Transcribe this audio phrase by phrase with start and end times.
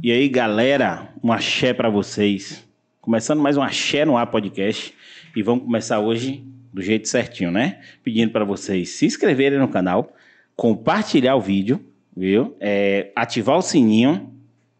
[0.00, 2.66] E aí, galera, um axé para vocês.
[3.00, 4.94] Começando mais um Axé no Ar podcast.
[5.36, 7.80] E vamos começar hoje do jeito certinho, né?
[8.02, 10.12] Pedindo para vocês se inscreverem no canal,
[10.56, 11.84] compartilhar o vídeo,
[12.16, 12.56] viu?
[12.60, 14.32] É, ativar o sininho.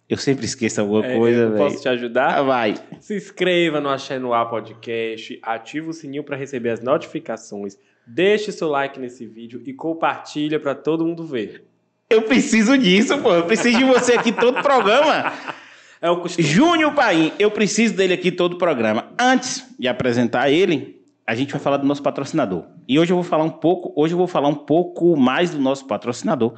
[0.08, 1.56] Eu sempre esqueço alguma É, coisa, velho.
[1.58, 2.38] posso te ajudar?
[2.38, 2.74] Ah, vai.
[3.00, 8.52] Se inscreva no Axé no Ar Podcast, ativa o sininho para receber as notificações, deixe
[8.52, 11.64] seu like nesse vídeo e compartilha para todo mundo ver.
[12.12, 13.32] Eu preciso disso, pô.
[13.32, 15.32] Eu preciso de você aqui todo o programa.
[16.00, 16.46] É o costume.
[16.46, 19.08] Júnior Paim, eu preciso dele aqui todo o programa.
[19.18, 22.64] Antes de apresentar ele, a gente vai falar do nosso patrocinador.
[22.86, 25.58] E hoje eu vou falar um pouco, hoje eu vou falar um pouco mais do
[25.58, 26.54] nosso patrocinador,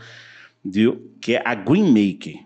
[0.64, 1.12] viu?
[1.20, 2.42] Que é a Green Maker.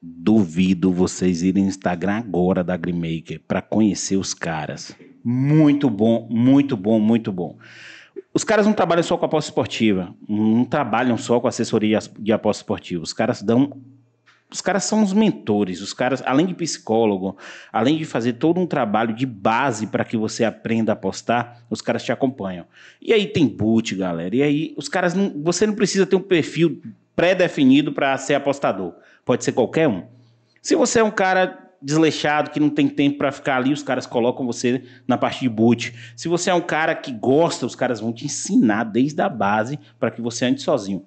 [0.00, 4.96] Duvido vocês irem no Instagram agora da Green Maker para conhecer os caras.
[5.22, 7.58] Muito bom, muito bom, muito bom.
[8.34, 12.62] Os caras não trabalham só com aposta esportiva, não trabalham só com assessoria de aposta
[12.62, 13.02] esportiva.
[13.02, 13.80] Os caras dão
[14.52, 17.38] os caras são os mentores, os caras, além de psicólogo,
[17.72, 21.80] além de fazer todo um trabalho de base para que você aprenda a apostar, os
[21.80, 22.66] caras te acompanham.
[23.00, 24.36] E aí tem boot, galera.
[24.36, 26.82] E aí os caras não, você não precisa ter um perfil
[27.16, 28.94] pré-definido para ser apostador.
[29.24, 30.04] Pode ser qualquer um.
[30.60, 34.06] Se você é um cara desleixado, que não tem tempo para ficar ali, os caras
[34.06, 35.94] colocam você na parte de boot.
[36.16, 39.78] Se você é um cara que gosta, os caras vão te ensinar desde a base
[39.98, 41.04] para que você ande sozinho.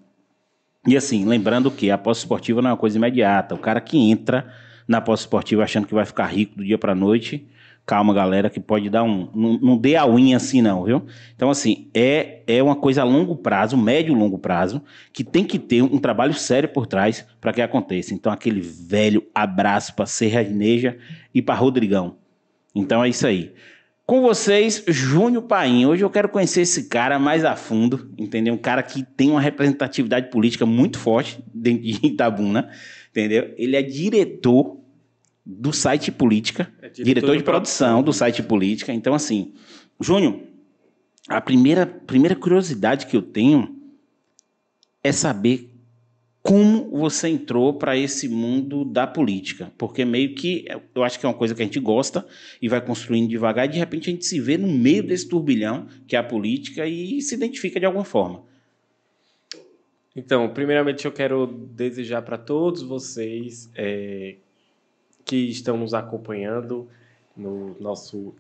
[0.88, 3.56] E assim, lembrando que a aposta esportiva não é uma coisa imediata.
[3.56, 4.52] O cara que entra
[4.88, 7.48] na aposta esportiva achando que vai ficar rico do dia para noite,
[7.86, 9.30] calma, galera, que pode dar um.
[9.34, 11.06] Não, não dê a unha assim, não, viu?
[11.36, 14.82] Então, assim, é, é uma coisa a longo prazo, médio longo prazo,
[15.14, 18.14] que tem que ter um trabalho sério por trás para que aconteça.
[18.14, 20.98] Então, aquele velho abraço para Serra Neja
[21.34, 22.18] e para Rodrigão.
[22.76, 23.54] Então é isso aí.
[24.06, 25.86] Com vocês, Júnior Paim.
[25.86, 28.54] Hoje eu quero conhecer esse cara mais a fundo, entendeu?
[28.54, 32.70] Um cara que tem uma representatividade política muito forte dentro de Itabuna,
[33.10, 33.54] entendeu?
[33.58, 34.78] Ele é diretor
[35.46, 38.92] do site Política, É diretor, de produção do site Política.
[38.92, 39.54] Então, assim,
[40.00, 40.40] Júnior,
[41.28, 43.76] a primeira, primeira curiosidade que eu tenho
[45.04, 45.70] é saber
[46.42, 49.72] como você entrou para esse mundo da política.
[49.80, 52.26] Porque meio que eu acho que é uma coisa que a gente gosta
[52.62, 55.88] e vai construindo devagar, e de repente a gente se vê no meio desse turbilhão
[56.08, 58.44] que é a política e se identifica de alguma forma.
[60.16, 64.36] Então, primeiramente eu quero desejar para todos vocês é,
[65.26, 66.88] que estão nos acompanhando
[67.36, 68.34] no nosso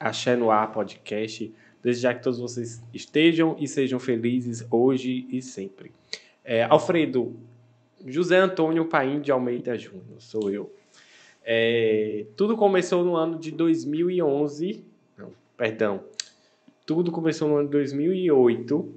[0.00, 5.92] Axé no Ar podcast, desejar que todos vocês estejam e sejam felizes hoje e sempre.
[6.42, 7.36] É, Alfredo,
[8.04, 10.74] José Antônio Paim de Almeida Júnior, sou eu.
[11.44, 14.82] É, tudo começou no ano de 2011,
[15.16, 16.02] não, perdão,
[16.86, 18.94] tudo começou no ano de 2008,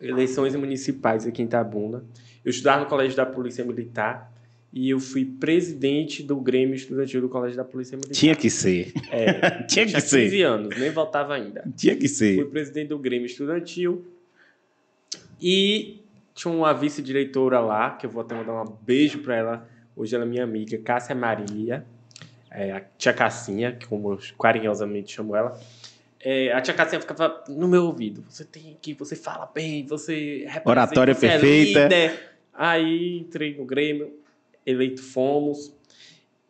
[0.00, 2.02] eleições municipais aqui em Itabuna.
[2.42, 4.33] Eu estudava no Colégio da Polícia Militar
[4.76, 8.12] e eu fui presidente do Grêmio Estudantil do Colégio da Polícia Militar.
[8.18, 8.92] Tinha que ser.
[9.08, 10.24] É, Tinha que tinha ser.
[10.24, 11.62] 15 anos, nem voltava ainda.
[11.76, 12.44] Tinha que Fui ser.
[12.50, 14.04] presidente do Grêmio Estudantil
[15.40, 16.00] e
[16.34, 19.68] tinha uma vice-diretora lá, que eu vou até mandar um beijo para ela.
[19.94, 21.86] Hoje ela é minha amiga, Cássia Maria,
[22.50, 25.56] é, a tia Cassinha, que como eu carinhosamente chamo ela.
[26.18, 28.24] É, a tia Cassinha ficava no meu ouvido.
[28.28, 31.82] Você tem que, você fala bem, você representa, Oratória você é perfeita.
[31.84, 32.20] líder.
[32.52, 34.23] Aí entrei no Grêmio,
[34.66, 35.74] eleito fomos.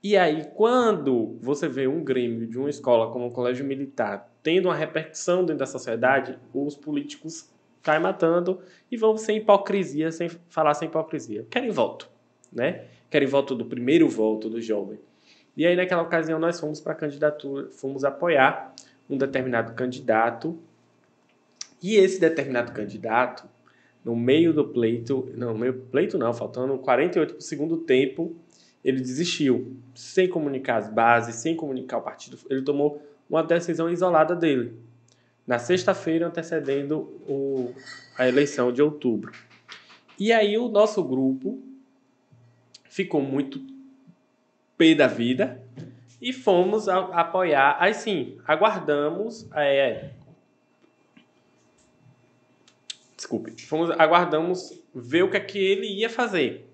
[0.02, 4.66] E aí, quando você vê um Grêmio de uma escola como o Colégio Militar tendo
[4.66, 7.48] uma repercussão dentro da sociedade, os políticos
[7.82, 8.60] caem matando
[8.90, 11.46] e vão sem hipocrisia, sem falar sem hipocrisia.
[11.50, 12.10] Querem voto,
[12.52, 12.84] né?
[13.10, 14.98] Querem voto do primeiro voto do jovem.
[15.56, 18.74] E aí, naquela ocasião, nós fomos para candidatura, fomos apoiar
[19.08, 20.58] um determinado candidato.
[21.82, 23.48] E esse determinado candidato,
[24.04, 27.78] no meio do pleito, não, no meio do pleito não, faltando 48 para o segundo
[27.78, 28.34] tempo,
[28.84, 32.36] ele desistiu, sem comunicar as bases, sem comunicar o partido.
[32.50, 33.00] Ele tomou
[33.30, 34.74] uma decisão isolada dele,
[35.46, 37.72] na sexta-feira antecedendo o,
[38.18, 39.32] a eleição de outubro.
[40.18, 41.58] E aí o nosso grupo
[42.88, 43.60] ficou muito
[44.76, 45.62] pé da vida
[46.20, 47.76] e fomos a- apoiar.
[47.80, 49.46] Aí sim, aguardamos.
[49.54, 50.10] é,
[53.24, 56.68] desculpe, fomos, aguardamos ver o que é que ele ia fazer.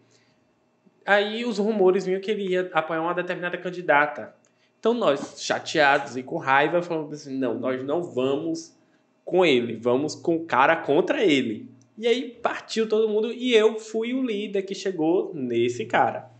[1.07, 4.35] Aí os rumores vinham que ele ia apoiar uma determinada candidata.
[4.79, 8.77] Então nós, chateados e com raiva, falamos assim: não, nós não vamos
[9.25, 11.71] com ele, vamos com o cara contra ele.
[11.97, 16.31] E aí partiu todo mundo e eu fui o líder que chegou nesse cara,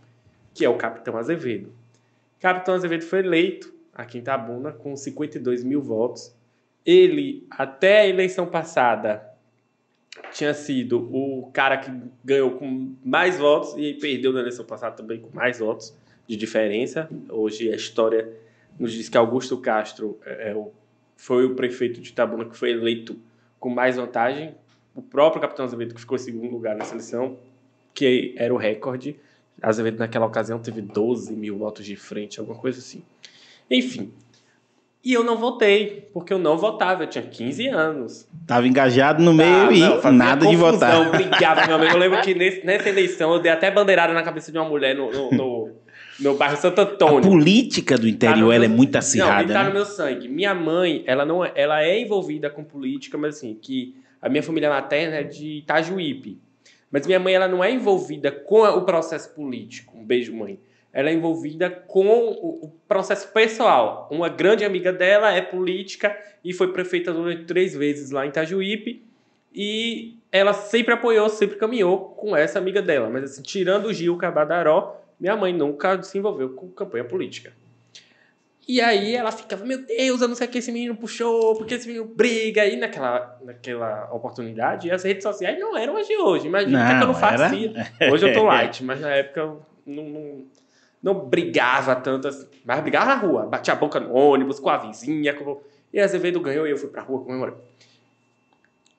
[0.53, 1.73] que é o Capitão Azevedo.
[2.39, 6.35] Capitão Azevedo foi eleito aqui em Itabuna com 52 mil votos.
[6.83, 9.30] Ele, até a eleição passada,
[10.31, 11.91] tinha sido o cara que
[12.23, 15.93] ganhou com mais votos e perdeu na eleição passada também com mais votos
[16.27, 17.09] de diferença.
[17.29, 18.31] Hoje a história
[18.79, 20.65] nos diz que Augusto Castro é, é
[21.15, 23.15] foi o prefeito de Itabuna que foi eleito
[23.59, 24.55] com mais vantagem.
[24.95, 27.37] O próprio Capitão Azevedo, que ficou em segundo lugar na seleção,
[27.93, 29.15] que era o recorde.
[29.61, 33.03] Azevedo, naquela ocasião, teve 12 mil votos de frente, alguma coisa assim.
[33.69, 34.11] Enfim.
[35.03, 38.27] E eu não votei, porque eu não votava, eu tinha 15 anos.
[38.45, 41.11] Tava engajado no meio ah, e não, nada confusão, de votar.
[41.11, 41.93] Brigava, meu amigo.
[41.93, 44.95] Eu lembro que nesse, nessa eleição eu dei até bandeirada na cabeça de uma mulher
[44.95, 45.69] no, no, no,
[46.19, 47.17] no bairro Santo Antônio.
[47.17, 49.47] A política do interior tá ela meu, é muito acirrada.
[49.47, 49.69] Não, tá né?
[49.69, 50.27] no meu sangue.
[50.27, 54.43] Minha mãe, ela não é, ela é envolvida com política, mas assim, que a minha
[54.43, 56.37] família materna é de Itajuípe.
[56.91, 59.97] Mas minha mãe ela não é envolvida com o processo político.
[59.97, 60.59] Um beijo, mãe.
[60.93, 64.09] Ela é envolvida com o processo pessoal.
[64.11, 69.03] Uma grande amiga dela é política e foi prefeita durante três vezes lá em Itajuípe.
[69.53, 73.09] E ela sempre apoiou, sempre caminhou com essa amiga dela.
[73.09, 77.53] Mas assim, tirando o Gil Cabadaró, minha mãe nunca se envolveu com campanha política.
[78.67, 81.73] E aí ela ficava, meu Deus, eu não sei o que esse menino puxou, porque
[81.73, 82.65] esse menino briga.
[82.65, 86.47] E naquela, naquela oportunidade, as redes sociais não eram as de hoje.
[86.47, 87.73] Imagina não, que, é eu não fazia.
[88.11, 90.45] Hoje eu tô light, mas na época eu não, não,
[91.01, 92.47] não brigava tanto assim.
[92.63, 95.33] Mas brigava na rua, batia a boca no ônibus, com a vizinha.
[95.33, 95.61] Com...
[95.91, 97.55] E Azevedo ganhou e eu fui pra rua comemorar.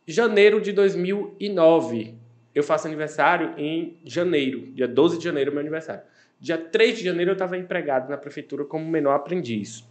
[0.06, 2.16] Janeiro de 2009.
[2.54, 6.02] Eu faço aniversário em janeiro, dia 12 de janeiro é meu aniversário.
[6.38, 9.84] Dia 3 de janeiro eu estava empregado na prefeitura como menor aprendiz,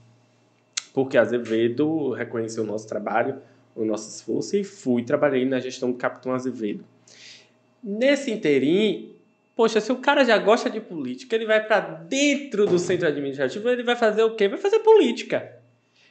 [0.93, 3.41] porque Azevedo reconheceu o nosso trabalho,
[3.75, 6.83] o nosso esforço e fui, trabalhei na gestão do Capitão Azevedo.
[7.81, 9.15] Nesse interim,
[9.55, 13.69] poxa, se o cara já gosta de política, ele vai para dentro do centro administrativo,
[13.69, 14.47] ele vai fazer o quê?
[14.47, 15.61] Vai fazer política.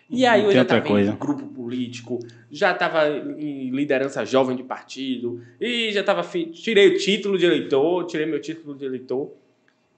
[0.08, 2.18] E aí eu já estava em grupo político,
[2.50, 6.22] já estava em liderança jovem de partido, e já estava.
[6.22, 9.30] Tirei o título de eleitor, tirei meu título de eleitor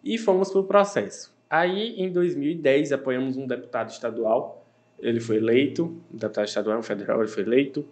[0.05, 1.33] e fomos para o processo.
[1.49, 4.67] Aí, em 2010, apoiamos um deputado estadual,
[4.99, 7.87] ele foi eleito, um deputado estadual, um federal, ele foi eleito.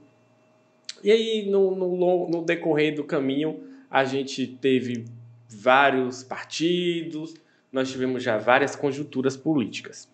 [1.02, 3.60] E aí, no, no, no decorrer do caminho,
[3.90, 5.06] a gente teve
[5.50, 7.34] vários partidos,
[7.72, 10.10] nós tivemos já várias conjunturas políticas.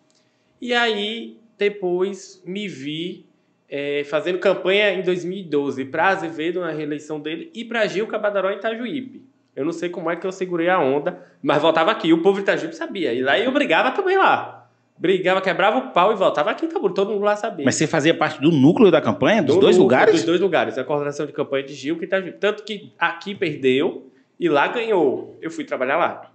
[0.61, 3.27] E aí, depois, me vi
[3.69, 8.57] é, fazendo campanha em 2012 para Azevedo na reeleição dele e para Gil Cabadaró em
[8.57, 9.23] Itajuípe.
[9.55, 12.13] Eu não sei como é que eu segurei a onda, mas voltava aqui.
[12.13, 13.13] O povo de Itajuípe sabia.
[13.15, 14.69] E lá eu brigava também lá.
[14.99, 16.95] Brigava, quebrava o pau e voltava aqui em Itabuna.
[16.95, 17.65] Todo mundo lá sabia.
[17.65, 19.43] Mas você fazia parte do núcleo da campanha?
[19.43, 20.15] Dos do dois núcleo, lugares?
[20.15, 20.79] Dos dois lugares.
[20.79, 22.39] A coordenação de campanha de Gil que Itajuípe.
[22.39, 25.37] Tanto que aqui perdeu e lá ganhou.
[25.41, 26.33] Eu fui trabalhar lá.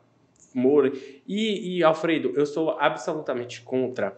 [0.53, 0.91] Moro.
[1.27, 4.17] E, e, Alfredo, eu sou absolutamente contra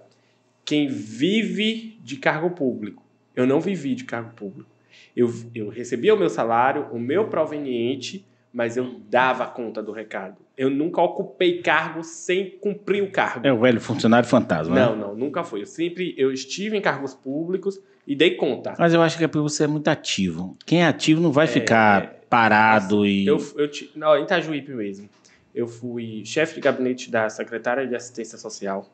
[0.65, 3.03] quem vive de cargo público.
[3.35, 4.69] Eu não vivi de cargo público.
[5.15, 10.37] Eu, eu recebia o meu salário, o meu proveniente mas eu dava conta do recado.
[10.55, 13.45] Eu nunca ocupei cargo sem cumprir o cargo.
[13.45, 14.75] É o velho funcionário fantasma.
[14.75, 15.01] Não, né?
[15.01, 15.61] não, nunca foi.
[15.61, 18.75] Eu sempre eu estive em cargos públicos e dei conta.
[18.77, 20.55] Mas eu acho que é porque você é muito ativo.
[20.67, 23.27] Quem é ativo não vai é, ficar é, parado e.
[23.27, 25.07] Eu, eu, não, em Itajuípe mesmo.
[25.53, 28.89] Eu fui chefe de gabinete da secretária de assistência social.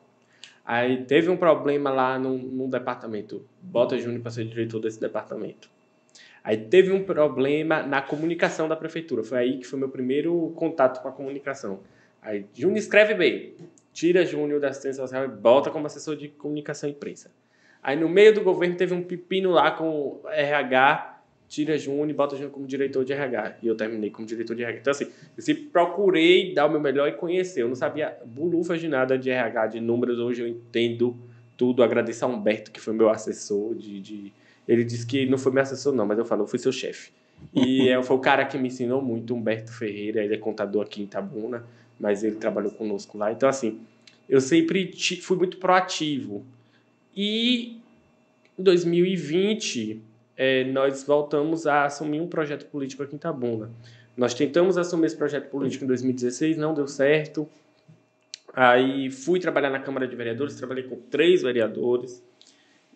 [0.62, 3.42] Aí teve um problema lá num, num departamento.
[3.62, 5.70] Bota Júnior para ser diretor desse departamento.
[6.44, 9.24] Aí teve um problema na comunicação da prefeitura.
[9.24, 11.80] Foi aí que foi meu primeiro contato com a comunicação.
[12.20, 13.54] Aí Júnior escreve bem,
[13.90, 17.30] tira Júnior da assistência social e bota como assessor de comunicação e imprensa.
[17.82, 21.09] Aí no meio do governo teve um pepino lá com RH,
[21.50, 23.56] tira Júnior e bota Júnior como diretor de RH.
[23.60, 24.78] E eu terminei como diretor de RH.
[24.80, 27.62] Então assim, eu sempre procurei dar o meu melhor e conhecer.
[27.62, 30.20] Eu não sabia bulufas de nada de RH, de números.
[30.20, 31.16] Hoje eu entendo
[31.56, 31.82] tudo.
[31.82, 34.32] Agradeço a Humberto, que foi meu assessor de, de
[34.68, 37.10] ele disse que não foi meu assessor, não, mas eu falo, eu fui seu chefe.
[37.52, 41.00] E é, foi o cara que me ensinou muito, Humberto Ferreira, ele é contador aqui
[41.00, 41.66] em Itabuna,
[41.98, 43.32] mas ele trabalhou conosco lá.
[43.32, 43.80] Então, assim,
[44.28, 46.44] eu sempre fui muito proativo.
[47.16, 47.78] E
[48.56, 50.00] em 2020,
[50.42, 53.70] é, nós voltamos a assumir um projeto político aqui em Itabuna.
[54.16, 57.46] Nós tentamos assumir esse projeto político em 2016, não deu certo.
[58.54, 62.24] Aí fui trabalhar na Câmara de Vereadores, trabalhei com três vereadores.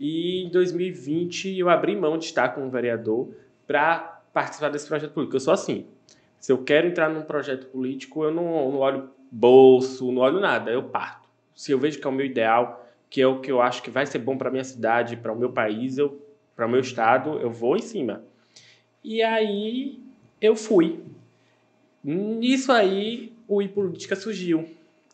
[0.01, 3.29] E em 2020 eu abri mão de estar como vereador
[3.67, 5.37] para participar desse projeto político.
[5.37, 5.87] Eu sou assim.
[6.41, 10.71] Se eu quero entrar num projeto político, eu não, não olho bolso, não olho nada,
[10.71, 11.29] eu parto.
[11.55, 13.91] Se eu vejo que é o meu ideal, que é o que eu acho que
[13.91, 16.24] vai ser bom para minha cidade, para o meu país, eu,
[16.55, 18.23] para o meu estado, eu vou em cima.
[19.03, 20.01] E aí
[20.41, 21.01] eu fui.
[22.03, 24.69] Nisso aí o iPolítica surgiu.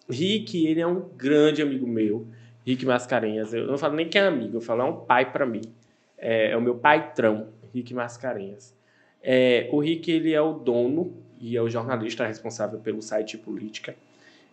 [0.08, 2.26] Rick, ele é um grande amigo meu.
[2.66, 3.52] Rick Mascarenhas.
[3.52, 5.62] Eu não falo nem que é amigo, eu falo é um pai para mim.
[6.18, 8.76] É, é, o meu patrão, Rick Mascarenhas.
[9.22, 13.94] É, o Rick ele é o dono e é o jornalista responsável pelo site Política.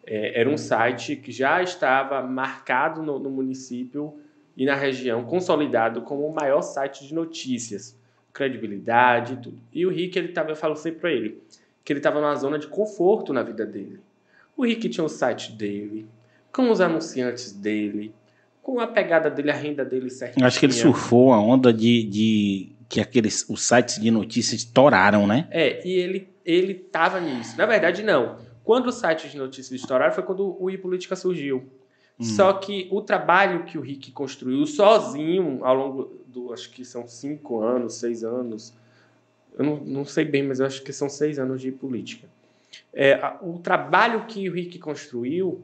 [0.05, 4.19] É, era um site que já estava marcado no, no município
[4.57, 7.95] e na região, consolidado como o maior site de notícias,
[8.33, 9.57] credibilidade e tudo.
[9.71, 11.41] E o Rick, ele tava, eu falo sempre para ele,
[11.85, 13.99] que ele estava numa zona de conforto na vida dele.
[14.57, 16.07] O Rick tinha o site dele,
[16.51, 18.11] com os anunciantes dele,
[18.63, 20.45] com a pegada dele, a renda dele certinha.
[20.45, 25.27] Acho que ele surfou a onda de, de que aqueles os sites de notícias estouraram,
[25.27, 25.47] né?
[25.51, 27.57] É, e ele ele tava nisso.
[27.57, 28.37] Na verdade, não.
[28.63, 31.69] Quando os sites de notícias estouraram foi quando o iPolítica surgiu.
[32.19, 32.23] Hum.
[32.23, 37.07] Só que o trabalho que o Rick construiu sozinho ao longo do, acho que são
[37.07, 38.73] cinco anos, seis anos,
[39.57, 42.27] eu não, não sei bem, mas eu acho que são seis anos de política.
[42.93, 45.63] É, o trabalho que o Rick construiu,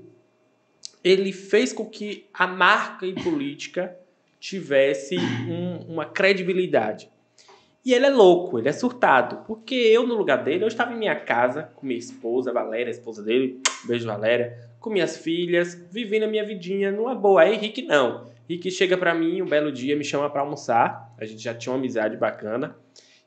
[1.04, 3.96] ele fez com que a marca e política
[4.40, 7.10] tivesse um, uma credibilidade.
[7.86, 9.46] E ele é louco, ele é surtado.
[9.46, 12.92] Porque eu, no lugar dele, eu estava em minha casa com minha esposa, Valéria, a
[12.92, 17.44] esposa dele, beijo Valéria, com minhas filhas, vivendo a minha vidinha numa boa.
[17.44, 18.28] Aí Rick não.
[18.50, 21.16] Rick chega para mim um belo dia, me chama para almoçar.
[21.18, 22.76] A gente já tinha uma amizade bacana.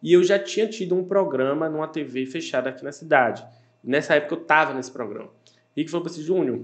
[0.02, 3.42] E eu já tinha tido um programa numa TV fechada aqui na cidade.
[3.82, 5.30] Nessa época eu tava nesse programa.
[5.74, 6.60] Rick falou para esse Júnior,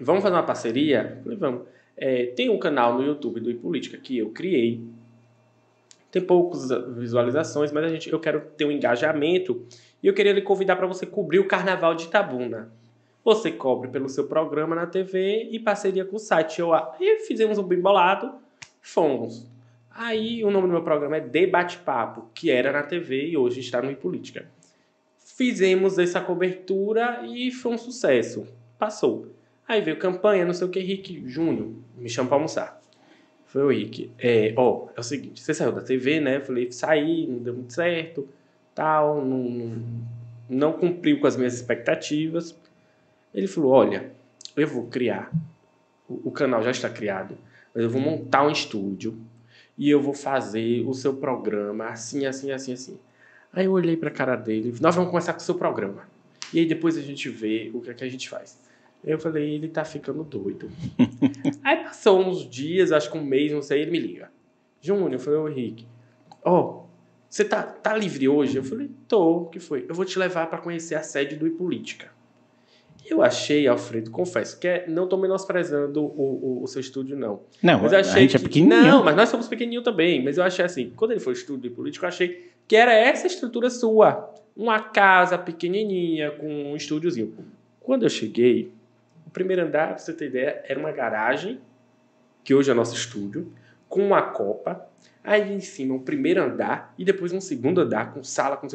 [0.00, 1.14] vamos fazer uma parceria?
[1.18, 1.62] Eu falei, vamos.
[1.96, 4.84] É, tem um canal no YouTube do Política que eu criei
[6.10, 9.64] tem poucas visualizações, mas a gente, eu quero ter um engajamento
[10.02, 12.70] e eu queria lhe convidar para você cobrir o Carnaval de Itabuna.
[13.24, 16.60] Você cobre pelo seu programa na TV e parceria com o site.
[16.60, 18.34] Eu, aí fizemos um bem bolado,
[18.80, 19.46] fomos.
[19.90, 23.60] Aí o nome do meu programa é Debate Papo, que era na TV e hoje
[23.60, 24.46] está no e Política.
[25.18, 28.46] Fizemos essa cobertura e foi um sucesso.
[28.78, 29.28] Passou.
[29.68, 32.82] Aí veio campanha, não sei o que, Henrique Júnior, me chama para almoçar.
[33.46, 34.10] Foi o Rick.
[34.18, 36.40] É, é o seguinte, você saiu da TV, né?
[36.40, 38.26] Falei, saí, não deu muito certo,
[38.74, 39.82] tal, não,
[40.48, 42.58] não cumpriu com as minhas expectativas.
[43.34, 44.12] Ele falou, olha,
[44.56, 45.32] eu vou criar,
[46.08, 47.36] o, o canal já está criado,
[47.74, 49.18] mas eu vou montar um estúdio
[49.76, 52.98] e eu vou fazer o seu programa assim, assim, assim, assim.
[53.52, 56.06] Aí eu olhei para a cara dele, nós vamos começar com o seu programa.
[56.52, 58.58] E aí depois a gente vê o que, é que a gente faz.
[59.04, 60.70] Eu falei, ele tá ficando doido.
[61.64, 64.30] Aí passou uns dias, acho que um mês, não sei, ele me liga.
[64.80, 65.86] Júnior, eu falei, ô Henrique,
[66.44, 66.86] ó, oh,
[67.28, 68.58] você tá, tá livre hoje?
[68.58, 69.86] Eu falei, tô, o que foi?
[69.88, 72.12] Eu vou te levar para conhecer a sede do iPolítica.
[73.04, 77.40] Eu achei, Alfredo, confesso, que é, não tô menosprezando o, o, o, seu estúdio, não.
[77.62, 78.82] Não, mas achei a gente é que, é pequenininho.
[78.82, 80.22] Não, mas nós somos pequenininho também.
[80.22, 83.26] Mas eu achei assim, quando ele foi estúdio de político, eu achei que era essa
[83.26, 84.32] estrutura sua.
[84.56, 87.34] Uma casa pequenininha, com um estúdiozinho.
[87.80, 88.72] Quando eu cheguei,
[89.32, 91.60] primeiro andar, pra você ter ideia, era uma garagem,
[92.44, 93.52] que hoje é nosso estúdio,
[93.88, 94.86] com uma copa.
[95.24, 98.66] Aí em cima, um primeiro andar e depois um segundo andar com sala, com...
[98.66, 98.70] Eu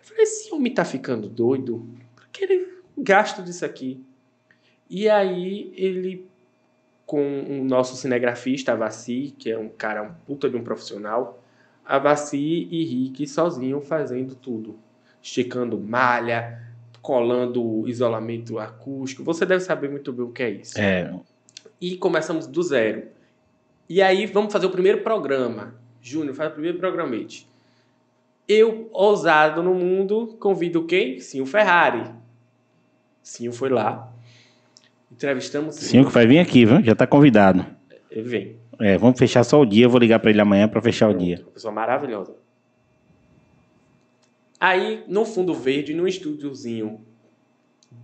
[0.00, 1.86] falei, esse homem tá ficando doido?
[2.14, 4.04] Por que ele gasta disso aqui?
[4.88, 6.28] E aí ele,
[7.06, 11.42] com o nosso cinegrafista, Avassi, que é um cara, um puta de um profissional,
[11.84, 14.78] Avassi e Rick sozinho fazendo tudo.
[15.20, 16.60] Esticando malha,
[17.00, 19.24] colando isolamento acústico.
[19.24, 20.80] Você deve saber muito bem o que é isso.
[20.80, 21.12] É.
[21.80, 23.08] E começamos do zero.
[23.88, 25.74] E aí vamos fazer o primeiro programa.
[26.00, 27.46] Júnior, faz o primeiro programete.
[28.48, 31.20] Eu, ousado no mundo, convido quem?
[31.20, 32.10] Sim, o Ferrari.
[33.22, 34.12] Sim, foi lá.
[35.10, 35.74] Entrevistamos.
[35.76, 36.82] Sim, o que vai vir aqui, viu?
[36.82, 37.64] Já está convidado.
[38.10, 38.56] Ele vem.
[38.80, 39.86] É, vamos fechar só o dia.
[39.86, 41.22] Eu vou ligar para ele amanhã para fechar Pronto.
[41.22, 41.40] o dia.
[41.42, 42.34] Uma pessoa maravilhosa.
[44.58, 47.00] Aí, no fundo verde, num estúdiozinho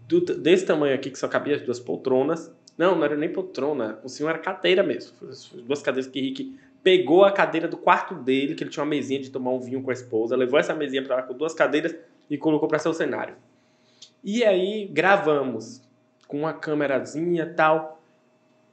[0.06, 2.52] do, desse tamanho aqui, que só cabia as duas poltronas.
[2.76, 5.12] Não, não era nem poltrona, o senhor era cadeira mesmo.
[5.28, 8.88] As duas cadeiras que Rick pegou a cadeira do quarto dele, que ele tinha uma
[8.90, 11.54] mesinha de tomar um vinho com a esposa, levou essa mesinha para lá com duas
[11.54, 11.94] cadeiras
[12.30, 13.34] e colocou para ser o cenário.
[14.22, 15.82] E aí gravamos
[16.26, 18.00] com uma câmerazinha e tal.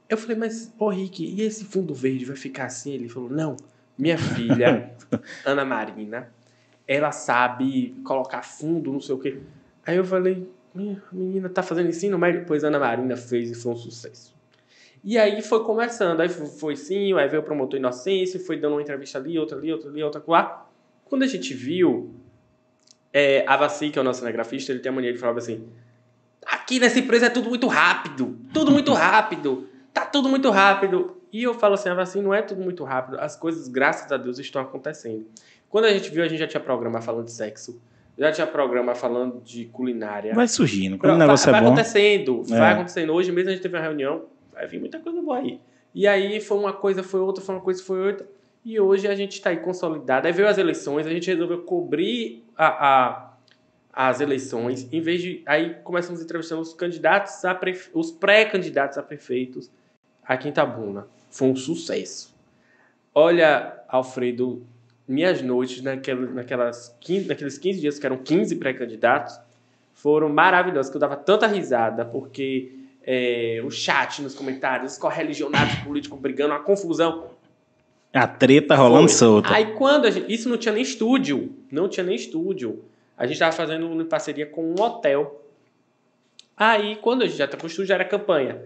[0.08, 2.94] Eu falei, mas, ô Rick, e esse fundo verde vai ficar assim?
[2.94, 3.56] Ele falou, não,
[3.98, 4.94] minha filha,
[5.46, 6.30] Ana Marina,
[6.88, 9.40] ela sabe colocar fundo, não sei o quê.
[9.86, 13.72] Aí eu falei, a menina tá fazendo ensino médio, pois Ana Marina fez e foi
[13.72, 14.36] um sucesso.
[15.04, 18.82] E aí foi começando, aí foi sim, aí veio o promotor Inocêncio, foi dando uma
[18.82, 20.68] entrevista ali, outra ali, outra ali, outra lá.
[21.06, 22.12] Quando a gente viu,
[23.18, 25.66] é, a Vassi, que é o nosso cinegrafista, ele tem a mania de falar assim,
[26.46, 31.16] aqui nessa empresa é tudo muito rápido, tudo muito rápido, tá tudo muito rápido.
[31.32, 34.18] E eu falo assim, a Vassi não é tudo muito rápido, as coisas, graças a
[34.18, 35.26] Deus, estão acontecendo.
[35.70, 37.82] Quando a gente viu, a gente já tinha programa falando de sexo,
[38.18, 40.34] já tinha programa falando de culinária.
[40.34, 41.74] Vai surgindo, quando o negócio vai, é bom.
[41.74, 42.60] Vai acontecendo, é.
[42.60, 43.14] vai acontecendo.
[43.14, 45.62] Hoje mesmo a gente teve uma reunião, vai vir muita coisa boa aí.
[45.94, 48.28] E aí foi uma coisa, foi outra, foi uma coisa, foi outra.
[48.66, 50.26] E hoje a gente está aí consolidado.
[50.26, 53.34] Aí veio as eleições, a gente resolveu cobrir a, a,
[53.94, 55.44] as eleições, em vez de.
[55.46, 57.92] Aí começamos entrevistando os candidatos a prefe...
[57.94, 59.70] os pré-candidatos a prefeitos
[60.24, 61.08] aqui em Itabuna.
[61.30, 62.34] Foi um sucesso.
[63.14, 64.66] Olha, Alfredo,
[65.08, 69.40] minhas noites naquelas, naquelas 15, naqueles 15 dias, que eram 15 pré-candidatos,
[69.94, 72.72] foram maravilhosas, que eu dava tanta risada, porque
[73.04, 77.35] é, o chat nos comentários, os correligionários políticos brigando, uma confusão.
[78.16, 79.18] A treta rolando Foi.
[79.18, 79.54] solta.
[79.54, 82.82] Aí quando a gente, isso não tinha nem estúdio, não tinha nem estúdio.
[83.18, 85.44] A gente estava fazendo em parceria com um hotel.
[86.56, 88.62] Aí quando a gente já tá com o estúdio já era campanha.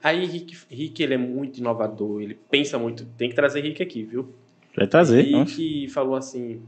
[0.00, 4.04] Aí Rick, Rick ele é muito inovador, ele pensa muito, tem que trazer Rick aqui,
[4.04, 4.32] viu?
[4.76, 5.22] Vai trazer.
[5.22, 6.62] Rick falou assim: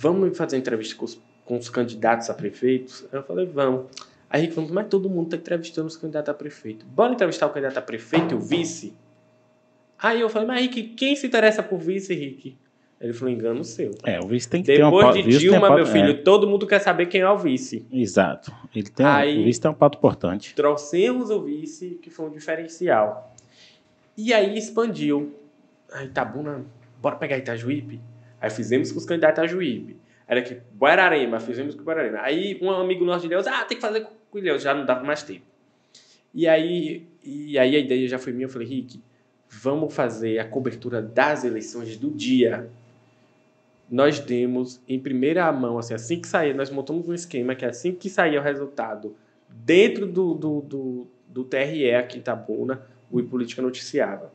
[0.00, 3.90] "Vamos fazer entrevista com os, com os candidatos a prefeitos?" Eu falei: "Vamos".
[4.30, 6.86] Aí Rick falou: "Mas todo mundo tá entrevistando os candidatos a prefeito.
[6.86, 8.94] Bora entrevistar o candidato a prefeito e o vice?"
[10.04, 12.58] Aí eu falei, mas Rick, quem se interessa por vice, Rick?
[13.00, 13.90] Ele falou, engano seu.
[14.04, 16.66] É, o vice tem que ter uma Depois de uma Dilma, meu filho, todo mundo
[16.66, 17.86] quer saber quem é o vice.
[17.90, 18.52] é, exato.
[18.76, 20.54] Ele tem, Aí- o vice tem uma pauta importante.
[20.54, 23.34] Trouxemos o vice, que foi um diferencial.
[24.14, 25.34] E aí expandiu.
[25.90, 26.66] Aí Itabuna,
[27.00, 27.98] bora pegar Itajuípe?
[28.38, 29.96] Aí fizemos com os candidatos a Juípe.
[30.28, 32.18] Era que Guararema, fizemos com Guararema.
[32.20, 35.02] Aí um amigo nosso de Ilhéus, ah, tem que fazer com Ilhéus, já não dava
[35.02, 35.46] mais tempo.
[36.34, 39.00] E aí, e aí a ideia já foi minha, eu falei, Rick,
[39.48, 42.68] vamos fazer a cobertura das eleições do dia.
[43.90, 47.92] Nós demos em primeira mão, assim, assim que sair, nós montamos um esquema que assim
[47.92, 49.14] que sair o resultado
[49.48, 54.32] dentro do, do, do, do TRE aqui em Itabuna, o iPolítica noticiava.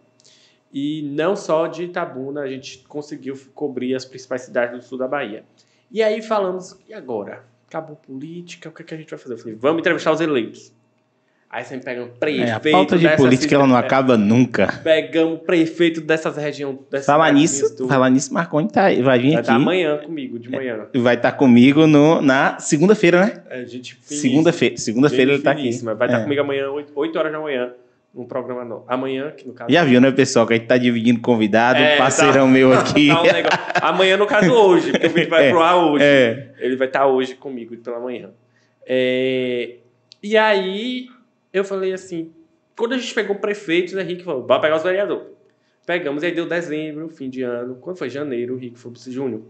[0.71, 5.07] E não só de Itabuna, a gente conseguiu cobrir as principais cidades do sul da
[5.07, 5.43] Bahia.
[5.91, 7.43] E aí falamos, e agora?
[7.67, 9.33] Acabou política, o que, é que a gente vai fazer?
[9.33, 10.71] Eu falei, vamos entrevistar os eleitos.
[11.51, 14.67] Aí você me pega um prefeito É, a pauta de política ela não acaba nunca.
[14.83, 16.77] Pegamos prefeito dessas regiões.
[16.91, 17.89] Dessas Falar nisso, tudo.
[17.89, 19.39] falar nisso, Marconi tá, vai vir Vai aqui.
[19.39, 20.85] estar amanhã comigo, de manhã.
[20.93, 23.43] Vai estar comigo no, na segunda-feira, né?
[23.49, 23.97] É, gente.
[24.03, 24.77] Segunda-feira.
[24.77, 25.71] Segunda-feira ele tá aqui.
[25.83, 26.23] Vai estar É.
[26.23, 27.71] comigo amanhã, 8, 8 horas da manhã,
[28.13, 28.85] num programa novo.
[28.87, 29.71] Amanhã, que no caso.
[29.73, 30.45] Já viu, né, pessoal?
[30.45, 33.07] Que a gente tá dividindo convidado, É, parceirão tá- meu aqui.
[33.07, 33.87] Tá um.
[33.87, 36.03] Amanhã, no caso, hoje, porque o vídeo vai É, pro ar hoje.
[36.05, 36.49] É.
[36.59, 38.29] Ele vai estar hoje comigo pela manhã.
[38.85, 39.77] É,
[40.21, 41.07] E aí,
[41.51, 42.33] eu falei assim:
[42.77, 45.27] quando a gente pegou prefeitos, a Rick falou: bora pegar os vereadores.
[45.85, 47.75] Pegamos, aí deu dezembro, fim de ano.
[47.75, 49.41] Quando foi janeiro, o Rick foi pro Júnior.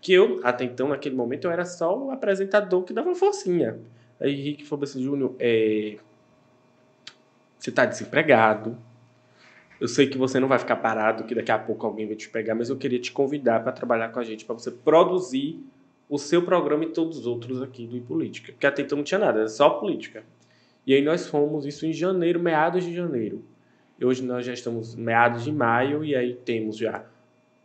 [0.00, 3.78] Que eu, até então, naquele momento, eu era só o apresentador que dava forcinha.
[4.20, 5.96] Aí falou assim: Júnior, é...
[7.58, 8.78] você tá desempregado.
[9.80, 12.28] Eu sei que você não vai ficar parado, que daqui a pouco alguém vai te
[12.28, 15.58] pegar, mas eu queria te convidar para trabalhar com a gente, para você produzir
[16.08, 18.52] o seu programa e todos os outros aqui do Política.
[18.52, 20.22] Porque até então não tinha nada, era só política.
[20.86, 23.44] E aí nós fomos isso em janeiro, meados de janeiro.
[24.00, 27.04] E hoje nós já estamos meados de maio e aí temos já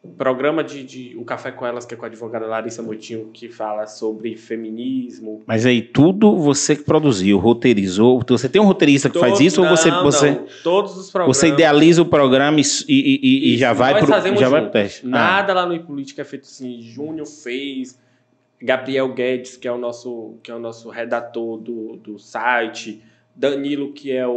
[0.03, 3.29] o programa de, de O Café com Elas, que é com a advogada Larissa Moitinho,
[3.33, 5.41] que fala sobre feminismo.
[5.47, 8.23] Mas aí tudo você que produziu, roteirizou.
[8.29, 11.09] Você tem um roteirista que faz Todos- isso ou você, Não, você, não, todos os
[11.09, 11.35] programas.
[11.37, 15.05] você idealiza o programa e, e- e- e já vai fazemos já vai pro teste?
[15.07, 16.79] Ah, Nada lá no iPolítica é feito assim.
[16.81, 17.99] Júnior fez,
[18.61, 23.03] Gabriel Guedes, que é o nosso, que é o nosso redator do, do site,
[23.35, 24.31] Danilo, que é o,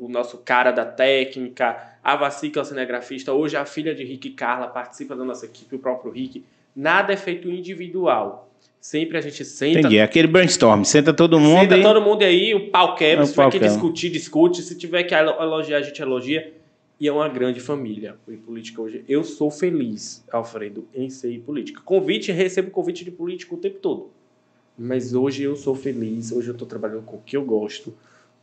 [0.00, 4.02] o nosso cara da técnica, a Vassi, que é o cinegrafista, hoje a filha de
[4.02, 6.44] Rick Carla participa da nossa equipe, o próprio Rick.
[6.74, 8.48] Nada é feito individual.
[8.80, 9.98] Sempre a gente senta, Entendi.
[9.98, 10.82] É aquele brainstorm.
[10.82, 11.82] Senta todo mundo Senta e...
[11.82, 13.22] todo mundo aí, o pau quebra.
[13.22, 13.68] É o Se tiver pau que quebra.
[13.72, 14.60] discutir, discute.
[14.62, 16.52] Se tiver que elo- elogiar, a gente elogia.
[17.02, 18.16] E é uma grande família.
[18.28, 19.04] O política hoje.
[19.08, 21.80] Eu sou feliz, Alfredo, em ser política.
[21.80, 24.12] Convite, recebo convite de político o tempo todo.
[24.78, 26.30] Mas hoje eu sou feliz.
[26.30, 27.92] Hoje eu estou trabalhando com o que eu gosto,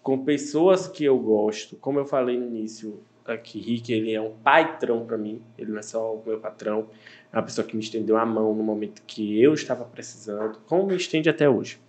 [0.03, 1.77] com pessoas que eu gosto.
[1.77, 5.41] Como eu falei no início aqui, Rick, ele é um patrão para mim.
[5.57, 6.89] Ele não é só o meu patrão.
[7.31, 10.85] É uma pessoa que me estendeu a mão no momento que eu estava precisando, como
[10.85, 11.79] me estende até hoje.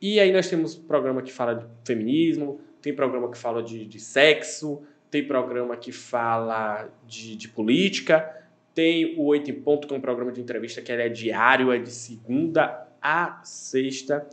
[0.00, 4.00] E aí nós temos programa que fala de feminismo, tem programa que fala de, de
[4.00, 8.34] sexo, tem programa que fala de, de política,
[8.74, 11.78] tem o Oito em Ponto, que é um programa de entrevista que é diário, é
[11.78, 14.26] de segunda a sexta.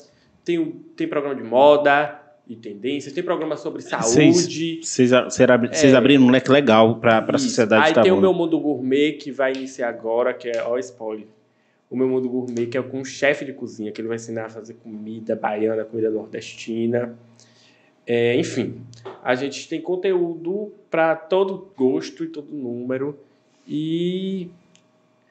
[0.45, 4.79] Tem, o- tem programa de moda e tendências, tem programa sobre saúde.
[4.81, 5.93] Vocês, É.
[5.95, 8.21] abriram um leque legal para a sociedade Aí de tem o Itabuna.
[8.21, 11.27] Meu Mundo Gourmet, que vai iniciar agora, que é, ó, spoiler.
[11.89, 14.45] O Meu Mundo Gourmet, que é com um chefe de cozinha, que ele vai ensinar
[14.45, 17.17] a fazer comida baiana, comida nordestina.
[18.07, 18.81] É, enfim,
[19.23, 23.19] a gente tem conteúdo para todo gosto e todo número.
[23.67, 24.49] E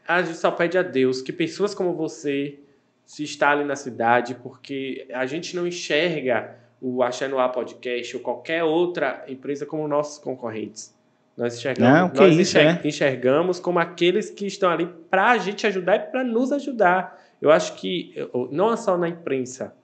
[0.06, 2.58] a gente só pede a Deus que pessoas como você
[3.04, 8.22] se instalem na cidade, porque a gente não enxerga o Axé no Ar Podcast ou
[8.22, 10.94] qualquer outra empresa como nossos concorrentes.
[11.36, 12.88] Nós enxergamos, Não, nós isso, enxer- é.
[12.88, 17.18] enxergamos como aqueles que estão ali para a gente ajudar e para nos ajudar.
[17.40, 18.12] Eu acho que,
[18.50, 19.74] não é só na imprensa,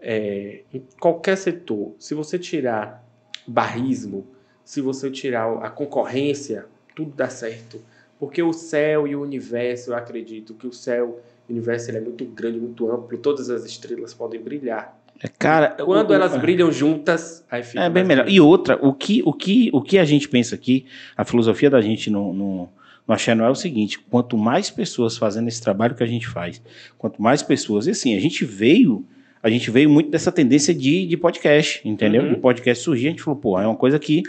[0.00, 3.04] é, em qualquer setor, se você tirar
[3.50, 4.26] barrismo,
[4.64, 7.80] se você tirar a concorrência, tudo dá certo.
[8.18, 12.00] Porque o céu e o universo, eu acredito que o céu e o universo é
[12.00, 14.98] muito grande, muito amplo, todas as estrelas podem brilhar.
[15.20, 18.28] É, Cara, Quando o- elas o- brilham juntas, aí fica É bem melhor.
[18.28, 21.80] E outra, o que, o que, o que a gente pensa aqui, a filosofia da
[21.80, 22.68] gente no, no,
[23.06, 26.28] no Axé Noel é o seguinte: quanto mais pessoas fazendo esse trabalho que a gente
[26.28, 26.60] faz,
[26.98, 29.04] quanto mais pessoas, e assim, a gente veio,
[29.42, 32.22] a gente veio muito dessa tendência de, de podcast, entendeu?
[32.22, 32.32] Uhum.
[32.34, 34.22] O podcast surgiu, a gente falou, pô, é uma coisa que,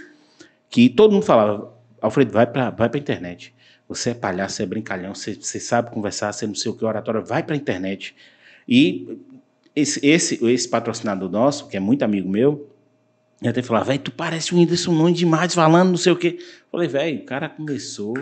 [0.70, 3.54] que todo mundo falava, Alfredo, vai pra, vai pra internet.
[3.88, 6.86] Você é palhaço, você é brincalhão, você, você sabe conversar, você não sei o que,
[6.86, 8.16] oratória, vai pra internet.
[8.68, 9.18] E
[9.76, 12.70] esse, esse, esse patrocinador nosso, que é muito amigo meu,
[13.42, 16.38] ele até falava, velho, tu parece o Whindersson Nunes demais falando não sei o quê.
[16.72, 18.14] Falei, velho, o cara começou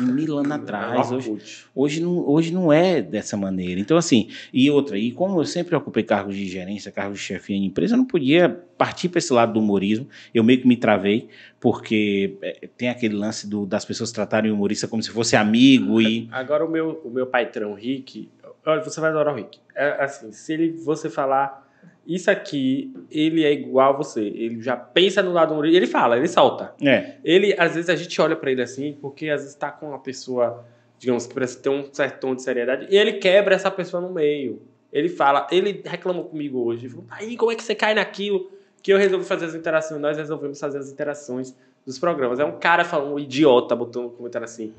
[0.00, 1.12] mil anos atrás.
[1.12, 1.66] Hoje, Orkut.
[1.74, 3.78] hoje, não, hoje não é dessa maneira.
[3.78, 7.54] Então, assim, e outra, e como eu sempre ocupei cargos de gerência, cargos de chefia
[7.54, 10.08] em empresa, eu não podia partir para esse lado do humorismo.
[10.32, 11.28] Eu meio que me travei,
[11.60, 16.00] porque é, tem aquele lance do- das pessoas tratarem o humorista como se fosse amigo
[16.00, 16.26] e.
[16.32, 18.30] Agora o meu, o meu patrão, Rick,
[18.64, 19.58] olha, você vai adorar o Rick.
[19.76, 21.61] É assim, se ele você falar
[22.06, 24.20] isso aqui, ele é igual a você.
[24.20, 26.74] Ele já pensa no lado humorista, ele fala, ele solta.
[26.82, 29.88] É, Ele, às vezes a gente olha pra ele assim, porque às vezes tá com
[29.88, 30.64] uma pessoa,
[30.98, 34.12] digamos que parece ter um certo tom de seriedade, e ele quebra essa pessoa no
[34.12, 34.60] meio.
[34.92, 38.50] Ele fala, ele reclamou comigo hoje, falou, aí como é que você cai naquilo?
[38.82, 41.54] Que eu resolvi fazer as interações, nós resolvemos fazer as interações
[41.86, 42.40] dos programas.
[42.40, 44.74] É um cara falando, um idiota, botou um comentário assim.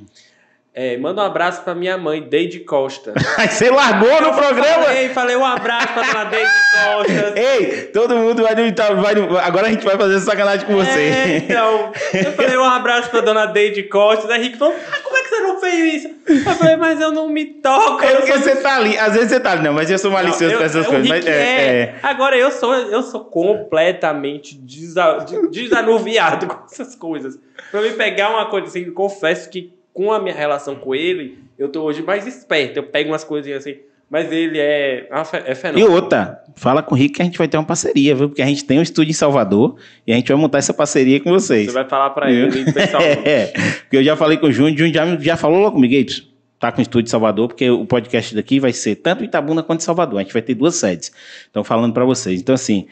[0.76, 3.14] É, manda um abraço pra minha mãe, Deide Costa.
[3.38, 4.86] Aí você largou no programa!
[4.86, 6.50] Falei, falei um abraço pra dona Deide
[6.84, 7.34] Costa.
[7.40, 10.86] Ei, todo mundo vai, no- vai no- Agora a gente vai fazer sacanagem com É,
[10.86, 11.38] você.
[11.38, 14.28] então, eu falei um abraço pra dona Deide Costa.
[14.28, 16.10] Daí Rick falou: ah, como é que você não fez isso?
[16.28, 18.04] Eu falei, mas eu não me toco.
[18.04, 18.98] É eu porque você tá ali.
[18.98, 20.90] Às vezes você tá ali, não, mas eu sou malicioso Não, pra eu- essas o
[20.90, 21.08] coisas.
[21.08, 21.96] Mas é, é.
[22.02, 27.38] Agora eu sou, eu sou completamente desa, de- desanuviado com essas coisas.
[27.70, 31.38] Pra me pegar uma coisa assim, eu confesso que com a minha relação com ele,
[31.58, 32.78] eu tô hoje mais esperto.
[32.80, 33.78] Eu pego umas coisinhas assim,
[34.10, 35.92] mas ele é, é é E fenômeno.
[35.92, 38.30] outra, fala com o Rick que a gente vai ter uma parceria, viu?
[38.30, 39.76] Porque a gente tem um estúdio em Salvador
[40.06, 41.68] e a gente vai montar essa parceria com vocês.
[41.68, 43.22] Você vai falar pra ele, pessoalmente.
[43.28, 43.48] É,
[43.82, 46.28] porque eu já falei com o Júnior, o Júnior já, já falou logo comigo, Gapes,
[46.60, 49.62] tá com o estúdio em Salvador, porque o podcast daqui vai ser tanto em Itabuna
[49.62, 50.20] quanto em Salvador.
[50.20, 51.12] A gente vai ter duas sedes.
[51.50, 52.40] Então, falando pra vocês.
[52.40, 52.88] Então, assim,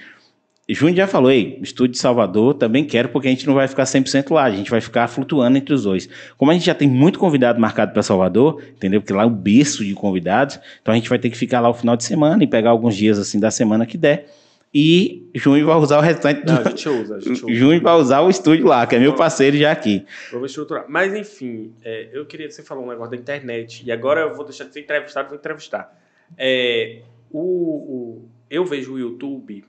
[0.73, 3.83] Júnior já falou, ei, estúdio de Salvador também quero, porque a gente não vai ficar
[3.83, 6.07] 100% lá, a gente vai ficar flutuando entre os dois.
[6.37, 9.01] Como a gente já tem muito convidado marcado para Salvador, entendeu?
[9.01, 11.69] Porque lá é o berço de convidados, então a gente vai ter que ficar lá
[11.69, 14.27] o final de semana e pegar alguns dias assim da semana que der.
[14.73, 16.69] E Júnior vai usar o restante Não, a do.
[16.69, 17.53] gente usa, a gente usa.
[17.53, 20.05] Júnior vai usar o estúdio lá, que é meu parceiro já aqui.
[20.31, 20.85] Vamos estruturar.
[20.87, 23.83] Mas, enfim, é, eu queria que você falou um negócio da internet.
[23.85, 25.93] E agora eu vou deixar de ser entrevistado, vou entrevistar.
[26.37, 29.65] É, o, o- eu vejo o YouTube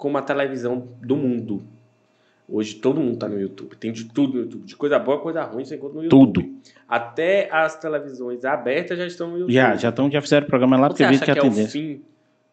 [0.00, 1.62] como a televisão do mundo.
[2.48, 3.76] Hoje todo mundo tá no YouTube.
[3.76, 4.64] Tem de tudo no YouTube.
[4.64, 6.32] De coisa boa, coisa ruim, você encontra no YouTube.
[6.32, 6.54] Tudo.
[6.88, 9.52] Até as televisões abertas já estão no YouTube.
[9.52, 12.00] Já, já, tão, já fizeram programa lá, porque viram que que é o fim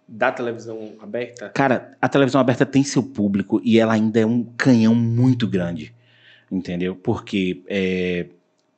[0.06, 1.50] da televisão aberta?
[1.50, 5.96] Cara, a televisão aberta tem seu público e ela ainda é um canhão muito grande.
[6.52, 6.96] Entendeu?
[6.96, 8.28] Porque é,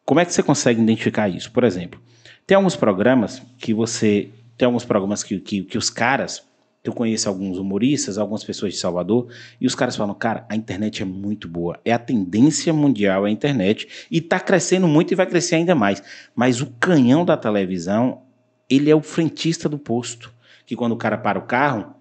[0.06, 1.52] como é que você consegue identificar isso?
[1.52, 2.00] Por exemplo,
[2.46, 4.30] tem alguns programas que você.
[4.56, 6.48] Tem alguns programas que, que, que os caras.
[6.90, 9.28] Eu conheço alguns humoristas, algumas pessoas de Salvador,
[9.62, 11.80] e os caras falam, cara, a internet é muito boa.
[11.86, 16.02] É a tendência mundial a internet, e tá crescendo muito e vai crescer ainda mais.
[16.36, 18.24] Mas o canhão da televisão,
[18.68, 20.34] ele é o frentista do posto.
[20.66, 21.94] Que quando o cara para o carro,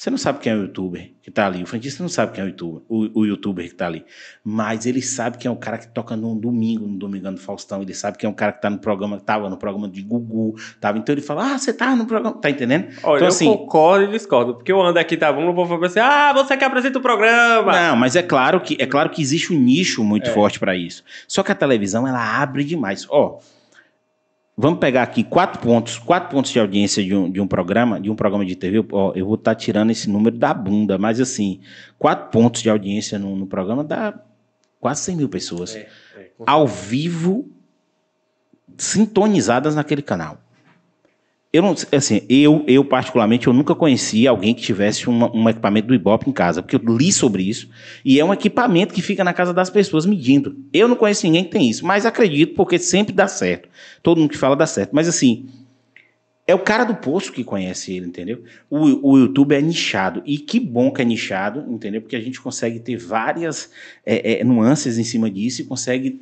[0.00, 1.60] você não sabe quem é o youtuber que tá ali.
[1.60, 4.04] O frentista não sabe quem é o youtuber, o, o youtuber que tá ali.
[4.44, 7.82] Mas ele sabe quem é o cara que toca no domingo, no Domingão do Faustão.
[7.82, 10.00] Ele sabe quem é o cara que tá no programa, que tava no programa de
[10.02, 10.54] Gugu.
[10.80, 10.98] Tava.
[10.98, 12.36] Então ele fala, ah, você tá no programa.
[12.40, 12.84] Tá entendendo?
[13.02, 14.54] Olha, Então, eu assim- concordo e discordo.
[14.54, 15.44] Porque eu ando aqui, tá bom?
[15.44, 17.72] Não vou falar assim, ah, você que apresenta o programa.
[17.72, 20.32] Não, mas é claro que é claro que existe um nicho muito É.
[20.32, 21.02] forte para isso.
[21.26, 23.04] Só que a televisão ela abre demais.
[23.10, 23.40] Ó,
[24.58, 28.10] vamos pegar aqui quatro pontos, quatro pontos de audiência de um, de um programa, de
[28.10, 28.84] um programa de TV.
[28.90, 31.60] Ó, eu vou estar tirando esse número da bunda, mas assim,
[31.96, 34.20] quatro pontos de audiência no, no programa dá
[34.80, 37.48] quase 100 mil pessoas É, é, ao vivo
[38.76, 40.40] sintonizadas naquele canal.
[41.50, 45.88] Eu não, assim, eu, eu particularmente, eu nunca conheci alguém que tivesse uma- um equipamento
[45.88, 47.70] do Ibope em casa, porque eu li sobre isso,
[48.04, 50.54] e é um equipamento que fica na casa das pessoas medindo.
[50.74, 53.66] Eu não conheço ninguém que tem isso, mas acredito porque sempre dá certo.
[54.02, 54.90] Todo mundo que fala dá certo.
[54.92, 55.46] Mas assim,
[56.46, 58.42] É o cara do poço que conhece ele, entendeu?
[58.70, 60.22] O, o YouTube é nichado.
[60.24, 62.00] E que bom que é nichado, entendeu?
[62.00, 63.70] Porque a gente consegue ter várias
[64.04, 66.18] é, é, nuances em cima disso e consegue.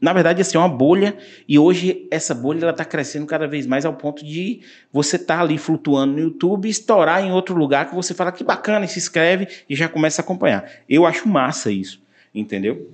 [0.00, 1.16] Na verdade, assim, é uma bolha,
[1.48, 4.60] e hoje essa bolha ela está crescendo cada vez mais ao ponto de
[4.92, 8.44] você estar tá ali flutuando no YouTube estourar em outro lugar que você fala que
[8.44, 10.70] bacana, e se inscreve e já começa a acompanhar.
[10.88, 12.00] Eu acho massa isso,
[12.32, 12.90] entendeu?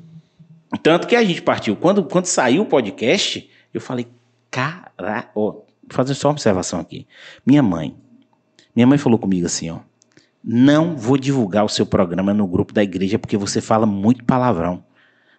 [0.83, 1.77] Tanto que a gente partiu.
[1.77, 4.07] Quando, quando saiu o podcast, eu falei,
[4.51, 7.07] cara, ó, vou fazer só uma observação aqui.
[7.45, 7.95] Minha mãe,
[8.75, 9.81] minha mãe falou comigo assim, ó,
[10.43, 14.83] não vou divulgar o seu programa no grupo da igreja porque você fala muito palavrão.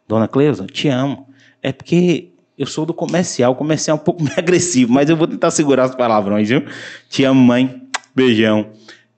[0.07, 1.24] Dona Cleusa, te amo.
[1.65, 5.17] É porque eu sou do comercial, o comercial é um pouco mais agressivo, mas eu
[5.17, 6.63] vou tentar segurar os palavrões, viu?
[7.09, 7.81] Te amo, mãe.
[8.15, 8.69] Beijão.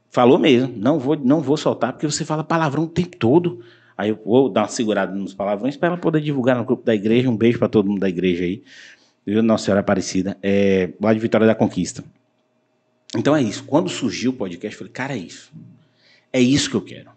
[0.09, 3.59] Falou mesmo, não vou, não vou soltar porque você fala palavrão o tempo todo.
[3.97, 6.95] Aí eu vou dar uma segurada nos palavrões para ela poder divulgar no grupo da
[6.95, 7.29] igreja.
[7.29, 8.63] Um beijo para todo mundo da igreja aí.
[9.25, 10.37] Viu, Nossa Senhora Aparecida.
[10.41, 12.01] É, lá de Vitória da Conquista.
[13.13, 13.65] Então é isso.
[13.65, 15.51] Quando surgiu o podcast, eu falei, cara, é isso.
[16.31, 17.11] É isso que eu quero.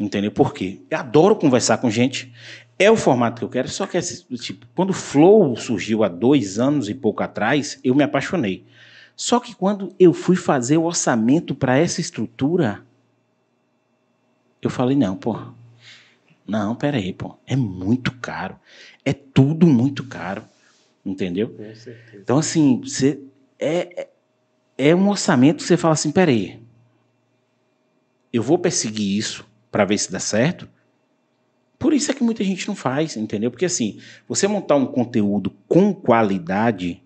[0.00, 0.32] Entendeu?
[0.32, 0.80] Por quê?
[0.90, 2.32] Eu adoro conversar com gente.
[2.78, 4.00] É o formato que eu quero, só que
[4.36, 8.64] tipo, quando o Flow surgiu há dois anos e pouco atrás, eu me apaixonei.
[9.16, 12.84] Só que quando eu fui fazer o orçamento para essa estrutura,
[14.60, 15.38] eu falei, não, pô,
[16.46, 17.38] não, pera aí, pô.
[17.46, 18.58] É muito caro.
[19.04, 20.44] É tudo muito caro.
[21.04, 21.50] Entendeu?
[21.50, 22.16] Com certeza.
[22.16, 23.20] Então, assim, você
[23.58, 24.08] é, é,
[24.90, 26.62] é um orçamento que você fala assim, pera aí.
[28.32, 30.68] Eu vou perseguir isso para ver se dá certo.
[31.84, 33.50] Por isso é que muita gente não faz, entendeu?
[33.50, 37.02] Porque assim, você montar um conteúdo com qualidade,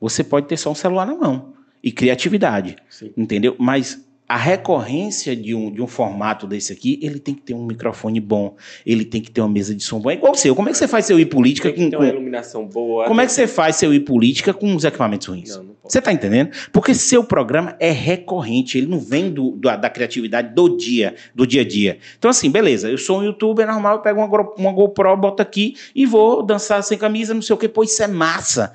[0.00, 3.10] você pode ter só um celular na mão e criatividade, Sim.
[3.16, 3.56] entendeu?
[3.58, 7.66] Mas a recorrência de um, de um formato desse aqui, ele tem que ter um
[7.66, 8.54] microfone bom,
[8.86, 10.08] ele tem que ter uma mesa de som bom.
[10.08, 10.54] É igual o seu.
[10.54, 11.90] Como é que você faz seu ir política Tem que com.
[11.90, 13.06] ter uma iluminação boa.
[13.06, 15.56] como é que você faz seu ir política com os equipamentos ruins?
[15.56, 15.74] Não, não.
[15.82, 16.50] Você tá entendendo?
[16.72, 21.44] Porque seu programa é recorrente, ele não vem do, do- da criatividade do dia, do
[21.44, 21.98] dia a dia.
[22.16, 25.74] Então, assim, beleza, eu sou um youtuber normal, eu pego uma, uma GoPro, boto aqui
[25.92, 28.72] e vou dançar sem camisa, não sei o que, pô, isso é massa.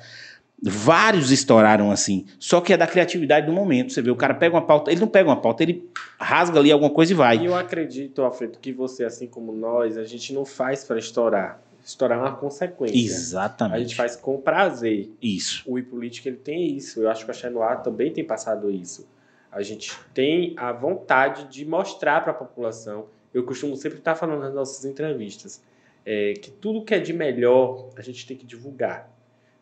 [0.62, 3.92] Vários estouraram assim, só que é da criatividade do momento.
[3.92, 5.86] Você vê, o cara pega uma pauta, ele não pega uma pauta, ele
[6.18, 7.46] rasga ali alguma coisa e E vai.
[7.46, 11.60] eu acredito, Alfredo, que você, assim como nós, a gente não faz para estourar.
[11.84, 12.96] Estourar é uma consequência.
[12.96, 13.80] A Exatamente.
[13.82, 15.12] gente faz com prazer.
[15.22, 15.62] Isso.
[15.66, 17.00] O iPolítica ele tem isso.
[17.02, 19.06] Eu acho que a Chanoir também tem passado isso.
[19.52, 23.06] A gente tem a vontade de mostrar para a população.
[23.32, 25.62] Eu costumo sempre estar falando nas nossas entrevistas
[26.04, 29.14] é, que tudo que é de melhor a gente tem que divulgar.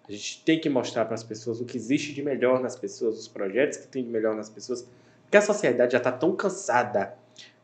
[0.09, 3.19] A gente tem que mostrar para as pessoas o que existe de melhor nas pessoas,
[3.19, 4.89] os projetos que tem de melhor nas pessoas,
[5.23, 7.15] porque a sociedade já está tão cansada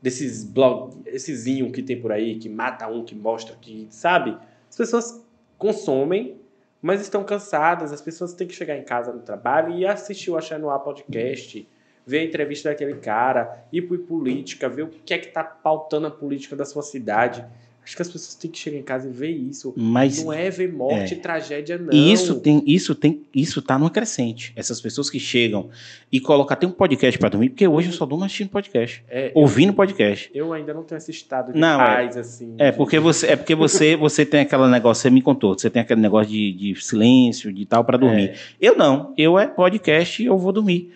[0.00, 4.36] desses blogs, esses zinho que tem por aí, que mata um, que mostra, que sabe?
[4.68, 5.22] As pessoas
[5.58, 6.40] consomem
[6.82, 10.36] mas estão cansadas, as pessoas têm que chegar em casa no trabalho e assistir o
[10.36, 11.68] Achar no Ar podcast,
[12.06, 16.06] ver a entrevista daquele cara, ir por política, ver o que é que tá pautando
[16.06, 17.44] a política da sua cidade.
[17.90, 19.74] Acho que as pessoas têm que chegar em casa e ver isso.
[19.76, 21.16] Mas não é ver morte é.
[21.16, 21.92] tragédia, não.
[21.92, 24.52] E isso tem, isso tem, isso tá numa crescente.
[24.54, 25.68] Essas pessoas que chegam
[26.12, 29.32] e colocam até um podcast para dormir, porque hoje eu só durmo assistindo podcast, É,
[29.34, 30.30] ouvindo podcast.
[30.32, 32.54] eu ainda não tenho esse estado de Não, é- paz, assim.
[32.58, 35.68] É de- porque você, é porque você, você tem aquele negócio, você me contou, você
[35.68, 38.28] tem aquele negócio de, de silêncio, de tal para dormir.
[38.30, 38.34] É.
[38.60, 40.92] Eu não, eu é podcast e eu vou dormir.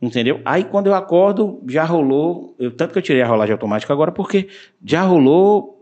[0.00, 0.40] Entendeu?
[0.46, 4.10] Aí quando eu acordo, já rolou, eu, tanto que eu tirei a rolagem automática agora,
[4.10, 4.48] porque
[4.82, 5.76] já rolou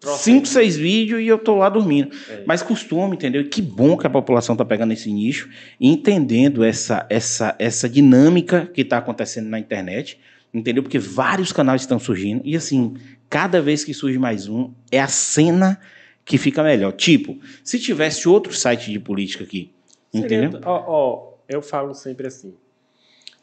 [0.00, 0.46] Troca cinco, aí.
[0.46, 2.10] seis vídeos e eu tô lá dormindo.
[2.30, 2.42] É.
[2.46, 3.42] Mas costume, entendeu?
[3.42, 7.88] E que bom que a população está pegando esse nicho e entendendo essa, essa, essa
[7.88, 10.18] dinâmica que está acontecendo na internet,
[10.54, 10.82] entendeu?
[10.82, 12.94] Porque vários canais estão surgindo e, assim,
[13.28, 15.78] cada vez que surge mais um, é a cena
[16.24, 16.92] que fica melhor.
[16.92, 19.70] Tipo, se tivesse outro site de política aqui,
[20.12, 20.60] Seria- entendeu?
[20.64, 22.54] Ó, ó, eu falo sempre assim.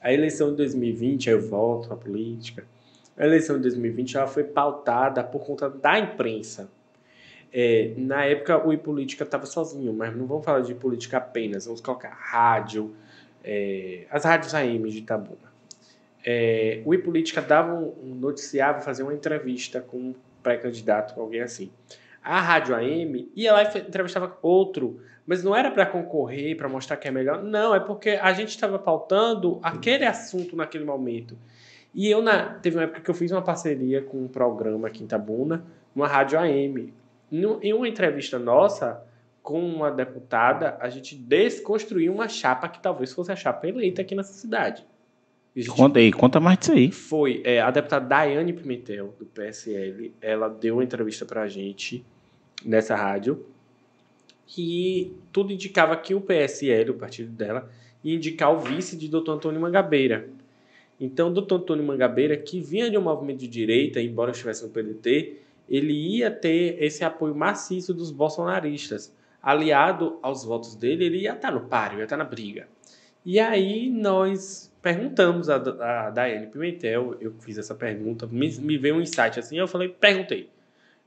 [0.02, 2.66] A eleição de 2020, aí eu volto à política.
[3.18, 6.70] A eleição de 2020 ela foi pautada por conta da imprensa.
[7.52, 11.66] É, na época, o iPolítica estava sozinho, mas não vamos falar de política apenas.
[11.66, 12.94] Vamos colocar rádio,
[13.44, 15.48] é, as rádios AM de Itabuna.
[16.24, 21.72] É, o iPolítica dava um, um noticiava, fazia uma entrevista com um pré-candidato, alguém assim.
[22.22, 26.96] A rádio AM ia lá e entrevistava outro mas não era para concorrer, para mostrar
[26.96, 27.44] que é melhor.
[27.44, 31.38] Não, é porque a gente estava pautando aquele assunto naquele momento.
[31.98, 35.04] E eu, na, teve uma época que eu fiz uma parceria com um programa aqui
[35.04, 36.94] em Tabuna, uma rádio AM.
[37.32, 39.04] Em uma entrevista nossa
[39.42, 44.14] com uma deputada, a gente desconstruiu uma chapa que talvez fosse a chapa eleita aqui
[44.14, 44.86] nessa cidade.
[45.56, 46.92] Gente Conta aí, conta mais disso aí.
[46.92, 52.06] foi é, a deputada Daiane Pimentel, do PSL, ela deu uma entrevista pra gente
[52.64, 53.44] nessa rádio
[54.56, 57.68] e tudo indicava que o PSL, o partido dela,
[58.04, 59.32] e indicar o vice de Dr.
[59.32, 60.30] Antônio Mangabeira.
[61.00, 61.56] Então, Dr.
[61.56, 65.38] Antônio Mangabeira, que vinha de um movimento de direita, embora estivesse no PDT,
[65.70, 69.14] ele ia ter esse apoio maciço dos bolsonaristas.
[69.42, 72.68] Aliado aos votos dele, ele ia estar no páreo, ia estar na briga.
[73.24, 78.96] E aí nós perguntamos a, a Daiane Pimentel, eu fiz essa pergunta, me, me veio
[78.96, 80.50] um insight assim, eu falei, perguntei.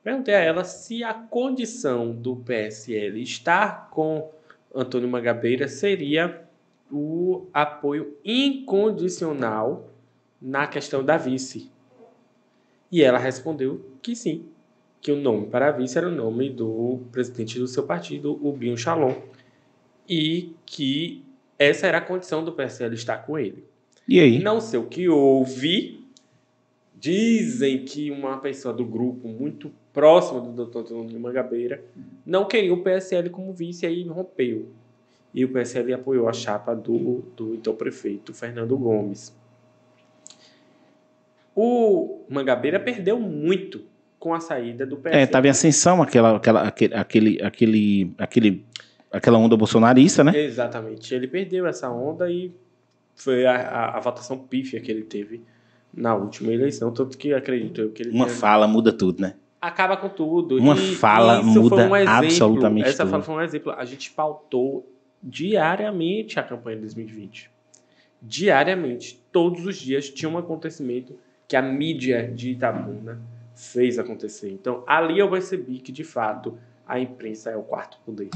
[0.05, 4.31] Perguntei a ela se a condição do PSL estar com
[4.75, 6.43] Antônio Mangabeira seria
[6.91, 9.89] o apoio incondicional
[10.41, 11.71] na questão da vice.
[12.91, 14.47] E ela respondeu que sim,
[15.01, 18.53] que o nome para a vice era o nome do presidente do seu partido, o
[18.53, 19.15] Binho Chalon,
[20.09, 21.25] e que
[21.59, 23.65] essa era a condição do PSL estar com ele.
[24.09, 24.43] E aí?
[24.43, 26.01] Não sei o que houve.
[26.99, 30.79] Dizem que uma pessoa do grupo muito próxima do Dr.
[30.79, 31.83] Antônio Mangabeira
[32.27, 34.69] não queria o PSL como vice e aí rompeu.
[35.33, 39.33] E o PSL apoiou a chapa do, do então prefeito Fernando Gomes.
[41.55, 43.83] O Mangabeira perdeu muito
[44.19, 45.21] com a saída do PSL.
[45.21, 48.65] É, estava em ascensão aquela, aquela, aquele, aquele, aquele, aquele,
[49.11, 50.37] aquela onda bolsonarista, né?
[50.39, 51.15] Exatamente.
[51.15, 52.53] Ele perdeu essa onda e
[53.15, 55.43] foi a, a, a votação pífia que ele teve
[55.93, 56.93] na última eleição.
[56.93, 59.35] Tanto que acredito eu que ele Uma tenha- fala muda tudo, né?
[59.61, 60.57] acaba com tudo.
[60.57, 63.11] Uma E fala isso muda foi um absolutamente Essa tudo.
[63.11, 63.73] fala foi um exemplo.
[63.73, 64.91] A gente pautou
[65.23, 67.51] diariamente a campanha de 2020.
[68.23, 69.23] Diariamente.
[69.33, 73.21] Todos os dias tinha um acontecimento que a mídia de Itabuna
[73.55, 74.51] fez acontecer.
[74.51, 78.31] Então, ali eu percebi que, de fato, a imprensa é o quarto poder.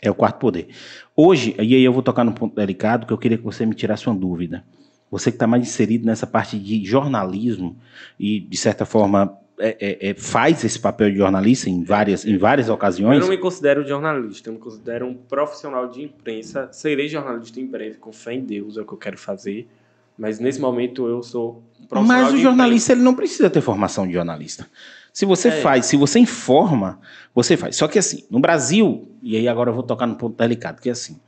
[0.00, 0.68] É o quarto poder.
[1.16, 3.74] Hoje, e aí eu vou tocar num ponto delicado que eu queria que você me
[3.74, 4.64] tirasse uma dúvida.
[5.10, 7.76] Você que está mais inserido nessa parte de jornalismo
[8.18, 12.36] e, de certa forma, é- é- é, faz esse papel de jornalista em várias, em
[12.38, 13.20] várias Eu ocasiões.
[13.20, 16.68] não me considero jornalista, eu me considero um profissional de imprensa.
[16.72, 19.68] Serei jornalista em breve, com fé em Deus, é o que eu quero fazer.
[20.16, 24.06] Mas nesse momento eu sou um profissional Mas o jornalista ele não precisa ter formação
[24.06, 24.66] de jornalista.
[25.12, 25.60] Se você É.
[25.60, 27.00] faz, se você informa,
[27.34, 27.76] você faz.
[27.76, 30.88] Só que assim, no Brasil, e aí agora eu vou tocar no ponto delicado, que
[30.88, 31.18] é assim,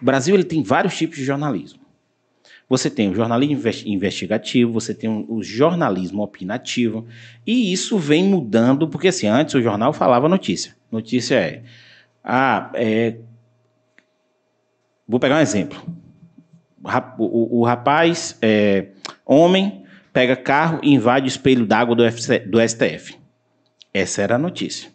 [0.00, 1.80] o Brasil ele tem vários tipos de jornalismo.
[2.72, 7.06] Você tem o jornalismo investi- investigativo, você tem o jornalismo opinativo,
[7.46, 10.74] e isso vem mudando, porque assim, antes o jornal falava notícia.
[10.90, 11.62] Notícia é,
[12.24, 13.18] ah, é,
[15.06, 15.78] vou pegar um exemplo.
[16.82, 16.88] O
[17.22, 18.86] O, o- rapaz, é,
[19.26, 22.02] homem, pega carro e invade o espelho d'água do,
[22.48, 23.18] do STF.
[23.92, 24.90] Essa era a notícia.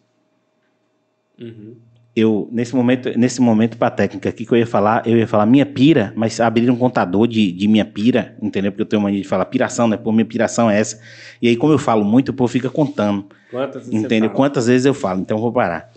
[1.40, 1.76] Uhum.
[2.20, 5.46] Eu, nesse momento, nesse momento para técnica aqui que eu ia falar, eu ia falar
[5.46, 8.72] minha pira, mas abrir um contador de, de minha pira, entendeu?
[8.72, 9.98] Porque eu tenho mania de falar piração, né?
[9.98, 11.00] Pô, minha piração é essa.
[11.40, 13.28] E aí, como eu falo muito, o povo fica contando.
[13.52, 14.32] Quantas você Entendeu?
[14.32, 15.94] Quantas vezes eu falo, então eu vou parar.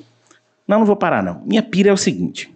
[0.68, 1.42] Não, não vou parar, não.
[1.46, 2.54] Minha pira é o seguinte: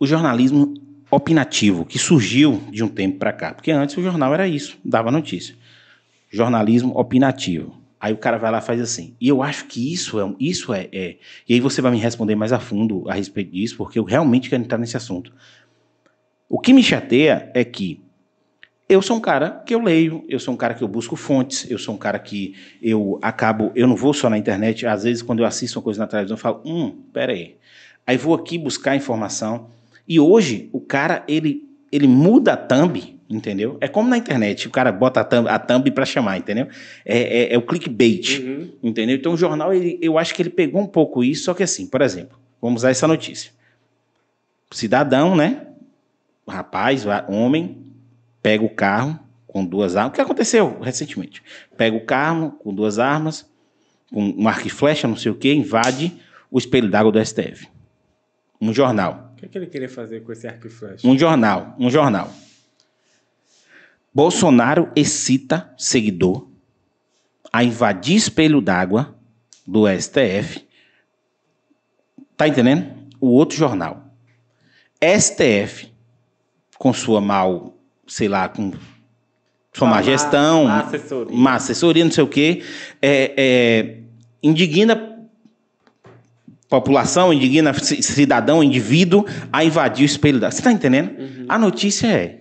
[0.00, 0.72] o jornalismo
[1.10, 3.52] opinativo, que surgiu de um tempo para cá.
[3.52, 5.54] Porque antes o jornal era isso, dava notícia.
[6.30, 7.77] Jornalismo opinativo.
[8.00, 9.16] Aí o cara vai lá e faz assim.
[9.20, 10.34] E eu acho que isso é.
[10.38, 11.16] Isso é, é-
[11.48, 14.48] E aí você vai me responder mais a fundo a respeito disso, porque eu realmente
[14.48, 15.32] quero entrar nesse assunto.
[16.48, 18.00] O que me chateia é que
[18.88, 21.70] eu sou um cara que eu leio, eu sou um cara que eu busco fontes,
[21.70, 25.22] eu sou um cara que eu acabo, eu não vou só na internet, às vezes
[25.22, 27.56] quando eu assisto uma coisa na televisão eu falo, hum, pera aí.
[28.06, 29.68] Aí vou aqui buscar informação.
[30.06, 33.76] E hoje o cara, ele, ele muda a thumb, entendeu?
[33.80, 36.68] É como na internet, o cara bota a thumb, a thumb para chamar, entendeu?
[37.04, 38.72] É, é, é o clickbait, Uhum.
[38.82, 39.16] entendeu?
[39.16, 41.86] Então o jornal, ele, eu acho que ele pegou um pouco isso, só que assim,
[41.86, 43.52] por exemplo, vamos usar essa notícia.
[44.70, 45.66] Cidadão, né?
[46.46, 47.78] Rapaz, homem,
[48.42, 50.12] pega o carro com duas armas.
[50.12, 51.42] O que aconteceu recentemente?
[51.76, 53.46] Pega o carro com duas armas,
[54.12, 56.14] com um arco e flecha, não sei o que, invade
[56.50, 57.66] o espelho d'água do STF.
[58.60, 59.32] Um jornal.
[59.34, 61.06] O que, é que ele queria fazer com esse arco e flecha?
[61.06, 61.76] Um jornal.
[61.78, 62.32] Um jornal.
[64.18, 66.48] Bolsonaro excita seguidor
[67.52, 69.14] a invadir espelho d'água
[69.64, 70.66] do STF.
[72.36, 72.88] Tá entendendo?
[73.20, 74.12] O outro jornal.
[75.00, 75.92] STF,
[76.76, 77.76] com sua mal,
[78.08, 78.72] sei lá, com
[79.72, 81.36] sua má gestão, má assessoria.
[81.36, 82.64] má assessoria, não sei o quê,
[83.00, 83.96] é, é,
[84.42, 85.16] indigna
[86.68, 90.50] população, indigna ci- cidadão, indivíduo a invadir o espelho da.
[90.50, 91.16] Você tá entendendo?
[91.20, 91.46] Uhum.
[91.48, 92.37] A notícia é: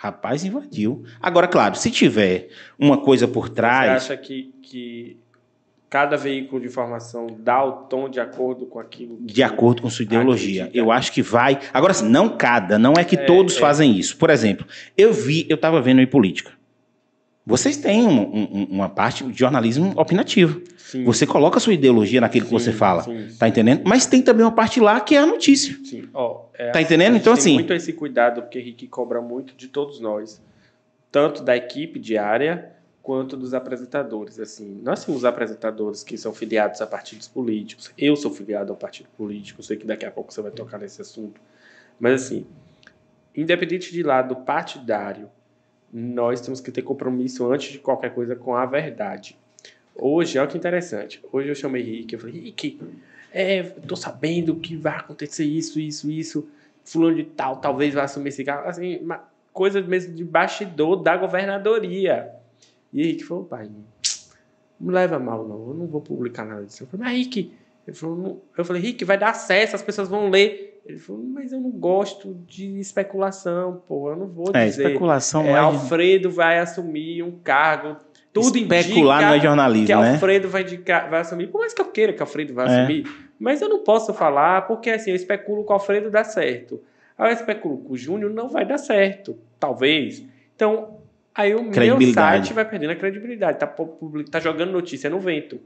[0.00, 1.02] rapaz invadiu.
[1.20, 4.04] Agora, claro, se tiver uma coisa por Você trás.
[4.04, 5.16] acha que, que
[5.90, 9.32] cada veículo de informação dá o tom de acordo com aquilo que...
[9.32, 10.64] De acordo com sua ideologia.
[10.64, 10.78] Acredita.
[10.78, 11.58] Eu acho que vai.
[11.74, 13.60] Agora, assim, não cada, não é que É, todos é.
[13.60, 14.16] fazem isso.
[14.16, 14.64] Por exemplo,
[14.96, 16.52] eu vi, eu estava vendo em política.
[17.48, 20.60] Vocês têm um- um- uma parte de jornalismo opinativo.
[20.76, 21.02] Sim.
[21.04, 23.02] Você coloca a sua ideologia naquilo que Sim, você fala.
[23.02, 23.82] sim, Tá entendendo?
[23.86, 25.76] Mas tem também uma parte lá que é a notícia.
[25.84, 27.16] Sim, ó, é Tá entendendo?
[27.16, 30.40] Então, tem assim- muito esse cuidado, porque Henrique cobra muito de todos nós,
[31.10, 32.70] tanto da equipe diária
[33.02, 34.38] quanto dos apresentadores.
[34.38, 37.90] Assim, nós temos apresentadores que são filiados a partidos políticos.
[37.96, 39.62] Eu sou filiado a um partido político.
[39.62, 41.40] Sei que daqui a pouco você vai tocar nesse assunto.
[41.98, 42.46] Mas assim,
[43.34, 45.30] independente de lado partidário,
[45.92, 49.36] nós temos que ter compromisso antes de qualquer coisa com a verdade.
[49.94, 51.22] Hoje, olha que interessante.
[51.32, 52.80] Hoje eu chamei Henrique, eu falei, Henrique,
[53.32, 56.48] é, tô sabendo que vai acontecer isso, isso, isso.
[56.84, 58.68] Fulano de tal, talvez vai assumir esse cargo.
[58.68, 62.30] Assim, uma coisa mesmo de bastidor da governadoria.
[62.92, 63.68] E Henrique falou, pai,
[64.80, 66.84] não leva mal não, eu não vou publicar nada disso.
[66.84, 68.40] Eu falei, mas não.
[68.56, 70.67] eu falei, Henrique, vai dar acesso, as pessoas vão ler.
[70.86, 74.86] Ele falou, mas eu não gosto de especulação, pô, eu não vou É, dizer.
[74.86, 75.56] especulação É, é.
[75.56, 77.96] Alfredo vai assumir um cargo.
[78.32, 80.12] Tudo Especular indica não é jornalismo, que né?
[80.12, 81.48] Alfredo vai, indicar, vai assumir.
[81.48, 82.78] Por mais que eu queira que Alfredo vai É.
[82.80, 83.06] assumir,
[83.38, 86.80] mas eu não posso falar porque assim, eu especulo que o Alfredo dá certo.
[87.16, 89.36] Aí eu especulo que o Júnior não vai dar certo.
[89.58, 90.22] Talvez.
[90.54, 90.98] Então,
[91.34, 93.58] aí o meu site vai perdendo a credibilidade.
[93.58, 95.58] Tá, public- tá jogando notícia no vento.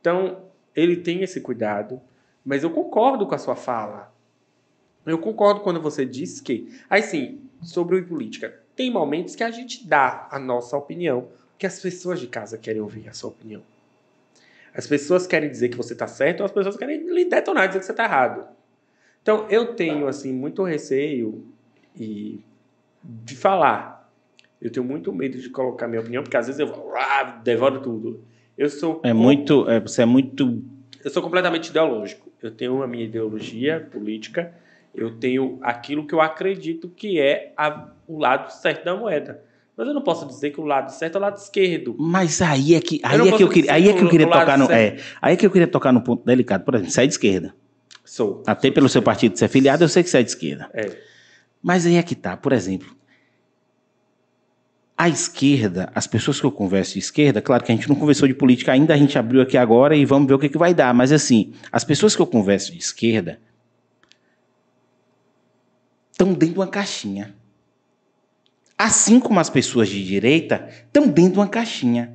[0.00, 0.44] Então,
[0.76, 2.00] ele tem esse cuidado.
[2.44, 4.12] Mas eu concordo com a sua fala.
[5.06, 6.68] Eu concordo quando você diz que.
[6.88, 8.54] Aí sim, sobre política.
[8.76, 11.28] Tem momentos que a gente dá a nossa opinião,
[11.58, 13.62] que as pessoas de casa querem ouvir a sua opinião.
[14.74, 17.80] As pessoas querem dizer que você está certo, ou as pessoas querem lhe detonar, dizer
[17.80, 18.46] que você está errado.
[19.22, 21.44] Então, eu tenho, assim, muito receio
[21.96, 22.40] e
[23.02, 24.08] de falar.
[24.60, 28.22] Eu tenho muito medo de colocar minha opinião, porque às vezes eu ah, devoro tudo.
[28.56, 29.68] Eu sou É muito.
[29.68, 30.62] é, você é muito.
[31.04, 32.28] eu sou completamente ideológico.
[32.42, 34.54] Eu tenho a minha ideologia política,
[34.98, 39.42] eu tenho aquilo que eu acredito que é a- o lado certo da moeda.
[39.76, 41.94] Mas eu não posso dizer que o lado certo é o lado esquerdo.
[41.98, 44.26] Mas aí é que, aí não é que eu queria, aí é que eu queria
[44.26, 44.98] tocar no, certo.
[45.00, 46.64] é, aí é que eu queria tocar no ponto delicado.
[46.64, 47.54] Por exemplo, você é de esquerda.
[48.04, 48.42] Sou.
[48.46, 50.68] Até pelo seu partido ser filiado, eu sei que você é de esquerda.
[50.74, 50.90] É.
[51.62, 52.88] Mas aí é que tá, por exemplo.
[54.96, 58.26] A esquerda, as pessoas que eu converso de esquerda, claro que a gente não conversou
[58.26, 60.74] de política ainda, a gente abriu aqui agora e vamos ver o que, que vai
[60.74, 60.92] dar.
[60.92, 63.38] Mas assim, as pessoas que eu converso de esquerda
[66.18, 67.32] estão dentro de uma caixinha.
[68.76, 72.14] Assim como as pessoas de direita estão dentro de uma caixinha.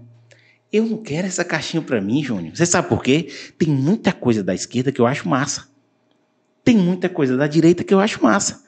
[0.72, 2.56] Eu não quero essa caixinha para mim, Júnior.
[2.56, 3.28] Você sabe por quê?
[3.58, 5.68] Tem muita coisa da esquerda que eu acho massa.
[6.64, 8.64] Tem muita coisa da direita que eu acho massa.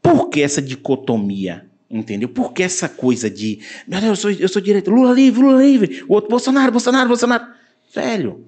[0.00, 1.66] Por que essa dicotomia?
[1.90, 2.28] Entendeu?
[2.28, 3.60] Por que essa coisa de.
[3.86, 6.04] Meu Deus, eu sou, eu sou direita, Lula livre, Lula livre.
[6.08, 7.46] O outro, Bolsonaro, Bolsonaro, Bolsonaro.
[7.94, 8.46] Velho.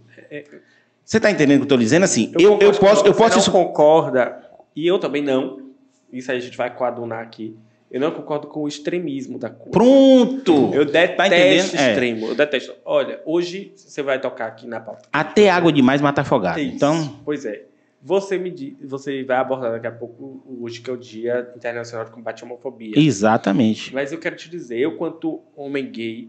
[1.05, 2.05] Você tá entendendo o que eu tô dizendo?
[2.05, 3.07] Assim, eu, eu, concordo posso.
[3.07, 4.43] Eu você posso isso- concorda,
[4.75, 5.64] e eu também não.
[6.13, 7.57] Isso aí a gente vai coadunar aqui.
[7.91, 9.71] Eu não concordo com o extremismo da coisa.
[9.71, 10.71] Pronto!
[10.75, 11.75] Eu detesto Tá entendendo?
[11.77, 11.91] É.
[11.91, 12.27] extremo.
[12.27, 12.75] Eu detesto.
[12.85, 15.09] Olha, hoje você vai tocar aqui na pauta.
[15.13, 16.59] Até água demais mata afogado.
[16.59, 16.75] Isso.
[16.75, 17.67] Então, Pois é.
[18.07, 22.05] Você me diz, você vai abordar daqui a pouco hoje que é o Dia Internacional
[22.05, 22.93] de Combate à Homofobia.
[22.99, 23.95] exatamente.
[23.95, 26.29] Mas eu quero te dizer, eu quanto homem gay,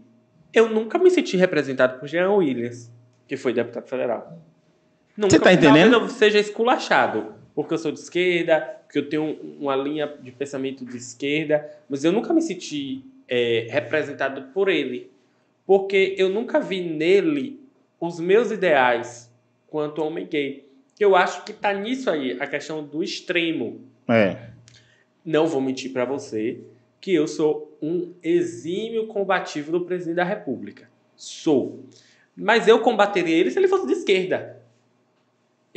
[0.54, 2.90] eu nunca me senti representado por Jean Williams,
[3.28, 4.38] que foi deputado federal.
[5.14, 5.90] Nunca, Você tá entendendo?
[5.90, 10.30] Talvez eu seja esculachado, porque eu sou de esquerda, porque eu tenho uma linha de
[10.30, 15.10] pensamento de esquerda, mas eu nunca me senti é, representado por ele,
[15.64, 17.58] porque eu nunca vi nele
[17.98, 19.32] os meus ideais
[19.68, 20.66] quanto homem gay.
[21.00, 24.50] Eu acho que tá nisso aí, a questão do extremo É.
[25.24, 26.60] não vou mentir para você
[27.00, 30.90] que eu sou um exímio combativo do presidente da República.
[31.16, 31.84] Sou.
[32.36, 34.55] Mas eu combateria ele se ele fosse de esquerda.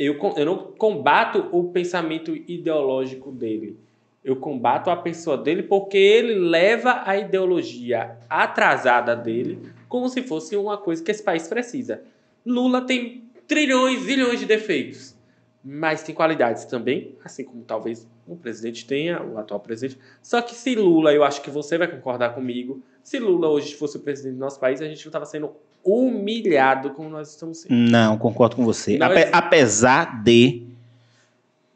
[0.02, 3.78] Eu, eu não combato o pensamento ideológico dele.
[4.24, 9.58] Eu combato a pessoa dele porque ele leva a ideologia atrasada dele
[9.90, 12.02] como se fosse uma coisa que esse país precisa.
[12.46, 15.14] Lula tem trilhões, zilhões de defeitos,
[15.62, 19.98] mas tem qualidades também, assim como talvez o presidente tenha, o atual presidente.
[20.22, 23.98] Só que se Lula, eu acho que você vai concordar comigo, se Lula hoje fosse
[23.98, 25.52] o presidente do nosso país, a gente não estava sendo
[25.84, 27.74] humilhado como nós estamos sendo.
[27.74, 28.98] Não, concordo com você.
[29.00, 30.66] Ape- Apesar de.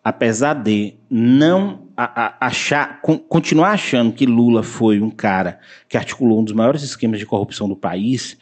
[0.03, 5.97] Apesar de não a- a- achar, con- continuar achando que Lula foi um cara que
[5.97, 8.37] articulou um dos maiores esquemas de corrupção do país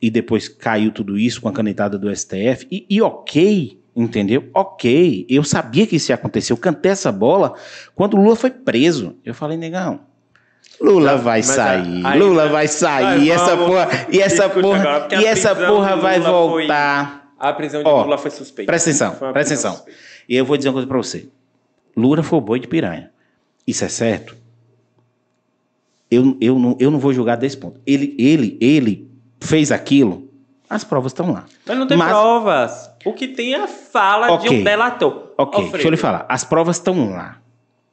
[0.00, 2.66] e depois caiu tudo isso com a canetada do STF.
[2.70, 4.48] E, e ok, entendeu?
[4.54, 5.26] Ok.
[5.28, 6.54] Eu sabia que isso ia acontecer.
[6.54, 7.54] Eu cantei essa bola
[7.94, 9.14] quando Lula foi preso.
[9.22, 10.00] Eu falei, negão.
[10.80, 14.80] Lula Não, vai a- sair, Lula vai sair, e essa vamos porra, e essa porra,
[14.80, 17.32] agora, e essa porra de vai Lula foi- voltar.
[17.38, 18.70] A prisão de Ó, Lula foi suspeita.
[18.70, 19.72] Presta atenção, presta atenção.
[19.74, 19.98] suspeita.
[20.28, 21.28] E eu vou dizer uma coisa pra você.
[21.96, 23.10] Lula foi boi de piranha.
[23.66, 24.36] Isso é certo?
[26.10, 27.80] Eu, eu, não, eu não vou julgar desse ponto.
[27.86, 29.10] Ele, ele, ele
[29.40, 30.28] fez aquilo,
[30.68, 31.44] as provas estão lá.
[31.66, 32.90] Mas não tem Mas- provas.
[33.04, 34.60] O que tem é a fala de Ok.
[34.60, 35.32] um delator.
[35.36, 36.24] Ok, Alfredo, deixa eu lhe falar.
[36.28, 37.38] As provas estão lá.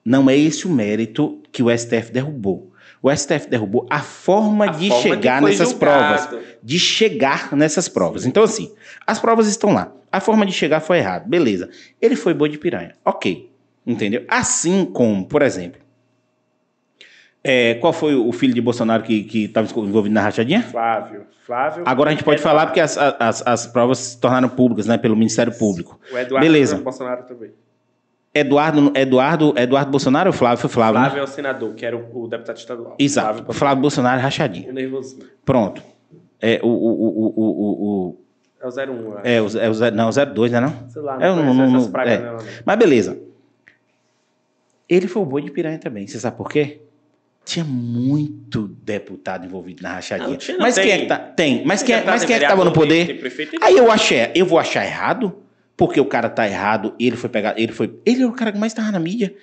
[0.05, 2.70] Não é esse o mérito que o STF derrubou.
[3.01, 6.27] O STF derrubou a forma a de forma chegar nessas julgado.
[6.27, 6.45] provas.
[6.61, 8.25] De chegar nessas provas.
[8.25, 8.71] Então, assim,
[9.07, 9.91] as provas estão lá.
[10.11, 11.25] A forma de chegar foi errada.
[11.27, 11.69] Beleza.
[11.99, 12.93] Ele foi boi de piranha.
[13.03, 13.49] Ok.
[13.87, 14.23] Entendeu?
[14.27, 15.81] Assim como, por exemplo,
[17.43, 20.61] é, qual foi o filho de Bolsonaro que estava envolvido na rachadinha?
[20.61, 21.25] Flávio.
[21.43, 21.83] Flávio.
[21.87, 22.59] Agora a gente pode Eduardo.
[22.59, 25.99] falar porque as, as, as provas se tornaram públicas, né, pelo Ministério Público.
[26.11, 26.77] O Eduardo Beleza.
[26.77, 27.49] Bolsonaro também.
[28.33, 30.57] Eduardo, Eduardo, Eduardo Bolsonaro ou Flávio?
[30.57, 31.05] Foi Flávio, né?
[31.07, 32.95] Flávio é o senador, que era o, o deputado estadual.
[32.97, 33.35] Exato.
[33.39, 34.69] Flávio, Flávio Bolsonaro é rachadinho.
[34.69, 35.25] o nervosinho.
[35.43, 35.83] Pronto.
[36.39, 38.17] É o, o, o, o, o,
[38.61, 39.27] É o 01, eu acho.
[39.27, 40.89] é o, é o zero- não, o 02, né não?
[40.89, 42.19] Sei lá, É, não não- conheço não- essas não- pragas é.
[42.21, 42.45] nela, não.
[42.65, 43.19] Mas beleza.
[44.87, 46.07] Ele foi o boi de piranha também.
[46.07, 46.81] Você sabe por quê?
[47.45, 50.29] Tinha muito deputado envolvido na rachadinha.
[50.29, 50.91] Não, tinha, não, mas quem tem.
[50.93, 51.17] é que tá?
[51.17, 51.65] Tem.
[51.65, 52.97] Mas quem, é- mas tem quem é que tava no poder?
[53.05, 55.35] tem- tem prefeito, tem Aí eu achei, eu vou achar errado,
[55.75, 58.57] porque o cara tá errado, ele foi pegar, ele foi, ele é o cara que
[58.59, 59.33] mais tava na mídia.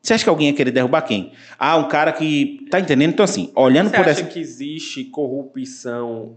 [0.00, 1.32] Você acha que alguém ia querer derrubar quem?
[1.58, 3.10] Ah, um cara que tá entendendo?
[3.10, 6.36] Então assim, olhando Você por acha essa que existe corrupção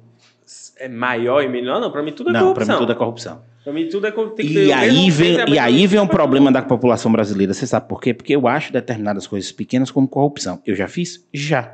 [0.78, 1.80] é maior e menor?
[1.80, 2.76] Não, pra mim tudo é Não, pra corrupção.
[2.76, 3.42] mim tudo é corrupção.
[3.64, 4.44] Pra mim tudo é corrupção.
[4.46, 7.54] E aí vem, e aí vem um problema da população brasileira.
[7.54, 8.14] Você sabe por quê?
[8.14, 10.60] Porque eu acho determinadas coisas pequenas como corrupção.
[10.66, 11.24] Eu já fiz?
[11.32, 11.72] Já.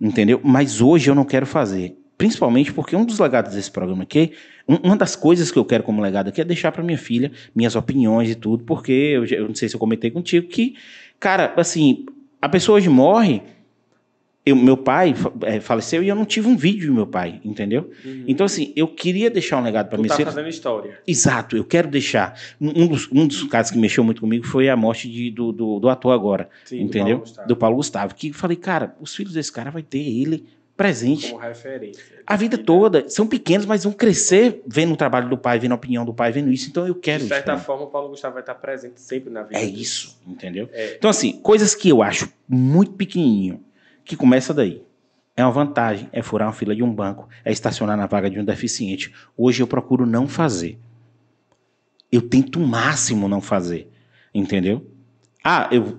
[0.00, 0.40] Entendeu?
[0.42, 1.96] Mas hoje eu não quero fazer.
[2.18, 4.32] Principalmente porque um dos legados desse programa aqui,
[4.66, 7.30] um- uma das coisas que eu quero como legado aqui é deixar para minha filha
[7.54, 10.76] minhas opiniões e tudo, porque eu, eu não sei se eu comentei contigo que,
[11.20, 12.06] cara, assim,
[12.40, 13.42] a pessoa hoje morre.
[14.48, 15.12] Eu, meu pai
[15.42, 17.90] eh, faleceu e eu não tive um vídeo do meu pai, entendeu?
[18.04, 18.22] Uhum.
[18.28, 20.26] Então, assim, eu queria deixar um legado para minha tá filha.
[20.30, 21.00] fazendo história.
[21.04, 22.38] Exato, eu quero deixar.
[22.60, 25.80] Um, dos, um dos casos que mexeu muito comigo foi a morte de- do, do,
[25.80, 27.16] do ator agora, Sim, do entendeu?
[27.18, 27.48] Paulo Gustavo.
[27.48, 28.14] Do Paulo Gustavo.
[28.14, 30.44] Que eu falei, cara, os filhos desse cara vai ter ele
[30.76, 32.02] presente Como referência.
[32.26, 33.08] a vida toda.
[33.08, 36.30] São pequenos, mas vão crescer vendo o trabalho do pai, vendo a opinião do pai,
[36.32, 36.68] vendo isso.
[36.68, 37.34] Então eu quero De isso.
[37.34, 37.62] certa pra mim.
[37.64, 39.58] forma, o Paulo Gustavo vai estar presente sempre na vida.
[39.58, 39.80] É dele.
[39.80, 40.68] isso, entendeu?
[40.72, 40.94] É.
[40.96, 43.64] Então, assim, coisas que eu acho muito pequenininho,
[44.04, 44.82] que começa daí.
[45.38, 48.40] É uma vantagem, é furar uma fila de um banco, é estacionar na vaga de
[48.40, 49.12] um deficiente.
[49.36, 50.78] Hoje eu procuro não fazer.
[52.10, 53.90] Eu tento o máximo não fazer,
[54.32, 54.86] entendeu?
[55.44, 55.98] Ah, eu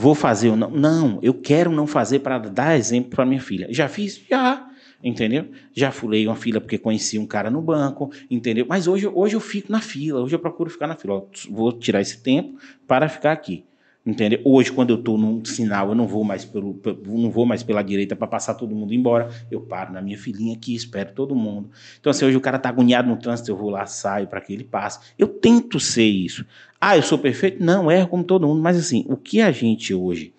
[0.00, 0.70] vou fazer ou não?
[0.70, 3.66] Não, eu quero não fazer para dar exemplo para minha filha.
[3.70, 4.20] Já fiz?
[4.28, 4.68] Já,
[5.02, 5.48] entendeu?
[5.74, 8.66] Já furei uma fila porque conheci um cara no banco, entendeu?
[8.68, 11.24] Mas hoje, hoje eu fico na fila, hoje eu procuro ficar na fila.
[11.50, 13.64] Vou tirar esse tempo para ficar aqui.
[14.04, 14.40] Entendeu?
[14.46, 17.62] Hoje, quando eu estou num sinal, eu não vou mais pelo, pe- não vou mais
[17.62, 19.28] pela direita para passar todo mundo embora.
[19.50, 21.68] Eu paro na minha filinha aqui, espero todo mundo.
[22.00, 24.54] Então, assim, hoje o cara tá agoniado no trânsito, eu vou lá, saio para que
[24.54, 25.00] ele passe.
[25.18, 26.46] Eu tento ser isso.
[26.80, 27.62] Ah, eu sou perfeito?
[27.62, 28.62] Não, erro como todo mundo.
[28.62, 30.32] Mas assim, o que a gente hoje.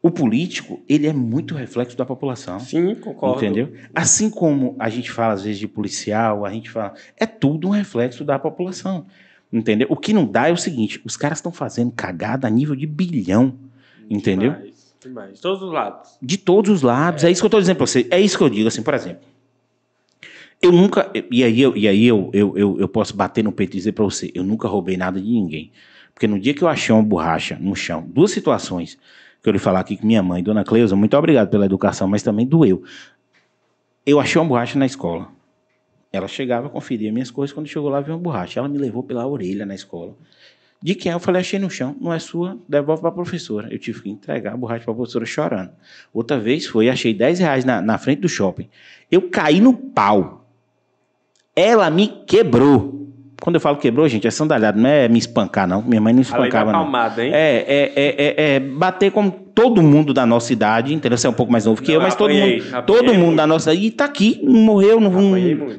[0.00, 2.60] O político, ele é muito reflexo da população.
[2.60, 3.36] Sim, concordo.
[3.36, 3.72] Entendeu?
[3.94, 6.94] Assim como a gente fala às vezes de policial, a gente fala.
[7.16, 9.06] É tudo um reflexo da população.
[9.52, 9.86] Entendeu?
[9.90, 12.86] O que não dá é o seguinte: os caras estão fazendo cagada a nível de
[12.86, 13.54] bilhão.
[14.10, 14.52] Entendeu?
[14.52, 15.40] Demais, demais.
[15.40, 16.18] Todos os lados.
[16.20, 17.24] De todos os lados.
[17.24, 18.06] É, isso que eu estou dizendo para você.
[18.10, 19.33] É isso que eu digo, assim, por exemplo.
[20.64, 21.10] Eu nunca.
[21.30, 23.92] E aí, eu, e aí eu, eu, eu, eu posso bater no peito e dizer
[23.92, 25.70] para você: eu nunca roubei nada de ninguém.
[26.14, 28.98] Porque no dia que eu achei uma borracha no chão, duas situações
[29.42, 32.22] que eu lhe falar aqui com minha mãe, dona Cleusa, muito obrigado pela educação, mas
[32.22, 32.82] também doeu.
[34.06, 35.28] Eu achei uma borracha na escola.
[36.10, 38.58] Ela chegava, conferia minhas coisas, quando chegou lá, viu uma borracha.
[38.58, 40.16] Ela me levou pela orelha na escola.
[40.82, 41.12] De quem?
[41.12, 41.94] Eu falei, achei no chão.
[42.00, 43.68] Não é sua, devolve para a professora.
[43.70, 45.72] Eu tive que entregar a borracha para a professora chorando.
[46.10, 48.70] Outra vez foi, achei 10 reais na, na frente do shopping.
[49.10, 50.43] Eu caí no pau.
[51.54, 52.92] Ela me quebrou.
[53.40, 55.82] Quando eu falo quebrou, gente, é sandalhado, não é me espancar, não.
[55.82, 56.80] Minha mãe não espancava, não.
[56.80, 57.30] palmada, hein?
[57.34, 61.16] É, é, é, é, é bater como todo mundo da nossa idade, entendeu?
[61.16, 63.46] Você é um pouco mais novo que Não, eu, mas todo mundo, todo mundo da
[63.46, 65.12] nossa idade, e tá aqui, não morreu, não,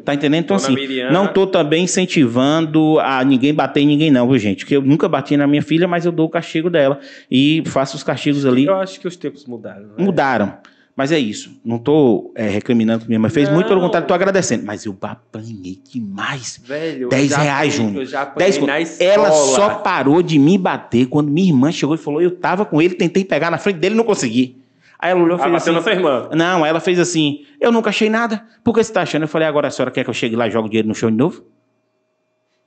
[0.03, 0.43] tá entendendo?
[0.43, 0.76] Então assim,
[1.11, 4.59] não tô também incentivando a ninguém bater em ninguém não, viu gente?
[4.59, 6.99] Porque eu nunca bati na minha filha, mas eu dou o castigo dela
[7.30, 8.65] e faço os castigos ali.
[8.65, 9.88] Eu acho que os tempos mudaram.
[9.88, 9.93] né?
[9.97, 10.53] Mudaram.
[10.95, 11.59] Mas é isso.
[11.63, 13.87] Não tô é, recriminando o minha mãe fez, muito pelo Não.
[13.87, 14.65] contrário, tô agradecendo.
[14.65, 16.57] Mas eu apanhei demais.
[16.63, 18.03] Velho, eu 10 já reais, Júnior.
[18.03, 18.81] Eu já apanhei 10 na conto.
[18.81, 19.09] escola.
[19.11, 22.81] Ela só parou de me bater quando minha irmã chegou e falou: Eu tava com
[22.81, 24.61] ele, tentei pegar na frente dele e não consegui.
[24.97, 25.83] Aí ela olhou e Ah, fez bateu na assim.
[25.89, 26.29] sua irmã.
[26.33, 28.45] Não, ela fez assim: Eu nunca achei nada.
[28.63, 29.23] Por que você tá achando?
[29.23, 31.11] Eu falei: Agora a senhora quer que eu chegue lá e jogue dinheiro no chão
[31.11, 31.43] de novo?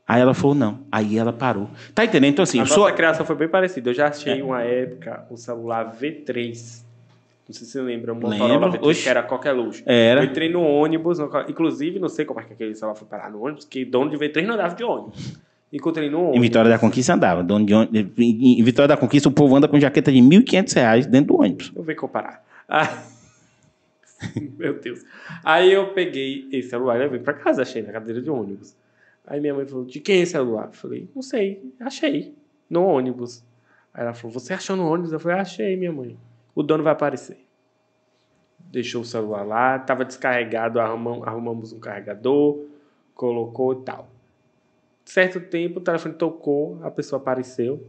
[0.07, 0.81] Aí ela falou: Não.
[0.93, 1.71] Aí ela parou.
[1.95, 2.33] Tá entendendo?
[2.33, 2.93] Então, assim, a eu nossa sou.
[2.93, 3.89] criação foi bem parecida.
[3.89, 4.45] Eu já achei É.
[4.45, 6.87] uma época um celular V3.
[7.49, 8.31] Não sei se você lembra, um Lembro.
[8.39, 9.03] Motorola V3 Oxi.
[9.05, 9.83] que era qualquer luxo.
[9.87, 10.25] Eu Era.
[10.25, 13.43] entrei no ônibus, no- inclusive, não sei como é que aquele celular foi parar no
[13.43, 15.39] ônibus, que dono de V3 não andava de ônibus.
[15.73, 16.41] Encontrei no Em ônibus.
[16.43, 17.43] Vitória da Conquista andava.
[17.43, 20.73] Dono de ônibus- Em em Vitória da Conquista, o povo anda com jaqueta de 1.500
[20.75, 21.73] reais dentro do ônibus.
[21.75, 22.45] Eu vou comparar.
[22.69, 23.03] Ah,
[24.59, 25.05] Meu Deus.
[25.45, 28.75] Aí eu peguei esse celular e levei pra casa, achei na cadeira de ônibus.
[29.27, 30.67] Aí minha mãe falou, de quem é esse celular?
[30.67, 32.35] Eu falei, não sei, achei,
[32.69, 33.43] no ônibus.
[33.95, 35.13] Aí ela falou, você achou no ônibus?
[35.13, 36.17] Eu falei, achei, minha mãe.
[36.59, 37.39] O dono vai aparecer.
[38.59, 42.65] Deixou o celular lá, tava descarregado, arrumam- arrumamos um carregador,
[43.15, 44.09] colocou e tal.
[45.05, 47.87] Certo tempo, o telefone tocou, a pessoa apareceu.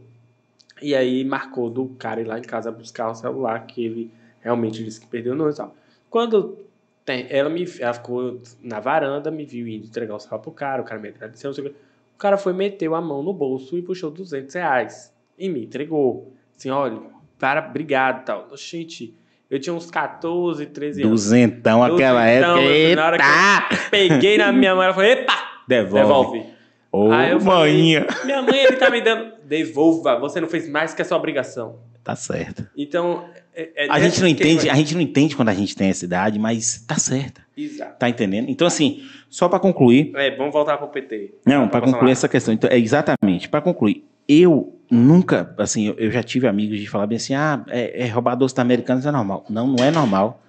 [0.80, 4.84] E aí marcou do cara ir lá em casa buscar o celular que ele realmente
[4.84, 5.74] disse que perdeu não e tal.
[6.08, 6.56] Quando
[7.04, 10.80] tem- ela me ela ficou na varanda, me viu indo entregar o celular pro cara,
[10.80, 14.54] o cara me agradeceu, o cara foi meteu a mão no bolso e puxou 200
[14.54, 16.32] reais e me entregou.
[16.56, 18.48] Assim, olha, para, obrigado, tal.
[18.54, 19.14] Gente,
[19.50, 21.22] eu tinha uns 14, 13 anos.
[21.22, 22.60] Duzentão, aquela época.
[22.60, 23.90] filho, na hora que Eita!
[23.90, 25.32] Peguei na minha mão, ela falou, epa,
[25.66, 25.98] Devolve.
[25.98, 26.44] devolve.
[26.92, 28.04] Ô, Aí eu falei.
[28.24, 31.78] Minha mãe, ele tá me dando, devolva, você não fez mais que a sua obrigação.
[32.04, 32.66] Tá certo.
[32.76, 33.24] Então,
[33.54, 36.04] é, é A gente não entende, a gente não entende quando a gente tem essa
[36.04, 37.42] idade, mas tá certa.
[37.56, 37.98] Exato.
[37.98, 38.48] Tá entendendo?
[38.48, 40.12] Então, assim, só pra concluir.
[40.14, 41.34] É, vamos voltar pro PT.
[41.46, 42.54] Não, pra Vamos concluir essa questão.
[42.54, 44.04] Então, é exatamente, pra concluir.
[44.28, 48.08] Eu nunca, assim, eu, eu já tive amigos de falar bem assim: ah, é, é
[48.08, 49.44] roubar doce da Americanas é normal.
[49.48, 50.42] Não, não é normal.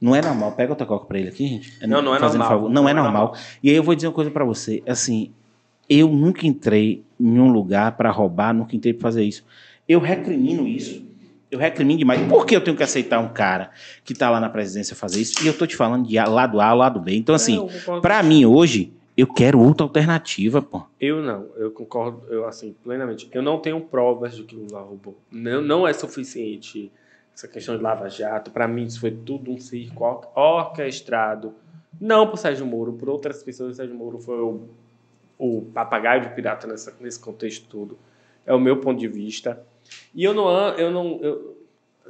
[0.00, 0.52] Não é normal.
[0.52, 1.86] Pega outra coca pra ele aqui, gente.
[1.86, 2.58] Não, não é Fazendo normal.
[2.58, 2.70] Favor.
[2.70, 3.36] Não, é normal.
[3.62, 4.82] E aí eu vou dizer uma coisa pra você.
[4.86, 5.30] Assim,
[5.88, 9.44] eu nunca entrei em um lugar pra roubar, nunca entrei pra fazer isso.
[9.88, 11.04] Eu recrimino isso.
[11.50, 12.20] Eu recrimino demais.
[12.28, 13.70] Por que eu tenho que aceitar um cara
[14.04, 15.44] que tá lá na presidência fazer isso?
[15.44, 17.14] E eu tô te falando de lado A, lado B.
[17.14, 20.82] Então, assim, Não, pra mim hoje, eu quero outra alternativa, pô.
[21.00, 23.28] Eu não, eu concordo, eu assim, plenamente.
[23.32, 25.16] Eu não tenho provas de que Lula roubou.
[25.30, 26.90] Não, não é suficiente
[27.34, 28.50] essa questão de Lava Jato.
[28.50, 31.54] Pra mim, isso foi tudo um circo or- orquestrado.
[32.00, 33.76] Não por Sérgio Moro, por outras pessoas.
[33.76, 34.62] Sérgio Moro foi o,
[35.38, 37.98] o papagaio de pirata nessa, nesse contexto todo.
[38.46, 39.62] É o meu ponto de vista.
[40.14, 40.48] E eu não.
[40.70, 41.56] Eu não eu-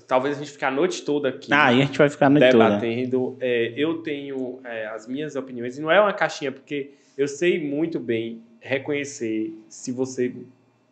[0.06, 1.52] talvez a gente ficar a noite toda aqui.
[1.52, 2.64] Ah, e a gente vai ficar a noite toda.
[2.64, 3.36] debatendo.
[3.40, 7.62] É, eu tenho é, as minhas opiniões, e não é uma caixinha, porque eu sei
[7.62, 10.32] muito bem reconhecer se você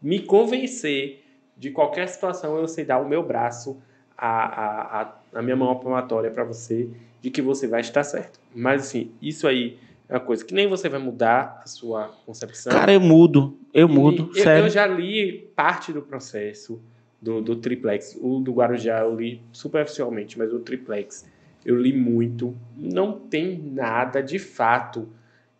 [0.02, 1.22] me convencer
[1.56, 3.80] de qualquer situação, eu sei dar o meu braço,
[4.16, 6.88] a, a, a, a minha mão palmatória para você,
[7.20, 8.40] de que você vai estar certo.
[8.54, 9.78] Mas, assim, isso aí
[10.08, 12.72] é uma coisa que nem você vai mudar a sua concepção.
[12.72, 13.58] Cara, eu mudo.
[13.72, 14.64] Eu E mudo, eu, sério.
[14.64, 16.80] eu já li parte do processo
[17.20, 18.16] do, do triplex.
[18.20, 21.26] O do Guarujá eu li superficialmente, mas o triplex
[21.64, 22.56] eu li muito.
[22.76, 25.08] Não tem nada de fato.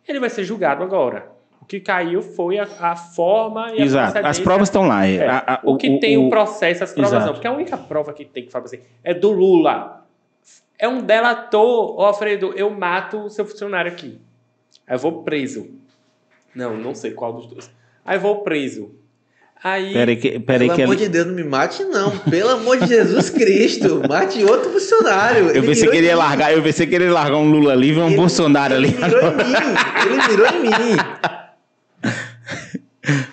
[0.07, 1.31] Ele vai ser julgado agora.
[1.61, 4.07] O que caiu foi a, a forma e a Exato.
[4.07, 4.43] As procedência.
[4.43, 5.05] provas estão lá.
[5.05, 7.25] É, A- a- o que tem o, o- processo, as provas Exato.
[7.27, 7.33] não.
[7.33, 10.05] Porque a única prova que tem que falar assim é do Lula.
[10.79, 11.95] É um delator.
[11.99, 14.19] Ô, Alfredo, eu mato o seu funcionário aqui.
[14.87, 15.69] Aí eu vou preso.
[16.55, 17.71] Não, não sei qual dos dois.
[18.03, 18.95] Aí eu vou preso.
[19.63, 19.93] Aí.
[19.93, 22.17] Peraí que, peraí Pelo que amor ali- de Deus, não me mate, não.
[22.17, 24.01] Pelo amor de Jesus Cristo.
[24.09, 25.49] Mate outro funcionário.
[25.49, 27.99] Eu Ele pensei que ele ia largar, eu pensei que ele largar um Lula livre
[27.99, 28.87] e um Ele- Bolsonaro ali.
[28.87, 29.53] Ele mirou em mim.
[30.05, 30.97] Ele mirou em mim.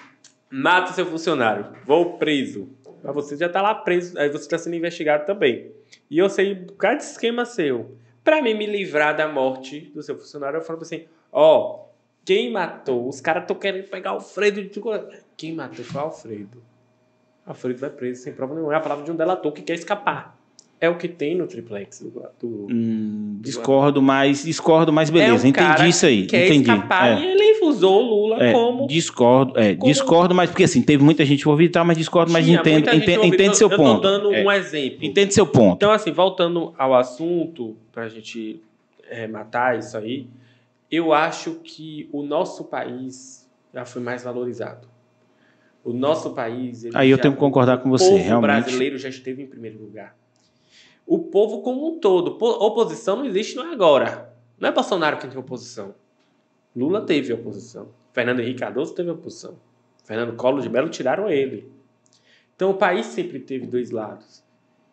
[0.51, 1.67] Mata o seu funcionário.
[1.87, 2.69] Vou preso.
[3.03, 4.19] Mas você já tá lá preso.
[4.19, 5.71] Aí você está sendo investigado também.
[6.11, 7.93] E eu sei um bocado de esquema seu.
[8.25, 11.85] Pra mim me livrar da morte do seu funcionário, eu falo assim: ó,
[12.25, 13.09] quem matou?
[13.09, 14.69] Os caras estão querendo pegar o Alfredo de.
[15.39, 16.63] Quem matou foi o Alfredo.
[17.47, 18.75] Alfredo vai preso sem prova nenhuma.
[18.75, 20.37] É a palavra de um delator que quer escapar.
[20.81, 22.23] É o que tem no triplex do.
[22.41, 22.67] do...
[22.71, 26.23] Hum, discordo, mas discordo, mas beleza, é um entendi isso aí.
[26.23, 26.71] que quer entendi.
[26.71, 27.21] escapar É.
[27.21, 28.87] e ele usou o Lula É, como.
[28.87, 32.31] discordo, é, como- discordo, mas porque assim, teve muita gente envolvida e tal, mas discordo,
[32.33, 34.03] mas Tinha entendo, entendo, seu eu ponto.
[34.03, 34.99] tô dando É, um exemplo.
[35.03, 35.75] Entende seu ponto.
[35.77, 38.63] Então, assim, voltando ao assunto, pra gente
[39.09, 40.29] é, matar isso aí,
[40.91, 44.87] eu acho que o nosso país já foi mais valorizado.
[45.89, 46.85] O nosso país.
[46.95, 48.63] Aí eu tenho que concordar com o você, realmente.
[48.63, 50.17] brasileiro já esteve em primeiro lugar.
[51.07, 52.33] O povo como um todo.
[52.33, 54.33] Po- Oposição não existe, não é agora.
[54.61, 55.95] Não é Bolsonaro que tem oposição.
[56.77, 57.89] Lula teve oposição.
[58.13, 59.55] Fernando Henrique Cardoso teve oposição.
[60.05, 61.71] Fernando Collor de Mello tiraram ele.
[62.55, 64.43] Então o país sempre teve dois lados.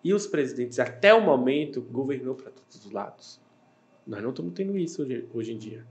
[0.03, 3.41] E os presidentes, até o momento, governou para todos os lados.
[4.05, 5.83] Nós não estamos tendo isso hoje, hoje em dia.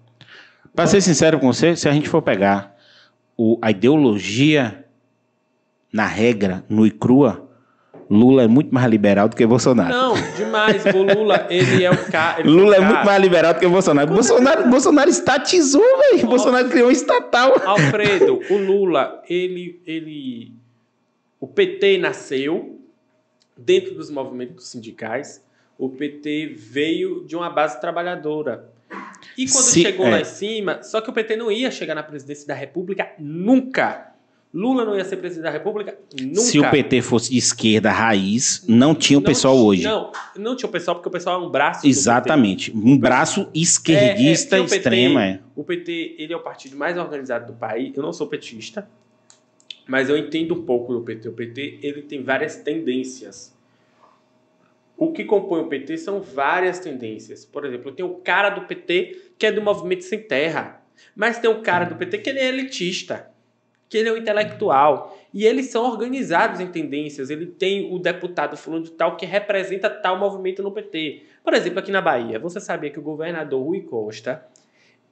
[0.75, 2.77] Pra ser sincero com você, se a gente for pegar
[3.37, 4.84] o- a ideologia
[5.95, 7.49] na regra, nua e crua,
[8.11, 9.89] Lula é muito mais liberal do que Bolsonaro.
[9.95, 10.85] Não, demais.
[10.87, 12.41] O Lula, ele é o cara.
[12.41, 14.13] ele Lula é o cara- muito mais liberal do que Bolsonaro.
[14.13, 15.83] Bolsonaro, Bolsonaro estatizou,
[16.13, 16.27] velho.
[16.27, 17.55] Bolsonaro criou um estatal.
[17.65, 20.53] Alfredo, o Lula, ele, ele.
[21.41, 22.79] O PT nasceu
[23.57, 25.43] dentro dos movimentos sindicais.
[25.79, 28.69] O PT veio de uma base trabalhadora.
[29.39, 30.11] E quando Se- chegou é.
[30.11, 34.14] lá em cima, só que o PT não ia chegar na presidência da República nunca.
[34.55, 36.41] Lula não ia ser presidente da República nunca.
[36.41, 39.83] Se o PT fosse de esquerda raiz, não tinha o Não pessoal hoje.
[39.83, 41.85] Não, não tinha o pessoal, porque o pessoal é um braço.
[41.85, 42.71] Exatamente.
[42.73, 45.41] Um braço esquerdista É, é, o PT extremo, é.
[45.57, 47.97] O PT, ele é o partido mais organizado do país.
[47.97, 48.89] Eu não sou petista,
[49.89, 51.29] mas eu entendo um pouco do PT.
[51.29, 53.53] O PT, ele tem várias tendências.
[54.97, 57.45] O que compõe o PT são várias tendências.
[57.45, 60.81] Por exemplo, tem o cara do PT que é do Movimento Sem Terra,
[61.17, 63.34] mas tem o cara do PT que ele é elitista,
[63.95, 65.17] que ele é um intelectual.
[65.33, 67.31] E eles são organizados em tendências.
[67.31, 71.23] Ele tem o deputado fulano de tal que representa tal movimento no PT.
[71.45, 74.45] Por exemplo, aqui na Bahia, você sabia que o governador Rui Costa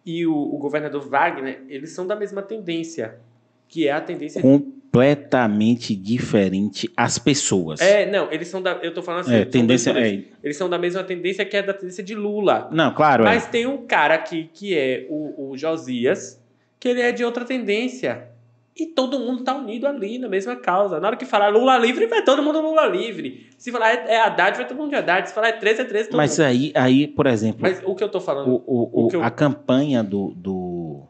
[0.04, 3.20] e o, o governador Wagner, eles são da mesma tendência,
[3.68, 7.80] que é a tendência Completamente diferente as pessoas.
[7.80, 8.72] É, não, eles são da.
[8.82, 9.34] Eu tô falando assim.
[9.36, 9.92] É, tendência.
[9.92, 12.68] É, Eles são da mesma tendência que é da tendência de Lula.
[12.72, 13.48] não, claro, Mas é.
[13.48, 16.42] tem um cara aqui que é o, o Josias,
[16.80, 18.31] que ele é de outra tendência.
[18.74, 20.98] E todo mundo tá unido ali na mesma causa.
[20.98, 23.46] Na hora que falar Lula livre, vai todo mundo Lula livre.
[23.58, 25.28] Se falar é, é Haddad, vai todo mundo de Haddad.
[25.28, 26.46] Se falar é 13, é 13, todo Mas mundo.
[26.46, 28.48] aí, aí, por exemplo, Mas o que eu tô falando.
[28.48, 30.32] o, o, o o- eu- a campanha do.
[30.34, 31.02] do...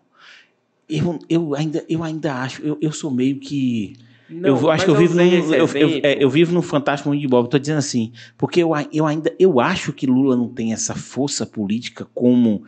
[0.88, 3.94] Eu, eu, ainda, eu ainda acho, eu, eu sou meio que.
[4.28, 6.00] não, eu acho que eu vivo, num, eu, eu, exemplo.
[6.02, 7.48] é, eu vivo no Fantástico Mundo de Bob.
[7.48, 11.46] Tô dizendo assim, porque eu, eu ainda eu acho que Lula não tem essa força
[11.46, 12.64] política como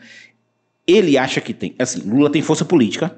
[0.87, 1.75] ele acha que tem.
[1.79, 3.15] Assim, Lula tem força política,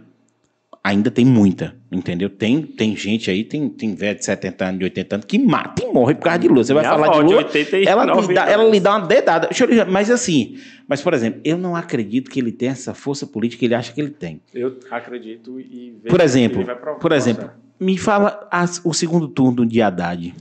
[0.87, 2.31] ainda tem muita, entendeu?
[2.31, 5.83] Tem, tem gente aí, tem, tem velho de 70 anos, de 80 anos, que mata
[5.85, 6.63] e morre por causa de Lula.
[6.65, 9.07] Você vai Minha falar avó de Lula, 89 ela lhe, dá, ela lhe dá uma
[9.07, 9.49] dedada.
[9.91, 10.57] Mas assim,
[10.89, 13.93] mas por exemplo, eu não acredito que ele tenha essa força política que ele acha
[13.93, 14.41] que ele tem.
[14.55, 16.99] Eu acredito e vejo Por que exemplo, ele vai provar.
[17.01, 20.35] por exemplo, me fala as- o segundo turno de Haddad.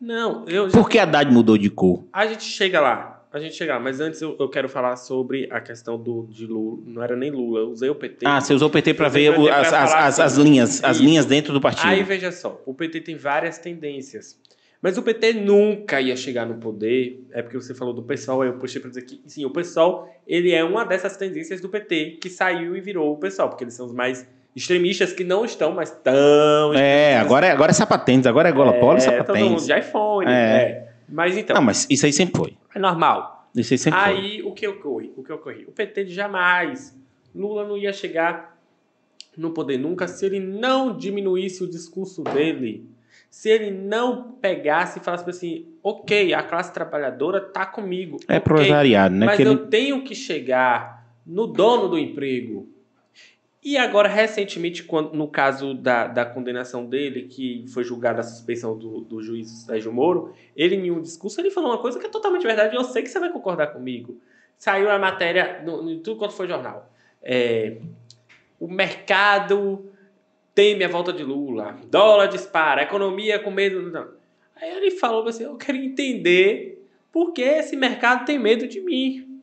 [0.00, 2.04] Não, eu Por que Haddad mudou de cor?
[2.12, 3.17] A gente chega lá.
[3.32, 3.80] A gente chega lá.
[3.80, 6.82] Mas antes eu, eu quero falar sobre a questão do, de Lula.
[6.86, 8.26] Não era nem Lula, eu usei o PT.
[8.26, 11.04] Ah, você usou o PT para ver PT as, as, as, as linhas, as Isso.
[11.04, 11.88] linhas dentro do partido.
[11.88, 14.38] Aí veja só, o PT tem várias tendências.
[14.80, 17.26] Mas o PT nunca ia chegar no poder.
[17.32, 20.08] É porque você falou do PSOL, aí eu puxei para dizer que sim, o PSOL,
[20.26, 23.74] ele é uma dessas tendências do PT que saiu e virou o PSOL, porque eles
[23.74, 28.26] são os mais extremistas que não estão mais tão É, agora é, agora é sapatênis,
[28.26, 28.54] agora é e
[29.06, 30.32] é, todo mundo de iPhone, É.
[30.32, 30.87] é.
[31.08, 32.56] Mas então, Não, mas isso aí sempre foi.
[32.74, 33.48] é normal.
[33.54, 34.08] Isso aí sempre foi.
[34.12, 35.12] Aí o que ocorre?
[35.16, 35.64] O que ocorre?
[35.66, 36.96] O PT jamais.
[37.34, 38.58] Lula não ia chegar
[39.36, 42.88] no poder nunca se ele não diminuísse o discurso dele.
[43.30, 48.16] Se ele não pegasse e falasse assim, ok, a classe trabalhadora tá comigo.
[48.26, 49.26] É ok, proletariado, né?
[49.26, 52.68] Mas Que ele- eu tenho que chegar no dono do emprego.
[53.68, 58.74] E agora, recentemente, quando- no caso da, da condenação dele, que foi julgada a suspeição
[58.74, 62.08] do, do juiz Sérgio Moro, ele, em um discurso, ele falou uma coisa que é
[62.08, 64.18] totalmente verdade, eu sei que você vai concordar comigo.
[64.56, 66.90] Saiu a matéria, no, em tudo quanto foi jornal.
[67.22, 67.76] É,
[68.58, 69.84] o mercado
[70.54, 73.82] teme a volta de Lula, dólar dispara, economia com medo...
[73.82, 74.08] Não.
[74.56, 79.42] Aí ele falou assim, eu quero entender por que esse mercado tem medo de mim.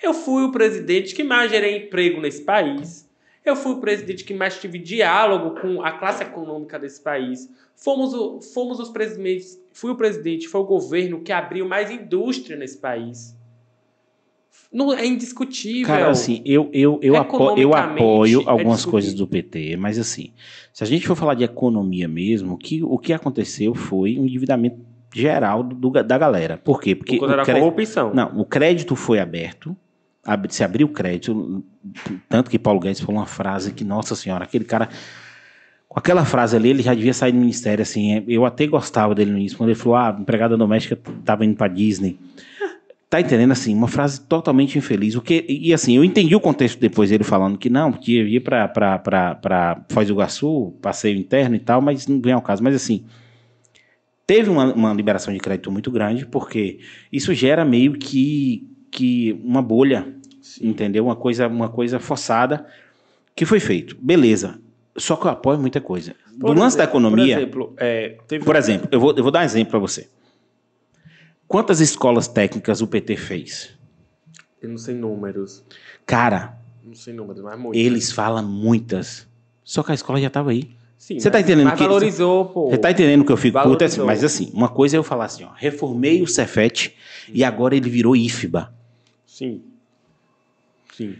[0.00, 3.10] Eu fui o presidente que mais gerei emprego nesse país.
[3.44, 7.48] Eu fui o presidente que mais tive diálogo com a classe econômica desse país.
[7.74, 9.58] Fomos, o, fomos os presidentes.
[9.72, 13.36] Fui o presidente, foi o governo que abriu mais indústria nesse país.
[14.72, 15.86] Não é indiscutível.
[15.86, 18.90] Cara, assim, eu, eu, eu, apo- eu apoio é algumas discutível.
[18.90, 20.32] coisas do PT, mas assim,
[20.72, 24.24] se a gente for falar de economia mesmo, o que, o que aconteceu foi um
[24.24, 24.78] endividamento
[25.14, 26.56] geral do, da galera.
[26.56, 26.94] Por quê?
[26.94, 28.14] Porque Por o da corrupção.
[28.14, 29.76] não, o crédito foi aberto, ab-
[30.48, 31.64] se abriu o crédito,
[32.28, 34.88] tanto que Paulo Guedes falou uma frase que, nossa senhora, aquele cara...
[35.88, 38.24] Com aquela frase ali, ele já devia sair do ministério, assim.
[38.26, 41.68] Eu até gostava dele no início, quando ele falou, ah, empregada doméstica tava indo pra
[41.68, 42.18] Disney.
[43.10, 43.74] Tá entendendo assim?
[43.74, 45.16] Uma frase totalmente infeliz.
[45.16, 48.40] O que, e assim, eu entendi o contexto depois dele falando que não, porque ia
[48.40, 48.66] para
[48.98, 52.62] para Foz do Iguaçu, passeio interno e tal, mas não vem ao caso.
[52.62, 53.04] Mas assim,
[54.26, 56.78] teve uma, uma liberação de crédito muito grande, porque
[57.12, 60.14] isso gera meio que, que uma bolha,
[60.60, 61.04] entendeu?
[61.06, 62.64] Uma coisa, uma coisa forçada
[63.34, 63.96] que foi feito.
[64.00, 64.60] Beleza.
[64.96, 66.14] Só que eu apoio muita coisa.
[66.34, 67.34] Do Por lance da economia.
[67.36, 70.08] Por exemplo, é, teve Por exemplo, eu vou, eu vou dar um exemplo para você.
[71.48, 73.70] Quantas escolas técnicas o PT fez?
[74.60, 75.64] Eu não sei números.
[76.06, 77.76] Cara, Não sei números, mas muito.
[77.78, 79.26] eles falam muitas.
[79.64, 80.70] Só que a escola já estava aí.
[80.96, 82.70] Sim, Você tá mas- entendendo Mas que- valorizou, pô.
[82.70, 83.68] Você tá entendendo que eu fico puto?
[83.70, 84.06] Valorizou.
[84.06, 86.94] Mas assim, uma coisa é eu falar assim, ó, reformei o Cefet
[87.32, 88.72] e agora ele virou IFBA.
[89.42, 89.62] Sim.
[90.94, 91.16] Sim.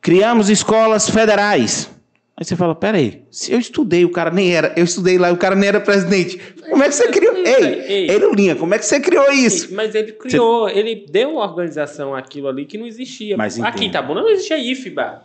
[0.00, 1.90] Criamos escolas federais.
[2.36, 5.36] Aí você fala, peraí, se eu estudei, o cara nem era, eu estudei lá, o
[5.36, 6.38] cara nem era presidente.
[6.70, 7.36] Como é que você criou?
[7.36, 8.10] Ei, Ei.
[8.10, 9.72] ei, Lulinha, como é que você criou isso?
[9.74, 13.36] Mas ele criou, ele deu uma organização àquilo ali que não existia.
[13.36, 15.22] Mas Aqui em Itabuna não existia IFBA.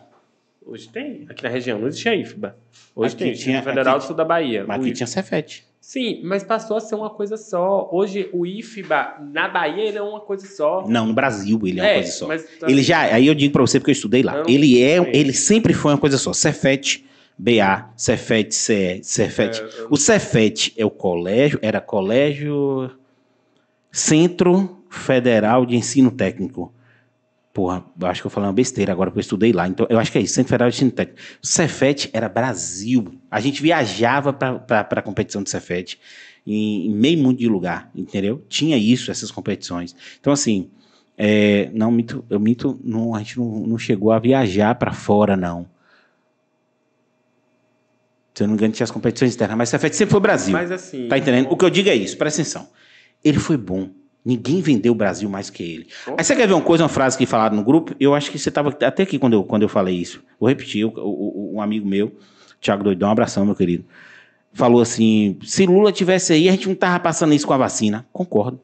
[0.66, 1.26] Hoje tem.
[1.30, 2.56] Aqui na região não existia IFBA.
[2.94, 3.34] Hoje Aqui tem.
[3.34, 4.66] tinha- Federal aqui- do Sul da Bahia.
[4.68, 4.96] Mas aqui IFBA.
[4.98, 5.66] tinha Cefete.
[5.88, 7.88] Sim, mas passou a ser uma coisa só.
[7.94, 10.86] Hoje o IFBA na Bahia ele é uma coisa só.
[10.86, 12.28] Não, no Brasil ele é uma coisa só.
[12.28, 14.34] mas- Ele já, aí eu digo pra você porque eu estudei lá.
[14.34, 16.34] Não Ele é, ele sempre foi uma coisa só.
[16.34, 17.06] Cefet,
[17.38, 19.62] BA, Cefet, CE, Cefet.
[19.62, 22.92] É, O Cefet é o colégio, era colégio
[23.90, 26.74] Centro Federal de Ensino Técnico.
[27.58, 29.68] Porra, eu acho que eu falei uma besteira agora, porque eu estudei lá.
[29.68, 31.20] Então, eu acho que é isso, Centro Federal de Ensino Técnico.
[31.43, 33.12] O Cefet era Brasil.
[33.32, 35.99] A gente viajava para a competição do Cefet
[36.45, 38.45] em, em meio mundo de lugar, entendeu?
[38.47, 39.95] Tinha isso, essas competições.
[40.20, 40.70] Então, assim,
[41.18, 45.36] é, não, mito, eu mito, não, a gente não, não chegou a viajar para fora,
[45.36, 45.68] não.
[48.36, 50.53] Se eu não me engano, tinha as competições externas, mas Cefet sempre foi Brasil.
[50.53, 51.08] Mas assim.
[51.08, 51.47] Tá entendendo?
[51.49, 52.70] O que eu digo é isso, presta atenção.
[53.24, 53.89] Ele foi bom.
[54.28, 55.88] Ninguém vendeu o Brasil mais que ele.
[56.17, 57.95] Aí você quer ver uma coisa, uma frase que falaram no grupo?
[57.97, 60.21] Eu acho que você estava até aqui quando eu, quando eu falei isso.
[60.38, 62.11] Vou repetir, o- um amigo meu,
[62.59, 63.86] Thiago Doidão, um abração, meu querido.
[64.51, 68.05] Falou assim: se Lula tivesse aí, a gente não tava passando isso com a vacina.
[68.11, 68.59] Concordo.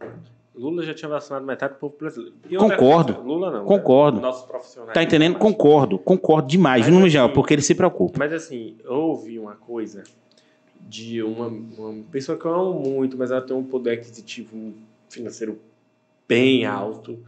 [0.54, 2.36] Lula já tinha vacinado metade do povo brasileiro.
[2.50, 3.14] E Concordo.
[3.14, 3.66] outra Lula não.
[3.66, 4.18] Concordo.
[4.18, 4.24] né?
[4.24, 4.94] Nossos profissionais.
[4.94, 5.38] Tá entendendo?
[5.38, 8.20] Concordo, concordo demais, Mas no assim- geral, porque ele se preocupa.
[8.20, 10.04] Mas assim, eu ouvi uma coisa
[10.90, 14.74] de uma, uma pessoa que eu amo muito, mas ela tem um poder aquisitivo
[15.14, 15.60] financeiro
[16.28, 17.24] bem alto.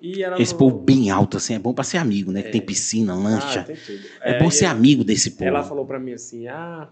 [0.00, 2.42] E ela Esse povo bem alto, assim, é bom pra ser amigo, né?
[2.42, 2.50] Que É.
[2.52, 3.62] tem piscina, Ah, lancha.
[3.62, 4.00] tem tudo.
[4.20, 5.44] é bom ser ela- amigo desse povo.
[5.44, 6.88] Ela falou pra mim assim: ah,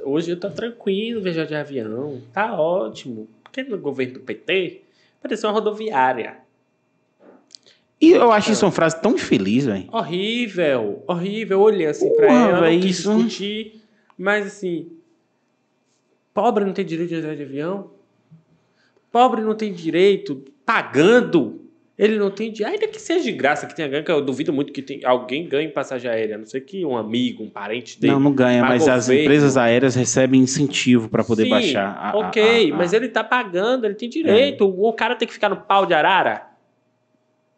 [0.00, 3.28] hoje eu tô tranquilo viajar de avião, tá ótimo.
[3.44, 4.82] Porque no governo do PT
[5.22, 6.38] parecia uma rodoviária.
[8.00, 9.86] E eu acho isso uma frase tão infeliz, velho.
[9.92, 11.58] Horrível, horrível.
[11.58, 13.82] Eu olhei assim pra Porra, ela, não véi, quis isso- discutir,
[14.16, 14.90] mas assim,
[16.32, 17.90] pobre não tem direito de andar de avião?
[19.10, 21.60] Pobre não tem direito, pagando,
[21.98, 24.52] ele não tem direito, ainda que seja de graça, que tenha ganho, que eu duvido
[24.52, 28.00] muito que tem, alguém ganhe passagem aérea, a não ser que um amigo, um parente
[28.00, 28.12] dele.
[28.12, 31.96] Não, não ganha, Mas as empresas aéreas recebem incentivo para poder Sim, baixar.
[32.00, 34.64] a- ok, a- a- mas ele tá pagando, ele tem direito.
[34.64, 36.48] O cara tem que ficar no pau de arara.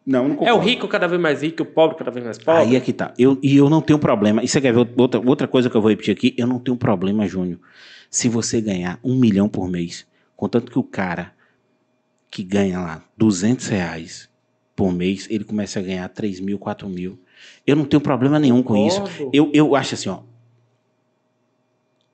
[0.05, 2.37] Não, não É o rico cada vez mais rico, e o pobre cada vez mais
[2.37, 2.61] pobre.
[2.61, 3.13] Aí é que tá.
[3.17, 4.43] Eu, e eu não tenho problema.
[4.43, 6.33] E você quer ver outra, outra coisa que eu vou repetir aqui?
[6.37, 7.59] Eu não tenho problema, Júnior.
[8.09, 11.32] Se você ganhar um milhão por mês, contanto que o cara
[12.33, 14.27] que ganha lá 200 reais
[14.75, 17.19] por mês, ele começa a ganhar 3 mil, 4 mil.
[17.65, 19.03] Eu não tenho problema nenhum com isso.
[19.31, 20.21] Eu, eu acho assim, ó.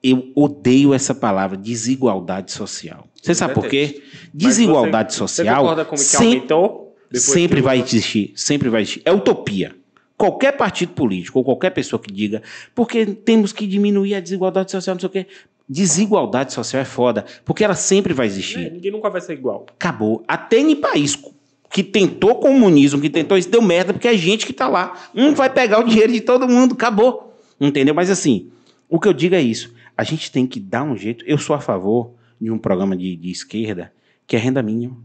[0.03, 3.07] Eu odeio essa palavra desigualdade social.
[3.21, 4.01] Você sabe por quê?
[4.33, 6.97] Desigualdade você- Você social que sempre, aumentou?
[7.13, 8.33] sempre vai existir.
[8.35, 9.01] Sempre vai existir.
[9.05, 9.73] É utopia.
[10.17, 12.43] Qualquer partido político ou qualquer pessoa que diga
[12.75, 15.27] porque temos que diminuir a desigualdade social, não sei o quê.
[15.69, 18.71] Desigualdade social é foda, porque ela sempre vai É, existir.
[18.71, 19.67] ninguém nunca vai ser igual.
[19.69, 20.23] Acabou.
[20.27, 21.15] Até em país
[21.71, 25.09] que tentou comunismo, que tentou isso, deu merda, porque é gente que tá lá.
[25.13, 27.37] Um vai pegar o dinheiro de todo mundo, acabou.
[27.61, 27.93] Entendeu?
[27.93, 28.49] Mas assim,
[28.89, 29.71] o que eu digo é isso.
[29.95, 31.23] A gente tem que dar um jeito.
[31.27, 32.11] Eu sou a favor
[32.41, 33.93] de um programa de, de esquerda
[34.25, 34.97] que é renda mínima.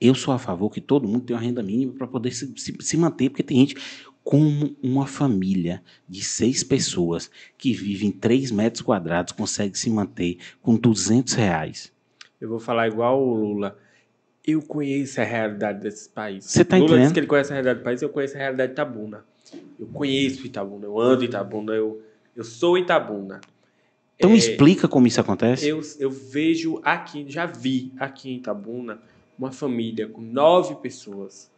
[0.00, 2.76] Eu sou a favor que todo mundo tenha uma renda mínima para poder se, se-
[2.80, 3.76] se manter, porque tem gente
[4.24, 10.38] como uma família de seis pessoas que vive em três metros quadrados consegue se manter
[10.60, 11.92] com 200 reais.
[12.40, 13.76] Eu vou falar igual o Lula.
[14.44, 16.50] Eu conheço a realidade desses países.
[16.50, 17.02] Você tá Lula entendendo?
[17.02, 19.24] disse que ele conhece a realidade do país, eu conheço a realidade de Itabuna.
[19.78, 22.02] Eu conheço Itabuna, eu ando em Itabuna, eu,
[22.34, 23.40] eu sou Itabuna.
[24.16, 25.68] Então É, me explica como isso acontece.
[25.68, 29.00] Eu, eu vejo aqui, já vi aqui em Itabuna,
[29.38, 31.51] uma família com nove pessoas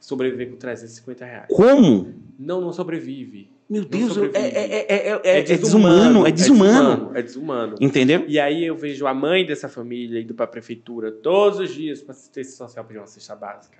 [0.00, 1.46] sobreviver com 350 reais.
[1.48, 2.14] Como?
[2.38, 3.48] Não, não sobrevive.
[3.68, 7.12] Meu Deus, é, é, é, é, é, é desumano, é desumano.
[7.14, 7.76] É desumano.
[7.80, 8.24] Entendeu?
[8.26, 12.02] E aí eu vejo a mãe dessa família indo para a prefeitura todos os dias
[12.02, 13.78] para assistência social pedir uma cesta básica.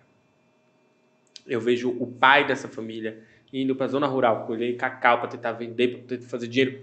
[1.45, 3.19] Eu vejo o pai dessa família
[3.53, 6.83] indo para a zona rural colher cacau para tentar vender, para tentar fazer dinheiro.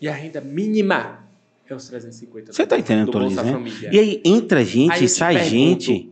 [0.00, 1.24] E a renda mínima
[1.68, 3.44] é os 350 Você tá entendendo do Bolsa?
[3.44, 3.90] Família.
[3.92, 6.10] E aí entra gente Aí e sai pergunto, gente.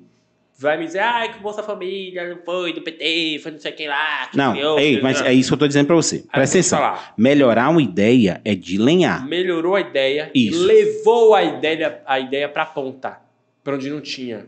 [0.61, 3.87] Vai me dizer, ai, que Bolsa Família não foi do PT, foi não sei quem
[3.87, 4.27] lá.
[4.27, 6.17] que Não, criou, ei, que- mas é isso que eu tô dizendo pra você.
[6.17, 6.79] Aí Presta atenção.
[6.81, 7.15] falar.
[7.17, 9.25] Melhorar uma ideia é de lenhar.
[9.25, 10.61] melhorou a ideia Isso.
[10.65, 13.21] levou a ideia, a ideia para ponta,
[13.63, 14.47] para onde não tinha.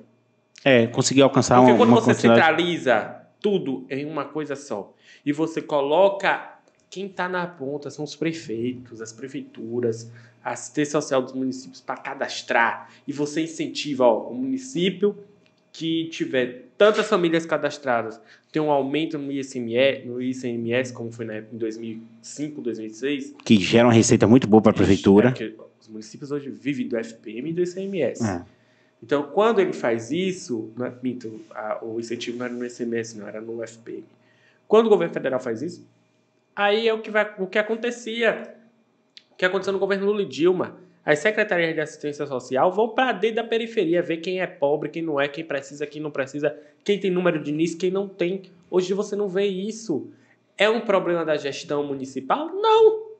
[0.64, 2.40] É, conseguir alcançar Porque uma, quando uma você quantidade.
[2.40, 4.92] centraliza tudo em uma coisa só
[5.24, 6.54] e você coloca
[6.90, 10.10] quem está na ponta são os prefeitos, as prefeituras,
[10.44, 15.16] a assistência social dos municípios para cadastrar e você incentiva ó, o município
[15.72, 21.34] que tiver tantas famílias cadastradas, tem um aumento no ICMS, no ICMS como foi na
[21.34, 23.34] época em 2005, 2006.
[23.44, 25.34] Que gera uma receita muito boa para a prefeitura.
[25.38, 28.22] É os municípios hoje vivem do FPM e do ICMS.
[28.26, 28.44] É.
[29.02, 30.92] Então, quando ele faz isso, não é,
[31.54, 34.04] a- o incentivo não era no ICMS, não, era no FPM.
[34.68, 35.86] Quando o governo federal faz isso,
[36.54, 38.54] aí é o que, vai, o que acontecia,
[39.30, 40.76] o que aconteceu no governo Lula e Dilma.
[41.04, 45.02] As secretarias de assistência social vão para dentro da periferia, ver quem é pobre, quem
[45.02, 48.42] não é, quem precisa, quem não precisa, quem tem número de NIS, quem não tem.
[48.70, 50.10] Hoje você não vê isso.
[50.58, 52.48] É um problema da gestão municipal?
[52.48, 53.10] Não!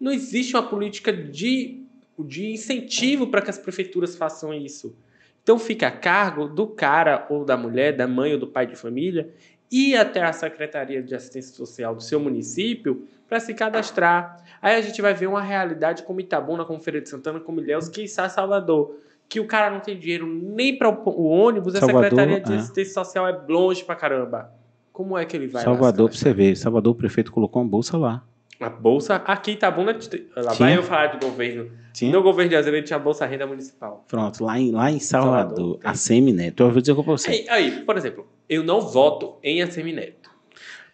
[0.00, 1.84] Não existe uma política de,
[2.18, 4.96] de incentivo para que as prefeituras façam isso.
[5.42, 8.76] Então fica a cargo do cara ou da mulher, da mãe ou do pai de
[8.76, 9.32] família,
[9.70, 14.42] ir até a Secretaria de Assistência Social do seu município para se cadastrar.
[14.60, 17.88] Aí a gente vai ver uma realidade como Itabuna, como Feira de Santana, como Ilhéus,
[17.88, 18.96] quiçá Salvador.
[19.28, 22.56] Que o cara não tem dinheiro nem para o ônibus, a Salvador, Secretaria de é.
[22.56, 24.50] Assistência Social é longe pra caramba.
[24.90, 26.56] Como é que ele vai Salvador, pra você ver.
[26.56, 28.24] Salvador, o prefeito colocou uma bolsa lá.
[28.58, 29.96] a bolsa, aqui em Itabuna,
[30.34, 31.70] lá vai eu falar de governo.
[31.92, 32.10] Tinha?
[32.10, 34.04] No governo de Azevedo tinha a Bolsa Renda Municipal.
[34.08, 36.62] Pronto, lá em, lá em Salvador, Salvador, a Semineto.
[36.62, 37.30] Eu vou dizer pra você.
[37.30, 40.17] Aí, aí, por exemplo, eu não voto em Assemineto.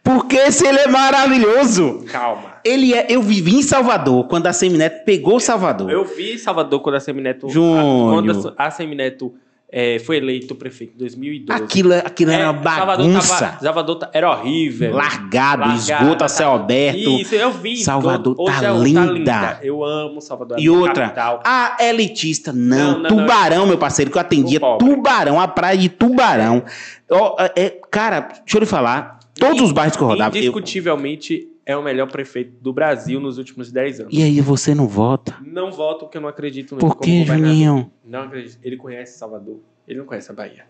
[0.05, 2.05] Porque se ele é maravilhoso.
[2.13, 2.55] Calma.
[2.63, 3.07] Ele é.
[3.09, 5.91] Eu vivi em Salvador quando a Semineto pegou Salvador.
[5.91, 7.49] Eu vi Salvador quando a Semineto.
[7.49, 8.13] Júnior.
[8.13, 9.35] Quando a, a Semineto
[9.73, 11.63] eh, foi eleito prefeito em 2012.
[11.63, 13.39] Aquilo, aquilo era É, uma Salvador, bagunça.
[13.47, 14.95] tava, Salvador tá- era horrível.
[14.95, 16.99] Largado, Largada, esgoto a céu tá- aberto.
[17.21, 17.77] Isso, eu vi.
[17.83, 19.59] Salvador Hoje tá é- linda.
[19.63, 20.59] Eu amo Salvador.
[20.59, 21.41] é E outra, capital.
[21.45, 22.93] a elitista, não.
[22.93, 24.61] Não, não, tubarão, meu parceiro, que eu atendia.
[24.79, 26.63] Tubarão, a praia de Tubarão.
[27.11, 29.14] Ó, é, cara, deixa eu lhe falar.
[29.35, 30.37] Todos os bairros que eu rodava.
[30.37, 34.13] eu- Indiscutivelmente é o melhor prefeito do Brasil nos últimos 10 anos.
[34.15, 35.37] E aí você não vota?
[35.45, 37.25] Não voto porque eu não acredito nele Por que.
[37.25, 37.91] Juninho?
[38.05, 38.59] Não acredito.
[38.63, 39.59] Ele conhece Salvador.
[39.89, 40.67] Ele não conhece a Bahia.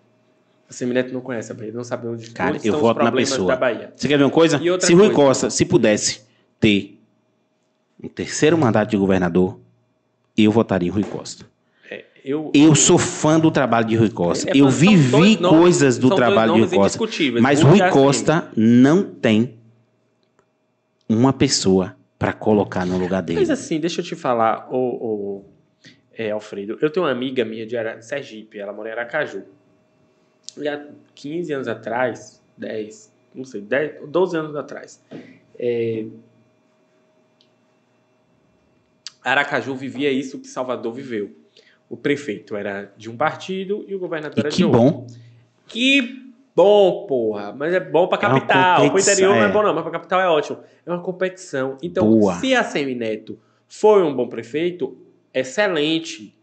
[0.68, 1.68] A Semineto não conhece a Bahia.
[1.68, 3.48] Ele não sabe onde Cara, eu voto os na pessoa.
[3.48, 3.92] da Bahia.
[3.94, 4.58] Você quer ver uma coisa?
[4.58, 5.14] Se Rui coisa.
[5.14, 6.22] Costa, se pudesse
[6.58, 6.98] ter
[8.02, 9.58] um terceiro mandato de governador,
[10.36, 11.46] eu votaria em Rui Costa.
[12.24, 14.48] É, eu, Eu sou fã do trabalho de Rui Costa.
[14.50, 16.98] É, eu vivi nomes- coisas do trabalho de Rui Costa.
[17.40, 19.58] Mas Rui já assim, Costa não tem
[21.08, 23.40] uma pessoa para colocar no lugar dele.
[23.40, 25.44] Mas assim, deixa eu te falar, ô,
[26.16, 26.78] é, Alfredo.
[26.80, 29.42] Eu tenho uma amiga minha de Ara- Sergipe, ela mora em Aracaju.
[30.56, 35.02] E há 15 anos atrás, 10, não sei, 10, 12 anos atrás,
[35.58, 36.06] é,
[39.22, 41.34] Aracaju vivia isso que Salvador viveu.
[41.94, 44.80] O prefeito era de um partido e o governador E era de que outro.
[44.80, 45.06] bom.
[45.68, 46.24] Que
[46.56, 47.54] bom, porra.
[47.56, 48.80] Mas é bom pra É capital.
[48.80, 49.52] Pro competição, interior não é é.
[49.52, 50.58] bom, não, mas pra capital é ótimo.
[50.84, 51.78] É uma competição.
[51.80, 52.34] Então, Boa.
[52.40, 53.38] se a Semineto
[53.68, 54.96] foi um bom prefeito,
[55.32, 56.36] excelente.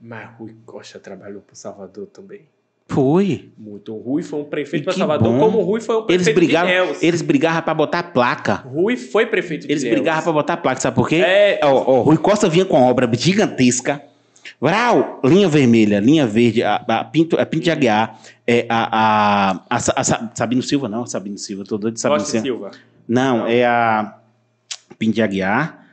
[0.00, 2.42] Mas Rui Costa trabalhou pro Salvador também.
[2.88, 3.50] Foi.
[3.56, 3.94] Muito.
[3.94, 5.38] O Rui foi um prefeito para que Salvador, bom.
[5.38, 7.02] como o Rui foi um Eles prefeito brigavam, de Ilhéus.
[7.02, 8.54] eles brigavam para botar placa.
[8.66, 10.00] Rui foi prefeito de Eles Ilhéus.
[10.00, 11.16] brigavam para botar placa, sabe por quê?
[11.16, 14.02] É, Ó, ó, Rui Costa vinha com uma obra gigantesca.
[14.60, 19.50] Vral, linha vermelha, linha verde, a, a Pinto, a Pinto de Aguiar, é, a, a,
[19.70, 22.42] a, a Sa- Sabino Silva, não, Sabino Silva, tô doido de Sabino e Silva.
[22.44, 22.70] Silva.
[23.06, 23.46] Não, Não.
[23.46, 24.18] é a
[24.98, 25.86] Pinto de Aguiar,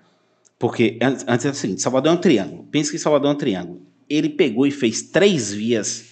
[0.57, 2.63] porque antes, antes é o seguinte, Salvador é um triângulo.
[2.71, 3.81] Pensa que Salvador é um triângulo.
[4.09, 6.05] Ele pegou e fez três vias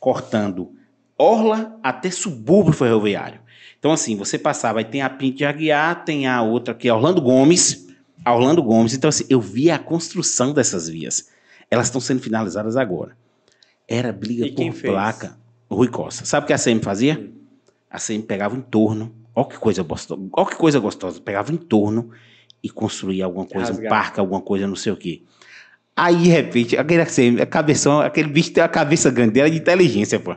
[0.00, 0.70] cortando
[1.16, 3.40] Orla até subúrbio ferroviário.
[3.78, 6.92] Então, assim, você passava, aí tem a Pinto de Aguiar, tem a outra que é
[6.92, 7.86] Orlando Gomes,
[8.24, 8.94] a Orlando Gomes.
[8.94, 11.28] Então, assim, eu vi a construção dessas vias.
[11.74, 13.16] Elas estão sendo finalizadas agora.
[13.86, 14.92] Era briga por fez?
[14.92, 15.36] placa.
[15.70, 16.24] Rui Costa.
[16.24, 17.18] Sabe o que a CM fazia?
[17.18, 17.32] Hum.
[17.90, 19.14] A CM pegava em torno.
[19.34, 20.22] Olha que coisa gostosa.
[20.32, 21.20] Olha que coisa gostosa.
[21.20, 22.10] Pegava em torno
[22.62, 23.88] e construía alguma coisa, um Rasgava.
[23.88, 25.22] parque, alguma coisa, não sei o quê.
[25.96, 29.58] Aí, de repente, aquele, assim, a cabeção, aquele bicho tem a cabeça grande dela de
[29.58, 30.34] inteligência, pô.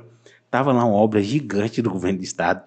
[0.52, 2.64] Tava lá uma obra gigante do governo do estado.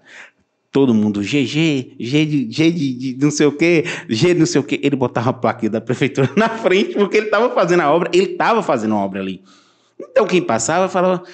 [0.72, 4.46] Todo mundo, GG, G de, G de, de não sei o quê, G de não
[4.46, 4.80] sei o quê.
[4.82, 8.28] Ele botava a plaquinha da prefeitura na frente, porque ele tava fazendo a obra, ele
[8.28, 9.42] tava fazendo a obra ali.
[9.98, 11.24] Então, quem passava falava,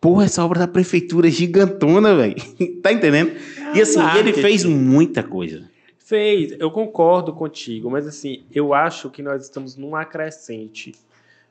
[0.00, 2.36] porra, essa obra da prefeitura é gigantona, velho.
[2.82, 3.32] tá entendendo?
[3.74, 4.40] E assim, ele marketing.
[4.40, 5.68] fez muita coisa.
[5.98, 10.94] Fez, eu concordo contigo, mas assim, eu acho que nós estamos numa crescente.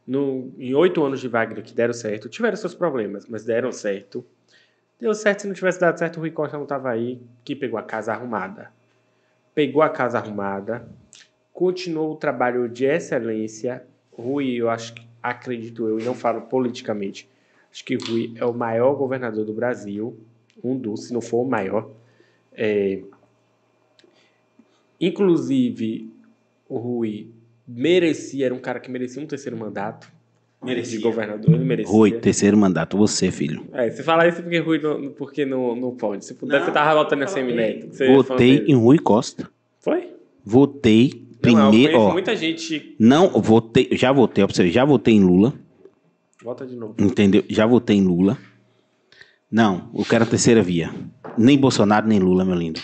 [0.07, 4.23] No, em oito anos de Wagner que deram certo, tiveram seus problemas, mas deram certo.
[4.99, 7.77] Deu certo, se não tivesse dado certo, o Rui Costa não estava aí, que pegou
[7.77, 8.71] a casa arrumada.
[9.53, 10.87] Pegou a casa arrumada,
[11.53, 13.85] continuou o trabalho de excelência.
[14.11, 17.29] Rui, eu acho que, acredito eu, e não falo politicamente,
[17.71, 20.17] acho que Rui é o maior governador do Brasil,
[20.63, 21.89] um dos, se não for o maior.
[22.53, 23.01] É,
[24.99, 26.09] Inclusive,
[26.69, 27.29] o Rui
[27.67, 30.11] merecia, era um cara que merecia um terceiro mandato.
[30.65, 30.97] Merecia.
[30.97, 31.91] de governador, ele merecia.
[31.93, 33.63] Rui, terceiro mandato, você, filho.
[33.73, 36.25] É, você fala isso porque Rui não, porque não, não pode.
[36.25, 37.27] Se pudesse, Não, você tava votando em.
[37.27, 37.89] Semineto.
[38.13, 39.49] Votei em Rui Costa.
[39.79, 40.09] Foi?
[40.43, 41.11] Votei
[41.43, 42.11] Não, primeiro, ó.
[42.11, 42.95] muita gente.
[42.99, 45.53] Não, votei, já votei, ó, pra você ver, já votei em Lula,
[46.43, 46.95] Vota de novo.
[46.99, 47.43] entendeu?
[47.49, 48.37] Já votei em Lula.
[49.51, 50.91] Não, eu quero a terceira via.
[51.37, 52.79] Nem Bolsonaro, nem Lula, meu lindo.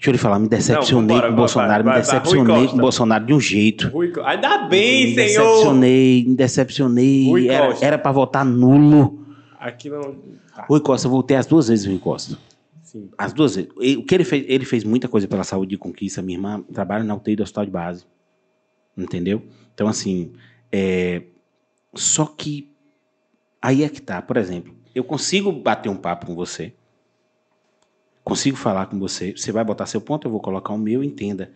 [0.00, 2.68] Deixa eu lhe falar, me decepcionei vambora, com o Bolsonaro, vai, me vai, Rui decepcionei
[2.68, 3.88] com o Bolsonaro de um jeito.
[3.88, 5.44] Rui, ainda bem, me senhor!
[5.44, 7.28] decepcionei, me decepcionei.
[7.28, 9.26] Rui Era, era pra votar nulo.
[9.58, 10.16] Aqui não.
[10.56, 12.38] Tá, Rui Costa, eu voltei as duas vezes Rui Costa.
[12.82, 13.10] sim.
[13.18, 13.70] As duas vezes.
[13.76, 16.22] O que ele fez, ele fez muita coisa pela saúde de conquista.
[16.22, 18.06] Minha irmã trabalha na UTI do hospital de base.
[18.96, 19.42] Entendeu?
[19.74, 20.32] Então, assim,
[20.72, 21.24] é...
[21.94, 22.72] só que
[23.60, 24.22] aí é que tá.
[24.22, 26.72] Por exemplo, eu consigo bater um papo com você.
[28.22, 29.32] Consigo falar com você.
[29.36, 31.50] Você vai botar seu ponto, eu vou colocar o meu, entenda.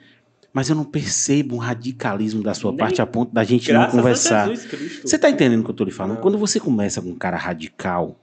[0.53, 3.91] Mas eu não percebo um radicalismo da sua Nem parte a ponto da gente não
[3.91, 4.49] conversar.
[4.49, 6.17] Você tá entendendo o que eu tô lhe falando?
[6.17, 6.23] Não.
[6.23, 8.19] Quando você começa com um cara radical,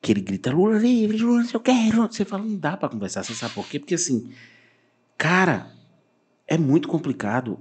[0.00, 2.02] que ele grita Lula livre, Lula, eu quero.
[2.10, 3.22] Você fala, não dá pra conversar.
[3.22, 3.78] Você sabe por quê?
[3.78, 4.30] Porque assim,
[5.16, 5.70] cara,
[6.46, 7.60] é muito complicado.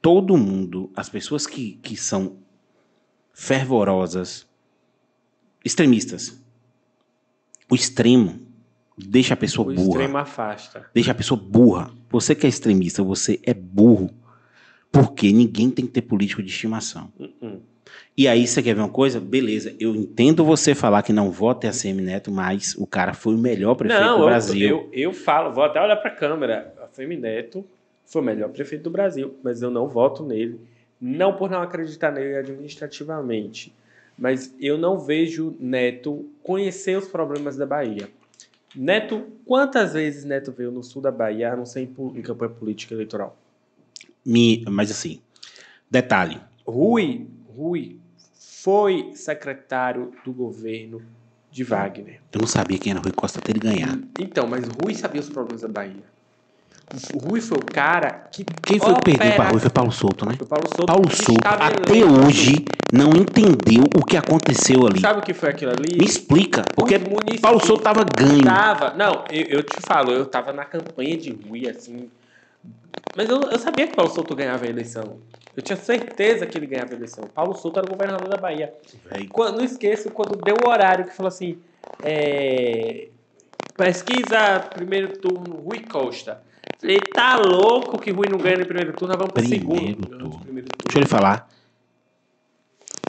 [0.00, 2.38] Todo mundo, as pessoas que, que são
[3.32, 4.46] fervorosas,
[5.64, 6.40] extremistas,
[7.70, 8.47] o extremo
[8.98, 9.88] deixa a pessoa O burra.
[9.88, 10.86] extremo afasta.
[10.94, 11.90] Deixa a pessoa burra.
[12.10, 14.10] Você que é extremista, você é burro.
[14.90, 17.12] Porque ninguém tem que ter político de estimação.
[17.18, 17.60] Uh-uh.
[18.16, 19.20] E aí, você quer ver uma coisa?
[19.20, 23.34] Beleza, eu entendo você falar que não vota em ACM Neto, mas o cara foi
[23.34, 24.68] o melhor prefeito Não, do Brasil.
[24.68, 26.74] eu, eu falo, vou até olhar pra câmera.
[26.82, 27.64] A Femineto
[28.04, 30.60] foi o melhor prefeito do Brasil, mas eu não voto nele.
[31.00, 33.72] Não por não acreditar nele administrativamente,
[34.18, 38.08] mas eu não vejo Neto conhecer os problemas da Bahia.
[38.74, 42.52] Neto, quantas vezes Neto veio no sul da Bahia, a não ser em, em campanha
[42.52, 43.36] política eleitoral?
[44.24, 45.20] Me, mas assim,
[45.90, 46.40] detalhe.
[46.66, 47.98] Rui, Rui
[48.34, 51.02] foi secretário do governo
[51.50, 52.20] de Wagner.
[52.32, 53.98] Eu não sabia quem era Rui Costa até ele ganhar.
[54.20, 56.04] Então, mas Rui sabia os problemas da Bahia.
[57.14, 58.44] O Rui foi o cara que.
[58.64, 59.60] Quem foi que perdeu para Rui?
[59.60, 60.34] Foi Paulo Souto, né?
[60.38, 60.86] Foi Paulo Souto.
[60.86, 64.98] Paulo Souto, até hoje, não entendeu o que aconteceu ali.
[65.00, 65.98] Sabe o que foi aquilo ali?
[65.98, 66.98] Me explica, porque
[67.42, 68.42] Paulo Souto tava ganho.
[68.42, 68.94] Tava.
[68.94, 72.10] Não, eu, eu te falo, eu tava na campanha de Rui, assim.
[73.14, 75.18] Mas eu, eu sabia que Paulo Souto ganhava a eleição.
[75.54, 77.28] Eu tinha certeza que ele ganhava a eleição.
[77.28, 78.72] Paulo Souto era o governador da Bahia.
[79.30, 81.58] Quando, não esqueço quando deu o horário que falou assim:
[82.00, 83.08] é,
[83.76, 86.47] pesquisa primeiro turno Rui Costa.
[86.78, 90.06] Falei, tá louco que Rui não ganha no primeiro turno, nós vamos pro Primeiro segundo.
[90.06, 90.40] turno.
[90.40, 90.82] Primeiro turno.
[90.84, 91.48] Deixa eu lhe falar.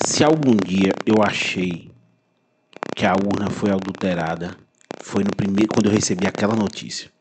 [0.01, 1.91] Se algum dia eu achei
[2.95, 4.57] que a urna foi adulterada,
[4.97, 7.11] foi no primeiro quando eu recebi aquela notícia.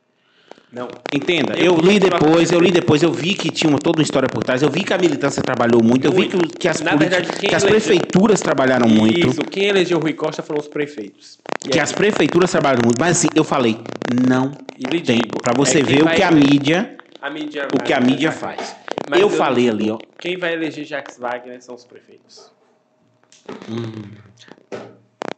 [0.72, 0.88] Não.
[1.10, 4.28] Entenda, Eu li depois, eu li depois, eu vi que tinha uma, toda uma história
[4.28, 7.30] por trás, eu vi que a militância trabalhou muito, eu vi que, que as, verdade,
[7.40, 11.38] que as prefeituras trabalharam muito, Isso, quem elegeu Rui Costa foram os prefeitos.
[11.64, 15.54] E que aí, as prefeituras trabalharam muito, mas assim, eu falei, não e tem, Pra
[15.54, 18.76] você é ver o que a mídia, a mídia o que a mídia faz.
[19.06, 22.52] Mas eu falei ali, ó, Quem vai eleger Jacques Wagner são os prefeitos.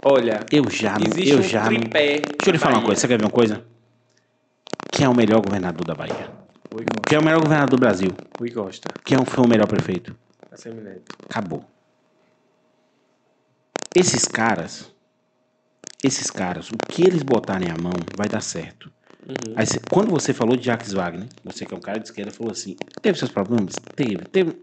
[0.03, 3.07] Olha, eu já, não- eu um já, não- deixa eu lhe falar uma coisa, você
[3.07, 3.70] quer ver uma coisa?
[5.01, 6.31] Quem é o melhor governador da Bahia?
[7.09, 8.11] Quem é o melhor governador do Brasil?
[8.39, 8.91] Rui Costa.
[9.03, 10.15] Quem é foi o melhor prefeito?
[11.27, 11.65] Acabou.
[13.95, 14.95] Esses caras,
[16.05, 18.93] esses caras, o que eles botarem a mão vai dar certo.
[19.27, 19.55] Uhum.
[19.57, 22.53] Aí, quando você falou de Jacques Wagner, você que é um cara de esquerda, falou
[22.53, 23.79] assim: teve seus problemas?
[23.97, 24.55] Teve, teve.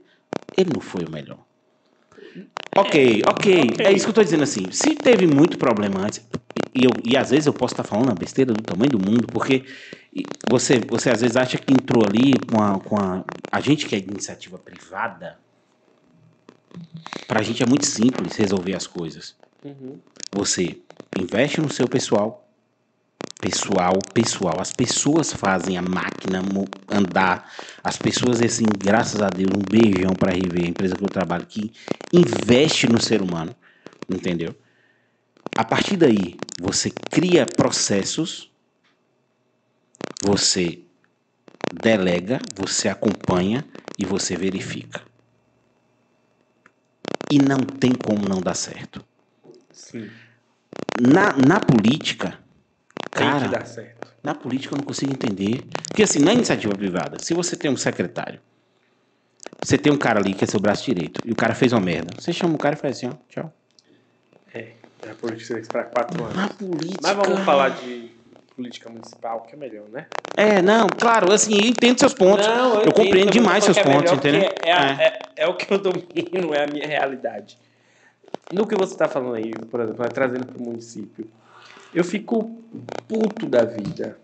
[0.56, 1.40] Ele não foi o melhor.
[2.76, 3.72] Ok, ok.
[3.74, 3.86] ok.
[3.88, 4.70] É isso que eu tô dizendo assim.
[4.70, 6.24] Se teve muito problema antes,
[6.76, 9.28] e, eu, e às vezes eu posso estar falando a besteira do tamanho do mundo,
[9.28, 9.66] porque
[10.50, 13.24] você, você às vezes acha que entrou ali com a, com a.
[13.52, 15.38] A gente que é iniciativa privada,
[17.28, 19.36] pra gente é muito simples resolver as coisas.
[19.64, 20.00] Uhum.
[20.34, 20.82] Você
[21.18, 22.44] investe no seu pessoal.
[23.40, 24.60] Pessoal, pessoal.
[24.60, 26.42] As pessoas fazem a máquina
[26.90, 27.52] andar.
[27.84, 31.46] As pessoas, assim, graças a Deus, um beijão para RV, a empresa que eu trabalho,
[31.46, 31.72] que
[32.12, 33.56] investe no ser humano.
[34.10, 34.56] Entendeu?
[35.56, 38.52] A partir daí, você cria processos,
[40.24, 40.80] você
[41.72, 43.66] delega, você acompanha
[43.98, 45.02] e você verifica.
[47.30, 49.04] E não tem como não dar certo.
[49.72, 50.10] Sim.
[51.00, 52.40] Na, na política,
[53.12, 54.14] Tem que cara, dar certo.
[54.24, 55.66] na política eu não consigo entender.
[55.90, 58.40] Porque assim, na iniciativa privada, se você tem um secretário,
[59.62, 61.82] você tem um cara ali que é seu braço direito, e o cara fez uma
[61.82, 63.54] merda, você chama o cara e faz assim, ó, tchau.
[64.54, 64.72] É.
[65.10, 66.36] A política tem que esperar quatro anos.
[66.36, 67.00] Na política.
[67.04, 68.12] Mas vamos falar de
[68.58, 70.08] política municipal, que é melhor, né?
[70.36, 72.46] É, não, claro, assim, eu entendo seus pontos.
[72.46, 74.42] eu entendo, compreendo demais eu seus é pontos, melhor entendeu?
[74.42, 77.58] É, a- é- é o que eu domino, é a minha realidade.
[78.50, 81.30] no que você está falando aí, por exemplo, trazendo para o município,
[81.94, 82.64] eu fico
[83.08, 84.18] puto da vida.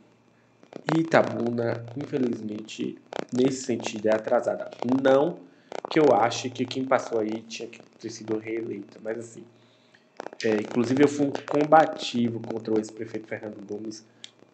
[0.86, 2.98] E Itabuna, infelizmente,
[3.32, 4.72] nesse sentido, é atrasada.
[4.84, 5.40] Não
[5.90, 9.44] que eu ache que quem passou aí tinha que ter sido reeleito, mas assim.
[10.44, 14.06] É, inclusive, eu fui um combativo contra o ex-prefeito Fernando Gomes,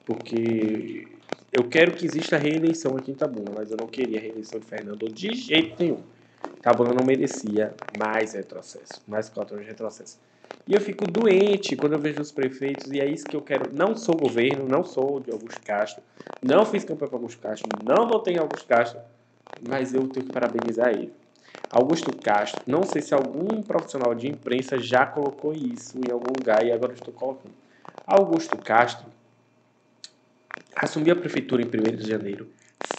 [0.10, 1.08] porque
[1.52, 4.66] eu quero que exista reeleição aqui em Itabuna, mas eu não queria a reeleição de
[4.66, 6.02] Fernando de jeito nenhum.
[6.58, 10.20] Itabuna não merecia mais retrocesso, mais quatro anos de retrocesso.
[10.68, 13.72] E eu fico doente quando eu vejo os prefeitos, e é isso que eu quero.
[13.72, 16.02] Não sou governo, não sou de Augusto Castro,
[16.42, 19.00] não fiz campanha para Augusto Castro, não votei em Augusto Castro,
[19.62, 21.14] mas eu tenho que parabenizar ele.
[21.70, 26.66] Augusto Castro, não sei se algum profissional de imprensa já colocou isso em algum lugar
[26.66, 27.54] e agora estou colocando.
[28.08, 29.06] Augusto Castro
[30.76, 32.50] assumiu a prefeitura em 1 de janeiro,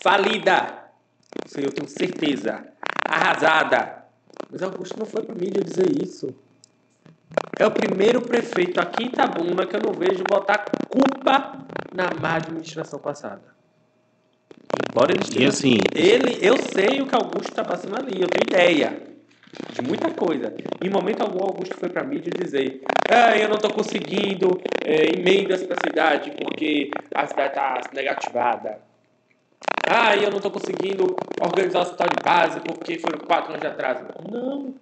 [0.02, 0.84] falida,
[1.46, 2.64] isso eu tenho certeza,
[3.08, 4.04] arrasada.
[4.50, 6.34] Mas Augusto não foi para mídia dizer isso.
[7.58, 11.58] É o primeiro prefeito aqui em Itabuna que eu não vejo botar culpa
[11.94, 13.54] na má administração passada.
[14.88, 15.44] Embora ele esteja.
[15.44, 19.09] E assim- Ele, eu sei o que Augusto está passando ali, eu tenho ideia
[19.72, 20.54] de muita coisa.
[20.82, 25.18] Em momento algum, Augusto foi para a mídia dizer: ah, eu não estou conseguindo é,
[25.18, 28.78] emendas para a cidade porque a cidade está negativada.
[29.88, 33.66] Ah, eu não estou conseguindo organizar o hospital de base porque foram quatro anos de
[33.66, 34.04] atraso.
[34.30, 34.74] Não.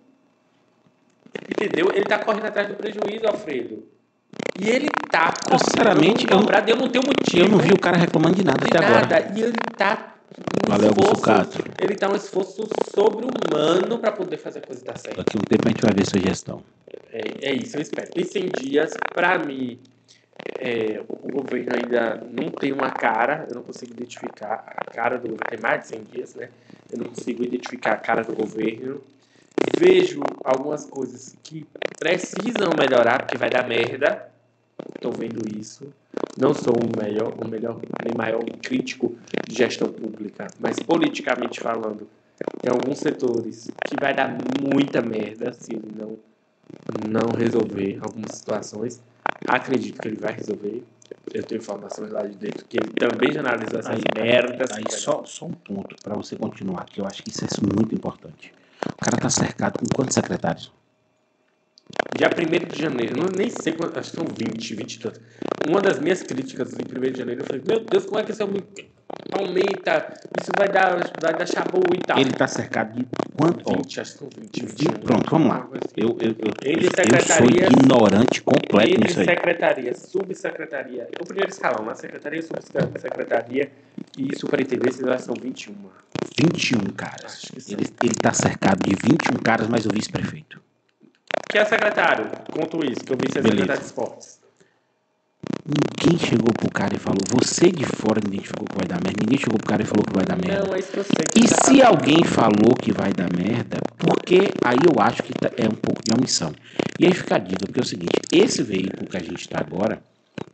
[1.51, 1.89] Entendeu?
[1.93, 3.87] Ele está correndo atrás do prejuízo, Alfredo.
[4.61, 7.45] E ele tá Eu, sinceramente, eu, eu não tenho motivo.
[7.45, 9.07] eu não vi o cara reclamando de nada de até agora.
[9.07, 9.33] nada.
[9.35, 14.63] E ele tá um Valeu, esforço, ele tá um esforço sobre-humano para poder fazer a
[14.63, 15.17] coisa dar certo.
[15.17, 16.63] Daqui um tempo a gente vai ver sua gestão.
[17.11, 18.11] É, é isso, eu espero.
[18.15, 19.81] Em 100 dias, para mim,
[20.59, 25.29] é, o governo ainda não tem uma cara, eu não consigo identificar a cara do
[25.29, 25.47] governo.
[25.49, 26.49] Tem mais de 100 dias, né?
[26.91, 29.03] Eu não consigo identificar a cara do governo.
[29.79, 31.67] Vejo algumas coisas que
[31.99, 34.29] precisam melhorar, porque vai dar merda.
[34.95, 35.93] Estou vendo isso.
[36.37, 42.09] Não sou o melhor, o melhor, nem maior crítico de gestão pública, mas politicamente falando,
[42.61, 46.17] tem alguns setores que vai dar muita merda se ele não
[47.09, 49.01] não resolver algumas situações.
[49.47, 50.83] Acredito que ele vai resolver.
[51.33, 54.71] Eu tenho informações lá de dentro que ele também já analisou essas Aí- merdas.
[54.73, 57.95] Aí só, só um ponto para você continuar, que eu acho que isso é muito
[57.95, 58.53] importante.
[58.93, 60.71] O cara tá cercado com quantos secretários?
[62.17, 65.21] Dia 1 de janeiro, não, nem sei quantos, acho que são 20, 20 e tantos.
[65.69, 68.43] Uma das minhas críticas em 1 de janeiro, falei, meu Deus, como é que isso
[68.43, 68.83] aumenta?
[69.33, 72.19] Aumenta, isso vai dar, vai dar chabu e tal.
[72.19, 73.07] Ele tá cercado de
[73.37, 73.63] quanto?
[73.67, 74.67] ó, 20, acho que são 20.
[74.67, 75.69] 20 de- pronto, vamos lá.
[75.73, 75.95] Assim.
[75.97, 79.27] Eu, eu, eu, Entre eu sou ignorante completo Entre nisso aí.
[79.27, 83.71] secretaria, subsecretaria, o primeiro escalão, na secretaria, subsecretaria
[84.19, 85.75] e superintendência, elas são 21.
[86.39, 87.51] 21 caras.
[87.69, 90.61] Ele, ele tá cercado de 21 caras, mais o vice-prefeito.
[91.51, 92.27] Que é secretário?
[92.53, 93.61] Conto isso, que eu vi ser Beleza.
[93.61, 94.39] secretário de esportes.
[95.67, 99.21] Ninguém chegou pro cara e falou, você de fora identificou que vai dar merda.
[99.21, 100.67] Ninguém chegou pro cara e falou que vai dar merda.
[100.67, 101.25] Não, é isso que eu sei.
[101.43, 105.51] E tá se alguém falou que vai dar merda, porque aí eu acho que tá-
[105.57, 106.53] é um pouco de omissão.
[106.99, 109.61] E aí fica a dica, porque é o seguinte, esse veículo que a gente está
[109.61, 110.03] agora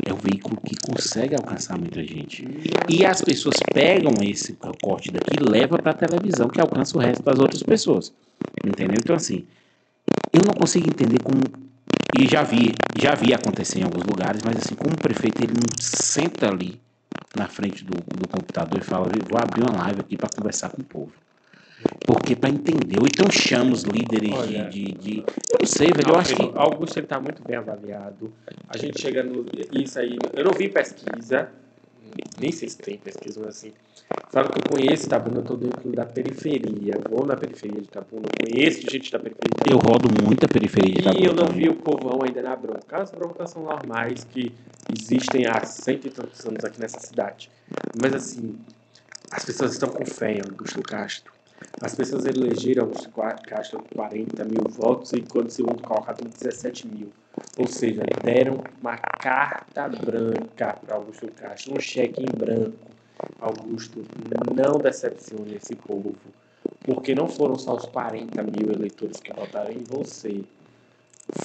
[0.06, 2.44] é um veículo que consegue alcançar muita gente.
[2.88, 7.00] E as pessoas pegam esse corte daqui e levam para a televisão, que alcança o
[7.00, 8.12] resto das outras pessoas.
[8.64, 8.96] Entendeu?
[9.00, 9.46] Então, assim,
[10.32, 11.40] eu não consigo entender como.
[12.16, 15.52] E já vi, já vi acontecer em alguns lugares, mas assim, como o prefeito ele
[15.54, 16.80] não senta ali
[17.36, 20.80] na frente do, do computador e fala, vou abrir uma live aqui para conversar com
[20.80, 21.12] o povo.
[22.06, 24.64] Porque para entender, ou então chama os líderes de, Olha.
[24.68, 25.18] de, de-
[25.50, 26.10] Eu não sei, velho.
[26.10, 26.42] Eu acho que.
[26.54, 28.32] Augusto ele tá muito bem avaliado.
[28.68, 29.44] A gente chega no.
[29.72, 30.16] Isso aí.
[30.34, 31.48] Eu não vi pesquisa.
[32.38, 33.72] Nem sei se tem pesquisa, mas assim.
[34.30, 36.94] Sabe que eu conheço Itabuna, eu tô dentro da periferia.
[36.94, 39.70] Eu vou na periferia de Itabuna, eu conheço gente da periferia.
[39.70, 43.02] Eu rodo muita periferia de E eu Itabuna não vi o povão ainda na bronca.
[43.02, 44.52] As broncas são normais que
[44.92, 47.48] existem há cento e tantos anos aqui nessa cidade.
[48.00, 48.58] Mas assim,
[49.30, 51.32] as pessoas estão com fé em Augusto Castro.
[51.80, 56.88] As pessoas elegeram Augusto Castro com 40 mil votos e quando segundo colocado com 17
[56.88, 57.12] mil.
[57.56, 62.93] Ou seja, deram uma carta branca para Augusto Castro, um cheque em branco.
[63.40, 64.04] Augusto,
[64.54, 66.14] não decepcione esse povo,
[66.84, 70.42] porque não foram só os 40 mil eleitores que votaram em você,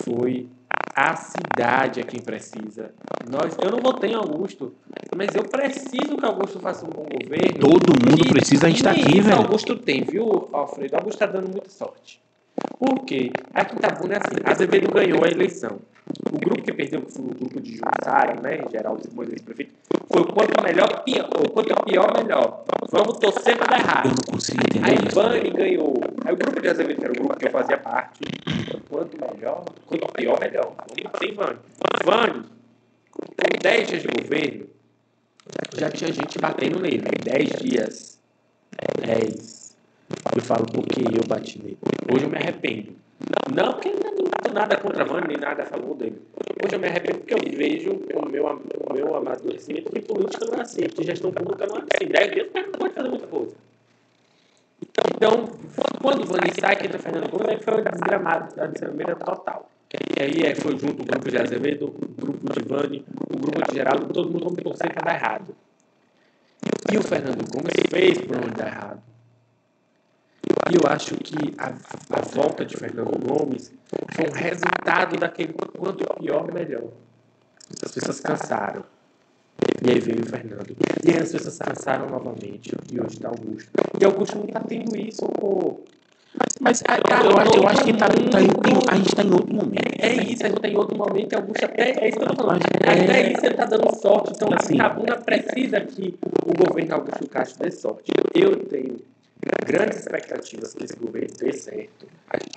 [0.04, 0.48] foi
[0.96, 2.92] a cidade a quem precisa.
[3.30, 4.74] Nós, eu não votei em Augusto,
[5.16, 7.60] mas eu preciso que Augusto faça um bom governo.
[7.60, 9.38] Todo mundo E- precisa, a gente e tá nem aqui, velho.
[9.38, 10.96] Augusto tem, viu, Alfredo?
[10.96, 12.22] Augusto está dando muita sorte.
[12.78, 13.32] Por quê?
[13.54, 15.80] Aqui em Itabuna é assim, Azevedo ganhou a eleição.
[16.32, 18.64] O grupo que perdeu, que foi o grupo de Jussara, né?
[18.72, 19.74] Geraldo Simões, ex-prefeito,
[20.12, 21.30] foi o quanto melhor, pior.
[21.46, 22.64] O quanto pior, melhor.
[22.90, 24.06] Vamos torcer para dar errado.
[24.06, 24.98] Eu não consigo entender Aí.
[25.14, 26.02] Vani ganhou.
[26.26, 28.22] Aí o grupo de Azevedo, que era o grupo que eu fazia parte,
[28.90, 30.74] quanto melhor, quanto pior, melhor.
[30.78, 31.60] Vamos sem Vani.
[32.04, 32.44] Vani,
[33.12, 34.66] com 10 dias de governo,
[35.78, 37.04] já tinha gente batendo nele.
[37.24, 38.20] 10 dias.
[39.06, 39.59] 10.
[40.36, 41.78] Eu falo porque eu bati nele.
[42.12, 42.94] Hoje eu me arrependo.
[43.54, 46.22] Não, porque não tenho nada contra a Vani, nem nada a favor dele.
[46.64, 50.60] Hoje eu me arrependo porque eu vejo o meu, o meu amadurecimento que política não
[50.60, 52.08] é assim, gestão pública não é assim.
[52.08, 53.56] 10 dias o não pode fazer muita coisa.
[55.16, 55.50] Então,
[56.02, 59.70] quando o Vani sai, que entra Fernando Gomes, aí foi o desgramado, a desgrameira total.
[60.18, 63.62] E aí é, foi junto o grupo de Azevedo, o grupo de Vani, o grupo
[63.68, 65.56] de Geraldo, todo mundo torcer para dar errado.
[66.92, 69.09] E o Fernando Gomes fez por onde dar errado.
[70.72, 71.68] E eu acho que a,
[72.12, 73.72] a volta de Fernando Gomes
[74.14, 76.84] foi um resultado daquele quanto pior, melhor.
[77.84, 78.84] As pessoas cansaram.
[79.86, 80.76] E aí veio o Fernando.
[81.04, 82.72] E aí as pessoas cansaram novamente.
[82.92, 83.70] E hoje está Augusto.
[84.00, 85.82] E Augusto não está tendo isso, pô.
[86.62, 89.32] Mas ah, eu, acho, eu acho que tá, tá em- tem- a gente está em
[89.32, 89.96] outro momento.
[90.00, 91.92] É isso, a gente tem outro momento e Augusto até.
[92.04, 92.62] É isso que eu tô falando.
[92.86, 93.04] É.
[93.04, 94.32] Até isso ele tá dando sorte.
[94.36, 94.68] Então, Assim.
[94.74, 98.12] assim, Tabuna precisa que o governo Augusto Castro dê sorte.
[98.36, 98.98] Eu tenho
[99.66, 102.08] grandes expectativas que esse governo dê certo.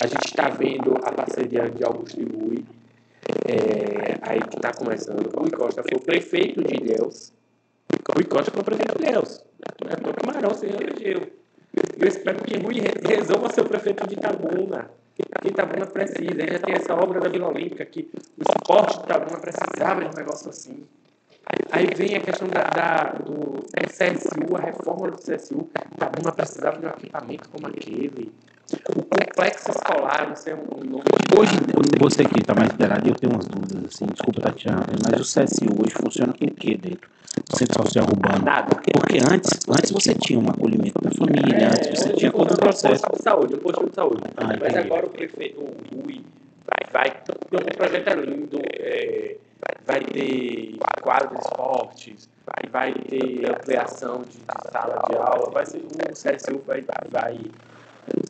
[0.00, 2.64] A gente está vendo a parceria de Augusto e Rui.
[3.46, 5.30] É, aí que está começando.
[5.34, 7.32] Rui Costa foi o prefeito de Ilhéus.
[8.14, 9.44] Rui Costa foi o prefeito de Ilhéus.
[9.84, 11.30] Não é todo Camarão se reelegeu.
[11.98, 14.90] Eu espero que Rui re- resolva ser o prefeito de Itabuna.
[15.40, 16.30] Que Itabuna precisa.
[16.42, 20.06] Ele já tem essa obra da Vila Olímpica que o esporte de Itabuna precisava de
[20.08, 20.84] um negócio assim.
[21.70, 25.68] Aí vem a questão da, da- do, CSU, a reforma do CSU.
[25.94, 28.32] Itabuna precisava de um equipamento como aquele.
[28.96, 31.02] O complexo escolar, não sei o nome.
[31.38, 31.52] Hoje,
[31.98, 35.66] você que está mais inteirado, eu tenho umas dúvidas, assim, desculpa, Tatiana, mas o CSU
[35.82, 37.08] hoje funciona com o quê dentro
[37.48, 38.44] do Centro Social Urbano?
[38.44, 38.74] Nada.
[38.74, 42.56] Porque antes, antes você tinha um acolhimento da família, antes você É, tinha todo o
[42.56, 43.02] processo.
[43.02, 44.22] posto de saúde, um posto de saúde.
[44.38, 46.20] Ah, Mas agora o prefeito, o Rui,
[46.92, 47.16] vai, vai,
[47.50, 49.36] o projeto é lindo, é,
[49.86, 55.66] vai ter quadro de esportes, vai, vai ter ampliação de, de sala de aula, vai
[55.66, 57.38] ser, o CSU vai, vai,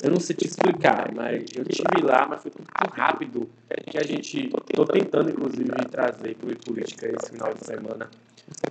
[0.03, 3.49] eu não sei te explicar, mas eu estive lá, mas foi tudo rápido
[3.87, 8.11] que a gente, estou tentando inclusive trazer para o Política esse final de semana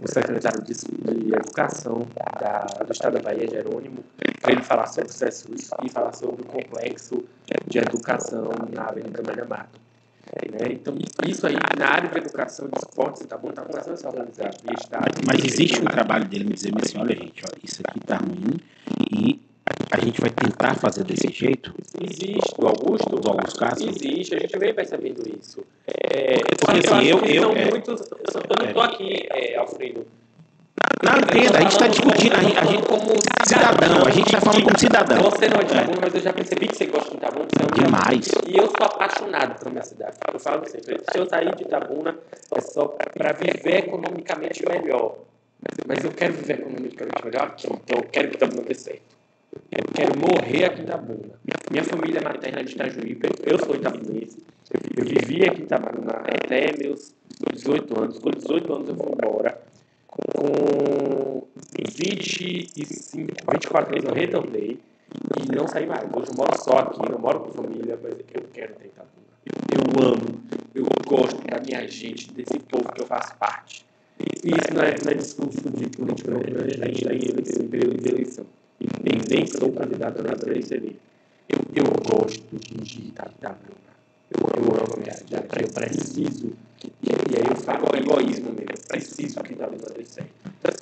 [0.03, 2.07] o secretário de, de Educação
[2.39, 4.03] da, do Estado da Bahia, Jerônimo,
[4.41, 7.23] para ele falar sobre o CSU e falar sobre o complexo
[7.67, 9.80] de educação na Avenida Amélia Mato.
[10.49, 10.71] Né?
[10.71, 10.95] Então,
[11.25, 14.51] isso aí, na área de educação de esportes, está bom, está começando a se organizar.
[14.79, 18.17] Estado, Mas existe um trabalho dele me dizer assim, olha gente, ó, isso aqui tá
[18.17, 18.57] ruim
[19.13, 19.41] e
[19.91, 21.73] a gente vai tentar fazer desse jeito.
[22.01, 23.09] Existe, do Augusto?
[23.17, 23.89] Do Augusto Castro?
[23.89, 25.63] Existe, a gente vem percebendo isso.
[25.85, 27.69] É, Porque, assim, eu- eu- são é.
[27.69, 28.17] muitos, eu,
[28.49, 30.05] eu não estou aqui, é, Alfredo.
[31.03, 33.09] Não, entenda, a gente está discutindo, a gente, a gente como
[33.45, 35.21] cidadão, a gente está falando como cidadão.
[35.23, 37.47] Você não é de Itabuna, mas eu já percebi que você gosta de Itabuna.
[37.49, 38.27] Você é um Demais.
[38.47, 40.17] E eu sou apaixonado pela minha cidade.
[40.31, 42.15] Eu falo sempre, se eu sair de Itabuna,
[42.55, 45.17] é só para viver economicamente melhor.
[45.87, 49.01] Mas eu quero viver economicamente melhor aqui, então eu quero que Itabuna dê certo.
[49.71, 51.33] Eu quero morrer aqui em Itabuna.
[51.71, 54.37] Minha família materna é de Itajuípe, eu sou itabunense.
[54.95, 57.13] Eu vivi aqui em Itabuna até meus
[57.53, 58.19] 18 anos.
[58.19, 59.70] Com 18 anos eu fui embora.
[60.11, 61.47] Com
[61.97, 64.79] 25, 24 anos eu retornei
[65.39, 66.03] e não saí mais.
[66.13, 69.31] Hoje eu moro só aqui, não moro com família, mas eu quero Itabuna.
[69.71, 70.43] Eu amo,
[70.75, 73.85] eu gosto da minha gente, desse povo que eu faço parte.
[74.43, 76.41] E isso não é, não é discurso de política, não.
[76.41, 78.45] A gente está em período de eleição.
[78.81, 80.45] E nem, nem sou candidato a nada.
[81.49, 83.80] Eu, eu gosto de Itabuna.
[84.31, 85.45] Eu, eu amo a minha cidade.
[85.61, 86.53] Eu preciso.
[86.83, 88.71] E, e aí eu falo egoísmo mesmo.
[88.71, 90.31] Eu preciso que dê certo.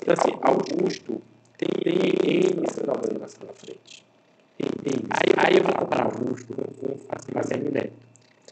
[0.01, 1.21] Então, assim, Augusto
[1.57, 4.05] tem, tem N problemas pela frente.
[4.57, 4.93] Tem.
[5.09, 7.93] Aí, aí eu vou comparar Augusto com, com a ACM Neto.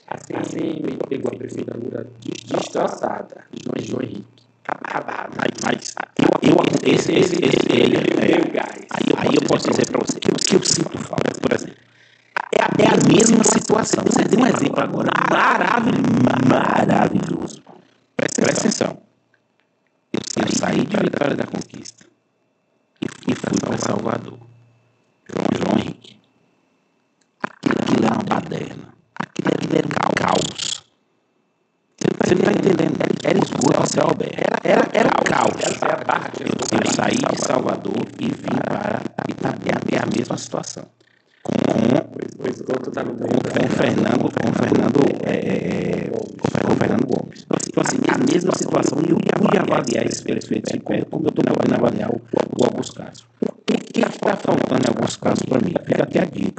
[0.07, 3.45] A ACM pegou a prefeitura destroçada.
[3.53, 4.48] João, João Henrique.
[4.68, 5.30] Acabada.
[5.64, 6.57] Mas eu, eu
[6.94, 8.86] esse, esse, esse, ele, é, Meu gás.
[8.90, 11.27] aí, aí eu posso dizer para você que o que eu sinto falta, por exemplo,
[11.27, 11.27] é a, é a
[13.78, 14.04] mesma situação.
[14.06, 16.48] Você deu um exemplo agora maravilhoso.
[16.48, 17.64] Maravilhoso.
[18.16, 18.98] Presta, presta atenção.
[20.14, 22.06] Eu, eu saí de Vitória da Conquista
[23.02, 24.40] e fui para Salvador.
[25.30, 26.18] João, João Henrique.
[27.41, 28.94] Aquilo, aquilo era uma baderna.
[29.16, 30.84] Aquilo, aquilo era um caos.
[32.24, 32.98] Você não está entendendo.
[33.24, 34.40] Era esgoto a céu aberto.
[34.40, 35.62] Era, era, era um caos.
[35.62, 39.82] Essa é a barra eu Eu, saí de Salvador e vim para Itabuna.
[39.91, 40.97] É a mesma situação
[42.98, 47.45] tá o, Fernando, o Fernando, é, é, é, o Fernando Gomes.
[47.68, 49.18] Então, assim, a mesma situação e eu
[49.53, 52.22] ia avaliar esse efeitos de pé, como eu estou podendo avaliar o,
[52.60, 53.28] o Augusto Castro.
[53.41, 55.74] O que é está faltando em alguns casos para mim?
[55.86, 56.57] Fica até a dica.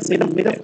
[0.00, 0.58] Sẽ 没得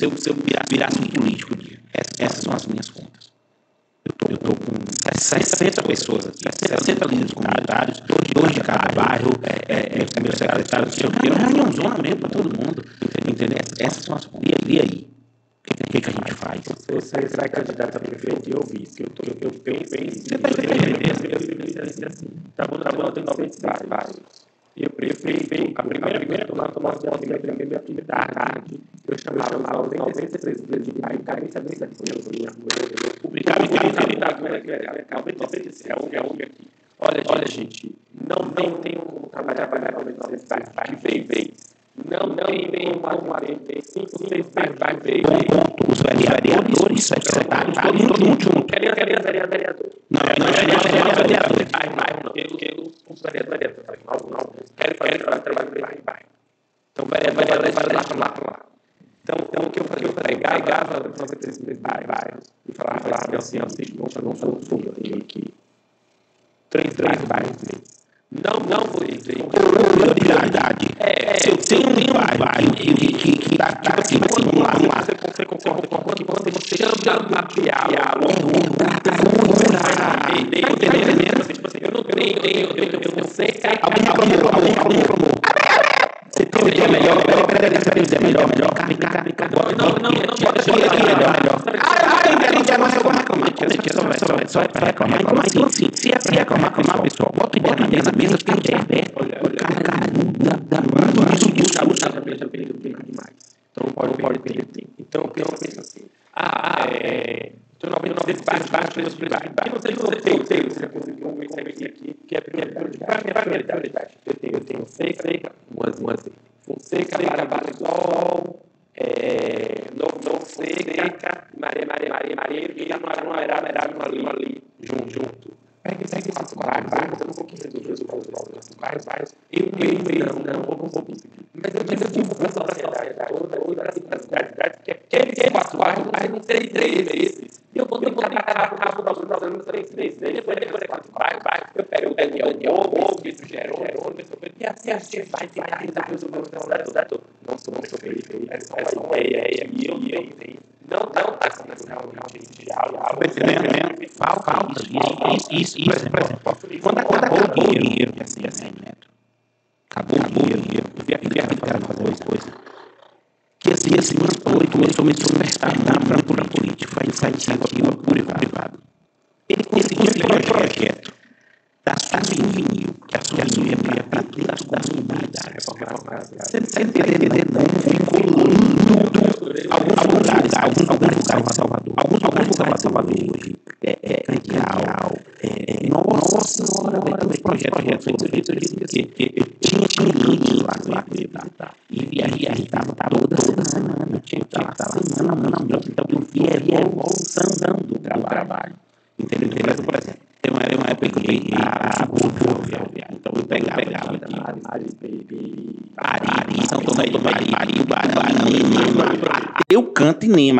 [0.00, 0.49] seu, seu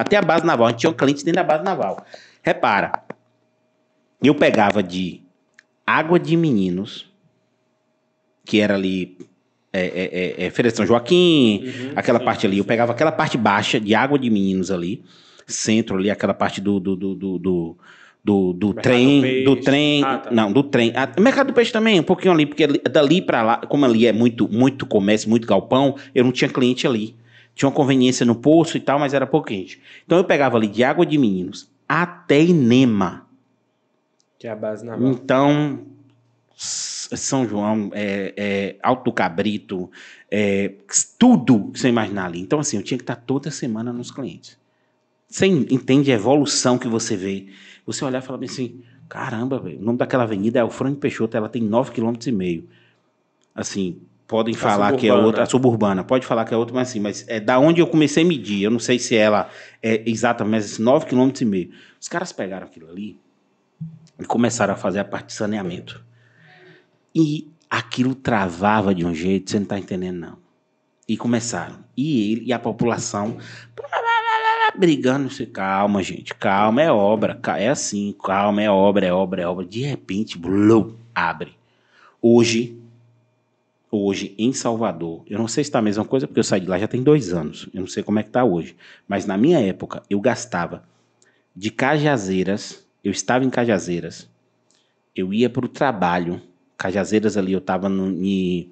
[0.00, 0.66] até a base naval.
[0.66, 2.04] A gente tinha um cliente dentro da base naval.
[2.42, 3.02] Repara,
[4.22, 5.22] eu pegava de
[5.86, 7.10] Água de Meninos,
[8.44, 9.16] que era ali
[9.72, 12.58] é, é, é, é Feira de São Joaquim, Uhum, aquela sim, parte ali.
[12.58, 15.02] Eu pegava aquela parte baixa de Água de Meninos ali,
[15.46, 17.76] centro ali, aquela parte do, do, do, do, do,
[18.24, 20.30] do, do trem, do do trem, Ah, tá.
[20.30, 20.92] não, do trem.
[20.96, 24.06] Ah, Mercado do Peixe também, um pouquinho ali, porque ali- dali pra lá, como ali
[24.06, 27.14] é muito, muito comércio, muito galpão, eu não tinha cliente ali.
[27.54, 29.80] Tinha uma conveniência no poço e tal, mas era pouco gente.
[30.04, 33.26] Então eu pegava ali de Água de Meninos até Inema.
[34.38, 35.08] Que é a base naval.
[35.08, 35.80] Então,
[36.54, 39.90] São João, é, é, Alto Cabrito,
[40.30, 40.72] é,
[41.18, 42.40] tudo que você imaginar ali.
[42.40, 44.56] Então, assim, eu tinha que estar toda semana nos clientes.
[45.28, 47.46] Você en- entende a evolução que você vê?
[47.84, 51.48] Você olhar e falar assim, caramba, velho, o nome daquela avenida é Alfrânio Peixoto, ela
[51.48, 52.64] tem 9,5 km.
[53.54, 54.00] Assim,
[54.30, 55.26] podem falar que é suburbana.
[55.26, 57.86] outra, a suburbana, pode falar que é outra, mas assim, mas é da onde eu
[57.88, 58.62] comecei a medir.
[58.62, 59.50] Eu não sei se ela
[59.82, 61.74] é exatamente mas 9,5 km.
[62.00, 63.18] Os caras pegaram aquilo ali
[64.20, 66.00] e começaram a fazer a parte de saneamento.
[67.12, 70.38] E aquilo travava de um jeito, você não está entendendo, não.
[71.08, 71.80] E começaram.
[71.96, 73.36] E ele e a população
[74.76, 75.28] brigando.
[75.28, 77.36] Você, calma, gente, calma, é obra.
[77.58, 79.66] É assim, calma, é obra, é obra, é obra.
[79.66, 81.52] De repente, blum, abre.
[82.22, 82.79] Hoje,
[83.90, 86.66] hoje, em Salvador, eu não sei se está a mesma coisa, porque eu saí de
[86.68, 87.68] lá já tem dois anos.
[87.74, 88.76] Eu não sei como é que está hoje.
[89.08, 90.84] Mas na minha época, eu gastava
[91.54, 94.28] de Cajazeiras, eu estava em Cajazeiras,
[95.14, 96.40] eu ia para o trabalho.
[96.78, 98.70] Cajazeiras ali, eu estava em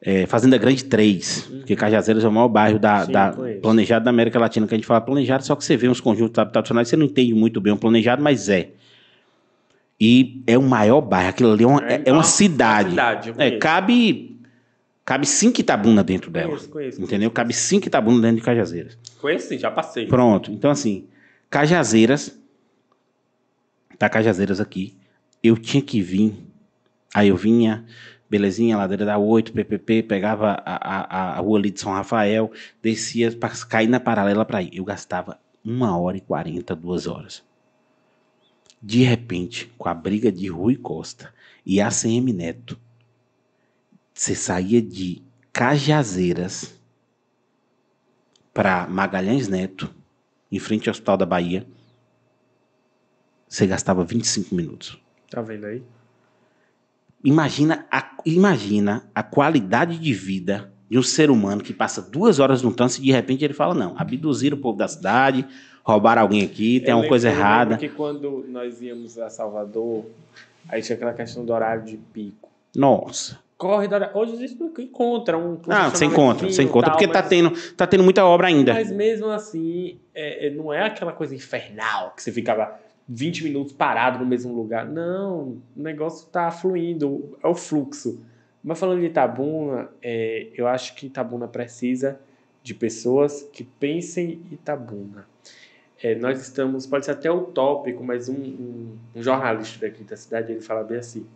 [0.00, 4.10] é, Fazenda Grande 3, porque Cajazeiras é o maior bairro da, Sim, da- planejado da
[4.10, 6.96] América Latina, que a gente fala planejado, só que você vê uns conjuntos habitacionais, você
[6.96, 8.70] não entende muito bem o planejado, mas é.
[10.00, 12.90] E é o maior bairro, aquilo ali é uma, é, é uma cidade.
[12.90, 13.58] cidade, eu É, conheço.
[13.60, 14.40] cabe,
[15.04, 16.48] cabe cinco Itabuna dentro dela.
[16.48, 17.02] Conheço, conheço.
[17.02, 17.30] Entendeu?
[17.30, 18.98] Cabe cinco Itabuna dentro de Cajazeiras.
[19.20, 20.06] Conheço sim, já passei.
[20.06, 20.50] Pronto.
[20.52, 21.06] Então, assim,
[21.48, 22.38] Cajazeiras.
[23.98, 24.94] Tá Cajazeiras aqui.
[25.42, 26.34] Eu tinha que vir.
[27.14, 27.86] Aí eu vinha,
[28.28, 30.76] belezinha, ladeira da 8, PPP, pegava a,
[31.16, 32.52] a, a rua ali de São Rafael,
[32.82, 34.70] descia para cair na paralela para ir.
[34.74, 37.42] Eu gastava uma hora e quarenta, duas horas.
[38.86, 41.34] De repente, com a briga de Rui Costa
[41.66, 42.78] e ACM Neto,
[44.14, 46.72] você saía de Cajazeiras
[48.54, 49.92] para Magalhães Neto,
[50.52, 51.66] em frente ao Hospital da Bahia,
[53.48, 54.96] você gastava 25 minutos.
[55.28, 55.82] Tá vendo aí?
[57.24, 62.62] Imagina a, imagina a qualidade de vida de um ser humano que passa duas horas
[62.62, 65.44] no trânsito e de repente ele fala: não, abduziram o povo da cidade,
[65.86, 67.70] roubaram alguém aqui, tem Eu uma coisa errada.
[67.76, 70.04] lembro que quando nós íamos a Salvador,
[70.68, 72.50] aí tinha aquela questão do horário de pico.
[72.74, 73.38] Nossa.
[73.56, 74.14] Corre do horário.
[74.18, 75.58] Hoje a gente encontra um.
[75.68, 78.74] Ah, você encontra, você encontra, porque tá mas- tendo, tá tendo muita obra ainda.
[78.74, 83.72] Mas mesmo assim, é- é- não é aquela coisa infernal que você ficava 20 minutos
[83.72, 84.84] parado no mesmo lugar.
[84.84, 88.20] Não, o negócio tá fluindo, é o fluxo.
[88.62, 92.18] Mas falando de Itabuna, é, eu acho que Itabuna precisa
[92.62, 95.24] de pessoas que pensem em Itabuna.
[96.02, 100.52] É, nós estamos, pode ser até utópico, mas um, um, um jornalista daqui da cidade
[100.52, 101.26] ele fala bem assim: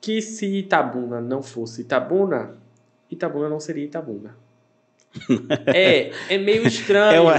[0.00, 2.56] que se Itabuna não fosse Itabuna,
[3.10, 4.36] Itabuna não seria Itabuna.
[5.66, 7.16] é, é meio estranho.
[7.16, 7.34] É uma,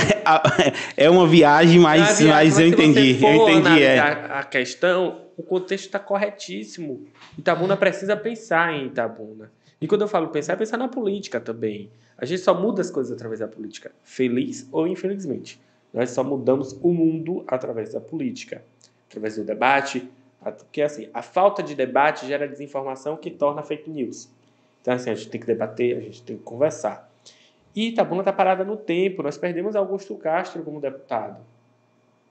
[0.98, 3.19] é uma viagem, mas, Na viagem, mas eu se você entendi.
[3.19, 3.99] for Eu entendi, é.
[3.99, 7.06] analisar A questão, o contexto está corretíssimo.
[7.38, 9.49] Itabuna precisa pensar em Itabuna.
[9.80, 11.90] E quando eu falo pensar, é pensar na política também.
[12.18, 15.60] A gente só muda as coisas através da política, feliz ou infelizmente.
[15.93, 18.63] Nós só mudamos o mundo através da política,
[19.09, 20.09] através do debate,
[20.41, 24.30] porque assim, a falta de debate gera desinformação que torna fake news.
[24.81, 27.11] Então assim, a gente tem que debater, a gente tem que conversar.
[27.76, 29.23] E Itabuna está parada no tempo.
[29.23, 31.41] Nós perdemos Augusto Castro como deputado.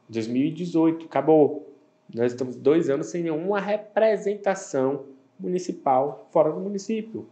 [0.09, 1.73] 2018, acabou.
[2.13, 5.07] Nós estamos dois anos sem nenhuma representação
[5.39, 7.27] municipal fora do município.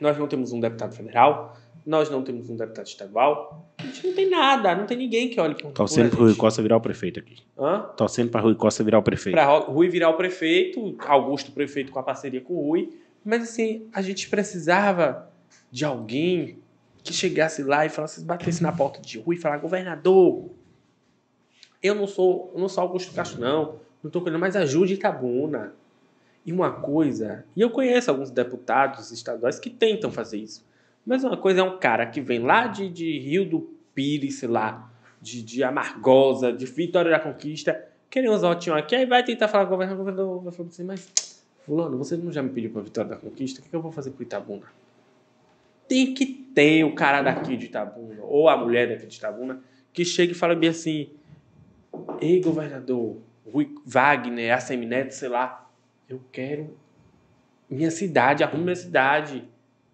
[0.00, 1.56] Nós não temos um deputado federal,
[1.86, 5.40] nós não temos um deputado estadual, a gente não tem nada, não tem ninguém que
[5.40, 6.34] olhe por Torcendo para Rui.
[6.34, 7.36] Costa virar o prefeito aqui.
[7.56, 7.82] Hã?
[7.96, 9.34] Torcendo para Rui Costa virar o prefeito.
[9.34, 12.90] Para Rui virar o prefeito, Augusto prefeito com a parceria com o Rui.
[13.24, 15.30] Mas assim, a gente precisava
[15.70, 16.58] de alguém
[17.04, 20.50] que chegasse lá e falasse, batesse na porta de Rui e falar, governador,
[21.80, 23.76] eu não sou, eu não sou Augusto Castro, não.
[24.02, 25.72] Não estou querendo, mas ajude Itabuna.
[26.44, 30.64] E uma coisa, e eu conheço alguns deputados estaduais que tentam fazer isso.
[31.06, 33.60] Mas uma coisa é um cara que vem lá de, de Rio do
[33.94, 34.90] Pires, sei lá,
[35.22, 37.80] de, de Amargosa, de Vitória da Conquista,
[38.10, 40.84] querer uns votinhos aqui, aí vai tentar falar com o governador, o vai falar assim,
[40.84, 43.80] mas, fulano, você não já me pediu para Vitória da Conquista, o que, que eu
[43.80, 44.66] vou fazer para Itabuna?
[45.88, 49.60] Tem que ter o cara daqui de Itabuna, ou a mulher daqui de Itabuna,
[49.92, 51.10] que chega e fala bem assim,
[52.20, 53.18] ei, governador,
[53.50, 55.70] Rui Wagner, Assemineto, sei lá,
[56.08, 56.76] eu quero
[57.70, 59.48] minha cidade, arrumo minha cidade,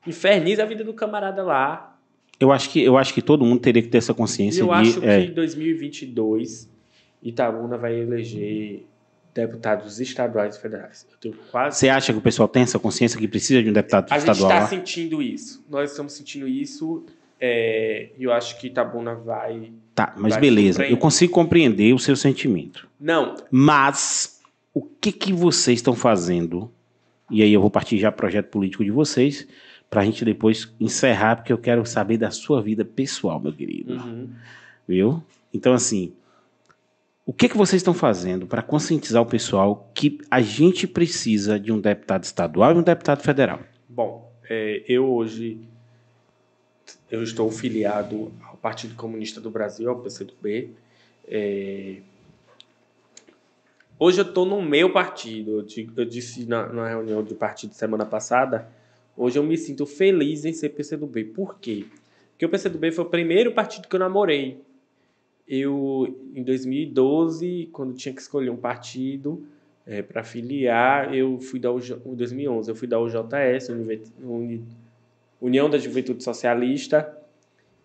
[0.06, 1.96] inferniza a vida do camarada lá.
[2.40, 4.66] Eu acho que eu acho que todo mundo teria que ter essa E consciência eu
[4.66, 6.68] de acho é, que em 2022
[7.22, 8.84] Itabuna vai eleger
[9.34, 11.06] deputados estaduais e federais.
[11.10, 13.72] Eu tenho quase Você acha que o pessoal tem essa consciência que precisa de um
[13.72, 14.50] deputado A gente estadual?
[14.50, 14.68] está lá?
[14.68, 15.64] sentindo isso.
[15.70, 17.04] Nós estamos sentindo isso.
[17.40, 19.72] é, E eu acho que Itabuna vai.
[19.94, 20.84] Tá, mas vai beleza.
[20.86, 22.88] Eu consigo compreender o seu sentimento.
[23.00, 24.40] Não, Mas
[24.74, 26.70] o que que vocês estão fazendo?
[27.30, 29.46] E aí eu vou partir já pro projeto político de vocês
[29.92, 33.92] para a gente depois encerrar, porque eu quero saber da sua vida pessoal, meu querido.
[33.92, 34.30] uhum.
[34.88, 35.22] Viu?
[35.52, 36.14] Então assim,
[37.26, 41.70] o que que vocês estão fazendo para conscientizar o pessoal que a gente precisa de
[41.70, 43.60] um deputado estadual e um deputado federal?
[43.86, 45.60] Bom, é, eu hoje
[47.10, 50.70] eu estou filiado ao Partido Comunista do Brasil, ao PCdoB.
[51.28, 51.96] É,
[53.98, 55.58] hoje eu estou no meu partido.
[55.58, 58.66] Eu, di- eu disse na, na reunião do partido semana passada.
[59.16, 61.24] Hoje eu me sinto feliz em ser PCdoB.
[61.24, 61.84] Por quê?
[62.30, 64.58] Porque o PCdoB foi o primeiro partido que eu namorei.
[65.46, 69.44] Eu, em 2012, quando tinha que escolher um partido,
[70.08, 73.68] para filiar, eu fui da UJ, em 2011, eu fui da UJS,
[75.40, 77.18] União da Juventude Socialista,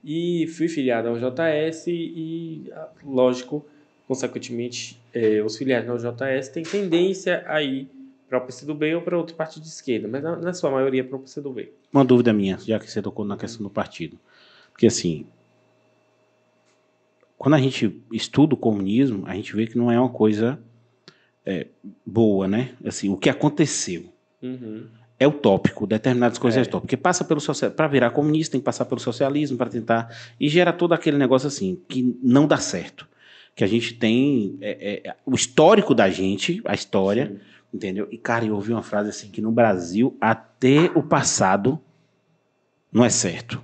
[0.04, 3.66] e fui filiado ao UJS e, ah, lógico,
[4.08, 7.90] consequentemente, eh, os filiados na UJS têm tendência a ir
[8.28, 11.16] para o PCdoB ou para outro partido de esquerda, mas na, na sua maioria para
[11.16, 11.72] o PCdoB.
[11.94, 14.18] Uma dúvida minha, já que você tocou na questão do partido.
[14.72, 15.26] Porque assim,
[17.38, 20.60] quando a gente estuda o comunismo, a gente vê que não é uma coisa
[21.46, 21.68] é,
[22.06, 22.72] boa, né?
[22.86, 24.06] Assim, o que aconteceu
[24.42, 24.86] Uhum.
[25.20, 26.64] é utópico, determinadas coisas é, É.
[26.64, 26.82] utópico.
[26.88, 30.50] Porque passa pelo social, para virar comunista tem que passar pelo socialismo para tentar e
[30.50, 33.08] gera todo aquele negócio assim que não dá certo.
[33.56, 37.40] Que a gente tem é, é, o histórico da gente, a história, Sim.
[37.74, 38.08] Entendeu?
[38.12, 41.80] E, cara, eu ouvi uma frase assim, que no Brasil, até o passado
[42.92, 43.62] não é certo.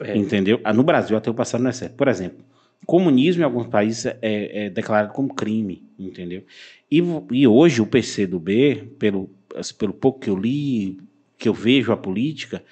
[0.00, 0.16] É.
[0.16, 0.60] Entendeu?
[0.62, 1.94] Ah, No Brasil, até o passado não é certo.
[1.94, 2.44] Por exemplo,
[2.86, 6.44] comunismo em alguns países é, é declarado como crime, entendeu?
[6.90, 7.02] E,
[7.32, 11.00] e hoje o PCdoB, pelo, assim, pelo pouco que eu li,
[11.36, 12.62] que eu vejo a política,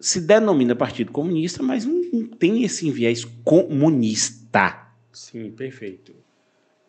[0.00, 4.90] se denomina Partido Comunista, mas não, não tem esse viés comunista.
[5.12, 6.12] Sim, perfeito.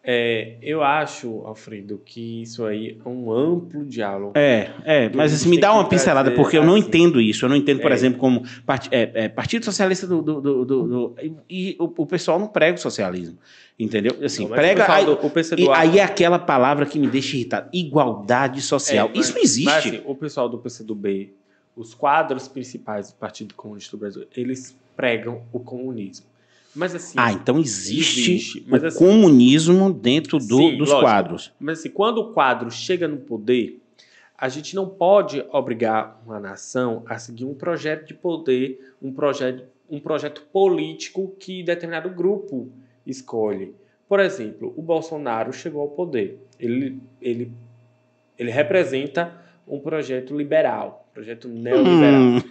[0.05, 4.33] É, eu acho, Alfredo, que isso aí é um amplo diálogo.
[4.35, 6.87] É, é, mas assim, me dá uma pincelada, porque eu não assim.
[6.87, 7.45] entendo isso.
[7.45, 7.93] Eu não entendo, por É.
[7.93, 10.21] exemplo, como part- é, é, Partido Socialista do.
[10.21, 11.15] do, do, do-
[11.49, 13.37] e o, o pessoal não prega o socialismo.
[13.79, 14.17] Entendeu?
[14.23, 14.91] Assim, Não, prega.
[14.93, 15.17] Aí, do-
[15.57, 19.07] e aí é aquela palavra que me deixa irritado: igualdade social.
[19.07, 19.65] É, mas- isso não existe.
[19.65, 21.33] Mas, assim, o pessoal do PCdoB,
[21.75, 26.25] os quadros principais do Partido Comunista do Brasil, eles pregam o comunismo.
[26.75, 31.01] Mas assim, ah, então existe, existe, o assim- comunismo dentro do- Sim, dos lógico.
[31.01, 31.51] quadros.
[31.59, 33.79] mas assim, quando o quadro chega no poder,
[34.37, 39.63] a gente não pode obrigar uma nação a seguir um projeto de poder, um projeto,
[39.89, 42.69] um projeto político que determinado grupo
[43.05, 43.75] escolhe.
[44.09, 46.39] Por exemplo, o Bolsonaro chegou ao poder.
[46.59, 47.51] Ele, ele,
[48.37, 49.37] ele representa
[49.67, 52.21] um projeto liberal, projeto neoliberal.
[52.21, 52.41] Hum.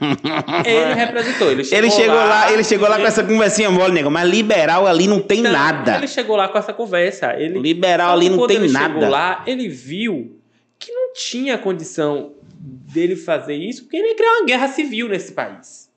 [0.64, 3.92] Ele representou, ele chegou, Ele chegou lá, ele chegou lá com ele- essa conversinha mole,
[3.92, 5.96] nego, mas liberal ali não tem Não, nada.
[5.96, 7.34] Ele chegou lá com essa conversa.
[7.38, 8.94] Ele, Liberal ali não tem ele nada.
[8.94, 10.38] chegou lá, ele viu
[10.78, 15.32] que não tinha condição dele fazer isso, porque ele ia criar uma guerra civil nesse
[15.32, 15.90] país.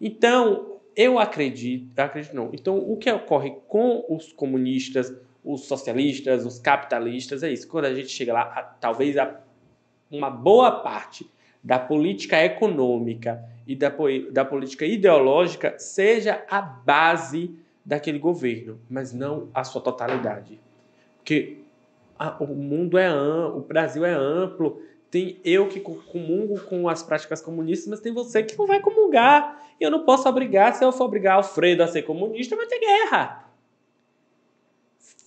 [0.00, 2.50] Então, eu acredito, acredito não.
[2.52, 5.12] Então, o que ocorre com os comunistas,
[5.44, 7.66] os socialistas, os capitalistas é isso.
[7.66, 9.40] Quando a gente chega lá, a- talvez a-
[10.10, 11.28] uma boa parte
[11.62, 13.92] da política econômica e da,
[14.30, 17.54] da política ideológica seja a base
[17.84, 20.60] daquele governo, mas não a sua totalidade.
[21.16, 21.58] Porque
[22.18, 26.88] ah, o mundo é amplo, o Brasil é amplo, Tem eu que co- comungo com
[26.88, 29.60] as práticas comunistas, mas tem você que não vai comungar.
[29.80, 32.78] E eu não posso obrigar, se eu for obrigar Alfredo a ser comunista, vai ter
[32.78, 33.49] guerra.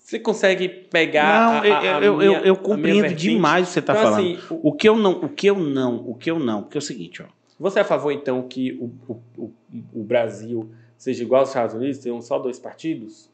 [0.04, 1.64] Você consegue pegar.
[1.64, 3.94] Não, a- a- a eu, eu, minha- eu, eu compreendo demais o que você está
[3.94, 4.20] Então, falando.
[4.20, 6.78] assim, o- O que eu não, o que eu não, o que eu não, porque
[6.78, 7.26] é o seguinte, ó.
[7.58, 8.92] Você é a favor, então, que o,
[9.38, 9.52] o,
[9.94, 13.30] o, Brasil seja igual aos Estados Unidos, tenham só dois partidos?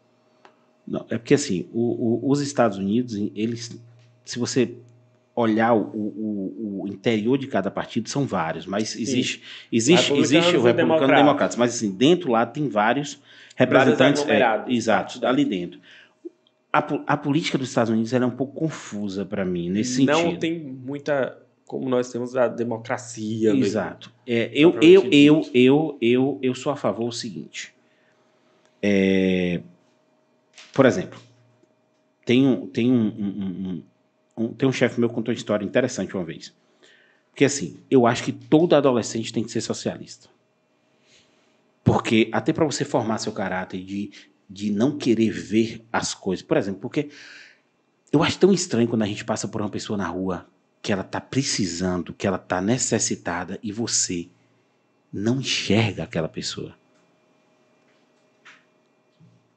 [0.87, 3.81] Não, é porque assim, o- os Estados Unidos, eles,
[4.23, 4.75] se você
[5.35, 9.41] olhar o, o- o interior de cada partido, são vários, mas existe,
[9.71, 13.19] existe, Republicanos existe o republicano democratas, mas assim, dentro lá tem vários
[13.55, 14.73] representantes, é, aglomerados.
[14.75, 15.79] exato, ali dentro.
[16.71, 20.39] A, a política dos Estados Unidos é um pouco confusa para mim nesse Não sentido.
[20.39, 21.37] tem muita.
[21.65, 23.51] Como nós temos a democracia.
[23.51, 23.65] mesmo.
[23.65, 24.11] Exato.
[24.25, 27.73] É, eu, eu, eu, eu, eu, eu sou a favor do seguinte.
[28.81, 29.61] É,
[30.73, 31.19] por exemplo,
[32.25, 33.83] tem um, tem um, um-
[34.37, 36.53] um- um- tem um chefe meu que contou uma história interessante uma vez.
[37.31, 40.29] Porque assim, eu acho que todo adolescente tem que ser socialista.
[41.83, 44.11] Porque até para você formar seu caráter de,
[44.49, 46.43] de não querer ver as coisas.
[46.43, 47.09] Por exemplo, porque
[48.11, 50.47] eu acho tão estranho quando a gente passa por uma pessoa na rua
[50.81, 54.29] que ela está precisando, que ela está necessitada e você
[55.11, 56.75] não enxerga aquela pessoa.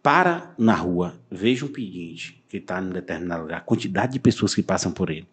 [0.02, 4.54] Para na rua, veja um pedinte que está em determinado lugar, a quantidade de pessoas
[4.54, 5.28] que passam por ele.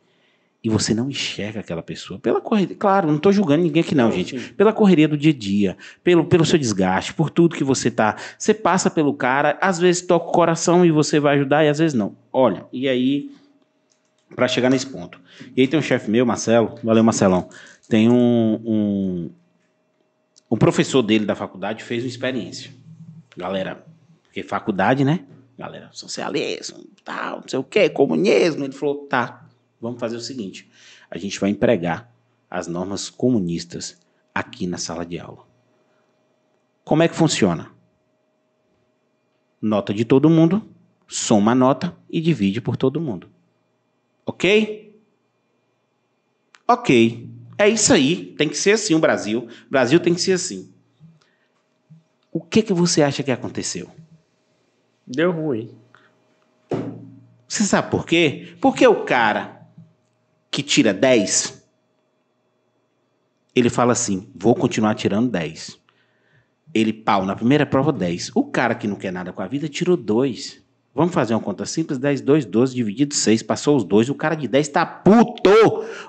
[0.62, 2.20] E você não enxerga aquela pessoa.
[2.20, 2.76] Pela correria.
[2.76, 4.38] Claro, não estou julgando ninguém aqui, não, Não, gente.
[4.38, 4.54] sim.
[4.54, 8.18] Pela correria do dia a dia, pelo, pelo seu desgaste, por tudo que você tá.
[8.38, 11.80] Você passa pelo cara, às vezes toca o coração e você vai ajudar, e às
[11.80, 12.18] vezes não.
[12.32, 13.32] Olha, e aí,
[14.36, 15.20] para chegar nesse ponto.
[15.56, 17.48] E aí tem um chefe meu, Marcelo, valeu, Marcelão.
[17.88, 19.30] Tem um, um,
[20.52, 22.72] um professor dele da faculdade fez uma experiência.
[23.38, 23.86] Galera,
[24.24, 25.22] porque faculdade, né?
[25.58, 28.66] Galera, socialismo, tal, não sei o quê, comunismo.
[28.66, 29.49] Ele falou, tá,
[29.80, 30.70] vamos fazer o seguinte:
[31.10, 32.14] a gente vai empregar
[32.50, 33.98] as normas comunistas
[34.34, 35.46] aqui na sala de aula.
[36.84, 37.72] Como é que funciona?
[39.62, 40.68] Nota de todo mundo,
[41.08, 43.30] soma a nota e divide por todo mundo.
[44.26, 45.00] Ok?
[46.68, 47.30] Ok.
[47.58, 48.34] É isso aí.
[48.38, 49.50] Tem que ser assim o Brasil.
[49.68, 50.72] O Brasil tem que ser assim.
[52.32, 53.90] O que, que você acha que aconteceu?
[55.06, 55.76] Deu ruim.
[57.48, 58.56] Você sabe por quê?
[58.62, 59.59] Porque o cara
[60.62, 61.62] que tira 10,
[63.56, 65.78] ele fala assim: vou continuar tirando 10.
[66.74, 68.32] Ele, pau, na primeira prova, 10.
[68.36, 70.62] O cara que não quer nada com a vida tirou 2.
[70.94, 73.42] Vamos fazer uma conta simples: 10, 2, 12, dividido 6.
[73.44, 74.10] Passou os dois.
[74.10, 75.50] O cara de 10 tá puto.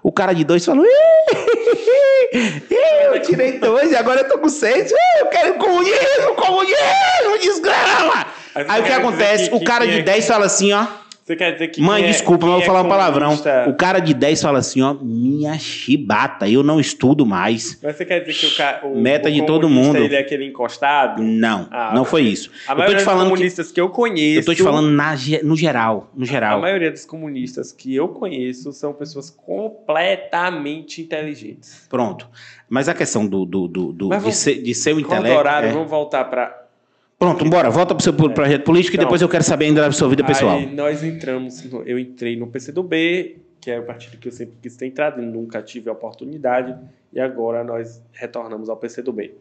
[0.02, 2.36] O cara de 2 falou: "Ih,
[2.70, 4.92] ih, eu tirei 2 e agora eu tô com 6.
[5.20, 8.26] Eu quero comunismo, comunismo, desgrama.
[8.54, 9.48] Aí o que acontece?
[9.48, 10.86] que- O cara que de é- 10 fala assim, ó.
[11.24, 11.80] Você quer dizer que.
[11.80, 13.38] Mãe, é- desculpa, mas eu vou é falar um palavrão.
[13.68, 17.78] O cara de 10 fala assim, ó, minha chibata, eu não estudo mais.
[17.82, 18.80] Mas você quer dizer que o, ca...
[18.84, 19.96] o Meta o de todo mundo.
[19.98, 21.22] Ele é aquele encostado?
[21.22, 22.50] Não, Ah, não foi isso.
[22.66, 23.80] A Eu maioria te dos falando que, comunistas que...
[23.80, 24.40] eu conheço.
[24.40, 25.14] eu tô te falando na
[25.44, 26.60] no geral, no A geral.
[26.60, 31.86] maioria dos comunistas que eu conheço são pessoas completamente inteligentes.
[31.88, 32.28] Pronto.
[32.68, 35.36] Mas a questão do, do, do, do- de, ser, de ser o intelecto...
[35.38, 36.58] horário, é- vamos voltar para.
[37.20, 39.92] Pronto, bora, volta pro seu projeto político e Então, depois eu quero saber ainda da
[39.92, 40.58] sua vida pessoal.
[40.58, 44.86] Nós entramos, eu entrei no PCdoB, que é o partido que eu sempre quis ter
[44.86, 46.74] entrado e nunca tive a oportunidade,
[47.12, 49.34] e agora nós retornamos ao PCdoB.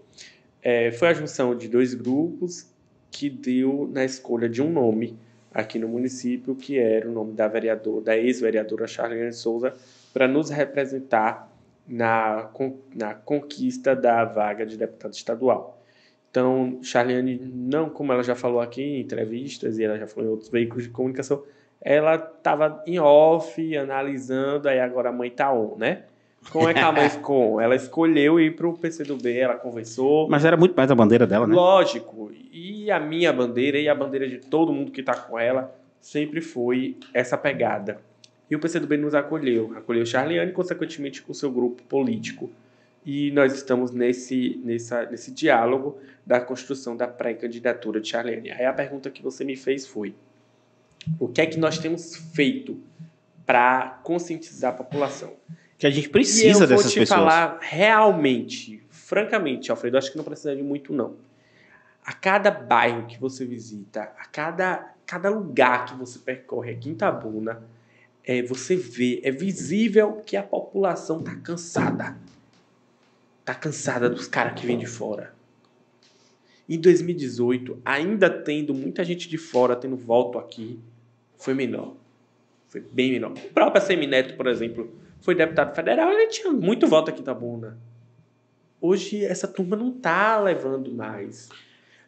[0.62, 2.68] É, foi a junção de dois grupos
[3.10, 5.18] que deu na escolha de um nome
[5.54, 9.74] aqui no município, que era o nome da vereadora, da ex-vereadora Charlene Souza,
[10.14, 11.50] para nos representar
[11.88, 12.50] na,
[12.94, 15.79] na conquista da vaga de deputado estadual.
[16.30, 20.32] Então, Charliane, não, como ela já falou aqui em entrevistas e ela já falou em
[20.32, 21.44] outros veículos de comunicação,
[21.82, 26.04] ela estava em off, analisando, aí agora a mãe tá on, né?
[26.52, 27.60] Como é que a mãe ficou?
[27.60, 30.30] Ela escolheu ir para o PCdoB, ela conversou.
[30.30, 31.56] Mas era muito mais a bandeira dela, né?
[31.56, 35.74] Lógico, e a minha bandeira e a bandeira de todo mundo que está com ela
[36.00, 38.00] sempre foi essa pegada.
[38.50, 42.50] E o PCdoB nos acolheu, acolheu Charliane, consequentemente com o seu grupo político.
[43.06, 48.52] E nós estamos nesse, nessa, nesse diálogo da construção da pré-candidatura de Charliane.
[48.52, 50.14] Aí a pergunta que você me fez foi:
[51.20, 52.80] o que é que nós temos feito
[53.46, 55.34] para conscientizar a população?
[55.78, 57.20] Que a gente e eu precisa vou dessas te pessoas.
[57.20, 61.16] falar realmente, francamente, Alfredo, acho que não precisa de muito, não.
[62.06, 66.94] A cada bairro que você visita, a cada, cada lugar que você percorre aqui em
[66.94, 67.64] Itabuna,
[68.26, 72.18] é, você vê, é visível que a população tá cansada.
[73.50, 75.34] Tá cansada dos caras que vêm de fora.
[76.70, 80.80] Em 2018, ainda tendo muita gente de fora tendo voto aqui,
[81.36, 81.96] foi menor.
[82.68, 83.32] Foi bem menor.
[83.32, 87.76] O próprio Semineto, por exemplo, foi deputado federal, ele tinha muito voto aqui em Itabuna.
[88.80, 91.50] Hoje essa turma não tá levando mais.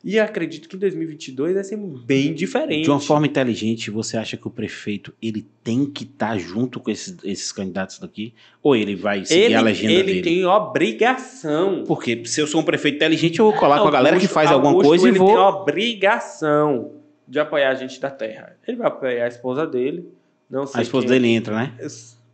[0.03, 2.85] E acredito que em 2022 vai ser bem diferente.
[2.85, 6.89] De uma forma inteligente, você acha que o prefeito ele tem que estar junto com
[6.89, 8.33] esses, esses candidatos daqui?
[8.63, 10.21] Ou ele vai seguir ele, a legenda ele dele?
[10.23, 11.83] tem obrigação.
[11.85, 14.33] Porque se eu sou um prefeito inteligente, eu vou colar com a galera que Augusto-
[14.33, 15.27] faz alguma Augusto, coisa e ele vou.
[15.27, 16.91] tem obrigação
[17.27, 18.55] de apoiar a gente da terra.
[18.67, 20.07] Ele vai apoiar a esposa dele.
[20.49, 21.77] Não sei A esposa quem- dele entra, né?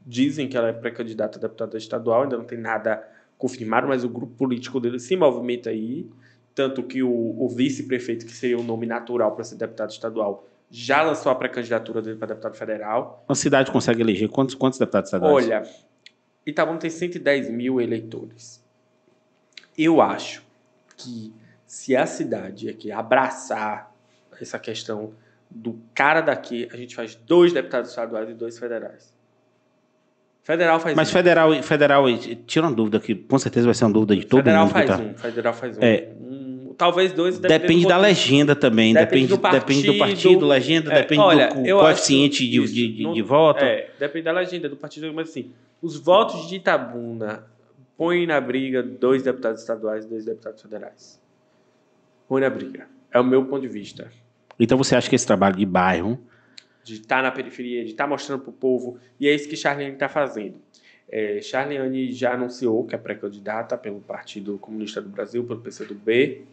[0.06, 3.03] Dizem que ela é pré-candidata a deputada estadual, ainda não tem nada
[3.38, 6.07] confirmado, mas o grupo político dele se movimenta aí.
[6.58, 11.04] Tanto que o, o vice-prefeito, que seria o nome natural para ser deputado estadual, já
[11.04, 13.24] lançou a pré-candidatura dele para deputado federal.
[13.30, 15.46] Uma cidade consegue eleger quantos, quantos deputados estaduais?
[15.46, 15.70] Olha,
[16.48, 18.60] Itabuna tem 110 mil eleitores.
[19.78, 20.42] Eu acho
[20.98, 21.32] que
[21.68, 23.94] se a cidade aqui abraçar
[24.42, 25.14] essa questão
[25.52, 29.16] do cara daqui, a gente faz dois deputados estaduais e dois federais.
[30.48, 31.12] Federal faz Mas um.
[31.12, 32.06] federal, federal,
[32.46, 34.72] tira uma dúvida que com certeza vai ser uma dúvida de todo federal mundo.
[34.72, 35.14] faz tá- um.
[35.14, 35.84] Federal faz um.
[35.84, 36.08] É.
[36.78, 37.40] Talvez dois.
[37.40, 38.94] Depende do da legenda também.
[38.94, 40.22] Depende Depende, do depende do partido.
[40.22, 43.64] partido, legenda, É, depende olha, do coeficiente de, de, de, de voto.
[43.64, 45.52] É, depende da legenda do partido, mas assim,
[45.82, 47.44] os votos de Itabuna
[47.98, 51.20] põem na briga dois deputados estaduais e dois deputados federais.
[52.28, 52.88] Põe na briga.
[53.12, 54.12] É o meu ponto de vista.
[54.60, 56.20] Então você acha que esse trabalho de bairro
[56.84, 58.98] De estar na periferia, de estar mostrando para o povo.
[59.20, 60.60] E é isso que Charlene está fazendo.
[61.10, 66.44] É, Charlene já anunciou que é pré-candidata pelo Partido Comunista do Brasil, pelo PCdoB.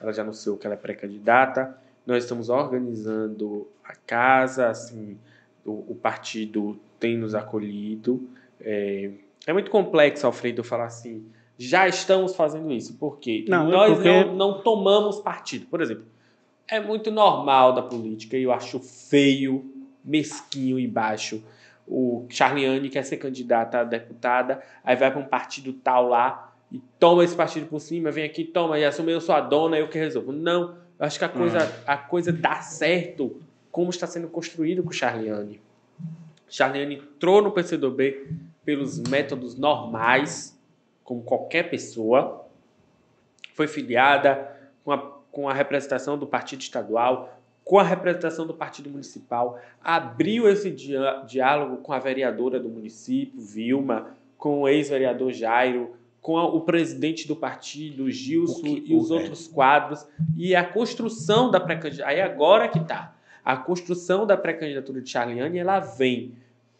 [0.00, 1.76] Ela já anunciou que ela é pré-candidata.
[2.04, 5.16] Nós estamos organizando a casa, assim,
[5.64, 8.28] o, o partido tem nos acolhido.
[8.60, 9.10] É,
[9.46, 11.24] é muito complexo, Alfredo, falar assim,
[11.56, 12.94] já estamos fazendo isso.
[12.94, 13.44] Por quê?
[13.48, 15.66] Não, é Nós porque- não, não tomamos partido.
[15.66, 16.04] Por exemplo,
[16.66, 19.64] é muito normal da política e eu acho feio,
[20.04, 21.40] mesquinho e baixo.
[21.86, 26.80] O Charliane quer ser candidata a deputada, aí vai para um partido tal lá e
[26.98, 29.88] toma esse partido por cima, vem aqui, toma e assume eu sou a dona, eu
[29.88, 30.32] que resolvo.
[30.32, 33.40] Não, eu acho que a coisa, a coisa dá certo
[33.70, 35.60] como está sendo construído com o Charliane.
[36.48, 38.28] Charliane entrou no PCdoB
[38.64, 40.58] pelos métodos normais,
[41.02, 42.46] como qualquer pessoa,
[43.54, 44.50] foi filiada
[44.84, 44.98] com a,
[45.30, 51.22] com a representação do partido estadual, com a representação do partido municipal, abriu esse dia-
[51.26, 55.90] diálogo com a vereadora do município, Vilma, com o ex-vereador Jairo,
[56.20, 60.06] com a- o presidente do partido, Gilson, e os outros quadros,
[60.36, 62.08] e a construção da pré-candidatura.
[62.14, 63.14] Aí agora que tá.
[63.44, 66.32] A construção da pré-candidatura de Charliane, ela vem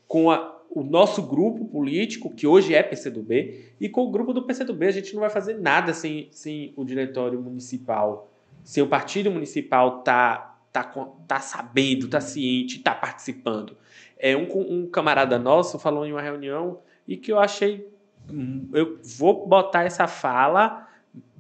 [0.07, 4.43] com a- o nosso grupo político, que hoje é PCdoB, e com o grupo do
[4.43, 4.87] PCdoB.
[4.87, 8.29] A gente não vai fazer nada sem, sem o diretório municipal,
[8.63, 10.83] sem o partido municipal tá, tá,
[11.29, 13.77] tá sabendo, tá ciente, tá participando.
[14.19, 17.89] É, um, um camarada nosso falou em uma reunião e que eu achei.
[18.31, 20.89] hum, Eu vou botar essa fala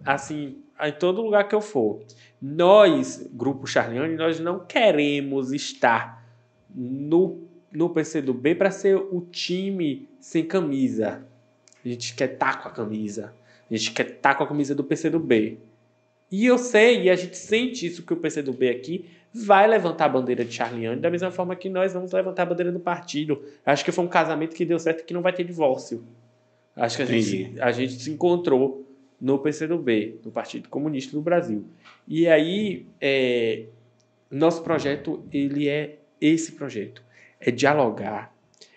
[0.04, 2.02] assim em todo lugar que eu for.
[2.40, 6.26] Nós, Grupo Charliane, nós não queremos estar
[6.74, 11.24] no, no PCdoB para ser o time sem camisa.
[11.84, 13.32] A gente quer estar com a camisa.
[13.70, 15.58] A gente quer estar com a camisa do PCdoB.
[16.32, 20.08] E eu sei, e a gente sente isso que o PCdoB aqui vai levantar a
[20.08, 23.42] bandeira de Charliane, da mesma forma que nós vamos levantar a bandeira do partido.
[23.64, 26.04] Acho que foi um casamento que deu certo que não vai ter divórcio.
[26.76, 28.86] Acho que a gente, a gente se encontrou
[29.20, 31.64] no PCdoB, no Partido Comunista do Brasil.
[32.08, 33.66] E aí, é,
[34.30, 37.02] nosso projeto, ele é esse projeto.
[37.40, 38.34] É dialogar,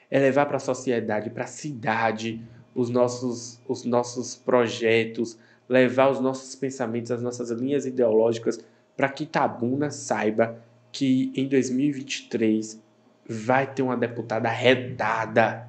[0.09, 2.41] é levar para a sociedade, para a cidade,
[2.73, 5.37] os nossos, os nossos projetos,
[5.67, 8.63] levar os nossos pensamentos, as nossas linhas ideológicas,
[8.95, 10.57] para que Itabuna saiba
[10.91, 12.81] que em 2023
[13.27, 15.67] vai ter uma deputada arredada.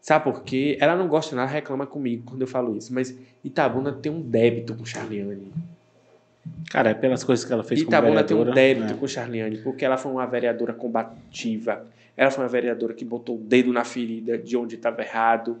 [0.00, 0.76] Sabe por quê?
[0.80, 4.74] Ela não gosta nada, reclama comigo quando eu falo isso, mas Itabuna tem um débito
[4.74, 5.52] com Charliane.
[6.70, 8.96] Cara, é pelas coisas que ela fez Itabuna tem um débito né?
[8.98, 11.86] com Charliane, porque ela foi uma vereadora combativa.
[12.16, 15.58] Ela foi uma vereadora que botou o dedo na ferida de onde estava errado.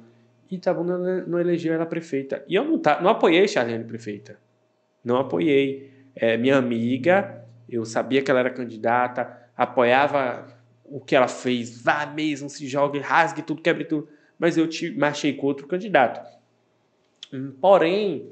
[0.50, 2.44] E Itabuna não- não elegeu ela prefeita.
[2.48, 4.36] E eu não, tá, não apoiei Charliane prefeita.
[5.04, 5.91] Não apoiei.
[6.14, 10.46] É minha amiga, eu sabia que ela era candidata, apoiava
[10.84, 11.80] o que ela fez.
[11.82, 14.08] Vá mesmo, se jogue, rasgue tudo, quebre tudo.
[14.38, 16.20] Mas eu te marchei com outro candidato.
[17.32, 18.28] Hum, Porém,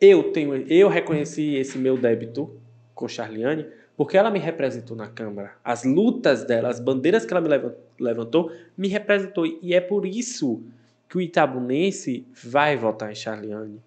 [0.00, 2.56] eu tenho, eu reconheci esse meu débito
[2.94, 3.66] com Charliane
[3.96, 5.52] porque ela me representou na Câmara.
[5.62, 9.44] As lutas dela, as bandeiras que ela me levan- levantou, me representou.
[9.44, 10.62] E é por isso
[11.06, 13.78] que o itabunense vai votar em Charliane.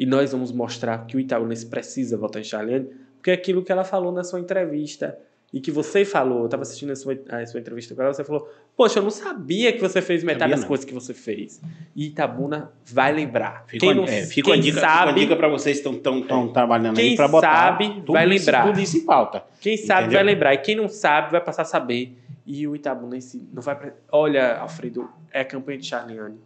[0.00, 3.70] E nós vamos mostrar que o itabunense precisa votar em Charliane, porque é aquilo que
[3.70, 5.16] ela falou na sua entrevista.
[5.52, 8.22] E que você falou, eu estava assistindo a sua, a sua entrevista com ela, você
[8.22, 10.68] falou, poxa, eu não sabia que você fez metade Sabia das não.
[10.68, 11.60] coisas que você fez.
[11.94, 13.64] E Itabuna vai lembrar.
[13.66, 15.98] Fica, quem não, é, fica quem dica, sabe, fica uma dica para vocês que estão
[16.00, 18.66] tão, tão trabalhando Quem aí para botar sabe, tudo vai isso- lembrar.
[18.68, 19.42] Tudo isso em pauta.
[19.60, 20.18] Quem sabe Entendeu?
[20.18, 20.54] vai lembrar.
[20.54, 22.16] E quem não sabe vai passar a saber.
[22.46, 23.92] E o Itabunense não vai.
[24.12, 26.38] Olha, Alfredo, é a campanha de Charliane.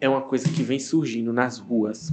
[0.00, 2.12] É uma coisa que vem surgindo nas ruas.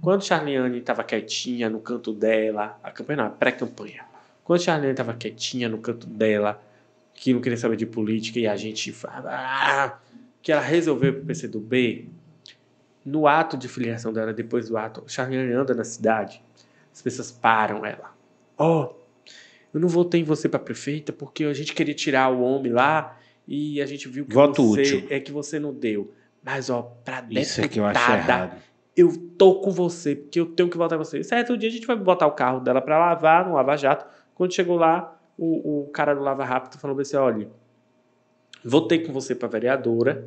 [0.00, 4.04] Quando Charliane estava quietinha no canto dela, a campanha não, a pré-campanha.
[4.44, 6.62] Quando Charliane estava quietinha no canto dela,
[7.14, 9.98] que não queria saber de política e a gente ah,
[10.40, 12.08] que ela resolveu pro PCdoB,
[13.04, 16.42] no ato de filiação dela, depois do ato, Charliane anda na cidade,
[16.92, 18.14] as pessoas param ela.
[18.56, 18.94] Ó,
[19.72, 23.18] eu não votei em você para prefeita porque a gente queria tirar o homem lá
[23.46, 25.06] e a gente viu que Voto você útil.
[25.10, 26.12] é que você não deu.
[26.48, 28.62] Mas ó, para Isso é que eu acho deputada, errado.
[28.96, 31.22] eu tô com você, porque eu tenho que votar em você.
[31.22, 34.06] Certo dia a gente vai botar o carro dela pra lavar, no Lava Jato.
[34.34, 37.50] Quando chegou lá, o, o cara do Lava Rápido falou assim: olha,
[38.64, 40.26] votei com você pra vereadora,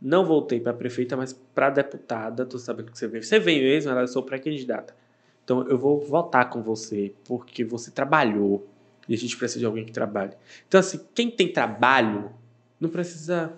[0.00, 3.24] não voltei pra prefeita, mas pra deputada, tô sabendo que você veio.
[3.24, 4.94] Você veio mesmo, ela eu sou pré-candidata.
[5.42, 8.64] Então eu vou votar com você, porque você trabalhou.
[9.08, 10.34] E a gente precisa de alguém que trabalhe.
[10.68, 12.30] Então, assim, quem tem trabalho
[12.78, 13.54] não precisa.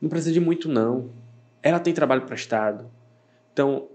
[0.00, 1.10] Não precisa de muito, não.
[1.62, 2.90] Ela tem trabalho prestado.
[3.52, 3.88] Então,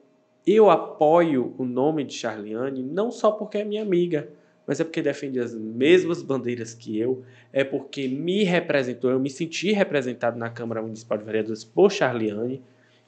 [0.45, 4.29] eu apoio o nome de Charliane não só porque é minha amiga,
[4.65, 9.29] mas é porque defende as mesmas bandeiras que eu, é porque me representou, eu me
[9.29, 12.61] senti representado na Câmara Municipal de Vereadores por Charliane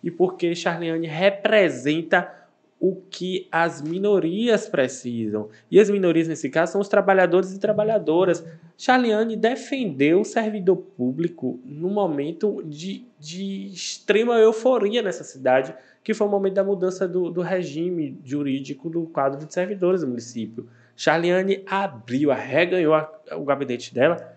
[0.03, 2.48] e porque Charliane representa
[2.80, 5.49] o que as minorias precisam.
[5.69, 8.43] E as minorias, nesse caso, são os trabalhadores e trabalhadoras.
[8.77, 16.26] Charliane defendeu o servidor público num momento de, de extrema euforia nessa cidade, que foi
[16.26, 20.68] o momento da mudança do, do regime jurídico do quadro de servidores do município.
[20.95, 24.35] Charliane abriu, arreganhou a- o gabinete dela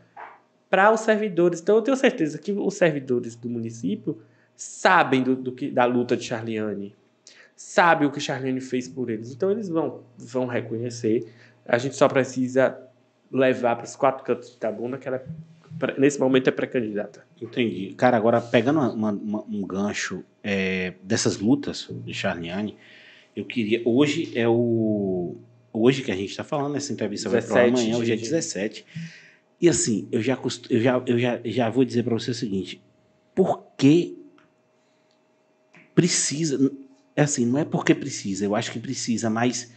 [0.69, 1.61] para os servidores.
[1.61, 4.21] Então, eu tenho certeza que os servidores do município
[4.57, 6.95] sabem do, do que, da luta de Charliane,
[7.63, 9.33] sabem o que Charliane fez por eles.
[9.33, 11.33] Então, eles vão, vão reconhecer.
[11.67, 12.77] A gente só precisa
[13.31, 15.25] levar para os quatro cantos de Itabuna, que ela,
[15.79, 17.25] pra- nesse momento, é pré-candidata.
[17.41, 17.95] Entendi.
[17.97, 22.77] Cara, agora pegando uma- uma- um gancho é, dessas lutas de Charliane,
[23.37, 23.81] eu queria.
[23.85, 25.37] Hoje é o.
[25.73, 28.23] Hoje que a gente está falando, essa entrevista vai para 17 amanhã, hoje é de-
[28.23, 28.85] 17.
[29.61, 32.35] E assim, eu já, cost- eu já, eu já, já vou dizer para você o
[32.35, 32.83] seguinte:
[33.35, 34.19] por que
[35.95, 36.71] precisa.
[37.15, 39.73] É assim, não é porque precisa, eu acho que precisa, mas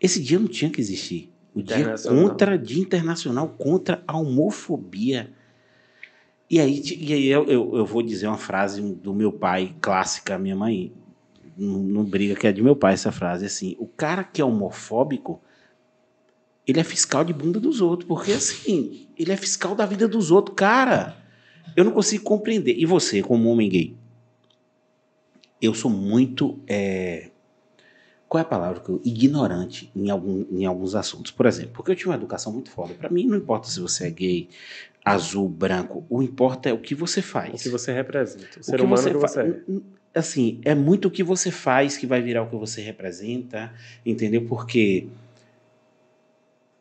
[0.00, 1.32] esse dia não tinha que existir.
[1.54, 2.28] O dia Internacional.
[2.28, 5.30] contra, dia internacional contra a homofobia.
[6.50, 10.38] E aí, e aí eu, eu, eu vou dizer uma frase do meu pai, clássica,
[10.38, 10.92] minha mãe
[11.56, 14.44] não, não briga que é de meu pai essa frase, assim, o cara que é
[14.44, 15.40] homofóbico,
[16.66, 20.30] ele é fiscal de bunda dos outros, porque assim, ele é fiscal da vida dos
[20.30, 21.16] outros, cara,
[21.76, 22.74] eu não consigo compreender.
[22.76, 23.96] E você, como homem gay?
[25.64, 27.30] Eu sou muito, é,
[28.28, 31.30] qual é a palavra que eu, ignorante em, algum, em alguns assuntos.
[31.30, 32.94] Por exemplo, porque eu tive uma educação muito foda.
[32.94, 34.48] Pra mim, não importa se você é gay,
[35.04, 37.60] azul, branco, o importa é o que você faz.
[37.60, 38.44] O que você representa.
[38.56, 39.60] O O ser que humano você que fa- você é.
[40.16, 43.72] Assim, é muito o que você faz que vai virar o que você representa,
[44.06, 44.46] entendeu?
[44.46, 45.08] Porque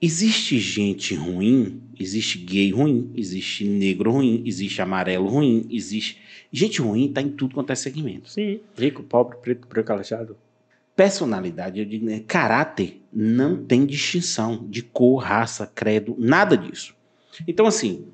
[0.03, 6.21] existe gente ruim, existe gay ruim, existe negro ruim, existe amarelo ruim, existe.
[6.51, 8.30] Gente ruim tá em tudo quanto é segmento.
[8.30, 8.59] Sim.
[8.77, 10.35] Rico, pobre, preto, branco, aleijado.
[10.93, 12.19] Personalidade, eu digo, né?
[12.27, 16.93] caráter não tem distinção de cor, raça, credo, nada disso.
[17.47, 18.05] Então, assim,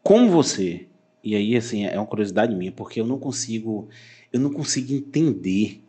[0.00, 0.86] como você,
[1.24, 3.88] e aí, assim, é uma curiosidade minha, porque eu não consigo,
[4.32, 5.82] eu não consigo entender.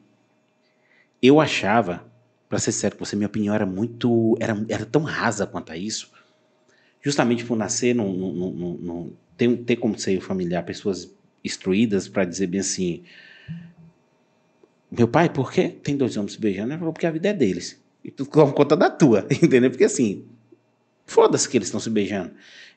[1.22, 2.09] Eu achava,
[2.50, 5.78] para ser sério com você, minha opinião era muito, era, era tão rasa quanto a
[5.78, 6.12] isso,
[7.02, 11.14] justamente por nascer num, num, num, num- ter, ter como seio familiar pessoas
[11.46, 13.04] instruídas para dizer bem assim,
[14.92, 16.72] meu pai, por que tem dois homens se beijando?
[16.72, 17.82] Ele falou, porque a vida é deles.
[18.04, 19.70] E tu toma conta da tua, entendeu?
[19.70, 20.26] Porque assim,
[21.10, 22.32] foda-se que eles estão se beijando,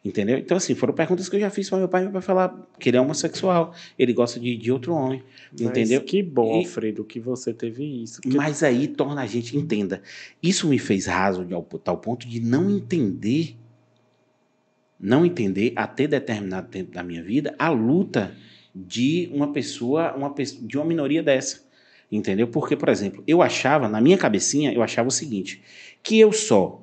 [0.05, 0.39] entendeu?
[0.39, 2.03] Então, assim, foram perguntas que eu já fiz para meu pai.
[2.03, 5.23] Meu pai falar que ele é homossexual, ele gosta de, de outro homem,
[5.53, 6.01] entendeu?
[6.01, 8.21] Mas que bom, E- Alfredo, que você teve isso.
[8.25, 10.03] Mas aí torna a gente, entenda,
[10.43, 13.57] isso me fez raso de ao tal ponto de não entender,
[14.99, 18.35] não entender até determinado tempo da minha vida a luta
[18.75, 21.63] de uma pessoa, uma pessoa de uma minoria dessa.
[22.11, 22.47] Entendeu?
[22.47, 25.63] Porque, por exemplo, eu achava, na minha cabecinha, eu achava o seguinte,
[26.03, 26.82] que eu só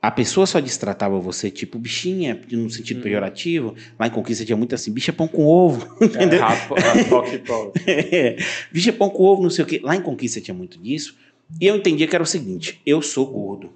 [0.00, 3.02] a pessoa só destratava você tipo bichinha, no sentido Uhum.
[3.02, 3.74] pejorativo.
[3.98, 6.40] Lá em Conquista tinha muito assim, bicha pão com ovo, é, entendeu?
[6.40, 7.72] rapo- rapoque e pau.
[7.86, 8.36] É,
[8.72, 9.80] bicha pão com ovo, não sei o quê.
[9.82, 11.16] Lá em Conquista tinha muito disso.
[11.60, 13.72] E eu entendia que era o seguinte: eu sou gordo.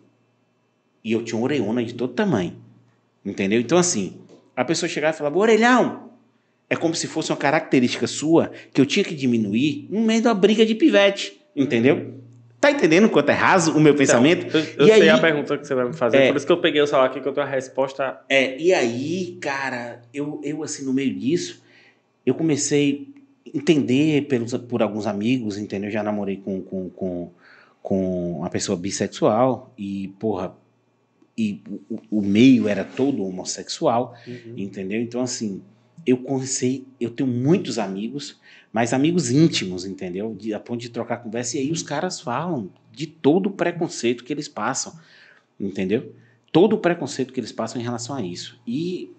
[1.05, 2.55] E eu tinha uma orelhona de todo tamanho.
[3.24, 3.61] Entendeu?
[3.61, 4.15] Então, assim,
[4.55, 6.11] a pessoa chegava e falava, orelhão,
[6.70, 10.32] é como se fosse uma característica sua que eu tinha que diminuir no meio da
[10.32, 11.40] briga de pivete.
[11.57, 12.15] Entendeu?
[12.62, 14.47] Tá entendendo quanto é raso o meu pensamento?
[14.47, 16.28] Então, eu eu E sei aí- a pergunta que você vai me fazer, É.
[16.28, 18.20] por isso que eu peguei o celular aqui que eu tenho a resposta.
[18.28, 21.60] É, e aí, cara, eu, eu assim, no meio disso,
[22.24, 23.09] eu comecei
[23.52, 25.89] a entender pelos, por alguns amigos, entendeu?
[25.89, 27.30] Eu já namorei com, com, com,
[27.82, 30.55] com uma pessoa bissexual e, porra,
[31.36, 31.60] e
[31.90, 34.14] o, o meio era todo homossexual,
[34.56, 35.01] entendeu?
[35.01, 35.60] Então, assim,
[36.07, 38.41] eu comecei, eu tenho muitos amigos,
[38.73, 40.35] mas amigos íntimos, entendeu?
[40.35, 44.24] De, a ponto de trocar conversa, e aí os caras falam de todo o preconceito
[44.24, 44.99] que eles passam,
[45.59, 46.15] entendeu?
[46.51, 48.61] Todo o preconceito que eles passam em relação a isso.
[48.66, 49.11] E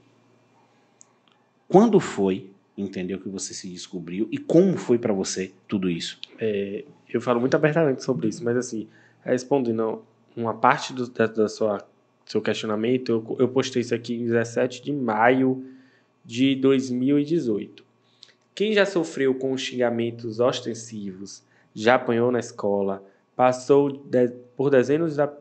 [1.67, 6.19] quando foi, entendeu, que você se descobriu e como foi pra você tudo isso?
[6.39, 8.87] É, eu falo muito abertamente sobre isso, mas assim,
[9.23, 10.03] respondendo
[10.35, 11.87] uma parte do da, da sua
[12.25, 15.65] seu questionamento, eu, eu postei isso aqui em 17 de maio
[16.23, 17.83] de 2018.
[18.55, 21.43] Quem já sofreu com xingamentos ostensivos,
[21.73, 23.03] já apanhou na escola,
[23.35, 25.31] passou de- por dezenas da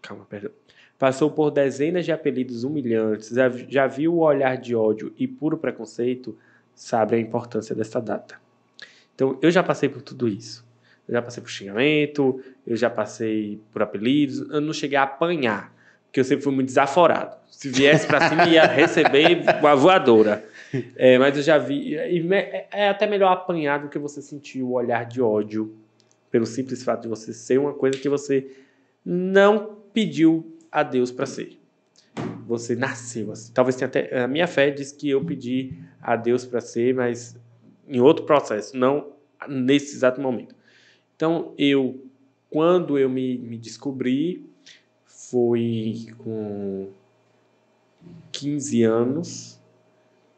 [0.00, 0.50] calma, perdão.
[0.98, 5.58] Passou por dezenas de apelidos humilhantes, já, já viu o olhar de ódio e puro
[5.58, 6.36] preconceito,
[6.74, 8.40] sabe a importância dessa data.
[9.14, 10.64] Então, eu já passei por tudo isso.
[11.06, 15.74] Eu já passei por xingamento, eu já passei por apelidos, eu não cheguei a apanhar,
[16.12, 17.38] porque eu sempre fui muito desaforado.
[17.50, 20.44] Se viesse pra cima, ia receber uma voadora.
[20.94, 21.96] É, mas eu já vi.
[21.96, 25.74] É até melhor apanhar do que você sentir o olhar de ódio,
[26.30, 28.46] pelo simples fato de você ser uma coisa que você
[29.02, 31.58] não pediu a Deus para ser.
[32.46, 33.50] Você nasceu assim.
[33.54, 34.22] Talvez tenha até.
[34.22, 35.72] A minha fé diz que eu pedi
[36.02, 37.34] a Deus para ser, mas
[37.88, 39.12] em outro processo, não
[39.48, 40.54] nesse exato momento.
[41.16, 42.04] Então, eu,
[42.50, 44.51] quando eu me, me descobri,
[45.32, 46.88] foi com
[48.30, 49.58] 15 anos.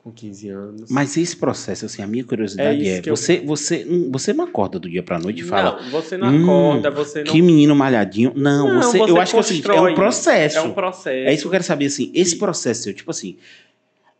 [0.04, 0.88] Com 15 anos.
[0.88, 4.32] Mas esse processo, assim, a minha curiosidade É é, que eu- você, você, hum, você
[4.32, 7.32] não acorda do dia pra noite e fala, Não, você não "Hum, acorda, você não.
[7.32, 8.32] que menino malhadinho.
[8.36, 10.58] Não, Não, você, você eu acho que é seguinte, é um processo.
[10.58, 11.08] É um processo.
[11.28, 13.36] É isso que eu quero saber, assim, esse processo tipo assim,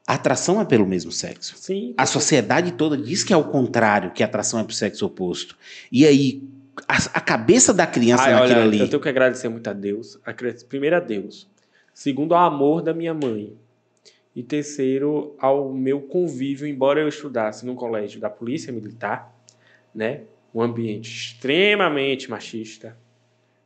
[0.06, 1.54] a atração é pelo mesmo sexo.
[1.56, 1.94] Sim.
[1.96, 5.56] A sociedade toda diz que é o contrário, que a atração é pro sexo oposto.
[5.92, 6.42] E aí,
[6.88, 8.80] a, a cabeça da criança Ai, naquilo olha, ali.
[8.80, 10.18] eu tenho que agradecer muito a Deus.
[10.68, 11.48] Primeiro a Deus.
[11.92, 13.56] Segundo ao amor da minha mãe.
[14.34, 19.32] E terceiro ao meu convívio, embora eu estudasse no colégio da Polícia Militar,
[19.94, 20.22] né?
[20.52, 22.96] Um ambiente extremamente machista.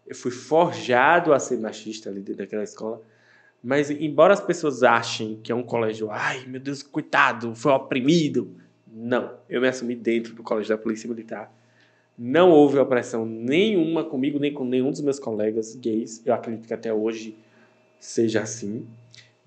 [0.06, 3.02] Eu fui forjado a ser machista ali dentro daquela escola.
[3.62, 8.54] Mas embora as pessoas achem que é um colégio, ai meu Deus, coitado, foi oprimido.
[8.86, 11.52] Não, eu me assumi dentro do colégio da Polícia Militar.
[12.18, 16.20] Não houve opressão nenhuma comigo, nem com nenhum dos meus colegas gays.
[16.26, 17.38] Eu acredito que até hoje
[18.00, 18.86] seja assim.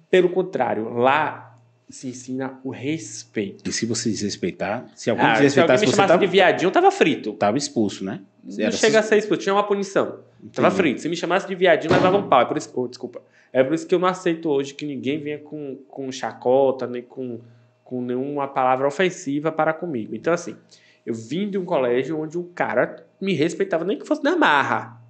[0.09, 3.69] Pelo contrário, lá se ensina o respeito.
[3.69, 6.71] E se você desrespeitar, se alguém Ah, se alguém me chamasse tava, de viadinho, eu
[6.71, 7.33] tava frito.
[7.33, 8.21] tava expulso, né?
[8.43, 10.19] Não Era chega a ser expulso, tinha uma punição.
[10.53, 10.75] Tava Entendi.
[10.75, 11.01] frito.
[11.01, 12.41] Se me chamasse de viadinho, levava um pau.
[12.41, 13.21] É por isso, oh, desculpa.
[13.51, 17.01] É por isso que eu não aceito hoje que ninguém venha com, com chacota, nem
[17.01, 17.39] com,
[17.83, 20.15] com nenhuma palavra ofensiva para comigo.
[20.15, 20.55] Então, assim,
[21.05, 25.01] eu vim de um colégio onde o cara me respeitava, nem que fosse na marra.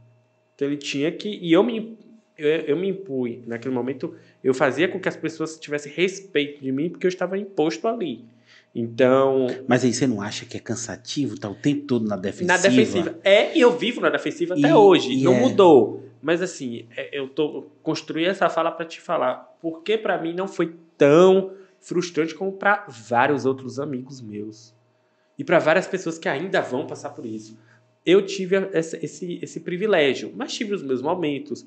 [0.55, 1.27] Então, ele tinha que.
[1.41, 1.97] E eu me,
[2.37, 3.43] eu, eu me impui.
[3.47, 4.13] Naquele momento,
[4.43, 8.25] eu fazia com que as pessoas tivessem respeito de mim, porque eu estava imposto ali.
[8.73, 12.53] Então, Mas aí você não acha que é cansativo estar o tempo todo na defensiva?
[12.53, 13.19] na defensiva.
[13.23, 15.11] É, e eu vivo na defensiva até E- hoje.
[15.13, 15.39] e não é.
[15.41, 16.05] mudou.
[16.21, 20.47] Mas assim, é, eu tô construí essa fala para te falar, porque para mim não
[20.47, 24.73] foi tão frustrante como para vários outros amigos meus.
[25.41, 27.57] E para várias pessoas que ainda vão passar por isso.
[28.05, 31.65] Eu tive esse, esse privilégio, mas tive os meus momentos.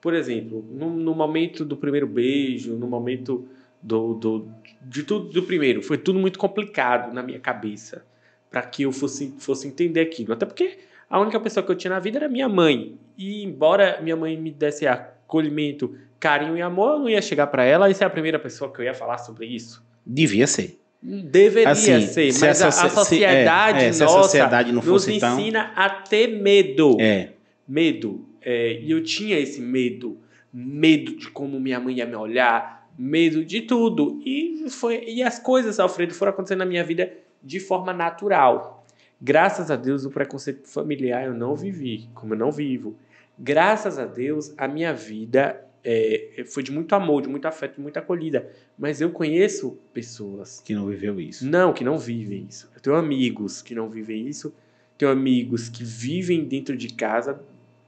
[0.00, 3.48] Por exemplo, no, no momento do primeiro beijo, no momento
[3.82, 4.48] do, do,
[4.80, 8.04] de tudo do primeiro, foi tudo muito complicado na minha cabeça
[8.48, 10.32] para que eu fosse, fosse entender aquilo.
[10.32, 10.78] Até porque
[11.10, 12.96] a única pessoa que eu tinha na vida era minha mãe.
[13.16, 17.64] E embora minha mãe me desse acolhimento, carinho e amor, eu não ia chegar para
[17.64, 19.84] ela e ser a primeira pessoa que eu ia falar sobre isso.
[20.06, 20.77] Devia ser.
[21.00, 24.22] Deveria Assim, ser, se mas a, a socie- se- sociedade é, é, se a nossa
[24.24, 26.96] sociedade não nos ensina a ter medo.
[27.00, 27.30] É.
[27.66, 28.24] Medo.
[28.42, 30.18] É, e eu tinha esse medo.
[30.52, 34.20] Medo de como minha mãe ia me olhar, medo de tudo.
[34.24, 37.12] E, foi, e as coisas, Alfredo, foram acontecendo na minha vida
[37.42, 38.84] de forma natural.
[39.20, 42.96] Graças a Deus, o preconceito familiar eu não vivi, como eu não vivo.
[43.38, 47.80] Graças a Deus, a minha vida é, foi de muito amor, de muito afeto, de
[47.80, 48.50] muita acolhida.
[48.78, 51.46] Mas eu conheço pessoas Que não viveu isso.
[51.46, 52.68] não, que não vivem isso.
[52.74, 54.52] Eu tenho amigos que não vivem isso.
[54.96, 57.40] Tenho amigos que vivem dentro de casa.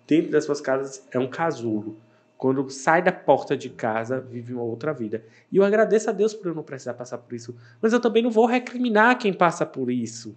[0.07, 1.97] Dentro das suas casas é um casulo.
[2.37, 5.23] quando sai da porta de casa, vive uma outra vida.
[5.53, 7.55] E eu agradeço a Deus por eu não precisar passar por isso.
[7.83, 10.35] Mas eu também não vou recriminar quem passa por isso.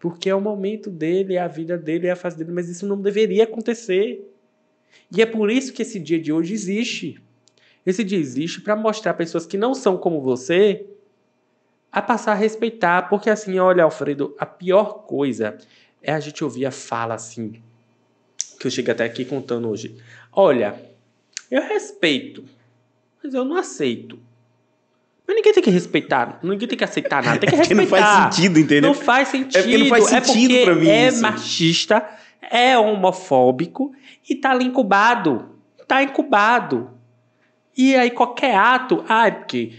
[0.00, 2.50] Porque é o momento dele, é a vida dele, é a fase dele.
[2.50, 4.28] Mas isso não deveria acontecer.
[5.14, 7.20] E é por isso que esse dia de hoje existe.
[7.84, 10.84] Esse dia existe para mostrar pessoas que não são como você
[11.92, 13.08] a passar a respeitar.
[13.08, 15.56] Porque assim, olha, Alfredo, a pior coisa
[16.02, 17.60] é a gente ouvir a fala assim,
[18.58, 19.96] que eu cheguei até aqui contando hoje.
[20.32, 20.74] Olha,
[21.50, 22.44] eu respeito,
[23.22, 24.18] mas eu não aceito.
[25.26, 28.00] Mas ninguém tem que respeitar, ninguém tem que aceitar nada, tem que É porque respeitar.
[28.04, 28.82] não faz sentido, entendeu?
[28.90, 29.56] Não faz sentido.
[29.56, 31.22] É porque não faz sentido porque pra mim É isso.
[31.22, 32.08] machista,
[32.50, 33.92] é homofóbico
[34.28, 35.56] e tá ali incubado.
[35.86, 36.90] Tá incubado.
[37.76, 39.74] E aí qualquer ato, ah, porque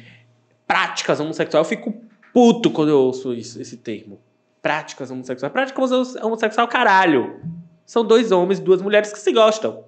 [0.68, 1.94] práticas homossexuais, eu fico
[2.34, 4.20] puto quando eu ouço isso- esse termo.
[4.62, 5.52] Práticas homossexuais.
[5.52, 5.92] Práticas
[6.22, 7.42] homossexual, caralho.
[7.86, 9.84] São dois homens, duas mulheres que se gostam.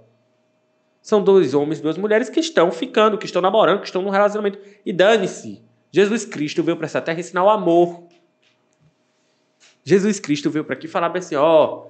[1.02, 4.60] São dois homens, duas mulheres que estão ficando, que estão namorando, que estão num relacionamento.
[4.86, 5.62] E dane-se.
[5.92, 8.04] Jesus Cristo veio para essa terra ensinar o amor.
[9.84, 11.86] Jesus Cristo veio para aqui falar assim: ó,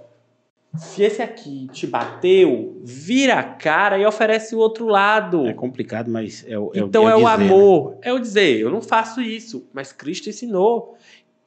[0.77, 5.45] se esse aqui te bateu, vira a cara e oferece o outro lado.
[5.47, 6.71] É complicado, mas é o.
[6.73, 7.45] É então é, o dizer, né?
[7.45, 7.97] amor.
[8.01, 10.97] É o dizer, eu não faço isso, mas Cristo ensinou.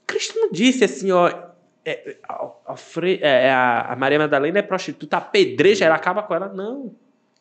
[0.06, 1.32] Cristo não disse assim, ó.
[1.84, 6.34] é, a, a Fre- é, a- a Maria Madalena é prostituta, apedreja, ela acaba com
[6.34, 6.48] ela.
[6.48, 6.92] Não.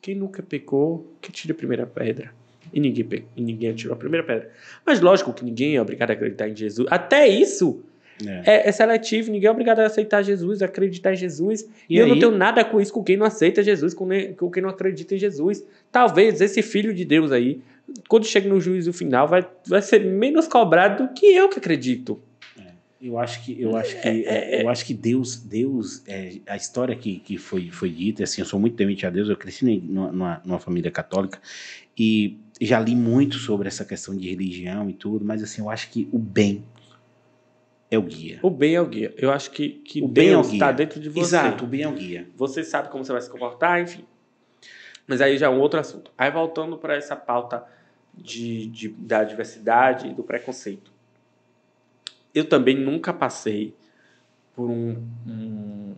[0.01, 2.31] Quem nunca pecou, que tire a primeira pedra.
[2.73, 4.51] E ninguém, e ninguém atirou a primeira pedra.
[4.85, 6.87] Mas lógico que ninguém é obrigado a acreditar em Jesus.
[6.89, 7.83] Até isso
[8.27, 8.43] É.
[8.45, 11.68] é, é seletivo, ninguém é obrigado a aceitar Jesus, a acreditar em Jesus.
[11.89, 14.30] E, E eu não tenho nada com isso com quem não aceita Jesus, com, ne-
[14.34, 15.64] com quem não acredita em Jesus.
[15.91, 17.61] Talvez esse filho de Deus aí,
[18.07, 22.19] quando chega no juízo final, vai, vai ser menos cobrado do que eu que acredito.
[23.02, 27.18] Eu acho que eu acho que eu acho que Deus Deus é, a história que,
[27.18, 30.60] que foi foi dita assim eu sou muito temente a Deus eu cresci numa, numa
[30.60, 31.39] família católica
[31.98, 35.89] e já li muito sobre essa questão de religião e tudo mas assim eu acho
[35.89, 36.64] que o bem
[37.91, 39.13] é o guia O bem é o guia.
[39.18, 40.55] Eu acho que, que O bem é Deus guia.
[40.55, 41.19] está dentro de você.
[41.19, 44.05] exato o bem é o guia Você sabe como você vai se comportar, enfim.
[45.05, 46.09] Mas aí já é um outro assunto.
[46.18, 47.63] Aí voltando para essa pauta
[48.13, 50.91] de, de- da diversidade e do preconceito.
[52.34, 53.76] Eu também nunca passei
[54.55, 54.95] por um,
[55.27, 55.95] um,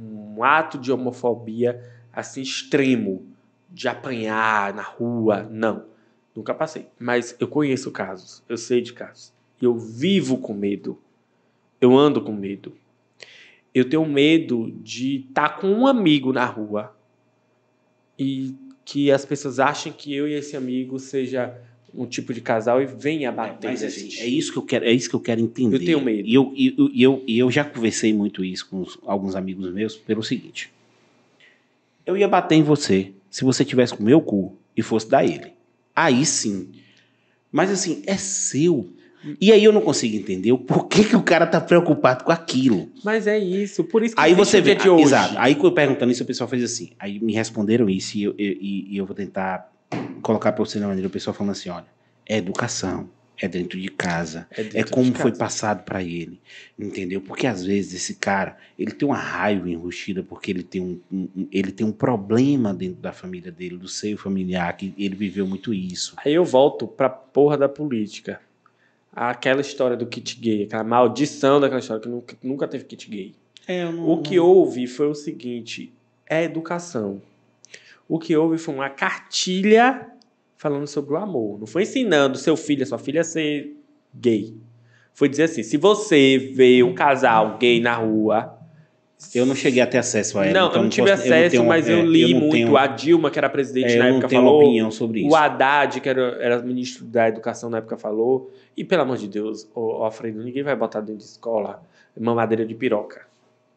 [0.00, 1.82] um ato de homofobia
[2.12, 3.26] assim extremo,
[3.68, 5.42] de apanhar na rua.
[5.50, 5.86] Não,
[6.36, 6.88] nunca passei.
[7.00, 9.32] Mas eu conheço casos, eu sei de casos.
[9.60, 11.00] Eu vivo com medo.
[11.82, 12.72] Eu ando com medo.
[13.74, 16.96] Eu tenho medo de estar com um amigo na rua
[18.18, 18.54] e
[18.84, 21.54] que as pessoas achem que eu e esse amigo seja
[21.94, 24.92] um tipo de casal e venha bater mas assim, é isso que eu quero é
[24.92, 26.26] isso que eu quero entender Eu tenho medo.
[26.28, 29.70] e eu, e eu, e eu, eu já conversei muito isso com os- alguns amigos
[29.72, 30.70] meus pelo seguinte
[32.06, 35.24] eu ia bater em você se você tivesse com o meu cu e fosse dar
[35.24, 35.52] ele.
[35.94, 36.70] Aí sim.
[37.50, 38.88] Mas assim, é seu.
[39.40, 42.90] E aí eu não consigo entender o porquê que o cara tá preocupado com aquilo.
[43.04, 45.04] Mas é isso, por isso que Aí você vê, de hoje.
[45.04, 45.34] exato.
[45.38, 46.90] Aí perguntando isso, o pessoal fez assim.
[46.98, 49.70] Aí me responderam isso e eu, eu- e, eu vou tentar
[50.22, 51.06] colocar para você na maneira.
[51.08, 51.86] O pessoal falando assim, olha,
[52.28, 53.08] é educação,
[53.40, 55.38] é dentro de casa, É, é como foi casa.
[55.38, 56.40] passado para ele,
[56.78, 57.20] entendeu?
[57.20, 61.28] Porque às vezes esse cara, ele tem uma raiva enrustida porque ele tem um, um-
[61.36, 65.46] um- ele tem um problema dentro da família dele, do seio familiar, que ele viveu
[65.46, 66.14] muito isso.
[66.24, 68.40] Aí eu volto pra porra da política.
[69.14, 73.34] Aquela história do kit gay, aquela maldição daquela história que nunca, nunca teve kit gay.
[73.66, 75.92] É, não, O que houve foi o seguinte:
[76.28, 77.20] é educação.
[78.08, 80.08] O que houve foi uma cartilha
[80.56, 81.58] falando sobre o amor.
[81.58, 83.76] Não foi ensinando seu filho, sua filha a ser
[84.14, 84.54] gay.
[85.12, 88.58] Foi dizer assim: se você vê um casal gay na rua.
[89.34, 90.52] Eu não cheguei a ter acesso a ela.
[90.60, 92.52] não, então eu não tive posso- acesso, tenho- mas é, eu li não muito.
[92.52, 94.60] tenho- A Dilma, que era presidente é, na eu não época, tenho falou.
[94.62, 95.30] opinião sobre isso.
[95.30, 98.50] O Haddad, que era, era ministro da educação na época, falou.
[98.76, 101.82] E pelo amor de Deus, ô Alfredo, ninguém vai botar dentro de escola
[102.18, 103.22] mamadeira de piroca.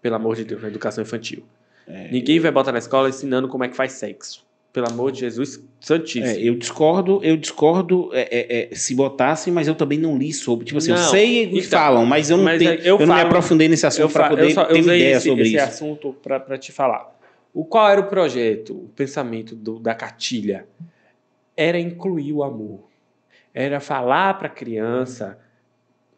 [0.02, 1.44] Pelo amor de Deus, na educação infantil.
[1.88, 4.45] É, Ninguém vai botar na escola ensinando como é que faz sexo.
[4.76, 6.26] Pelo amor de Jesus Santíssimo.
[6.26, 10.34] É, eu discordo, eu discordo é, é, é, se botassem, mas eu também não li
[10.34, 10.66] sobre.
[10.66, 13.00] Tipo assim, eu Não, sei o que então, falam, mas eu não, mas tenho, eu
[13.00, 14.96] eu não me falo- aprofundei nesse eu, assunto para poder eu só, eu ter uma
[14.96, 15.64] ideia esse, sobre esse isso.
[15.66, 17.18] assunto para te falar.
[17.54, 20.68] O qual era o projeto, o pensamento do- da cartilha?
[21.56, 22.82] Era incluir o amor.
[23.54, 25.38] Era falar para a criança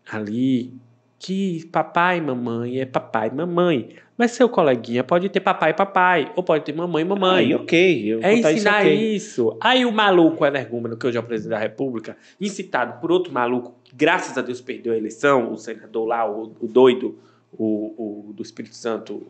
[0.10, 0.74] ali
[1.19, 3.95] que papai e mamãe é papai e mamãe.
[4.18, 7.45] Mas seu coleguinha pode ter papai e papai, ou pode ter mamãe e mamãe.
[7.45, 8.14] Aí, ok.
[8.14, 9.15] Eu É ensinar isso, ok.
[9.15, 9.57] isso.
[9.61, 13.76] Aí o maluco energúmeno, que hoje é o presidente da República, incitado por outro maluco,
[13.84, 17.18] que graças a Deus perdeu a eleição, o senador lá, o, o doido,
[17.53, 19.26] o, o do Espírito Santo.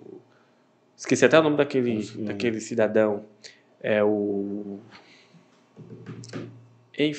[0.95, 3.23] Esqueci até o nome daquele, daquele cidadão.
[3.81, 4.79] É o.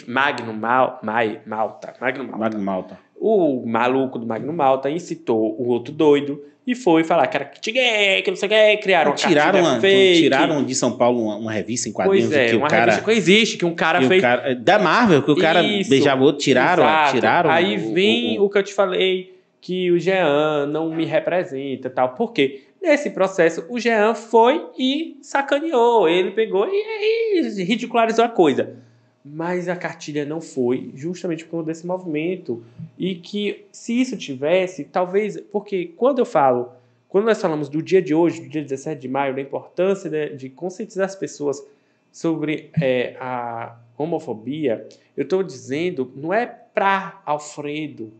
[0.09, 1.95] Magno Mal, Mai- Malta.
[2.01, 2.39] Magno Malta.
[2.39, 2.99] Magno Malta.
[3.20, 7.73] O maluco do Magno Malta incitou o outro doido e foi falar que era kit
[7.73, 10.20] gay, que não sei o que, criaram Tiraram, uma, fake.
[10.23, 12.85] tiraram de São Paulo uma, uma revista em quadrinhos Pois é, que o uma cara,
[12.93, 15.62] revista que existe, que um cara que o fez cara- da Marvel que o cara
[15.62, 15.89] Isso.
[15.90, 17.12] beijava o outro, tiraram, Exato.
[17.15, 17.51] tiraram.
[17.51, 21.89] Aí o- vem o- o, que eu te falei, que o Jean não me representa
[21.90, 22.11] tal.
[22.11, 22.62] Por quê?
[22.81, 26.09] Nesse processo, o Jean foi e sacaneou.
[26.09, 28.77] Ele pegou e, e ridicularizou a coisa.
[29.24, 32.62] Mas a cartilha não foi, justamente por conta desse movimento.
[32.99, 35.40] E que, se isso tivesse, talvez.
[35.53, 36.73] Porque quando eu falo.
[37.09, 40.36] Quando nós falamos do dia de hoje, do dia 17 de maio, da importância de,
[40.36, 41.66] de conscientizar as pessoas
[42.12, 44.86] sobre é, a homofobia,
[45.16, 48.12] eu estou dizendo, não é para Alfredo,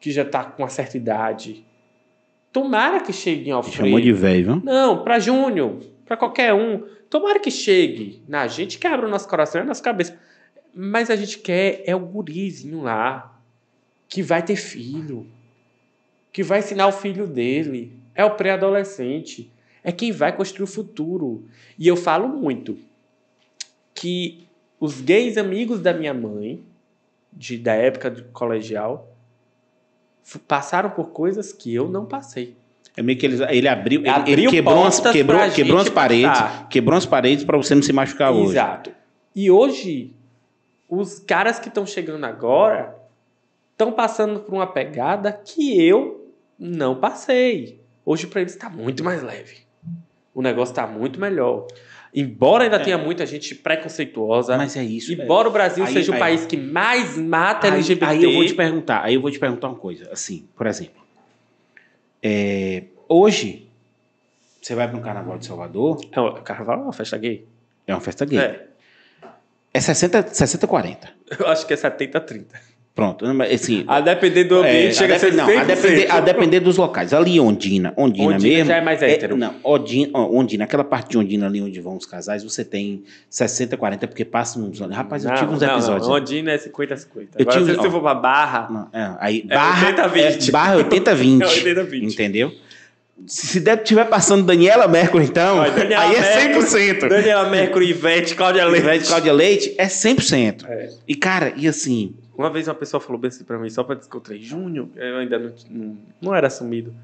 [0.00, 1.64] que já está com uma certa idade.
[2.52, 3.76] Tomara que chegue em Alfredo.
[3.76, 4.62] Chamou de velho, viu?
[4.64, 5.76] Não, para Júnior,
[6.08, 6.86] para qualquer um.
[7.10, 10.18] Tomara que chegue na gente, que abra o nosso coração e a nossa cabeça.
[10.74, 13.38] Mas a gente quer é o gurizinho lá,
[14.08, 15.26] que vai ter filho,
[16.32, 17.92] que vai ensinar o filho dele.
[18.14, 19.52] É o pré-adolescente.
[19.84, 21.46] É quem vai construir o futuro.
[21.78, 22.78] E eu falo muito
[23.94, 24.48] que
[24.80, 26.64] os gays amigos da minha mãe,
[27.32, 29.14] de, da época do colegial,
[30.46, 32.56] passaram por coisas que eu não passei.
[32.98, 36.26] É meio que ele, ele abriu, ele, Abriu ele quebrou, as, quebrou, quebrou as paredes,
[36.26, 36.68] passar.
[36.68, 38.50] quebrou as paredes para você não se machucar hoje.
[38.50, 38.90] Exato.
[39.36, 40.12] E hoje,
[40.88, 42.96] os caras que estão chegando agora
[43.70, 47.80] estão passando por uma pegada que eu não passei.
[48.04, 49.58] Hoje, para eles, está muito mais leve.
[50.34, 51.68] O negócio está muito melhor.
[52.12, 52.80] Embora ainda É.
[52.80, 55.12] tenha muita gente preconceituosa, Mas é isso.
[55.12, 58.32] embora o Brasil Aí- seja o aí- país que mais mata aí, LGBT, aí eu
[58.32, 60.97] vou te perguntar, aí eu vou te perguntar uma coisa, assim, por exemplo,
[62.22, 63.68] é, hoje
[64.60, 67.46] você vai para um carnaval de Salvador, É, o carnaval é uma festa gay?
[67.86, 68.38] é uma festa gay.
[68.38, 68.68] É.
[69.72, 71.08] É 60 60 40.
[71.38, 72.46] Eu acho que é 70-30.
[72.98, 75.66] Pronto, mas, assim, A depender do ambiente, É, chega a ser depender- não, a 100%.
[75.82, 77.14] depender, a depender dos locais.
[77.14, 78.64] Ali Ondina, Ondina, Ondina mesmo.
[78.66, 79.36] já é mais hétero.
[79.36, 83.76] não, Ondina, Ondina, aquela parte de Ondina ali onde vão os casais, você tem 60,
[83.76, 84.96] 40, porque passa uns anos.
[84.96, 86.08] Rapaz, eu Não, tive uns não, episódios.
[86.08, 87.28] Não, Ondina é 50-50.
[87.38, 87.90] Eu Agora, tive- se você ó.
[87.92, 90.48] for pra Barra, Não, é, aí, É barra, 80-20.
[90.48, 91.42] é, barra 80-20.
[91.42, 92.02] é 80-20.
[92.14, 92.52] Entendeu?
[93.28, 97.08] Se der, tiver passando Daniela Mercury, então, Olha, Daniela aí é Mercury, 100%.
[97.08, 98.84] Daniela Mercury, Ivete, Cláudia Leite.
[98.84, 100.64] Ivete Cláudia Leite é 100%.
[100.68, 100.88] É.
[101.06, 103.96] E, cara, e assim, Uma vez uma pessoa falou bem assim pra mim, só pra
[103.96, 104.40] descontrair.
[104.40, 106.94] Júnior, eu ainda não, não, não era assumido.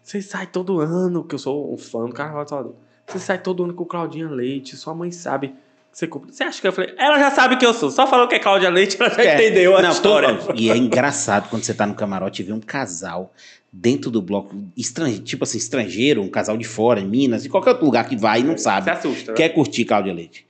[0.00, 2.76] Você sai todo ano, que eu sou um fã do Carnaval de Salvador.
[3.06, 5.54] Você sai todo ano com Claudinha Leite, sua mãe sabe que
[5.98, 6.30] você compra.
[6.32, 6.94] Você acha que eu falei?
[6.96, 7.90] Ela já sabe que eu sou.
[7.90, 9.34] Só falou que é Cláudia Leite, ela já É.
[9.34, 10.34] entendeu a Não, história.
[10.36, 13.32] todo- E é engraçado quando você tá no camarote e vê um casal
[13.72, 17.70] dentro do bloco, estrangeiro, tipo assim, estrangeiro, um casal de fora, em Minas, de qualquer
[17.70, 19.36] outro lugar que vai e não Se sabe, assusta, né?
[19.36, 20.46] quer curtir Cláudia Leite.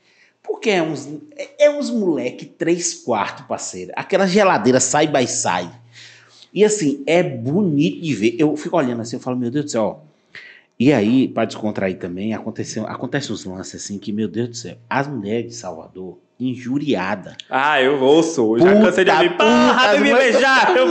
[0.47, 3.91] Porque é uns, é, é uns moleque três quartos, parceiro.
[3.97, 5.73] Aquela geladeira side by side.
[6.53, 8.37] E assim, é bonito de ver.
[8.39, 10.15] Eu fico olhando assim, eu falo, meu Deus do céu, ó.
[10.79, 14.77] E aí, para descontrair também, aconteceu, acontece uns lances assim que, meu Deus do céu,
[14.91, 17.37] as mulheres de Salvador, injuriada.
[17.49, 18.59] Ah, eu ouço.
[18.59, 19.37] Já Puta, cansei de ouvir.
[19.37, 20.77] Porra, me beijar.
[20.77, 20.87] Eu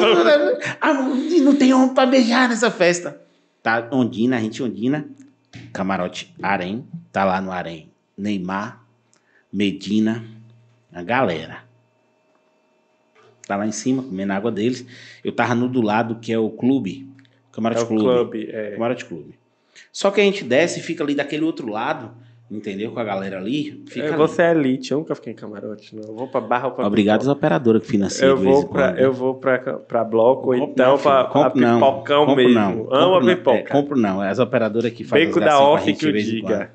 [0.82, 3.22] Ah, não tem homem pra beijar nessa festa.
[3.62, 5.06] Tá Ondina, a gente Ondina,
[5.72, 7.90] camarote Arém, tá lá no Arém.
[8.18, 8.83] Neymar,
[9.54, 10.24] Medina,
[10.92, 11.60] a galera.
[13.48, 14.86] Tá lá em cima, comendo água deles.
[15.24, 17.08] Eu tava no do lado, que é o clube.
[17.52, 18.04] Camarote É o clube.
[18.06, 18.50] clube.
[18.52, 18.72] É.
[18.72, 19.36] Camarote clube.
[19.92, 22.12] Só que a gente desce e fica ali daquele outro lado,
[22.50, 22.92] entendeu?
[22.92, 23.84] Com a galera ali.
[23.88, 24.16] Fica É.
[24.18, 26.04] Você é elite, eu nunca fiquei em camarote, não.
[26.04, 28.68] Eu vou pra barra ou pra Obrigado às operadoras que financiam Eu de vez vou
[28.70, 29.00] pra, quando.
[29.00, 31.80] eu vou pra, pra bloco, Compro então não, pra, pra Compro não.
[31.80, 32.54] pipocão Compro mesmo.
[32.60, 32.70] não.
[32.72, 33.28] Amo Compro a não.
[33.36, 33.58] pipoca.
[33.58, 34.24] É, compro não.
[34.24, 36.72] É as operadoras que fazem Beco da pra off que eu diga.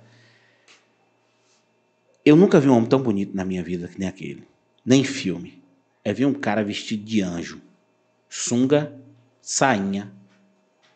[2.29, 4.43] Eu nunca vi um homem tão bonito na minha vida que nem aquele.
[4.85, 5.63] Nem em filme.
[6.05, 7.59] É ver um cara vestido de anjo.
[8.29, 8.93] Sunga,
[9.41, 10.13] sainha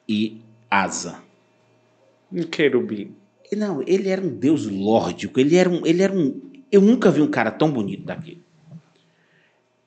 [0.07, 1.23] e asa.
[2.31, 3.15] Um querubim.
[3.51, 5.41] Não, ele era um deus lórdico.
[5.41, 6.39] Ele era um, ele era um.
[6.71, 8.43] Eu nunca vi um cara tão bonito daquele.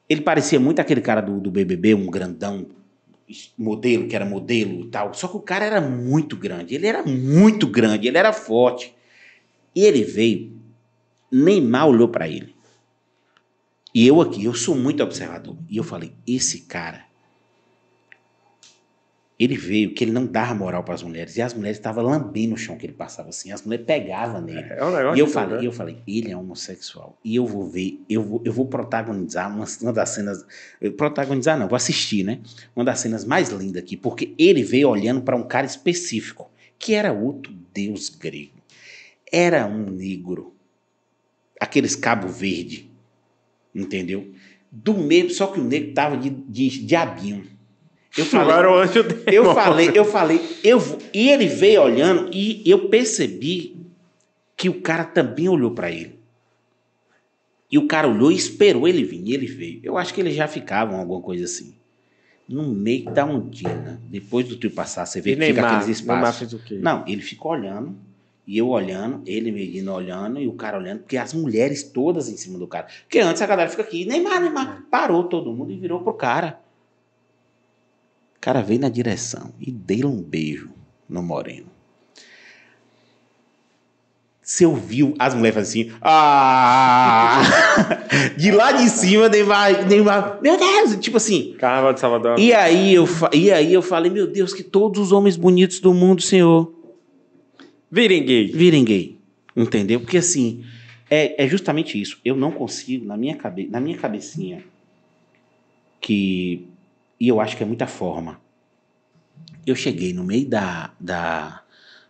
[0.09, 2.65] Ele parecia muito aquele cara do, do BBB, um grandão,
[3.55, 5.13] modelo, que era modelo e tal.
[5.13, 6.73] Só que o cara era muito grande.
[6.73, 8.95] Ele era muito grande, ele era forte.
[9.75, 10.54] E ele veio,
[11.31, 12.55] Neymar olhou pra ele.
[13.93, 15.57] E eu aqui, eu sou muito observador.
[15.69, 17.05] E eu falei: esse cara
[19.37, 21.35] ele veio que ele não dava moral para as mulheres.
[21.35, 23.51] E as mulheres estavam lambendo o chão que ele passava assim.
[23.51, 24.65] As mulheres pegavam nele.
[24.69, 27.19] É um negócio E eu falei, eu falei, ele é homossexual.
[27.23, 30.45] E eu vou ver, eu vou, eu vou protagonizar uma, uma das cenas.
[30.79, 32.39] eu Protagonizar não, vou assistir, né?
[32.73, 36.49] Uma das cenas mais lindas aqui, porque ele veio olhando para um cara específico,
[36.79, 38.61] que era outro deus grego.
[39.29, 40.54] Era um negro.
[41.65, 42.89] Aqueles cabo verde,
[43.73, 44.31] Entendeu?
[44.71, 47.45] Do meio, só que o negro tava de, de diabinho.
[48.17, 50.79] Eu falei, Agora o anjo eu falei, eu falei, eu
[51.13, 53.75] e ele veio olhando e eu percebi
[54.55, 56.17] que o cara também olhou pra ele.
[57.69, 59.81] E o cara olhou e esperou ele vir, e ele veio.
[59.83, 61.73] Eu acho que eles já ficavam alguma coisa assim.
[62.47, 65.99] No meio da ondina, depois do trio passar, você vê E que fica Neymar, aqueles
[65.99, 66.39] Neymar espaços.
[66.39, 66.79] fez o quê?
[66.81, 67.97] Não, ele ficou olhando,
[68.47, 72.37] e eu olhando, ele medindo olhando, e o cara olhando, porque as mulheres todas em
[72.37, 72.87] cima do cara.
[73.03, 76.59] Porque antes a galera fica aqui, Neymar, Neymar, parou todo mundo e virou pro cara.
[78.37, 80.69] O cara veio na direção e deu um beijo
[81.09, 81.75] no Moreno.
[84.43, 87.41] Você ouviu as mulheres fazendo assim, ah!
[88.37, 92.37] De lá de cima, Neymar, Neymar, meu Deus, tipo assim, Carnaval de Salvador.
[92.37, 95.91] e aí, eu, e aí eu falei, meu Deus, que todos os homens bonitos do
[95.95, 96.74] mundo, Senhor,
[97.91, 98.47] Virem gay.
[98.51, 99.17] virem gay.
[99.55, 99.99] Entendeu?
[100.01, 100.65] Porque assim,
[101.09, 102.19] é, é justamente isso.
[102.25, 104.63] Eu não consigo, na minha, cabe, na minha cabecinha,
[106.01, 106.67] que.
[107.19, 108.39] E eu acho que é muita forma.
[109.65, 110.91] Eu cheguei no meio da.
[110.99, 111.61] da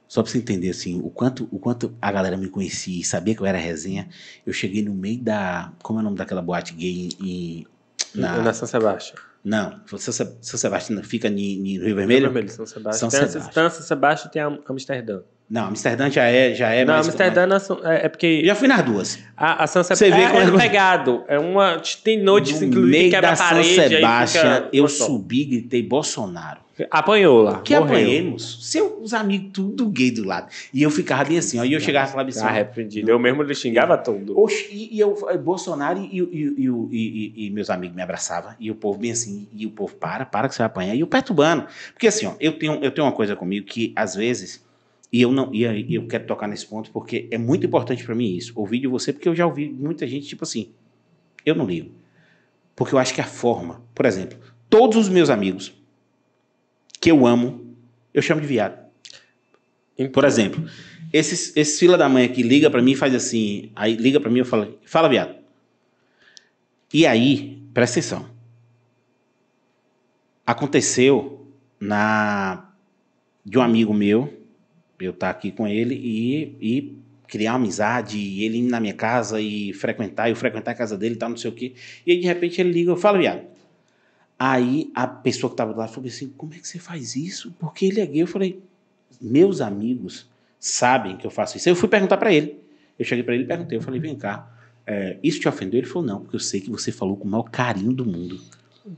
[0.07, 3.33] só pra você entender assim, o quanto, o quanto a galera me conhecia e sabia
[3.35, 4.07] que eu era resenha,
[4.45, 5.71] eu cheguei no meio da.
[5.83, 7.65] Como é o nome daquela boate gay em.
[8.13, 9.19] Na, na- São Sebastião.
[9.45, 12.23] Não, São Se- São Sebastião fica em, Rio Vermelho?
[12.31, 13.09] Vermelho, São Sebastião.
[13.09, 13.43] São Sebastião.
[13.53, 15.21] tem São Sebastião e tem Amsterdã.
[15.47, 16.55] Não, Amsterdã já é.
[16.55, 19.19] Já é não, mais- Amsterdã não são- é, é porque já fui nas duas.
[19.37, 21.23] a, a São Sebastião é, é é pegado.
[21.27, 23.79] É uma, tem noites, no inclusive, que meio quebra da São parede.
[23.79, 26.65] aí Sebastião, eu subi e gritei Bolsonaro.
[26.91, 27.61] Apanhou lá.
[27.61, 27.85] Que morreu.
[27.95, 28.69] apanhemos.
[28.69, 30.49] Seus amigos tudo gay do lado.
[30.73, 31.63] E eu ficava bem assim, ó.
[31.63, 33.09] E eu chegava e falava assim, ó, Arrependido.
[33.09, 34.37] Eu mesmo lhe xingava tudo.
[34.37, 38.51] Oxe, e, e eu, Bolsonaro e, e, e, e- e- e meus amigos me abraçavam,
[38.59, 40.99] e o povo bem assim, e o povo, para, para que você vai apanhar, e
[40.99, 41.67] eu perturbando.
[41.93, 44.65] Porque assim, ó, eu tenho, eu tenho uma coisa comigo que, às vezes,
[45.11, 48.13] e eu não, e aí eu quero tocar nesse ponto, porque é muito importante pra
[48.13, 50.71] mim isso, ouvir de você, porque eu já ouvi muita gente, tipo assim,
[51.45, 51.91] eu não ligo.
[52.75, 54.37] Porque eu acho que a forma, por exemplo,
[54.69, 55.73] todos os meus amigos
[56.99, 57.75] que eu amo,
[58.13, 58.83] eu chamo de viado.
[60.11, 60.67] Por exemplo,
[61.13, 64.29] esses, esses fila da mãe aqui liga pra mim e faz assim, aí liga pra
[64.29, 65.35] mim e eu falo, fala viado.
[66.93, 68.34] E aí, presta atenção.
[70.45, 71.47] Aconteceu
[71.79, 72.71] na
[73.43, 74.33] de um amigo meu,
[74.99, 76.97] eu estar aqui com ele e, e
[77.27, 81.15] criar amizade, e ele ir na minha casa e frequentar, eu frequentar a casa dele
[81.15, 81.73] e tal, não sei o quê.
[82.05, 83.43] E aí, de repente, ele liga, eu falo, viado.
[84.37, 87.53] Aí a pessoa que tava do lado falou assim: como é que você faz isso?
[87.59, 88.21] Porque ele é gay.
[88.21, 88.61] Eu falei,
[89.21, 91.69] meus amigos sabem que eu faço isso.
[91.69, 92.59] Aí eu fui perguntar pra ele.
[92.97, 94.49] Eu cheguei pra ele e perguntei, eu falei, vem cá,
[94.85, 95.79] é, isso te ofendeu?
[95.79, 98.39] Ele falou, não, porque eu sei que você falou com o maior carinho do mundo.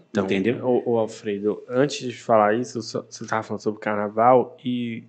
[0.10, 0.66] Então, Entendeu?
[0.66, 5.04] O, o Alfredo, antes de falar isso, você estava falando sobre carnaval e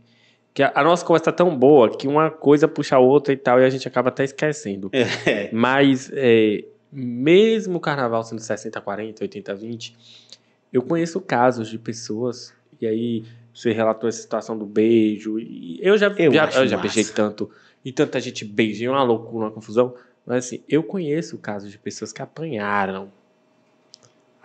[0.54, 3.36] que a, a nossa conversa tá tão boa que uma coisa puxa a outra e
[3.36, 4.90] tal, e a gente acaba até esquecendo.
[4.92, 9.96] É, Mas, é, mesmo o carnaval sendo 60, 40, 80, 20,
[10.72, 13.24] eu conheço casos de pessoas, e aí
[13.54, 17.50] você relatou essa situação do beijo, e eu já, Eu já, eu já beijei tanto,
[17.84, 19.94] e tanta gente beija, é uma loucura, uma confusão,
[20.24, 23.12] mas assim, eu conheço casos de pessoas que apanharam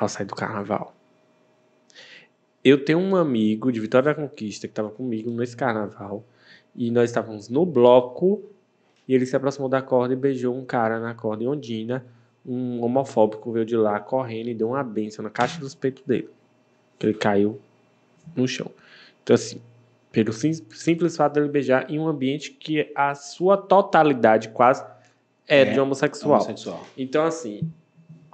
[0.04, 0.94] ao sair do carnaval.
[2.64, 6.24] Eu tenho um amigo de Vitória da Conquista que estava comigo nesse carnaval,
[6.76, 8.42] e nós estávamos no bloco,
[9.08, 12.06] e ele se aproximou da corda e beijou um cara na corda em Ondina.
[12.46, 16.30] Um homofóbico veio de lá correndo e deu uma benção na caixa dos peitos dele.
[16.98, 17.60] Que ele caiu
[18.36, 18.72] no chão.
[19.22, 19.62] Então, assim,
[20.12, 24.84] pelo sim- simples fato dele beijar em um ambiente que a sua totalidade quase
[25.48, 26.36] é, É, de homossexual.
[26.36, 26.86] homossexual.
[26.98, 27.70] Então, assim,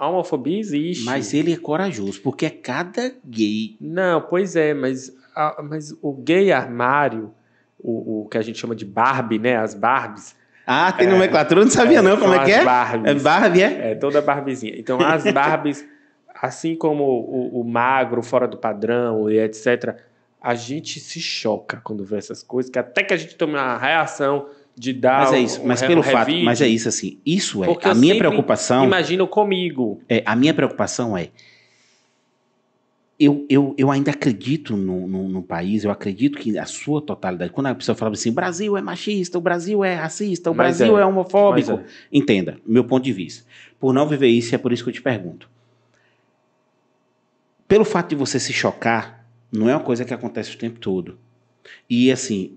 [0.00, 1.04] a homofobia existe.
[1.04, 3.76] Mas ele é corajoso, porque é cada gay.
[3.80, 7.32] Não, pois é, mas, a- mas o gay armário,
[7.78, 9.56] o, o que a gente chama de Barbie, né?
[9.56, 10.34] As Barbies.
[10.66, 12.64] Ah, tem nomenclatura, eu não sabia não como é que é.
[12.64, 13.06] Barbies.
[13.10, 13.90] É Barbie, é?
[13.90, 14.74] É, toda Barbizinha.
[14.78, 15.86] Então, as Barbies,
[16.42, 19.96] assim como o, o magro, fora do padrão e etc.,
[20.40, 23.76] a gente se choca quando vê essas coisas, que até que a gente tome uma
[23.76, 24.46] reação
[24.80, 27.62] de dar Mas é isso, um mas re- pelo fato, mas é isso assim, isso
[27.62, 30.00] é, Porque a minha preocupação, Imagina comigo.
[30.08, 31.28] é, a minha preocupação é,
[33.18, 37.52] eu, eu, eu ainda acredito no, no, no país, eu acredito que a sua totalidade,
[37.52, 40.78] quando a pessoa fala assim, o Brasil é machista, o Brasil é racista, o Mas
[40.78, 41.02] Brasil é.
[41.02, 41.84] é, homofóbico, é.
[42.10, 43.44] entenda, meu ponto de vista,
[43.78, 45.46] por não viver isso, é por isso que eu te pergunto,
[47.68, 51.18] pelo fato de você se chocar, não é uma coisa que acontece o tempo todo,
[51.88, 52.56] e assim,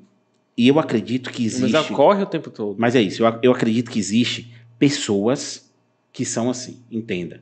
[0.58, 1.72] e eu acredito que existe...
[1.72, 2.76] Mas ocorre o tempo todo.
[2.80, 5.72] Mas é isso, eu, eu acredito que existe pessoas
[6.12, 7.42] que são assim, entenda.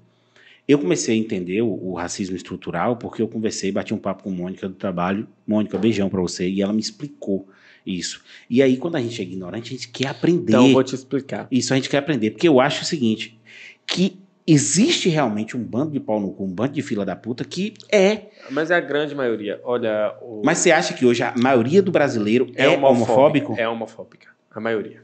[0.68, 4.32] Eu comecei a entender o, o racismo estrutural porque eu conversei, bati um papo com
[4.32, 5.28] Mônica do trabalho.
[5.46, 6.48] Mônica, beijão pra você.
[6.48, 7.48] E ela me explicou
[7.86, 8.22] isso.
[8.50, 10.52] E aí, quando a gente é ignorante, a gente quer aprender.
[10.52, 11.48] Então, eu vou te explicar.
[11.52, 12.32] Isso a gente quer aprender.
[12.32, 13.38] Porque eu acho o seguinte,
[13.86, 17.44] que existe realmente um bando de pau no cu, um bando de fila da puta
[17.44, 18.30] que é.
[18.50, 19.60] Mas é a grande maioria.
[19.64, 20.16] Olha.
[20.22, 20.42] O...
[20.44, 23.04] Mas você acha que hoje a maioria do brasileiro é, homofóbica.
[23.04, 23.56] homofóbico?
[23.58, 24.30] É homofóbica.
[24.50, 25.04] A maioria.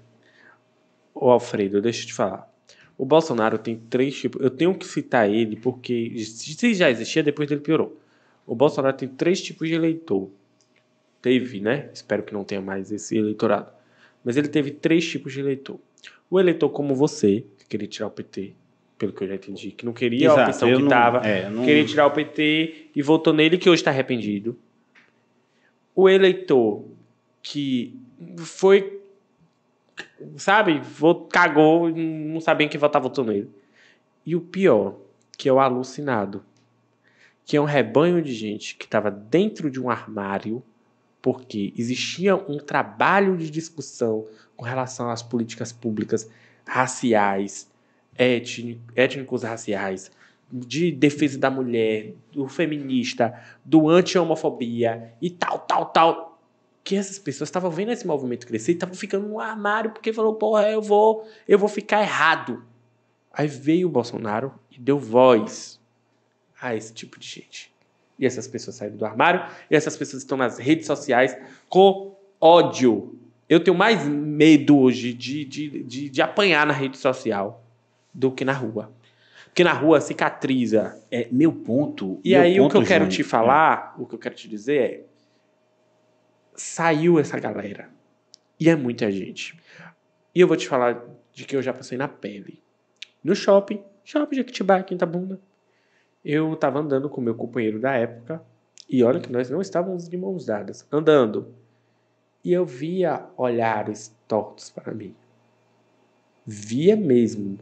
[1.13, 2.51] Ô, Alfredo, deixa eu te falar.
[2.97, 4.41] O Bolsonaro tem três tipos.
[4.41, 7.99] Eu tenho que citar ele porque se já existia, depois dele piorou.
[8.45, 10.29] O Bolsonaro tem três tipos de eleitor.
[11.21, 11.89] Teve, né?
[11.93, 13.71] Espero que não tenha mais esse eleitorado.
[14.23, 15.79] Mas ele teve três tipos de eleitor.
[16.29, 18.55] O eleitor como você, que queria tirar o PT,
[18.97, 21.63] pelo que eu já entendi, que não queria Exato, a opção que estava, é, não-
[21.63, 24.57] queria tirar o PT e votou nele, que hoje está arrependido.
[25.95, 26.83] O eleitor
[27.41, 27.99] que
[28.37, 28.99] foi,
[30.35, 30.81] sabe,
[31.31, 33.49] cagou, não sabia em que votar, votou nele.
[34.25, 34.95] E o pior,
[35.37, 36.43] que é o alucinado,
[37.45, 40.61] que é um rebanho de gente que estava dentro de um armário,
[41.21, 44.25] porque existia um trabalho de discussão
[44.55, 46.29] com relação às políticas públicas
[46.65, 47.69] raciais,
[48.17, 50.11] étni- étnicos raciais,
[50.51, 53.33] de defesa da mulher, do feminista,
[53.65, 56.41] do anti-homofobia e tal, tal, tal.
[56.83, 60.35] Que essas pessoas estavam vendo esse movimento crescer e estavam ficando no armário porque falou,
[60.35, 62.63] porra, eu vou, eu vou ficar errado.
[63.33, 65.79] Aí veio o Bolsonaro e deu voz
[66.61, 67.71] a esse tipo de gente.
[68.17, 71.37] E essas pessoas saíram do armário e essas pessoas estão nas redes sociais
[71.67, 73.19] com ódio.
[73.49, 77.63] Eu tenho mais medo hoje de, de, de, de apanhar na rede social
[78.13, 78.91] do que na rua.
[79.45, 81.03] Porque na rua cicatriza.
[81.09, 82.19] É, meu ponto.
[82.23, 84.47] E meu aí o ponto, que eu quero te falar, o que eu quero te
[84.47, 85.03] dizer é.
[86.55, 87.89] Saiu essa galera.
[88.59, 89.59] E é muita gente.
[90.33, 91.03] E eu vou te falar
[91.33, 92.61] de que eu já passei na pele.
[93.23, 95.39] No shopping, shopping de Jequitibá, Quintabunda.
[96.23, 98.43] Eu tava andando com meu companheiro da época.
[98.89, 100.87] E olha que nós não estávamos de mãos dadas.
[100.91, 101.53] Andando.
[102.43, 105.15] E eu via olhares tortos para mim.
[106.45, 107.57] Via mesmo.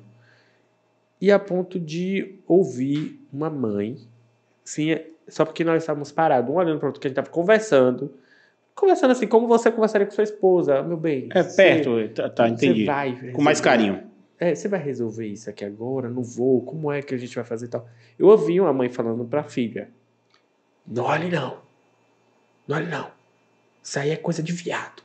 [1.21, 3.97] E a ponto de ouvir uma mãe,
[4.63, 4.97] sim,
[5.27, 8.13] só porque nós estávamos parados, um olhando para o outro, que a gente estava conversando.
[8.75, 11.29] Conversando assim, como você conversaria com sua esposa, meu bem.
[11.33, 12.85] É você- perto, tá, tá, você entendi.
[12.85, 14.03] vai Com mais carinho.
[14.37, 16.09] É, você vai resolver isso aqui agora?
[16.09, 16.61] Não vou.
[16.61, 17.87] Como é que a gente vai fazer e tal?
[18.19, 19.89] Eu ouvi uma mãe falando para a filha:
[20.85, 21.59] Não olhe não.
[22.67, 23.09] Não olhe não.
[23.81, 25.04] Isso aí é coisa de viado.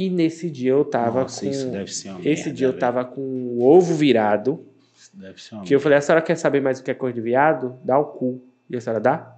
[0.00, 1.50] E nesse dia eu tava Nossa, com.
[1.50, 2.80] isso deve ser uma Esse merda, dia eu velho.
[2.80, 4.64] tava com o ovo virado.
[4.96, 6.94] Isso deve ser uma Que eu falei, a senhora quer saber mais o que é
[6.94, 7.76] coisa de viado?
[7.82, 8.40] Dá o cu.
[8.70, 9.36] E a senhora dá?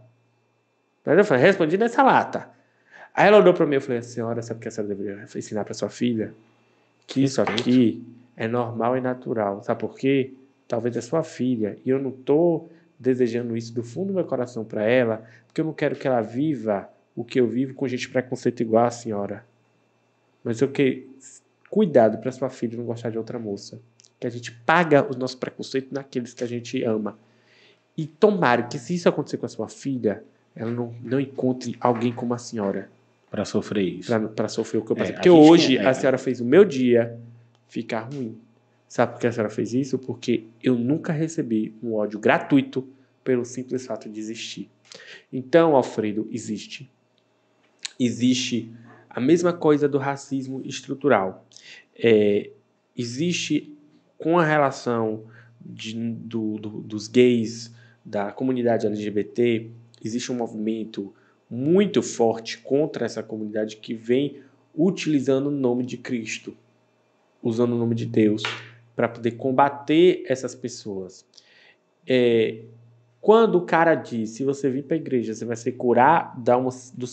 [1.03, 2.51] Mas eu falei, respondi nessa lata.
[3.15, 5.25] Aí ela olhou pra mim e eu falei, senhora, sabe o que a senhora deveria
[5.35, 6.35] ensinar pra sua filha?
[7.07, 8.05] Que isso aqui
[8.37, 9.63] é normal e natural.
[9.63, 10.35] Sabe por quê?
[10.69, 11.79] Talvez é sua filha.
[11.87, 12.69] E eu não tô
[12.99, 16.21] desejando isso do fundo do meu coração pra ela, porque eu não quero que ela
[16.21, 19.49] viva o que eu vivo com gente preconceito igual a senhora.
[20.45, 21.09] Mas eu que
[21.69, 23.81] cuidado pra sua filha não gostar de outra moça
[24.19, 27.19] que a gente paga o nosso preconceito naqueles que a gente ama.
[27.97, 30.23] E tomara que se isso acontecer com a sua filha,
[30.55, 32.91] ela não, não encontre alguém como a senhora
[33.31, 34.11] Pra sofrer isso.
[34.31, 35.13] para sofrer o que eu passei.
[35.13, 37.17] É, Porque hoje é, a senhora fez o meu dia
[37.69, 38.37] ficar ruim.
[38.89, 39.99] Sabe por que a senhora fez isso?
[39.99, 42.87] Porque eu nunca recebi um ódio gratuito
[43.23, 44.69] pelo simples fato de existir.
[45.33, 46.91] Então, Alfredo, existe.
[47.99, 48.73] Existe
[49.11, 51.45] a mesma coisa do racismo estrutural.
[51.95, 52.51] É,
[52.97, 53.77] existe
[54.17, 55.25] com a relação
[55.61, 57.75] de- do- do- dos gays,
[58.05, 59.71] da comunidade LGBT,
[60.03, 61.13] existe um movimento
[61.51, 64.39] muito forte contra essa comunidade que vem
[64.75, 66.57] utilizando o nome de Cristo,
[67.43, 68.43] usando o nome de Deus,
[68.95, 71.27] para poder combater essas pessoas.
[72.07, 72.63] É,
[73.21, 76.35] quando o cara diz, se você vir para a igreja, você vai ser curar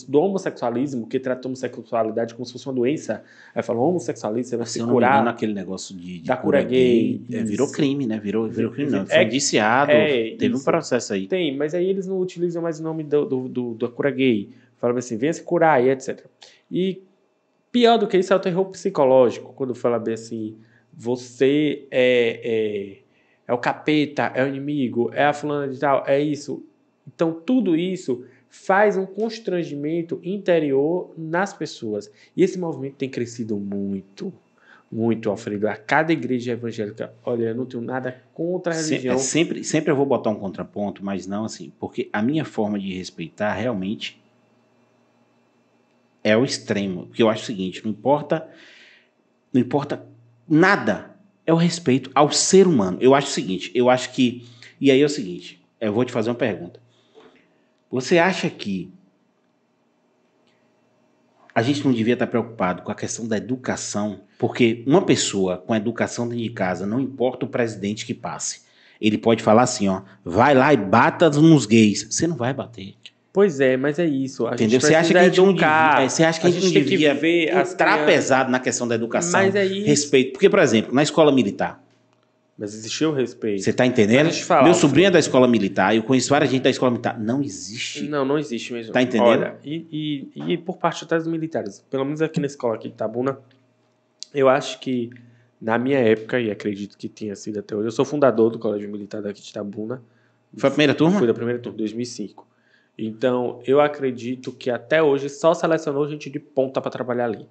[0.06, 3.22] do, homossexualismo, que trata a homossexualidade como se fosse uma doença,
[3.54, 5.28] aí fala, homossexualismo, você vai Se engano, curar.
[5.28, 8.18] aquele negócio de, de da cura gay, é, virou crime, né?
[8.18, 9.02] Virou, virou crime, não.
[9.02, 10.64] É- Foi indiciado, é, teve um isso.
[10.64, 11.26] processo aí.
[11.26, 14.48] Tem, mas aí eles não utilizam mais o nome do, do, do- da cura gay.
[14.78, 16.24] Falam assim, venha se curar e etc.
[16.70, 17.02] E
[17.70, 20.56] pior do que isso é o terror psicológico, quando fala bem assim,
[20.90, 22.98] você é,
[23.48, 26.62] é, o capeta, é o inimigo, é a fulana de tal, é isso.
[27.06, 32.10] Então tudo isso faz um constrangimento interior nas pessoas.
[32.36, 34.32] E esse movimento tem crescido muito,
[34.92, 35.66] muito, Alfredo.
[35.68, 39.14] A cada igreja evangélica, olha, eu não tenho nada contra a religião.
[39.14, 42.78] é sempre, sempre eu vou botar um contraponto, mas não assim, porque a minha forma
[42.78, 44.20] de respeitar realmente
[46.22, 47.06] é o extremo.
[47.06, 48.48] Porque eu acho o seguinte, não importa,
[49.52, 50.06] não importa
[50.48, 51.07] nada,
[51.48, 52.98] é o respeito ao ser humano.
[53.00, 54.46] Eu acho o seguinte, eu acho que,
[54.78, 56.78] e aí é o seguinte, eu vou te fazer uma pergunta.
[57.90, 58.92] Você acha que
[61.54, 65.74] a gente não devia estar preocupado com a questão da educação, porque uma pessoa com
[65.74, 68.64] educação dentro de casa, não importa o presidente que passe,
[69.00, 72.06] ele pode falar assim, ó, vai lá e bata nos gays.
[72.10, 72.94] Você não vai bater.
[73.38, 74.48] Pois é, mas é isso.
[74.48, 74.80] A Entendeu?
[74.80, 76.72] gente Você acha que a gente não educar, devia, é, você acha que a gente,
[76.72, 79.86] tem que devia ver entrar pesado na questão da educação, Mas é isso.
[79.86, 80.32] respeito.
[80.32, 81.80] Porque, por exemplo, na escola militar,
[82.58, 83.62] Mas existiu o respeito.
[83.62, 84.32] você tá entendendo?
[84.32, 87.16] Falar, Meu sobrinho é da escola militar, eu conheço várias gente da escola militar.
[87.16, 88.08] Não existe.
[88.08, 88.92] Não, não existe mesmo.
[88.92, 89.28] Tá entendendo?
[89.28, 92.88] Olha, e, e, e por parte até dos militares, pelo menos aqui na escola aqui
[92.88, 93.38] de Tabuna,
[94.34, 95.10] eu acho que
[95.62, 98.90] na minha época, e acredito que tenha sido até hoje, eu sou fundador do Colégio
[98.90, 100.02] Militar daqui de Tabuna.
[100.56, 101.18] Foi a primeira turma?
[101.18, 102.47] Fui da primeira turma, 2005.
[102.98, 107.46] Então, eu acredito que até hoje só selecionou gente de ponta para trabalhar ali.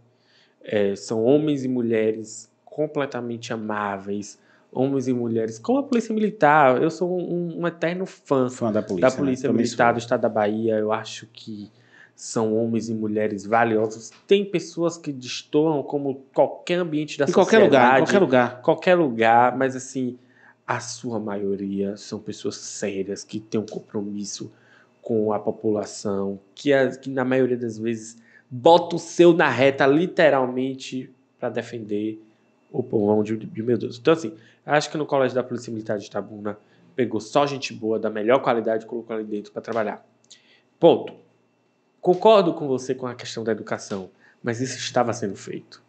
[0.61, 4.37] É, são homens e mulheres completamente amáveis,
[4.69, 6.81] homens e mulheres, como a Polícia Militar.
[6.81, 9.09] Eu sou um, um eterno fã Fã da polícia.
[9.09, 9.55] da Polícia né?
[9.55, 9.99] Militar do.
[9.99, 10.75] Estado da Bahia.
[10.75, 11.71] Eu acho que
[12.13, 14.11] são homens e mulheres valiosos.
[14.27, 18.61] Tem pessoas que destoam como qualquer ambiente da Em qualquer lugar, em sociedade, qualquer lugar.
[18.61, 20.17] qualquer lugar, mas assim,
[20.65, 24.51] a sua maioria são pessoas sérias que têm um compromisso
[25.07, 28.17] com a população, que, as- que na maioria das vezes
[28.51, 31.09] bota o seu na reta literalmente
[31.39, 32.21] para defender
[32.73, 33.97] o povão de, de meu Deus.
[33.97, 34.33] Então assim,
[34.65, 36.59] acho que no colégio da Polícia Militar de Itabuna
[36.93, 40.05] pegou só gente boa, da melhor qualidade, e colocou ali dentro para trabalhar.
[40.77, 41.13] Ponto.
[42.01, 44.09] Concordo com você com a questão da educação,
[44.43, 45.81] mas isso estava sendo feito.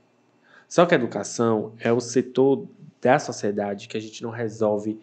[0.68, 2.68] Só que a educação é o setor
[3.02, 4.96] da sociedade que a gente não resolve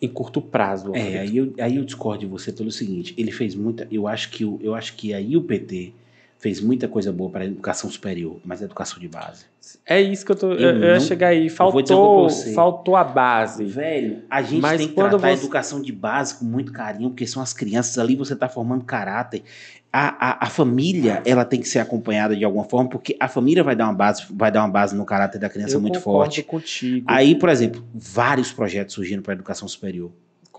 [0.00, 0.94] em curto prazo.
[0.94, 4.30] É, aí eu, aí eu discordo de você pelo seguinte, ele fez muita, eu acho
[4.30, 5.92] que eu acho que aí o PT
[6.38, 9.44] fez muita coisa boa para a educação superior, mas a educação de base.
[9.84, 10.52] É isso que eu tô.
[10.52, 11.48] Eu Eu, eu ia não- chegar aí.
[11.48, 13.64] Faltou, faltou a base.
[13.64, 17.10] Velho, a gente Mas tem que tratar a você- educação de base com muito carinho,
[17.10, 19.42] porque são as crianças ali, você está formando caráter.
[19.92, 23.64] A, a, a família, ela tem que ser acompanhada de alguma forma, porque a família
[23.64, 26.24] vai dar uma base, vai dar uma base no caráter da criança eu muito concordo
[26.34, 26.42] forte.
[26.42, 27.06] contigo.
[27.08, 30.10] Aí, por exemplo, vários projetos surgindo para a educação superior.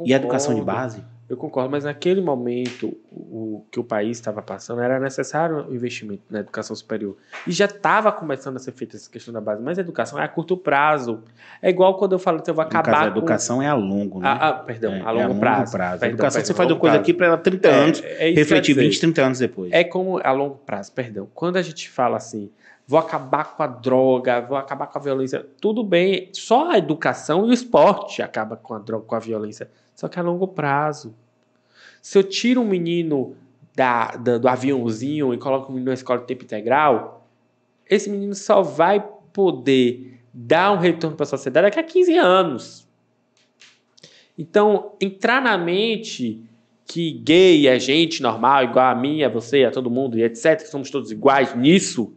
[0.04, 0.80] E a educação de Concordo.
[0.82, 1.04] base?
[1.30, 5.76] Eu concordo, mas naquele momento o, o que o país estava passando era necessário um
[5.76, 7.18] investimento na educação superior.
[7.46, 10.24] E já estava começando a ser feita essa questão da base, mas a educação é
[10.24, 11.22] a curto prazo.
[11.62, 13.18] É igual quando eu falo que eu vou No caso, acabar a com...
[13.18, 14.28] educação é a longo, né?
[14.30, 15.76] Ah, ah, perdão, É, a é longo prazo.
[15.76, 17.02] A Perdão, educação, perdão, você faz longo uma coisa prazo.
[17.02, 18.88] aqui para ela 30 anos, É, é eu ia refletir dizer.
[18.88, 19.72] 20, 30 anos depois.
[19.74, 21.28] É como a longo prazo, perdão.
[21.36, 22.50] Quando a gente fala assim,
[22.88, 26.30] vou acabar com a droga, vou acabar com a violência, tudo bem.
[26.32, 29.70] Só a educação e o esporte acaba com a droga, com a violência.
[29.94, 31.14] Só que a longo prazo.
[32.02, 33.36] Se eu tiro um menino
[33.76, 37.28] da, da- do aviãozinho e coloco o menino na escola de tempo integral,
[37.90, 42.88] esse menino só vai poder dar um retorno para a sociedade daqui a 15 anos.
[44.38, 46.42] Então, entrar na mente
[46.86, 50.58] que gay é gente normal, igual a mim, a você, a todo mundo, e etc.,
[50.62, 52.14] que somos todos iguais nisso,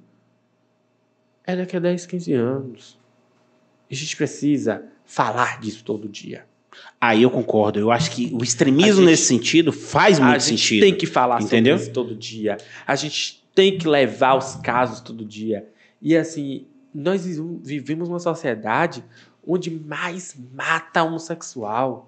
[1.50, 2.98] é daqui a 10, 15 anos.
[3.90, 6.44] E a gente precisa falar disso todo dia.
[7.00, 7.78] Aí eu concordo.
[7.78, 10.80] Eu acho que o extremismo A gente- nesse sentido faz a muito gente sentido.
[10.82, 11.74] tem que falar Entendeu?
[11.76, 12.56] sobre isso todo dia.
[12.86, 15.68] A gente tem que levar os casos todo dia.
[16.00, 19.02] E assim, nós vive- vivemos uma sociedade
[19.46, 22.06] onde mais mata homossexual.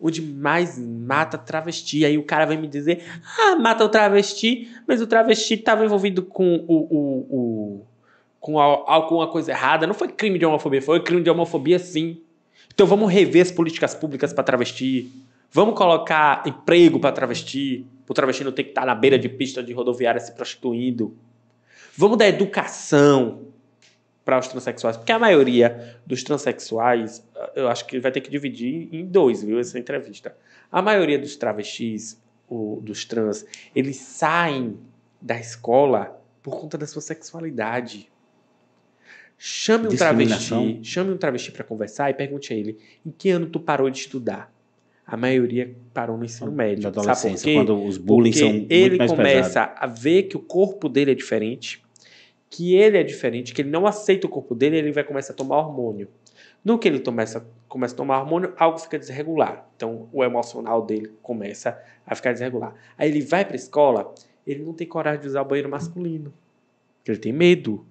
[0.00, 2.04] Onde mais mata travesti.
[2.04, 3.02] Aí o cara vai me dizer:
[3.40, 6.74] ah, mata o travesti, mas o travesti estava envolvido com o.
[6.88, 7.86] o, o
[8.40, 9.86] com al- alguma coisa errada.
[9.86, 12.20] Não foi crime de homofobia, foi crime de homofobia sim.
[12.72, 15.10] Então vamos rever as políticas públicas para travesti.
[15.50, 17.86] Vamos colocar emprego para travesti.
[18.08, 21.16] O travesti não tem que estar na beira de pista de rodoviária se prostituindo.
[21.96, 23.42] Vamos dar educação
[24.24, 27.26] para os transexuais, porque a maioria dos transexuais,
[27.56, 30.36] eu acho que vai ter que dividir em dois, viu, essa entrevista.
[30.70, 33.44] A maioria dos travestis, o- dos trans,
[33.74, 34.76] eles saem
[35.20, 38.10] da escola por conta da sua sexualidade.
[39.38, 42.76] Chame um travesti, chame um travesti para conversar e pergunte a ele:
[43.06, 44.52] em que ano tu parou de estudar?
[45.06, 46.82] A maioria parou no ensino médio.
[46.82, 47.54] Na Sabe por adolescência, quê?
[47.54, 49.76] quando os bullying Porque são muito ele mais começa pesados.
[49.80, 51.82] a ver que o corpo dele é diferente,
[52.50, 55.36] que ele é diferente, que ele não aceita o corpo dele, ele vai começar a
[55.36, 56.08] tomar hormônio.
[56.62, 59.66] No que ele começa, começa a tomar hormônio, algo fica desregular.
[59.76, 62.74] Então, o emocional dele começa a ficar desregular.
[62.98, 64.12] Aí ele vai para a escola,
[64.46, 66.34] ele não tem coragem de usar o banheiro masculino.
[67.06, 67.86] Ele tem medo.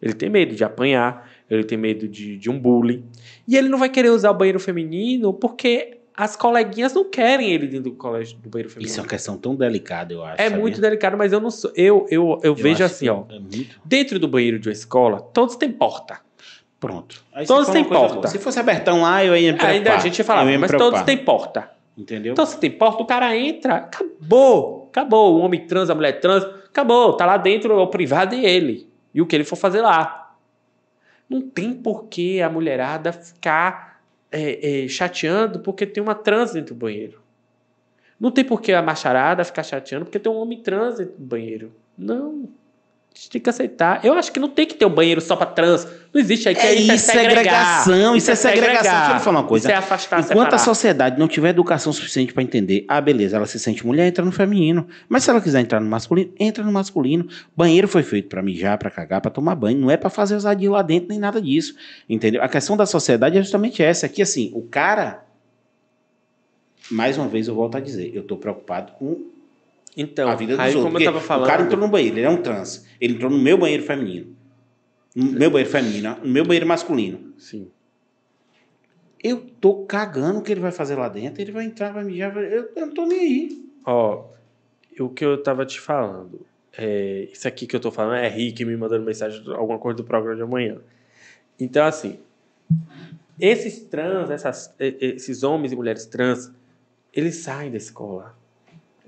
[0.00, 3.04] Ele tem medo de apanhar, ele tem medo de, de um bullying.
[3.46, 7.66] E ele não vai querer usar o banheiro feminino porque as coleguinhas não querem ele
[7.66, 8.90] dentro do colégio do banheiro feminino.
[8.90, 10.40] Isso é uma questão tão delicada, eu acho.
[10.40, 10.58] É sabia?
[10.58, 11.70] muito delicado, mas eu não sou.
[11.74, 13.24] Eu, eu, eu, Eu vejo assim, ó.
[13.30, 13.80] É muito...
[13.84, 16.20] Dentro do banheiro de uma escola, todos têm porta.
[16.78, 17.22] Pronto.
[17.34, 18.14] Aí Todos têm porta.
[18.14, 18.26] boa.
[18.26, 19.70] Se fosse abertão lá, eu ia me preocupar.
[19.70, 20.92] Ainda a gente ia falar, ia mas preocupar.
[20.92, 21.70] todos têm porta.
[21.96, 22.32] Entendeu?
[22.32, 24.88] Então, se tem porta, o cara entra, acabou.
[24.90, 25.36] Acabou.
[25.36, 28.88] O homem trans, a mulher trans, Acabou, tá lá dentro, é o privado dele.
[29.14, 30.36] E o que ele for fazer lá.
[31.28, 36.74] Não tem por que a mulherada ficar é, é, chateando porque tem uma trans dentro
[36.74, 37.20] do banheiro.
[38.18, 41.24] Não tem por que a macharada ficar chateando porque tem um homem trans dentro do
[41.24, 41.72] banheiro.
[41.96, 42.48] Não.
[43.12, 44.04] A gente tem que aceitar.
[44.04, 45.84] Eu acho que não tem que ter um banheiro só pra trans.
[46.14, 46.54] Não existe aí.
[46.54, 48.82] que É isso, é segregação, isso é segregação.
[48.82, 49.68] Deixa eu falar uma coisa.
[49.68, 50.58] Isso é afastar, Enquanto a separar.
[50.58, 54.32] sociedade não tiver educação suficiente para entender, ah, beleza, ela se sente mulher, entra no
[54.32, 54.86] feminino.
[55.08, 57.26] Mas se ela quiser entrar no masculino, entra no masculino.
[57.56, 60.70] Banheiro foi feito para mijar, para cagar, para tomar banho, não é para fazer ousadia
[60.70, 61.74] lá dentro nem nada disso,
[62.08, 62.42] entendeu?
[62.42, 65.24] A questão da sociedade é justamente essa, que assim, o cara
[66.90, 69.26] mais uma vez eu volto a dizer, eu tô preocupado com
[69.96, 70.84] Então, a vida dos aí outros.
[70.84, 71.44] como eu tava falando...
[71.44, 72.86] O cara entrou no banheiro, ele é um trans.
[73.00, 74.36] Ele entrou no meu banheiro feminino.
[75.14, 77.34] No meu banheiro feminino, no meu banheiro masculino.
[77.36, 77.68] Sim.
[79.22, 82.32] Eu tô cagando o que ele vai fazer lá dentro, ele vai entrar, vai mijar,
[82.32, 83.64] vai- eu, eu não tô nem aí.
[83.84, 84.24] Ó,
[84.98, 86.46] o que eu tava te falando,
[86.78, 90.04] é, isso aqui que eu tô falando é Rick me mandando mensagem, alguma coisa do
[90.04, 90.78] programa de amanhã.
[91.58, 92.18] Então, assim,
[93.38, 96.50] esses trans, essas, esses homens e mulheres trans,
[97.12, 98.38] eles saem da escola.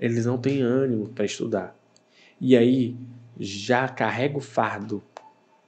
[0.03, 1.75] Eles não têm ânimo para estudar.
[2.41, 2.95] E aí,
[3.39, 5.01] já carrega o fardo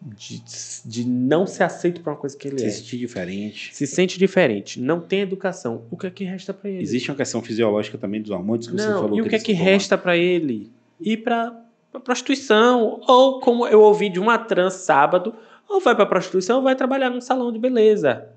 [0.01, 0.43] de,
[0.85, 2.69] de não ser aceito por uma coisa que ele Se é.
[2.69, 3.73] sentir diferente.
[3.73, 5.83] Se sente diferente, não tem educação.
[5.89, 6.83] O que é que resta para ele?
[6.83, 9.17] Existe uma questão fisiológica também dos hormônios que você Não, falou.
[9.17, 10.69] e o que é eles que resta pra ele?
[10.99, 11.59] Ir pra
[12.03, 12.99] prostituição.
[13.07, 15.33] Ou, como eu ouvi de uma trans sábado,
[15.67, 18.27] ou vai pra prostituição ou vai trabalhar num salão de beleza.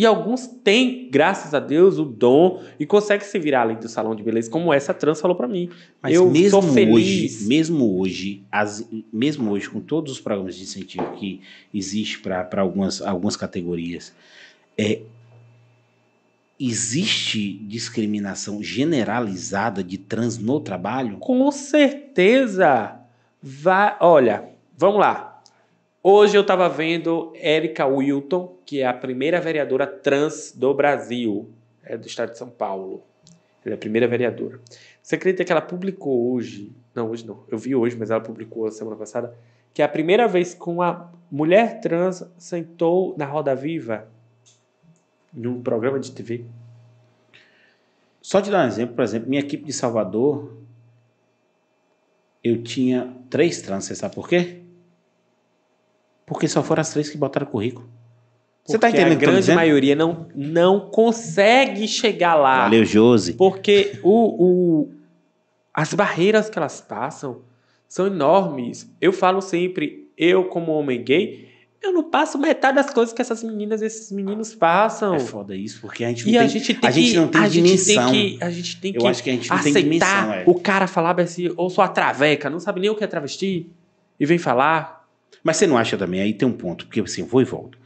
[0.00, 4.14] E alguns têm, graças a Deus, o dom e conseguem se virar além do salão
[4.14, 5.68] de beleza, como essa trans falou pra mim.
[6.02, 6.94] Mas eu mesmo sou feliz.
[7.42, 11.42] hoje, mesmo hoje, as- mesmo hoje, com todos os programas de incentivo que
[11.74, 14.14] existe para algumas, algumas categorias,
[14.78, 15.02] é,
[16.58, 21.18] existe discriminação generalizada de trans no trabalho?
[21.18, 22.96] Com certeza.
[23.42, 24.44] Vai, olha,
[24.78, 25.29] vamos lá.
[26.02, 31.50] Hoje eu estava vendo Érica Wilton, que é a primeira vereadora trans do Brasil,
[31.84, 33.02] é do estado de São Paulo.
[33.62, 34.58] Ela é a primeira vereadora.
[35.02, 36.72] Você acredita que ela publicou hoje?
[36.94, 37.44] Não, hoje não.
[37.50, 39.36] Eu vi hoje, mas ela publicou a semana passada.
[39.74, 44.08] Que é a primeira vez que uma mulher trans sentou na Roda Viva
[45.30, 46.46] num programa de TV.
[48.22, 50.56] Só te dar um exemplo, por exemplo, minha equipe de Salvador,
[52.42, 54.59] eu tinha três trans, você sabe por quê?
[56.30, 57.90] Porque só foram as três que botaram currículo.
[58.64, 62.62] Você tá entendendo A eu grande maioria não, não consegue chegar lá.
[62.62, 63.32] Valeu, Josi.
[63.32, 64.92] Porque o, o,
[65.74, 67.40] as barreiras que elas passam
[67.88, 68.88] são enormes.
[69.00, 71.48] Eu falo sempre, eu como homem gay,
[71.82, 75.16] eu não passo metade das coisas que essas meninas e esses meninos passam.
[75.16, 77.16] É foda isso, porque a gente não E tem, a gente tem a gente que,
[77.16, 78.12] não tem a gente dimensão.
[78.12, 80.32] tem que, a gente tem Eu que acho que a gente não tem aceitar dimensão,
[80.32, 80.44] é.
[80.46, 83.68] o cara falar assim, ou sou a traveca, não sabe nem o que é travesti,
[84.20, 84.99] e vem falar.
[85.42, 86.20] Mas você não acha também?
[86.20, 87.78] Aí tem um ponto, porque assim, vou e volto.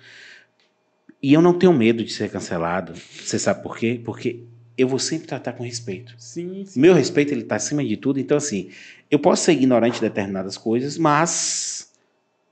[1.23, 2.94] E eu não tenho medo de ser cancelado.
[2.94, 4.00] Você sabe por quê?
[4.05, 4.42] Porque
[4.76, 6.14] eu vou sempre tratar com respeito.
[6.18, 6.81] Sim, sim.
[6.81, 8.20] Meu respeito, ele tá acima de tudo.
[8.20, 8.70] Então, assim,
[9.10, 11.92] eu posso ser ignorante de determinadas coisas, mas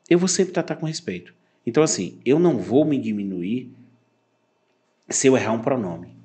[0.09, 1.35] eu vou sempre tratar com respeito.
[1.67, 3.71] Então, assim, eu não vou me diminuir
[5.09, 6.17] se eu errar um pronome.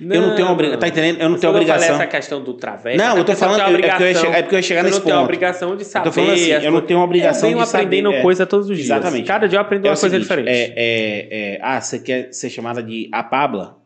[0.00, 0.80] Eu não tenho obrigação.
[0.80, 1.20] Tá entendendo?
[1.20, 1.94] Eu não tenho quando eu obrigação.
[1.94, 2.96] essa questão do traveca.
[2.96, 3.56] Não, eu tô não falando.
[3.56, 5.16] tem É porque eu ia chegar, é porque eu ia chegar nesse não tem a
[5.16, 5.24] ponto.
[5.24, 6.04] obrigação de Eu saber.
[6.04, 7.84] tô falando assim, as eu não tenho obrigação eu venho de saber.
[7.84, 8.22] aprendendo é.
[8.22, 8.90] coisa todos os dias.
[8.90, 9.26] Exatamente.
[9.26, 10.48] Cada dia eu aprendo É uma coisa seguinte, diferente.
[10.48, 13.78] É, é, é, ah, você quer ser chamada de a Pabla?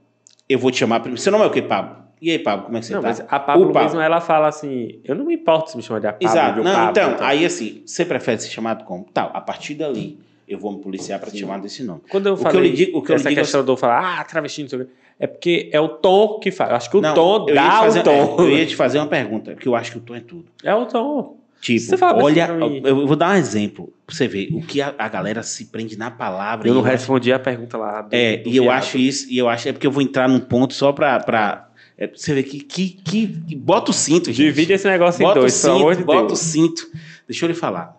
[0.49, 1.21] Eu vou te chamar primeiro.
[1.21, 1.97] Seu nome é o quê, Pablo?
[2.21, 3.09] E aí, Pablo, como é que você não, tá?
[3.09, 3.83] mas a Pablo Pablo.
[3.89, 6.63] mesmo, ela fala assim, eu não me importo se me chamar de a Pablo, Exato.
[6.65, 9.07] Não, Pablo, então, aí assim, você prefere ser chamado como?
[9.13, 12.01] Tal, a partir dali, eu vou me policiar para te chamar desse nome.
[12.11, 13.65] Quando eu O que eu falei lhe digo- o que eu lhe essa digo questão
[13.65, 16.71] do falar, ah, travesti, não sei o quê, é porque é o tom que faz.
[16.71, 18.37] Eu acho que o Não, tom eu dá fazer- o tom.
[18.39, 20.47] é, Eu ia te fazer uma pergunta, porque eu acho que o tom é tudo.
[20.65, 21.37] É o tom.
[21.61, 22.49] Tipo, olha,
[22.85, 25.99] eu vou dar um exemplo pra você ver o que a, a galera se prende
[25.99, 26.69] na palavra.
[26.69, 28.03] Eu não acho- respondi a pergunta lá.
[28.03, 28.77] do- É, do e eu viado.
[28.79, 31.19] acho isso, e eu acho, é porque eu vou entrar num ponto só pra.
[31.19, 31.65] pra
[32.01, 34.37] é, pra você ver que, que, que, que- Bota o cinto, gente.
[34.37, 35.57] Divide esse negócio em bota dois, o
[35.97, 36.33] cinto, bota Deus.
[36.41, 36.87] o cinto.
[37.27, 37.98] Deixa eu lhe falar.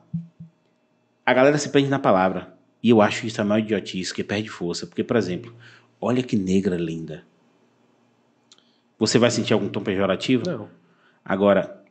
[1.30, 2.56] A galera se prende na palavra.
[2.82, 4.88] E eu acho isso a maior idiotice, que perde força.
[4.88, 5.54] Porque, por exemplo,
[6.02, 7.24] olha que negra linda.
[8.98, 10.42] Você vai sentir algum tom pejorativo?
[10.48, 10.70] Não.
[11.24, 11.84] Agora,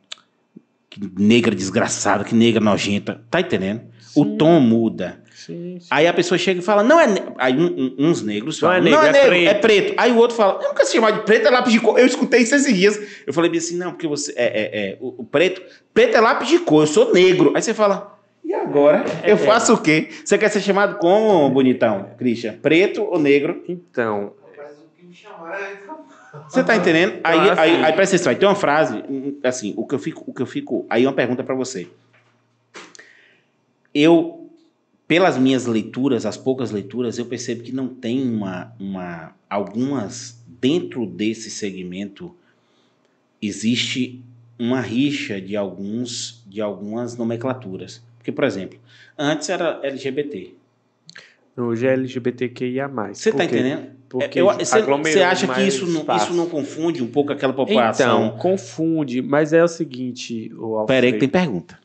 [0.89, 3.21] que negra desgraçada, que negra nojenta.
[3.31, 3.83] Tá entendendo?
[4.13, 4.37] O Sim.
[4.37, 5.23] tom muda.
[5.33, 5.87] Sim, sim.
[5.89, 7.33] Aí a pessoa chega e fala, não é negro.
[7.37, 9.47] Aí um- um- uns negros Não falam, é negro, não é é negro, preto.
[9.47, 9.93] é preto.
[9.97, 11.97] Aí o outro fala, eu nunca se chamar de preto, é lápis de cor.
[11.97, 12.99] Eu escutei isso esses dias.
[13.25, 15.61] Eu falei assim, não, porque você é, é, é, o, o preto,
[15.93, 17.53] preto é lápis de cor, eu sou negro.
[17.55, 19.05] Aí você fala, e agora?
[19.23, 20.09] É, Eu faço o quê?
[20.23, 22.53] Você quer ser chamado como, bonitão, Christian?
[22.53, 23.63] Preto ou negro?
[23.67, 24.33] Então,
[25.01, 25.57] Me chamaram,
[26.47, 27.19] Você tá entendendo?
[27.23, 29.03] Aí, Ah, aí, aí presta atenção, aí tem uma frase,
[29.43, 31.87] assim, o que eu fico, o que eu fico, aí uma pergunta pra você.
[33.93, 34.49] Eu,
[35.07, 41.05] pelas minhas leituras, as poucas leituras, eu percebo que não tem uma, uma algumas dentro
[41.05, 42.35] desse segmento
[43.41, 44.21] existe
[44.59, 48.03] uma rixa de alguns de algumas nomenclaturas.
[48.29, 48.79] Porque, por exemplo,
[49.17, 50.53] antes era LGBT.
[51.57, 52.87] Hoje é LGBTQIA+.
[53.13, 53.43] Você tá quê?
[53.45, 53.91] entendendo?
[54.07, 58.27] Porque Eu- Você acha que isso não, isso não confunde um pouco aquela população?
[58.27, 61.77] Então, confunde, mas é o seguinte, o Peraí que tem pergunta.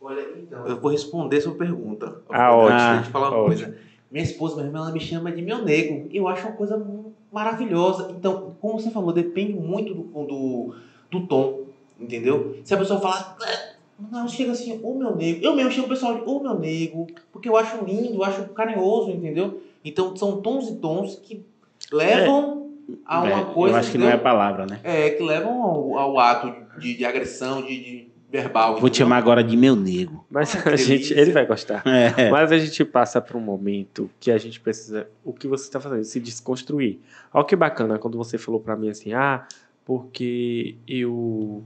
[0.00, 2.16] Olha, então, eu vou responder sua pergunta.
[2.30, 2.78] Ah, ótimo.
[2.78, 3.46] Deixa eu te falar uma Ótimo.
[3.64, 3.76] coisa.
[4.10, 6.08] Minha esposa mesmo, ela me chama de meu nego.
[6.12, 6.84] Eu acho uma coisa
[7.32, 8.12] maravilhosa.
[8.16, 10.74] Então, como você falou, depende muito do, do,
[11.10, 11.66] do tom,
[11.98, 12.56] entendeu?
[12.64, 13.69] Se a pessoa falar, "Ah",
[14.10, 15.44] não, chega assim, ô meu nego.
[15.44, 18.44] Eu mesmo chamo o pessoal de ô meu nego, porque eu acho lindo, eu acho
[18.50, 19.60] carinhoso, entendeu?
[19.84, 21.44] Então, são tons e tons que
[21.92, 22.70] levam
[23.04, 23.74] a uma É, coisa.
[23.76, 24.24] eu acho que não é a entendeu?
[24.24, 24.80] palavra, né?
[24.82, 28.72] É, que levam ao, ao ato de, de agressão, de, de verbal.
[28.72, 28.98] Vou te entendeu?
[29.06, 30.24] chamar agora de meu nego.
[30.30, 31.20] Mas Ah, a gente, delícia.
[31.20, 31.82] ele vai gostar.
[31.86, 32.30] É.
[32.30, 35.80] Mas a gente passa por um momento que a gente precisa, o que você está
[35.80, 36.98] fazendo, se desconstruir.
[37.32, 39.46] Olha que bacana quando você falou para mim assim, ah,
[39.84, 41.62] porque eu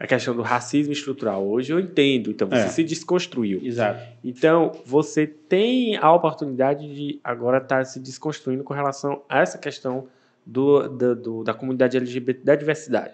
[0.00, 2.68] a questão do racismo estrutural hoje eu entendo, então você É.
[2.68, 3.60] se desconstruiu.
[3.62, 4.02] Exato.
[4.24, 10.08] Então, você tem a oportunidade de agora estar se desconstruindo com relação a essa questão
[10.46, 13.12] do, da- do- da comunidade LGBT, da diversidade.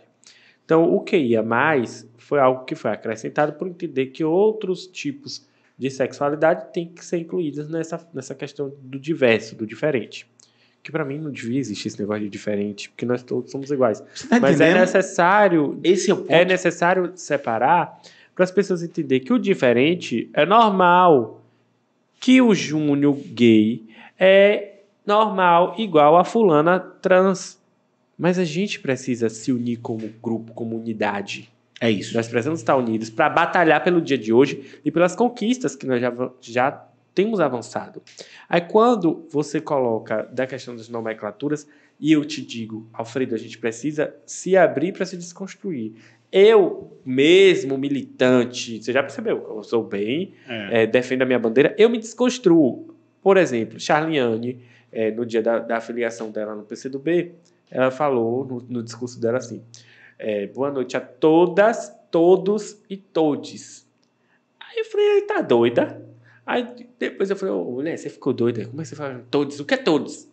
[0.65, 5.45] Então, o que ia mais foi algo que foi acrescentado por entender que outros tipos
[5.79, 10.27] de sexualidade têm que ser incluídos nessa, nessa questão do diverso, do diferente.
[10.87, 13.99] Que para mim não devia existir esse negócio de diferente, porque nós todos somos iguais.
[14.31, 14.81] Tá Mas é entendendo?
[14.83, 16.31] necessário Esse é o ponto.
[16.31, 18.01] é necessário separar
[18.37, 21.43] para as pessoas entenderem que o diferente é normal.
[22.21, 23.83] Que o Júnior gay
[24.17, 24.75] é
[25.05, 27.59] normal, igual a fulana trans.
[28.17, 31.51] Mas a gente precisa se unir como grupo, como unidade.
[31.81, 32.15] É isso.
[32.17, 36.01] Nós precisamos estar unidos para batalhar pelo dia de hoje e pelas conquistas que nós
[36.01, 38.03] já, já temos avançado.
[38.47, 41.67] Aí quando você coloca da questão das nomenclaturas,
[41.99, 45.95] e eu te digo, Alfredo, a gente precisa se abrir para se desconstruir.
[46.31, 50.83] Eu, mesmo militante, você já percebeu, eu sou bem, É.
[50.83, 52.95] é, defendo a minha bandeira, eu me desconstruo.
[53.23, 54.61] Por exemplo, Charliane,
[54.93, 57.33] é, no dia da, da afiliação dela no PCdoB,
[57.71, 59.63] ela falou no, no discurso dela assim:
[60.19, 63.89] é, boa noite a todas, todos e todes.
[64.61, 66.05] Aí eu falei, tá doida?
[66.45, 68.65] Aí depois eu falei, ô mulher, você ficou doida?
[68.67, 69.61] Como é que você fala todos?
[69.61, 70.29] O que é todos?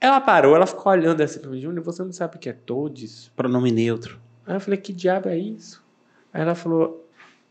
[0.00, 2.52] Ela parou, ela ficou olhando assim pra mim, Júnior, você não sabe o que é
[2.52, 3.30] todes?
[3.36, 4.18] Pronome neutro.
[4.46, 5.84] Aí eu falei, que diabo é isso?
[6.32, 7.06] Aí ela falou,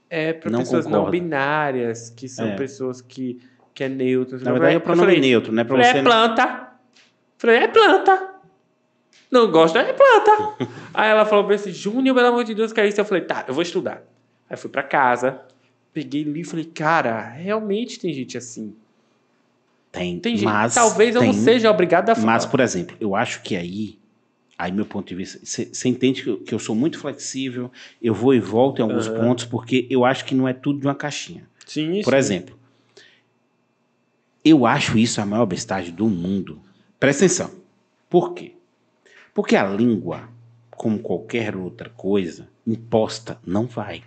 [0.09, 1.11] é para Não pessoas não concordo.
[1.11, 2.56] binárias, que são É.
[2.56, 3.39] pessoas que,
[3.73, 4.43] que é neutro.
[4.43, 5.64] Na verdade é o pronome falei, neutro, né?
[5.64, 6.69] Pra falei, você é planta.
[7.38, 8.30] Falei, é planta.
[9.31, 10.65] Não gosta, é planta.
[10.91, 12.99] Aí ela falou pra esse Júnior, pelo amor de Deus, que é isso?
[12.99, 14.01] Eu falei, tá, eu vou estudar.
[14.49, 15.39] Aí fui pra casa,
[15.93, 18.74] peguei li e falei, cara, realmente tem gente assim.
[19.92, 22.26] Tem, Tem gente, mas talvez eu não tem- seja obrigado a falar.
[22.27, 23.98] Mas, por exemplo, eu acho que aí,
[24.58, 28.14] aí meu ponto de vista, você entende que eu, que eu sou muito flexível, eu
[28.14, 29.18] vou e volto em alguns Aham.
[29.18, 31.48] pontos, porque eu acho que não é tudo de uma caixinha.
[31.66, 32.18] Sim, Por sim.
[32.19, 32.59] exemplo,
[34.45, 36.61] eu acho isso a maior bestagem do mundo.
[37.00, 37.51] Presta atenção.
[38.09, 38.53] Por quê?
[39.34, 40.30] Porque a língua,
[40.72, 44.03] como qualquer outra coisa, imposta, não vai.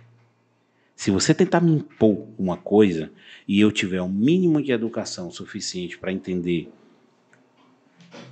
[0.95, 3.11] Se você tentar me impor uma coisa
[3.47, 6.69] e eu tiver um mínimo de educação suficiente para entender,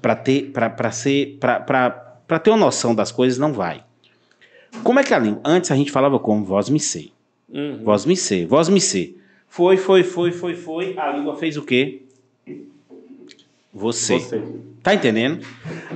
[0.02, 3.84] para ter, para ser, para ter uma noção das coisas, não vai.
[4.84, 5.42] Como é que a língua?
[5.44, 7.12] Antes a gente falava como voz me sei.
[7.50, 7.84] Uhum.
[7.84, 9.22] Voz me ser, voz me ser.
[9.48, 10.98] Foi, foi, foi, foi, foi.
[10.98, 12.04] A língua fez o quê?
[13.74, 14.20] Você.
[14.20, 14.42] Você.
[14.82, 15.46] Tá entendendo?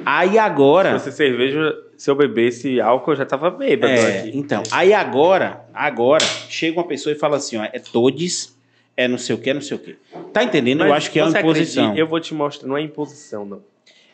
[0.05, 0.99] Aí Se agora.
[0.99, 4.37] fosse cerveja, se eu bebesse álcool, eu já tava bêbado É, aqui.
[4.37, 8.57] então, aí agora, agora, chega uma pessoa e fala assim, ó, é todes,
[8.97, 9.95] é não sei o que, é não sei o que.
[10.33, 10.81] Tá entendendo?
[10.83, 11.83] Eu Mas acho que é uma imposição.
[11.85, 12.01] acredita?
[12.01, 13.61] Eu vou te mostrar, não é imposição, não.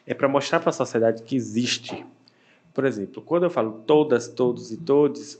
[0.05, 2.05] É para mostrar para a sociedade que existe.
[2.73, 5.39] Por exemplo, quando eu falo todas, todos e todes,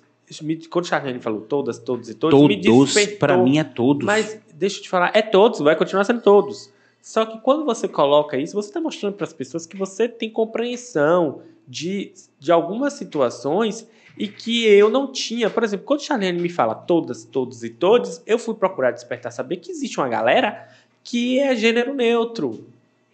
[0.69, 4.05] quando o Charlene falou todas, todos e todos, Todos, pra mim é todos.
[4.05, 6.71] Mas deixa eu te falar, é todos, vai continuar sendo todos.
[7.01, 10.29] Só que quando você coloca isso, você está mostrando para as pessoas que você tem
[10.29, 11.41] compreensão
[11.72, 15.50] de, de algumas situações e que eu não tinha.
[15.50, 19.32] Por exemplo, quando o Charlene me fala todas, todos e todos, eu fui procurar despertar
[19.32, 20.67] saber que existe uma galera
[21.01, 22.67] que é gênero neutro.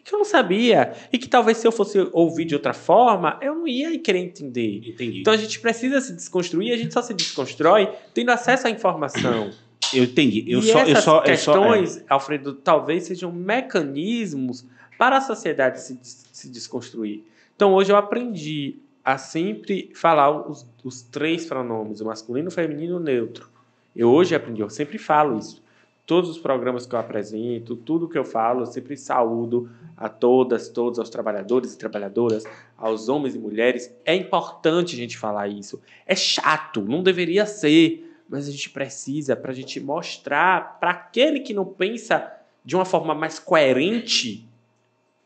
[0.03, 0.93] Que eu não sabia.
[1.13, 4.81] E que talvez se eu fosse ouvir de outra forma, eu não ia querer entender.
[4.87, 5.21] Entendi.
[5.21, 9.51] Então a gente precisa se desconstruir, a gente só se desconstrói tendo acesso à informação.
[9.93, 10.45] eu entendi.
[10.47, 11.75] Eu e só, eu essas só, eu só, é.
[11.75, 14.65] questões, Alfredo, talvez sejam mecanismos
[14.97, 17.23] para a sociedade se, se desconstruir.
[17.57, 22.93] Então hoje eu aprendi a sempre falar os, os três pronomes, o masculino, o feminino
[22.93, 23.49] e o neutro.
[23.95, 25.63] Eu hoje aprendi, eu sempre falo isso.
[26.05, 30.69] Todos os programas que eu apresento, tudo que eu falo, eu sempre saúdo a todas,
[30.69, 32.43] todos, aos trabalhadores e trabalhadoras,
[32.77, 33.91] aos homens e mulheres.
[34.05, 35.81] É importante a gente falar isso.
[36.05, 41.39] É chato, não deveria ser, mas a gente precisa para a gente mostrar para aquele
[41.39, 42.31] que não pensa
[42.63, 44.47] de uma forma mais coerente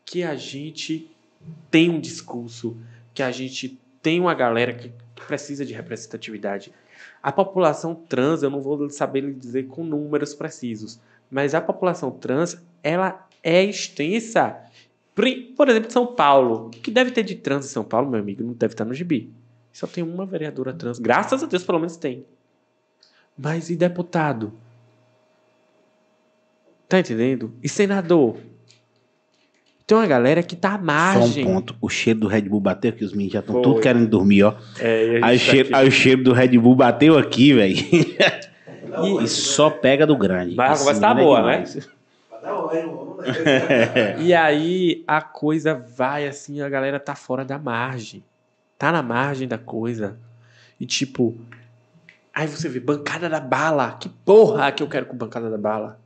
[0.02, 1.11] que a gente
[1.70, 2.76] tem um discurso,
[3.14, 4.92] que a gente tem uma galera que
[5.26, 6.72] precisa de representatividade.
[7.22, 12.10] A população trans, eu não vou saber lhe dizer com números precisos, mas a população
[12.10, 14.56] trans, ela é extensa.
[15.14, 16.66] Por exemplo, São Paulo.
[16.66, 18.42] O que deve ter de trans em São Paulo, meu amigo?
[18.42, 19.32] Não deve estar no gibi.
[19.72, 20.98] Só tem uma vereadora trans.
[20.98, 22.26] Graças a Deus, pelo menos tem.
[23.36, 24.52] Mas e deputado?
[26.88, 27.54] Tá entendendo?
[27.62, 28.36] E senador?
[29.92, 31.44] Tem uma galera que tá à Só um margem.
[31.44, 31.76] ponto.
[31.78, 34.54] O cheiro do Red Bull bateu aqui, os meninos já estão tudo querendo dormir, ó.
[34.78, 35.74] É, e a Aí o, tá cheiro, aqui.
[35.74, 37.76] aí o cheiro do Red Bull bateu aqui, velho.
[37.76, 38.16] E-
[39.22, 40.54] E só pega do grande.
[40.56, 41.64] Mas a conversa tá é boa, né?
[41.64, 44.16] é, não, não é.
[44.18, 48.24] E aí a coisa vai assim, a galera tá fora da margem.
[48.78, 50.16] Tá na margem da coisa.
[50.80, 51.34] E tipo,
[52.34, 53.92] aí você vê bancada da bala.
[54.00, 55.98] Que porra que eu quero com bancada da bala?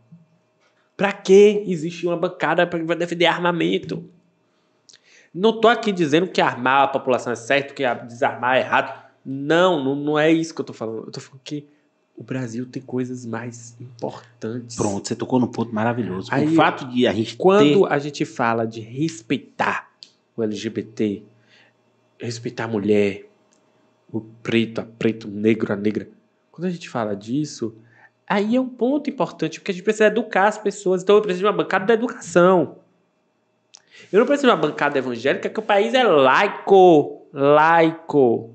[0.96, 4.08] Pra que existe uma bancada pra vai defender armamento?
[5.32, 9.06] Não tô aqui dizendo que armar a população é certo, que desarmar é errado.
[9.24, 11.04] Não, não, não é isso que eu tô falando.
[11.06, 11.66] Eu tô falando que
[12.16, 14.76] o Brasil tem coisas mais importantes.
[14.76, 16.30] Pronto, você tocou num ponto maravilhoso.
[16.32, 17.92] Aí, o fato de a gente Quando ter...
[17.92, 19.90] a gente fala de respeitar
[20.34, 21.22] o LGBT,
[22.18, 23.28] respeitar a mulher,
[24.10, 26.08] o preto, a preto, o negro, a negra,
[26.50, 27.74] quando a gente fala disso,
[28.26, 31.02] aí é um ponto importante, porque a gente precisa educar as pessoas.
[31.02, 32.78] Então eu preciso de uma bancada da educação.
[34.12, 37.26] Eu não preciso de uma bancada evangélica, que o país é laico.
[37.32, 38.54] Laico.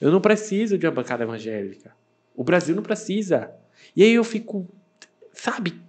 [0.00, 1.94] Eu não preciso de uma bancada evangélica.
[2.34, 3.50] O Brasil não precisa.
[3.94, 4.66] E aí eu fico,
[5.32, 5.80] sabe,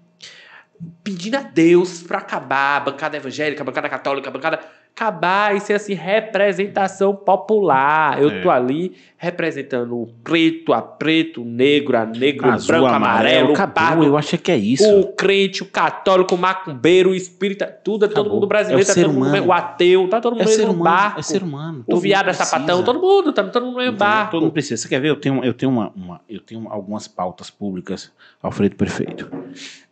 [1.04, 4.60] pedindo a Deus para acabar a bancada evangélica, a bancada católica, a bancada
[5.06, 8.22] acabar e ser assim representação popular.
[8.22, 8.42] Eu É.
[8.42, 13.50] tô ali representando o preto, a preto, o negro, a negro, o Azul, branco, amarelo,
[13.50, 15.00] o acabou, pardo, eu acho que é isso.
[15.00, 18.34] o crente, o católico, o macumbeiro, o espírita, tudo, é todo Acabou.
[18.36, 19.40] mundo brasileiro, É o tá ser todo mundo humano.
[19.40, 21.20] bem- o ateu, tá todo mundo É no mesmo humano, barco.
[21.20, 21.80] é ser humano.
[21.82, 24.32] O Todo viado é mundo sapatão, todo mundo, tá todo mundo no mesmo barco.
[24.32, 24.78] Todo mundo precisa.
[24.82, 25.10] Você quer ver?
[25.10, 29.30] Eu tenho, eu tenho, uma, uma- eu tenho algumas pautas públicas, Alfredo Perfeito.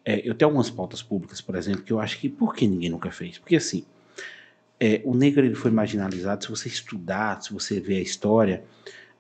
[0.06, 2.90] É, eu tenho algumas pautas públicas, por exemplo, que eu acho que por que ninguém
[2.90, 3.38] nunca fez?
[3.40, 3.84] Porque assim,
[4.80, 6.43] é, o negro ele foi marginalizado.
[6.43, 8.64] Se você estudar, se você ver a história,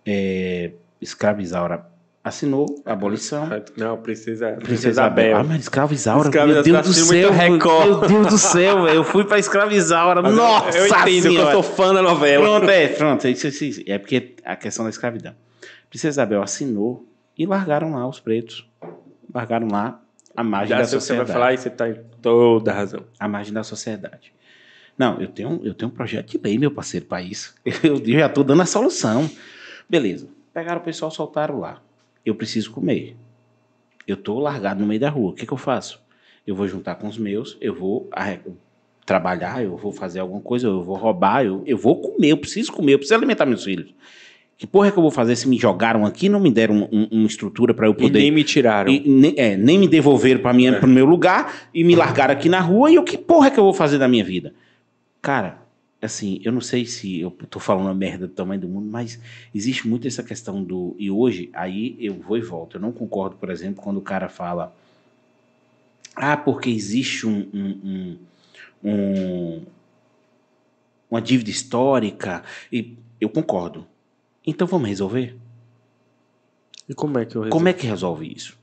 [0.05, 0.71] é,
[1.01, 1.85] escrava Isaura
[2.23, 3.49] assinou a abolição.
[3.75, 5.37] Não, princesa, Isabel.
[5.37, 7.33] Ah, mas escrava Isaura, Escrava meu Deus do céu.
[7.33, 8.87] Meu Deus do céu.
[8.87, 10.21] Eu fui pra escrava Isaura.
[10.21, 11.49] Nossa eu entendo que senhora.
[11.49, 12.43] eu sou fã da novela.
[12.43, 13.27] Pronto, é, pronto.
[13.27, 13.83] Isso, isso, isso.
[13.87, 15.33] É porque a questão da escravidão.
[15.89, 17.05] Princesa Isabel assinou
[17.37, 18.67] e largaram lá os pretos.
[19.33, 20.01] Largaram lá
[20.35, 21.31] a margem Já da que você vai sociedade.
[21.31, 23.01] falar e você tá em toda a razão.
[23.19, 24.33] A margem da sociedade.
[24.99, 27.55] Não, eu tenho, eu tenho um projeto de lei, meu parceiro, para isso.
[27.81, 29.29] Eu já estou dando a solução.
[29.89, 30.27] Beleza.
[30.53, 31.81] Pegaram o pessoal, soltaram lá.
[32.25, 33.15] Eu preciso comer.
[34.05, 35.31] Eu estou largado no meio da rua.
[35.31, 36.01] O que, que eu faço?
[36.45, 38.39] Eu vou juntar com os meus, eu vou arre-
[39.05, 42.71] trabalhar, eu vou fazer alguma coisa, eu vou roubar, eu, eu vou comer, eu preciso
[42.71, 43.93] comer, eu preciso alimentar meus filhos.
[44.57, 46.75] Que porra é que eu vou fazer se me jogaram aqui e não me deram
[46.75, 48.91] um- um- uma estrutura para eu E poder nem me tiraram.
[48.91, 50.79] e nem, é, nem me devolveram para É.
[50.83, 52.91] o meu lugar e me largaram aqui na rua.
[52.91, 54.53] E o que porra é que eu vou fazer da minha vida?
[55.21, 55.61] Cara,
[56.01, 59.19] assim, eu não sei se eu tô falando a merda do tamanho do mundo, mas
[59.53, 60.95] existe muito essa questão do.
[60.97, 62.77] E hoje, aí eu vou e volto.
[62.77, 64.73] Eu não concordo, por exemplo, quando o cara fala.
[66.15, 67.47] Ah, porque existe um.
[67.53, 68.17] um- um-
[68.91, 69.65] um-
[71.09, 72.43] uma dívida histórica.
[72.71, 73.85] E eu concordo.
[74.45, 75.35] Então vamos resolver?
[76.87, 77.57] E como é que eu resolvo?
[77.57, 78.57] Como é que resolve isso?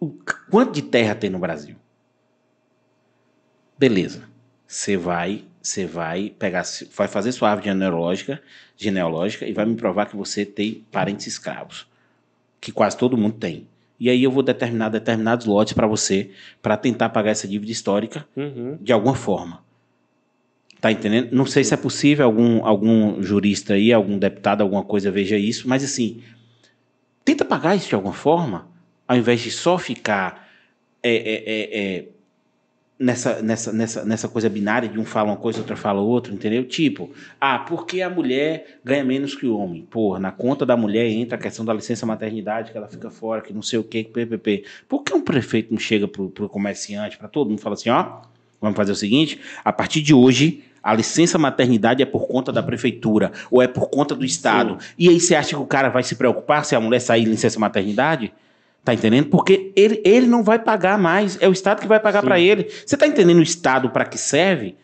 [0.00, 0.10] O
[0.50, 1.76] quanto de terra tem no Brasil?
[3.78, 4.28] Beleza.
[4.66, 6.64] Você vai, você vai pegar,
[6.96, 8.42] vai fazer sua árvore genealógica,
[8.76, 11.86] genealógica e vai me provar que você tem parentes escravos,
[12.60, 13.66] que quase todo mundo tem.
[14.00, 18.26] E aí eu vou determinar determinados lotes para você, para tentar pagar essa dívida histórica
[18.36, 18.76] Uhum.
[18.80, 19.62] de alguma forma.
[20.80, 21.32] Tá entendendo?
[21.32, 25.66] Não sei se é possível algum, algum jurista aí, algum deputado, alguma coisa veja isso,
[25.68, 26.22] mas assim,
[27.24, 28.68] tenta pagar isso de alguma forma,
[29.08, 30.46] ao invés de só ficar
[31.02, 32.08] é, é, é, é,
[32.98, 36.64] nessa, nessa, nessa, nessa coisa binária de um fala uma coisa, outra fala outra, entendeu?
[36.64, 39.82] Tipo, ah, porque a mulher ganha menos que o homem?
[39.82, 43.40] Porra, na conta da mulher entra a questão da licença maternidade, que ela fica fora,
[43.42, 44.64] que não sei o que, que ppp.
[44.88, 48.22] Por que um prefeito não chega pro, pro comerciante, para todo mundo, fala assim, ó,
[48.64, 52.62] Vamos fazer o seguinte: a partir de hoje, a licença maternidade é por conta da
[52.62, 54.78] prefeitura ou é por conta do Estado.
[54.98, 57.60] E aí você acha que o cara vai se preocupar se a mulher sair licença
[57.60, 58.32] maternidade?
[58.84, 59.28] Tá entendendo?
[59.30, 61.38] Porque ele, ele não vai pagar mais.
[61.40, 62.68] É o Estado que vai pagar para ele.
[62.84, 64.76] Você tá entendendo o Estado para que serve?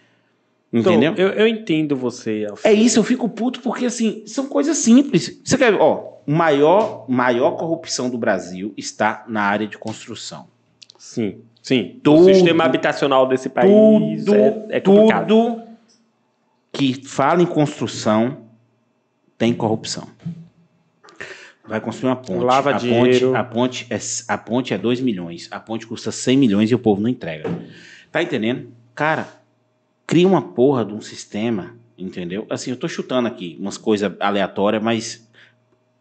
[0.72, 1.12] Entendeu?
[1.12, 2.80] Então, eu, eu entendo você, É Alfredo.
[2.80, 5.38] isso, eu fico puto porque, assim, são coisas simples.
[5.44, 10.46] Você quer ver, ó, maior, maior corrupção do Brasil está na área de construção.
[10.96, 11.98] Sim, sim.
[12.02, 15.26] Tudo- o sistema habitacional desse país tudo, é, é complicado.
[15.26, 15.62] tudo
[16.72, 18.38] que fala em construção
[19.36, 20.06] tem corrupção.
[21.70, 22.44] Vai construir uma ponte.
[22.44, 23.28] Lava a dinheiro.
[23.28, 25.48] Ponte, a, ponte é, a ponte é 2 milhões.
[25.52, 27.48] A ponte custa 100 milhões e o povo não entrega.
[28.10, 28.68] Tá entendendo?
[28.92, 29.28] Cara,
[30.04, 32.44] cria uma porra de um sistema, entendeu?
[32.50, 35.28] Assim, eu tô chutando aqui umas coisas aleatórias, mas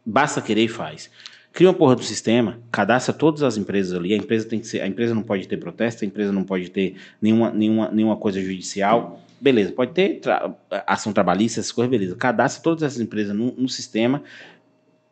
[0.03, 1.09] basta querer e faz.
[1.53, 4.13] Cria uma porra do sistema, cadastra todas as empresas ali.
[4.13, 6.69] A empresa tem que ser, a empresa não pode ter protesto, a empresa não pode
[6.71, 9.21] ter nenhuma, nenhuma, nenhuma coisa judicial.
[9.39, 10.51] Beleza, pode ter tra-
[10.85, 12.15] ação trabalhista, essas coisas, beleza.
[12.15, 14.23] Cadastra todas essas empresas no, no sistema.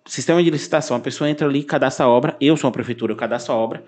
[0.08, 2.36] Sistema de licitação, a pessoa entra ali, cadastra a obra.
[2.40, 3.84] Eu sou uma prefeitura, eu cadastro a obra.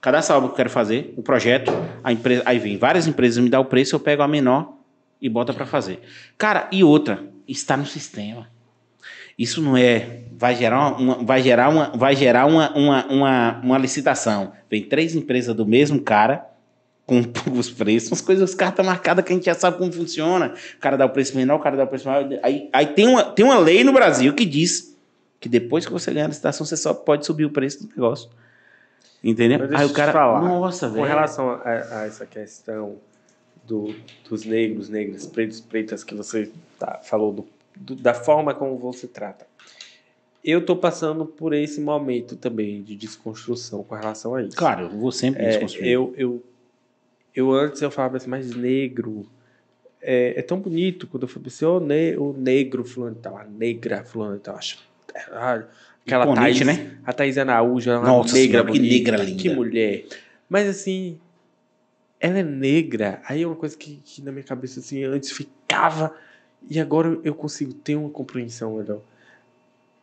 [0.00, 1.72] Cadastra a obra que eu quero fazer, o projeto.
[2.02, 4.72] A empresa, aí vem várias empresas me dá o preço, eu pego a menor
[5.20, 6.00] e bota para fazer.
[6.36, 8.48] Cara, e outra, está no sistema.
[9.38, 10.22] Isso não é.
[10.36, 14.52] Vai gerar uma- vai gerar uma, vai gerar uma, uma, uma, uma licitação.
[14.68, 16.44] Vem três empresas do mesmo cara
[17.06, 17.22] com
[17.56, 20.52] os preços, umas coisas, os cartas marcadas que a gente já sabe como funciona.
[20.76, 22.28] O cara dá o preço menor, o cara dá o preço maior.
[22.42, 24.93] Aí, aí tem, uma, tem uma lei no Brasil que diz
[25.44, 28.30] que depois que você ganhar a licitação, você só pode subir o preço do negócio.
[29.22, 29.58] Entendeu?
[29.58, 30.10] Mas Aí o cara.
[30.10, 31.06] falar, Nossa, Com velho.
[31.06, 31.62] relação a,
[32.00, 32.96] a essa questão
[33.62, 33.94] do-
[34.26, 39.06] dos negros, negras, pretos, pretas, que você tá- falou do- do- da forma como você
[39.06, 39.46] trata.
[40.42, 44.56] Eu tô passando por esse momento também de desconstrução com relação a isso.
[44.56, 45.86] Claro, eu vou sempre É, desconstruir.
[45.90, 46.42] eu, eu,
[47.34, 49.26] eu antes eu falava assim, mas negro
[50.00, 53.36] é, é tão bonito quando eu falava assim, o, ne, o negro fulano e tal,
[53.36, 54.56] a negra fulano e tal.
[54.56, 54.78] Acho,
[55.14, 56.98] aquela Imponente, Thaís, né?
[57.04, 59.42] a Thaís Araújo, ela é uma Nossa negra senhora, que bonita, negra linda.
[59.42, 60.04] Que mulher.
[60.48, 61.18] Mas assim,
[62.20, 63.20] ela é negra.
[63.26, 66.14] Aí é uma coisa que, que na minha cabeça assim, antes ficava
[66.68, 69.00] e agora eu consigo ter uma compreensão melhor.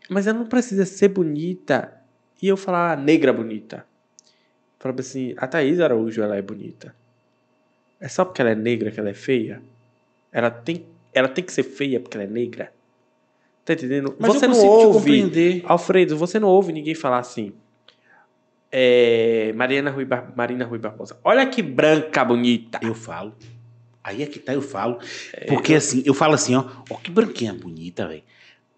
[0.10, 1.94] Mas ela não precisa ser bonita
[2.42, 3.86] e eu falar ah, negra bonita.
[4.80, 6.94] Falava assim, a Thaís Araújo ela é bonita.
[8.00, 9.62] É só porque ela é negra que ela é feia?
[10.32, 12.72] Ela tem, ela tem que ser feia porque ela é negra?
[13.64, 14.16] Tá entendendo?
[14.20, 14.98] Mas você eu não ouve.
[15.00, 15.62] compreender.
[15.66, 17.54] Alfredo, você não ouve ninguém falar assim.
[18.72, 21.18] É, Mariana Rui Bar- Marina Rui Barbosa.
[21.24, 22.80] Olha que branca bonita.
[22.82, 23.34] Eu falo.
[24.04, 24.98] Aí é que tá, eu falo.
[25.48, 28.24] Porque assim, eu falo assim, ó, ó que branquinha bonita, velho.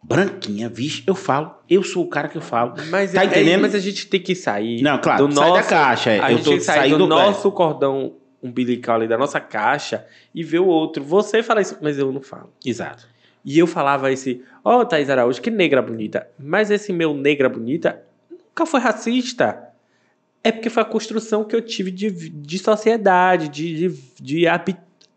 [0.02, 1.56] Branquinha, vixe, eu falo.
[1.70, 2.74] Eu sou o cara que eu falo.
[2.90, 3.62] Mas, Tá é- entendendo?
[3.62, 4.82] mas a gente tem que sair.
[4.82, 6.12] Não, claro, do sai da nosso- caixa.
[6.12, 6.20] é.
[6.20, 9.40] A eu gente tô tem que sair saindo do nosso cordão umbilical ali, da nossa
[9.40, 10.06] caixa,
[10.36, 11.02] e ver o outro.
[11.06, 12.52] Você fala isso, mas eu não falo.
[12.66, 13.08] é, exato.
[13.46, 16.28] E eu falava esse, ó, oh, Thaís Araújo, que negra bonita.
[16.40, 19.70] Mas esse meu negra bonita nunca foi racista.
[20.44, 24.46] É porque foi a construção que eu tive de, de sociedade, de, de, de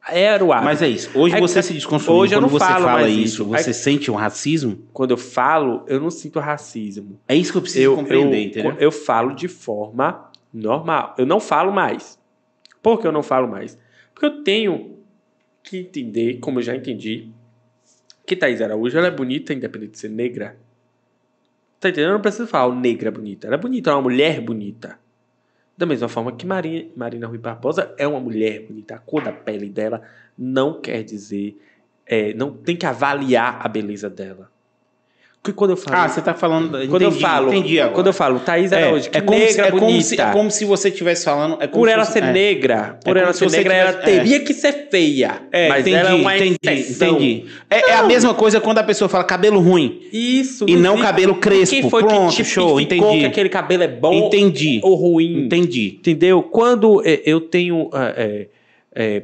[0.08, 0.64] era o hábito.
[0.66, 1.10] Mas é isso.
[1.18, 2.20] Hoje Aí, você se desconstruiu.
[2.20, 3.44] hoje eu Quando não você fala isso, isso.
[3.44, 4.78] você Aí- sente um racismo?
[4.92, 7.18] Quando eu falo, eu não sinto racismo.
[7.26, 8.76] É isso que eu preciso eu, compreender, eu, entendeu?
[8.78, 11.14] eu falo de forma normal.
[11.18, 12.18] Eu não falo mais.
[12.80, 13.76] Por que eu não falo mais?
[14.14, 14.96] Porque eu tenho
[15.62, 17.28] que entender, como eu já entendi,
[18.26, 20.56] que Thaís Araújo ela é bonita, independente de ser negra.
[21.78, 22.10] Tá entendendo?
[22.10, 23.46] Eu não preciso falar "Oh, negra bonita.
[23.46, 24.98] Ela é bonita, ela é uma mulher bonita.
[25.76, 28.94] Da mesma forma que Marina, Marina Rui Barbosa é uma mulher bonita.
[28.94, 30.02] A cor da pele dela
[30.36, 31.56] não quer dizer.
[32.06, 34.50] é, não tem que avaliar a beleza dela.
[35.46, 35.96] Porque quando eu falo.
[35.96, 36.70] Ah, você tá falando.
[36.88, 37.94] Quando eu entendi, falo, Entendi agora.
[37.94, 39.80] quando eu falo Thaís É, Araújo, que é como negra se, é bonita.
[39.86, 41.56] como se, é como se você estivesse falando.
[41.60, 42.32] É por ela fosse- ser é.
[42.32, 44.18] negra, por como ela se ser negra, ela tivesse- é.
[44.18, 45.42] teria que ser feia.
[45.52, 47.08] É, mas entendi, ela é uma entendi, exceção.
[47.16, 47.44] entendi.
[47.70, 50.64] É, é a mesma coisa quando a pessoa fala cabelo ruim Isso.
[50.68, 51.74] e não existe- cabelo crespo.
[51.76, 53.20] Quem foi Pronto, que show, entendi.
[53.20, 54.80] que aquele cabelo é bom Entendi.
[54.82, 55.44] ou ruim?
[55.44, 55.96] Entendi.
[56.00, 56.42] Entendeu?
[56.42, 58.48] Quando é, eu tenho é,
[58.94, 59.22] é, é,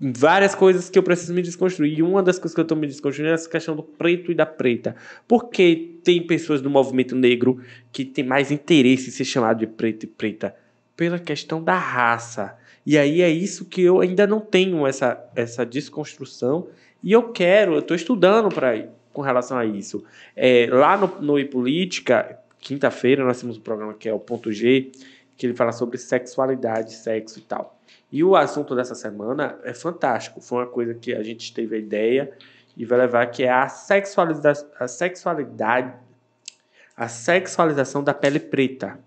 [0.00, 1.98] várias coisas que eu preciso me desconstruir.
[1.98, 4.34] E uma das coisas que eu estou me desconstruindo é essa questão do preto e
[4.34, 4.96] da preta.
[5.28, 7.60] Porque tem pessoas do movimento negro
[7.92, 10.56] que têm mais interesse em ser chamado de preto e preta
[10.96, 12.56] pela questão da raça.
[12.86, 16.68] E aí é isso que eu ainda não tenho essa, essa desconstrução.
[17.02, 20.02] E eu quero, eu estou estudando para com relação a isso.
[20.34, 24.52] É, lá no, no E Política, quinta-feira, nós temos um programa que é o Ponto
[24.52, 24.92] G,
[25.36, 27.79] que ele fala sobre sexualidade, sexo e tal.
[28.12, 30.40] E o assunto dessa semana é fantástico.
[30.40, 32.32] Foi uma coisa que a gente teve a ideia
[32.76, 35.92] e vai levar que é a, a sexualidade,
[36.96, 38.98] a sexualização da pele preta.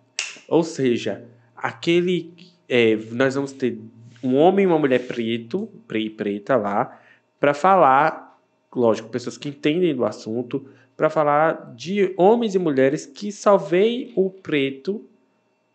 [0.47, 1.25] Ou seja,
[1.55, 2.33] aquele.
[2.69, 3.77] é, nós vamos ter
[4.23, 6.97] um homem e uma mulher preto, pre preta lá,
[7.39, 8.39] para falar,
[8.73, 10.65] lógico, pessoas que entendem do assunto,
[10.95, 15.03] para falar de homens e mulheres que só veem o preto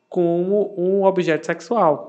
[0.09, 2.08] como um objeto sexual.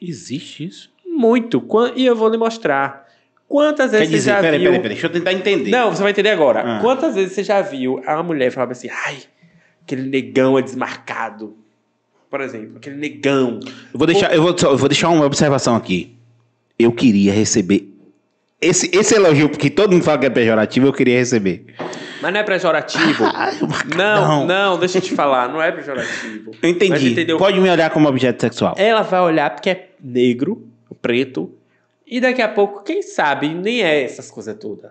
[0.00, 0.90] Existe isso?
[1.06, 1.62] Muito.
[1.94, 3.06] E eu vou lhe mostrar.
[3.48, 4.68] Quantas Quer vezes dizer, você já peraí, viu...
[4.68, 5.70] peraí, peraí, deixa eu tentar entender.
[5.70, 6.60] Não, você vai entender agora.
[6.60, 6.80] Ah.
[6.80, 9.18] Quantas vezes você já viu a mulher falando assim, ai,
[9.82, 11.56] aquele negão é desmarcado.
[12.30, 13.58] Por exemplo, aquele negão.
[13.92, 16.16] Eu vou deixar, eu vou, eu vou deixar uma observação aqui.
[16.78, 17.90] Eu queria receber
[18.60, 21.64] esse, esse elogio, porque todo mundo fala que é pejorativo, eu queria receber.
[22.20, 23.24] Mas não é pejorativo.
[23.96, 26.52] não, não, deixa eu te falar, não é pejorativo.
[26.62, 27.26] Eu entendi.
[27.36, 28.74] Pode me olhar como objeto sexual.
[28.76, 30.66] Ela vai olhar porque é negro,
[31.00, 31.52] preto,
[32.06, 34.90] e daqui a pouco, quem sabe, nem é essas coisas todas.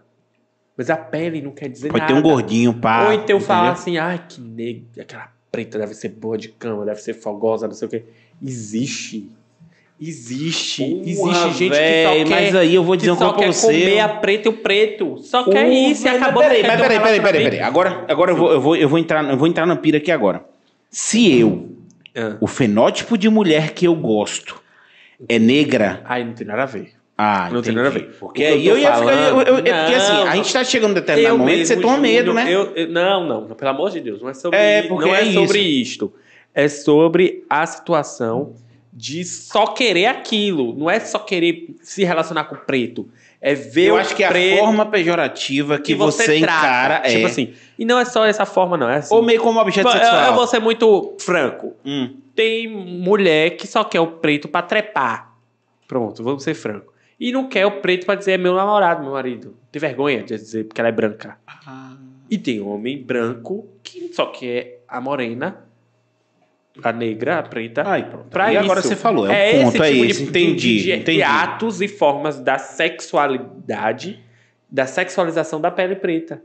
[0.78, 2.14] Mas a pele não quer dizer Pode nada.
[2.14, 3.08] ter um gordinho, pá.
[3.08, 7.02] Ou então falar assim, ai, que negro, aquela preta deve ser boa de cama, deve
[7.02, 8.04] ser fogosa, não sei o quê.
[8.42, 9.30] Existe.
[10.02, 10.84] Existe.
[11.06, 13.54] Existe gente véi, que só quer, Mas aí eu vou dizer só coisa pra quer
[13.54, 13.68] você.
[13.68, 15.18] comer a preta e o preto.
[15.18, 16.42] Só quer Uh, isso e acabou.
[16.42, 17.60] Peraí, quer um peraí, peraí, peraí, peraí.
[17.60, 20.10] Agora, agora eu, vou, eu, vou, eu, vou entrar, eu vou entrar na pira aqui
[20.12, 20.46] agora.
[20.90, 21.68] Se eu,
[22.16, 22.38] Ah.
[22.40, 24.62] o fenótipo de mulher que eu gosto
[25.28, 26.92] é negra, Ai, não tem nada a ver.
[27.18, 27.76] ah, Não tem entendi.
[27.76, 28.16] nada a ver.
[28.20, 29.14] Porque que aí eu eu ia ficar.
[29.14, 31.58] Eu, eu, eu- porque falando- assim, a Não, gente tá chegando em determinado Eu momento,
[31.58, 32.46] mesmo, você toma medo, né?
[32.54, 35.16] eu- eu- não, não, não, pelo amor de Deus, não é sobre, É, porque não
[35.16, 36.14] é é sobre isto.
[36.56, 38.54] É sobre a situação
[38.92, 40.74] de só querer aquilo.
[40.76, 43.08] Não é só querer se relacionar com o preto.
[43.42, 46.58] É ver Eu o acho que a preto forma pejorativa que, você, trata.
[46.68, 47.10] encara é.
[47.16, 47.54] Tipo assim.
[47.78, 48.90] E não é só essa forma, não.
[48.90, 49.14] É assim.
[49.16, 50.26] ou meio como objeto eu, sexual.
[50.26, 51.74] eu vou ser muito franco.
[51.86, 52.16] Hum.
[52.40, 55.36] Tem mulher que só quer o preto pra trepar.
[55.86, 56.94] Pronto, vamos ser franco.
[57.20, 59.58] E não quer o preto pra dizer é meu namorado, meu marido.
[59.70, 61.38] Tem vergonha de dizer porque ela é branca.
[62.30, 65.66] E tem homem branco que só quer a morena,
[66.82, 67.84] a negra, a preta.
[67.86, 68.30] Ai, pronto.
[68.30, 68.88] Pra e agora isso.
[68.88, 70.24] você falou, é, é o ponto, esse é tipo esse.
[70.24, 71.18] de, entendi, de, de, entendi.
[71.18, 74.24] de atos e formas da sexualidade,
[74.72, 76.42] da sexualização da pele preta.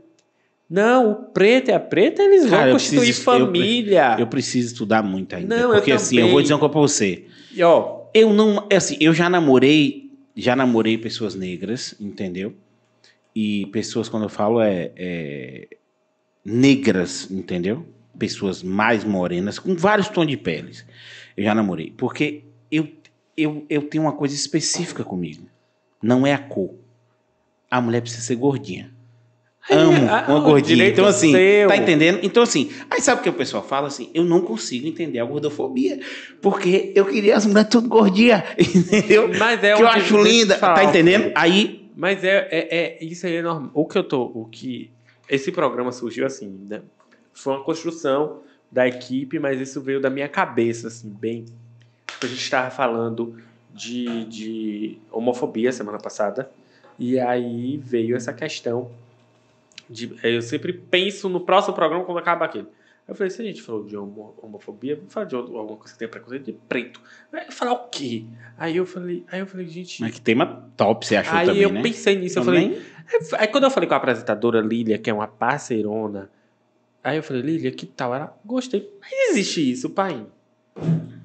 [0.69, 4.15] Não, o preto e a preta, eles Cara, vão eu constituir preciso- eu- família.
[4.19, 5.55] Eu preciso estudar muito ainda.
[5.55, 7.25] Não, eu porque assim, eu vou dizer uma coisa pra você.
[7.53, 8.67] E ó, Eu não.
[8.73, 10.11] Assim, eu já namorei.
[10.35, 12.53] Já namorei pessoas negras, entendeu?
[13.35, 14.91] E pessoas, quando eu falo, é.
[14.95, 15.67] é
[16.43, 17.85] negras, entendeu?
[18.17, 20.85] Pessoas mais morenas, com vários tons de peles.
[21.35, 21.93] Eu já namorei.
[21.97, 22.87] Porque eu,
[23.35, 25.47] eu, eu tenho uma coisa específica comigo.
[26.01, 26.73] Não é a cor.
[27.69, 28.93] A mulher precisa ser gordinha.
[29.69, 30.87] Amo ah, uma gordinha.
[30.87, 31.67] Então, assim, seu.
[31.67, 32.19] tá entendendo?
[32.21, 34.11] Então, assim, aí sabe o que o pessoal fala assim?
[34.13, 35.99] Eu não consigo entender a gordofobia.
[36.39, 39.31] Porque eu queria as mulheres tudo gordinha, entendeu?
[39.39, 41.31] mas é que eu acho linda, falar tá entendendo?
[41.33, 43.71] Aí, Mas é, é, é- isso aí é normal.
[43.73, 44.91] O que eu tô, o que
[45.27, 46.81] esse programa surgiu assim, né?
[47.33, 51.45] Foi uma construção da equipe, mas isso veio da minha cabeça, assim, bem.
[52.21, 53.35] A gente estava falando
[53.73, 56.51] de, de homofobia semana passada
[56.99, 58.91] e aí veio essa questão
[59.89, 62.67] de, eu sempre penso no próximo programa quando acaba aquele.
[63.07, 65.99] Eu falei, se a gente falou de homo- homofobia, vamos falar de alguma coisa que
[65.99, 66.99] tem preconceito de preto.
[67.31, 68.25] Aí eu falar o quê?
[68.57, 70.01] Aí eu falei, aí eu falei, gente.
[70.01, 71.83] mas que tema top você achou Aí também, eu né?
[71.83, 72.73] pensei nisso, eu Também?
[72.73, 73.39] falei.
[73.39, 76.31] Aí quando eu falei com a apresentadora Lília, que é uma parceirona,
[77.03, 78.15] aí eu falei, Lília, que tal?
[78.15, 78.91] Ela, gostei.
[78.99, 80.25] Mas existe isso, pai?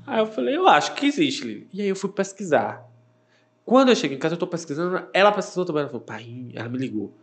[0.07, 1.67] Aí eu falei, eu acho que existe, Lília.
[1.73, 2.87] E aí eu fui pesquisar.
[3.65, 6.69] Quando eu cheguei em casa, eu tô pesquisando, ela pesquisou também, ela falou, pai, ela
[6.69, 7.15] me ligou.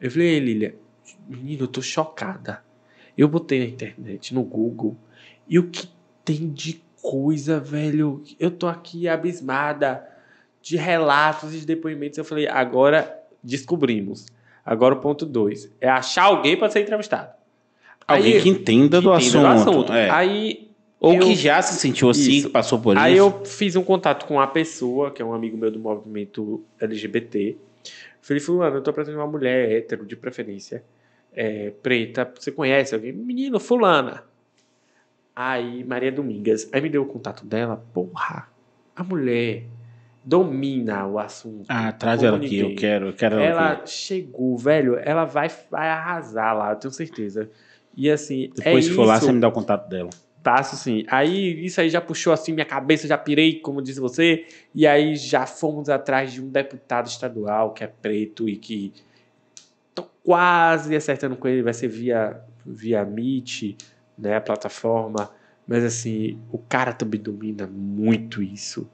[0.00, 0.74] Eu falei, "Ei, Lília,
[1.28, 2.62] menino, eu tô chocada.
[3.16, 4.96] Eu botei na internet, no Google,
[5.48, 5.88] e o que
[6.24, 8.22] tem de coisa, velho.
[8.38, 10.06] Eu tô aqui abismada
[10.62, 12.18] de relatos e de depoimentos.
[12.18, 14.26] Eu falei, agora descobrimos.
[14.64, 17.30] Agora o ponto dois é achar alguém para ser entrevistado.
[18.06, 19.40] Alguém Aí- que entenda do assunto.
[19.40, 19.92] do assunto.
[19.92, 20.10] é.
[20.10, 20.70] Aí,
[21.00, 22.46] Ou eu- que já se sentiu assim, Isso.
[22.48, 23.22] que passou por aí isso.
[23.22, 27.56] eu fiz um contato com uma pessoa, que é um amigo meu do movimento LGBT.
[28.20, 30.84] Falei, fulano, eu tô apresentando uma mulher hétero, de preferência,
[31.32, 32.30] é, preta.
[32.38, 33.12] Você conhece alguém?
[33.12, 34.24] Menino, fulana.
[35.34, 36.68] Aí, Maria Domingas.
[36.72, 37.82] Aí me deu o contato dela.
[37.94, 38.48] Porra,
[38.94, 39.64] a mulher
[40.24, 41.64] domina o assunto.
[41.68, 43.90] Ah, traz ela aqui, eu quero, eu quero ela, Ela aqui.
[43.90, 44.96] chegou, velho.
[44.98, 47.50] Ela vai, vai arrasar lá, eu tenho certeza.
[47.96, 49.26] E assim, Depois, é se for lá, isso.
[49.26, 50.10] você me dá o contato dela.
[50.42, 51.04] Passo sim.
[51.08, 55.14] Aí isso aí já puxou assim minha cabeça, já pirei, como disse você, e aí
[55.14, 58.92] já fomos atrás de um deputado estadual que é preto e que
[59.94, 63.76] tô quase acertando com ele, vai ser via via Meet,
[64.16, 65.30] né, a plataforma,
[65.66, 68.88] mas assim, o cara também domina muito isso.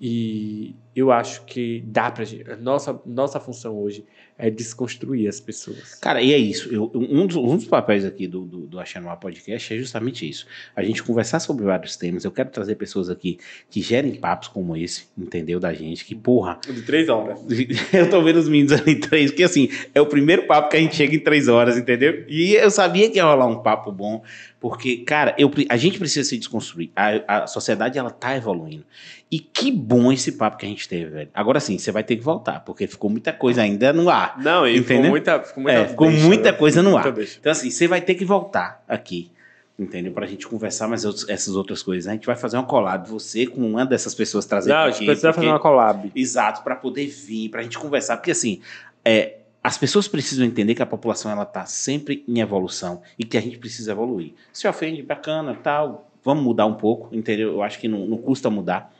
[0.00, 2.44] E eu acho que dá pra gente.
[2.56, 4.06] Nossa, nossa função hoje
[4.38, 5.96] é desconstruir as pessoas.
[5.96, 6.72] Cara, e é isso.
[6.72, 10.46] Eu- um, dos, um dos papéis aqui do, do, do Achando Podcast é justamente isso.
[10.76, 12.24] A gente conversar sobre vários temas.
[12.24, 15.58] Eu quero trazer pessoas aqui que gerem papos como esse, entendeu?
[15.58, 16.04] Da gente.
[16.04, 17.40] Que, porra, De três horas.
[17.92, 20.76] eu tô vendo os meninos ali em três, porque assim, é o primeiro papo que
[20.76, 22.24] a gente chega em três horas, entendeu?
[22.28, 24.22] E eu sabia que ia rolar um papo bom,
[24.60, 26.90] porque, cara, eu, a gente precisa se desconstruir.
[26.96, 28.84] A, a sociedade, ela tá evoluindo.
[29.30, 31.28] E que bom esse papo que a gente teve, velho.
[31.34, 34.36] Agora sim, você vai ter que voltar, porque ficou muita coisa ainda no ar.
[34.42, 35.10] Não, e ficou Entendeu?
[35.10, 36.58] muita, ficou muita, É, ficou deixa, muita né?
[36.58, 37.14] coisa no Muita ar.
[37.14, 37.36] deixa.
[37.38, 39.30] Então, assim, você vai ter que voltar aqui,
[39.78, 40.12] entendeu?
[40.12, 42.08] Pra gente conversar mais outros- essas outras coisas.
[42.08, 45.04] A gente vai fazer uma collab, você com uma dessas pessoas trazer Não, a gente
[45.04, 46.10] precisa porque- fazer uma collab.
[46.16, 48.60] Exato, para poder vir, para a gente conversar, porque assim,
[49.04, 53.36] é, as pessoas precisam entender que a população ela tá sempre em evolução e que
[53.36, 54.32] a gente precisa evoluir.
[54.52, 57.52] Se ofende, bacana, tal, vamos mudar um pouco, entendeu?
[57.52, 58.94] Eu acho que não, não custa mudar,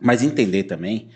[0.00, 1.08] mas entender também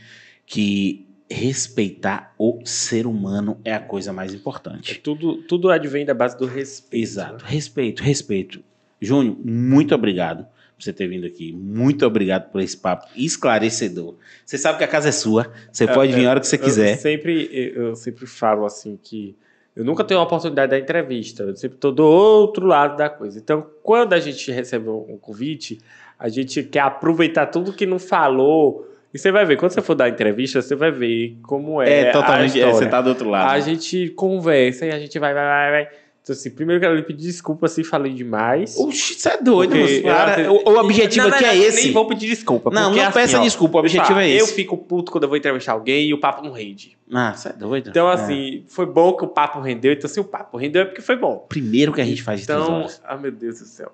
[0.46, 4.94] que respeitar o ser humano é a coisa mais É importante.
[5.00, 7.02] tudo, tudo advém da base do respeito.
[7.02, 8.62] Exato, respeito, respeito.
[9.00, 10.46] Júnior, muito obrigado
[10.76, 11.52] por você ter vindo aqui.
[11.52, 14.14] Muito obrigado por esse papo esclarecedor.
[14.44, 16.60] Você sabe que a casa é sua, você pode vir a hora que você Eu
[16.60, 16.96] quiser.
[16.98, 19.34] sempre, eu sempre falo assim que
[19.74, 23.38] eu nunca tenho a oportunidade da entrevista, eu sempre estou do outro lado da coisa.
[23.38, 25.78] Então, quando a gente recebe um convite,
[26.18, 28.90] a gente quer aproveitar tudo que não falou.
[29.12, 32.08] E você vai ver, quando você for dar entrevista, você vai ver como é, É,
[32.08, 32.60] a totalmente.
[32.60, 33.50] é, você tá do outro lado.
[33.50, 35.88] A gente conversa e a gente vai, vai, vai, vai.
[36.26, 38.76] Então, assim, primeiro eu quero lhe pedir desculpa se falei demais.
[38.76, 40.02] Oxi, você é doido, Porque
[40.44, 41.84] eu- o, o objetivo aqui é esse.
[41.84, 42.68] Nem vou pedir desculpa.
[42.68, 44.52] Não, não assim, peça ó, desculpa, o eu objetivo é Eu esse.
[44.54, 46.98] fico puto quando eu vou entrevistar alguém e o papo não rende.
[47.12, 47.90] Ah, você é doido.
[47.90, 48.14] Então, É.
[48.14, 49.92] assim, foi bom que o papo rendeu.
[49.92, 51.46] Então, se o papo rendeu é porque foi bom.
[51.48, 53.92] Primeiro que a gente faz de Então, ah, meu Deus do céu.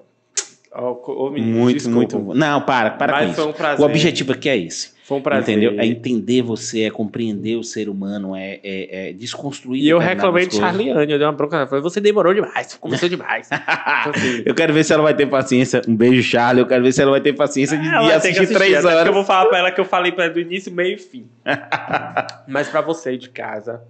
[1.33, 2.19] Menino, Muito, desculpa.
[2.19, 2.35] muito.
[2.39, 3.51] Não, para, para Mas com foi isso.
[3.51, 3.85] um prazer.
[3.85, 4.93] O objetivo aqui é esse.
[5.05, 5.59] Foi um prazer.
[5.59, 5.79] Entendeu?
[5.79, 9.83] É entender você, é compreender o ser humano, é, é, é desconstruir.
[9.83, 10.57] E eu reclamei de.
[10.57, 11.67] Charliane, eu dei uma bronca.
[11.67, 13.49] falou, Você demorou demais, começou demais.
[14.03, 15.83] Então, assim, Eu quero ver se ela vai ter paciência.
[15.87, 16.63] Um beijo, Charlie.
[16.63, 18.87] Eu quero ver se ela vai ter paciência de, ela de assistir assistir, três porque
[18.95, 19.07] horas.
[19.07, 21.27] Eu vou falar pra ela que eu falei pra ela do início, meio e fim.
[22.49, 23.83] Mas pra você de casa,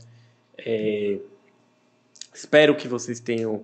[0.58, 1.18] é,
[2.34, 3.62] espero que vocês tenham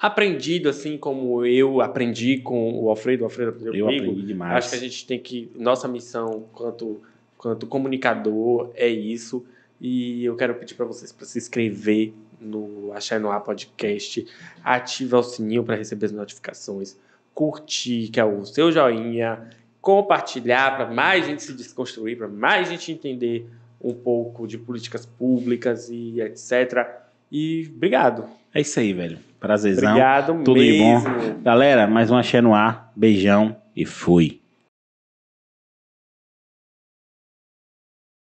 [0.00, 3.22] aprendido assim como eu aprendi com o Alfredo.
[3.22, 4.04] O Alfredo aprendeu Eu comigo.
[4.04, 4.56] aprendi demais.
[4.56, 5.50] Acho que a gente tem que.
[5.54, 7.00] Nossa missão quanto,
[7.36, 9.44] quanto comunicador é isso.
[9.80, 14.26] E eu quero pedir para vocês para se inscrever no Achar no Ar Podcast,
[14.64, 16.98] ativar o sininho para receber as notificações,
[17.34, 19.48] curtir, que é o seu joinha,
[19.80, 23.46] compartilhar para mais gente se desconstruir, para mais gente entender
[23.82, 26.86] um pouco de políticas públicas e etc.
[27.32, 28.24] E obrigado.
[28.54, 29.18] É isso aí, velho.
[29.40, 29.88] Prazerzão.
[29.90, 31.00] Obrigado tudo de bom.
[31.00, 31.40] mesmo.
[31.42, 32.92] Galera, mais um Axé no ar.
[32.94, 34.39] Beijão e fui.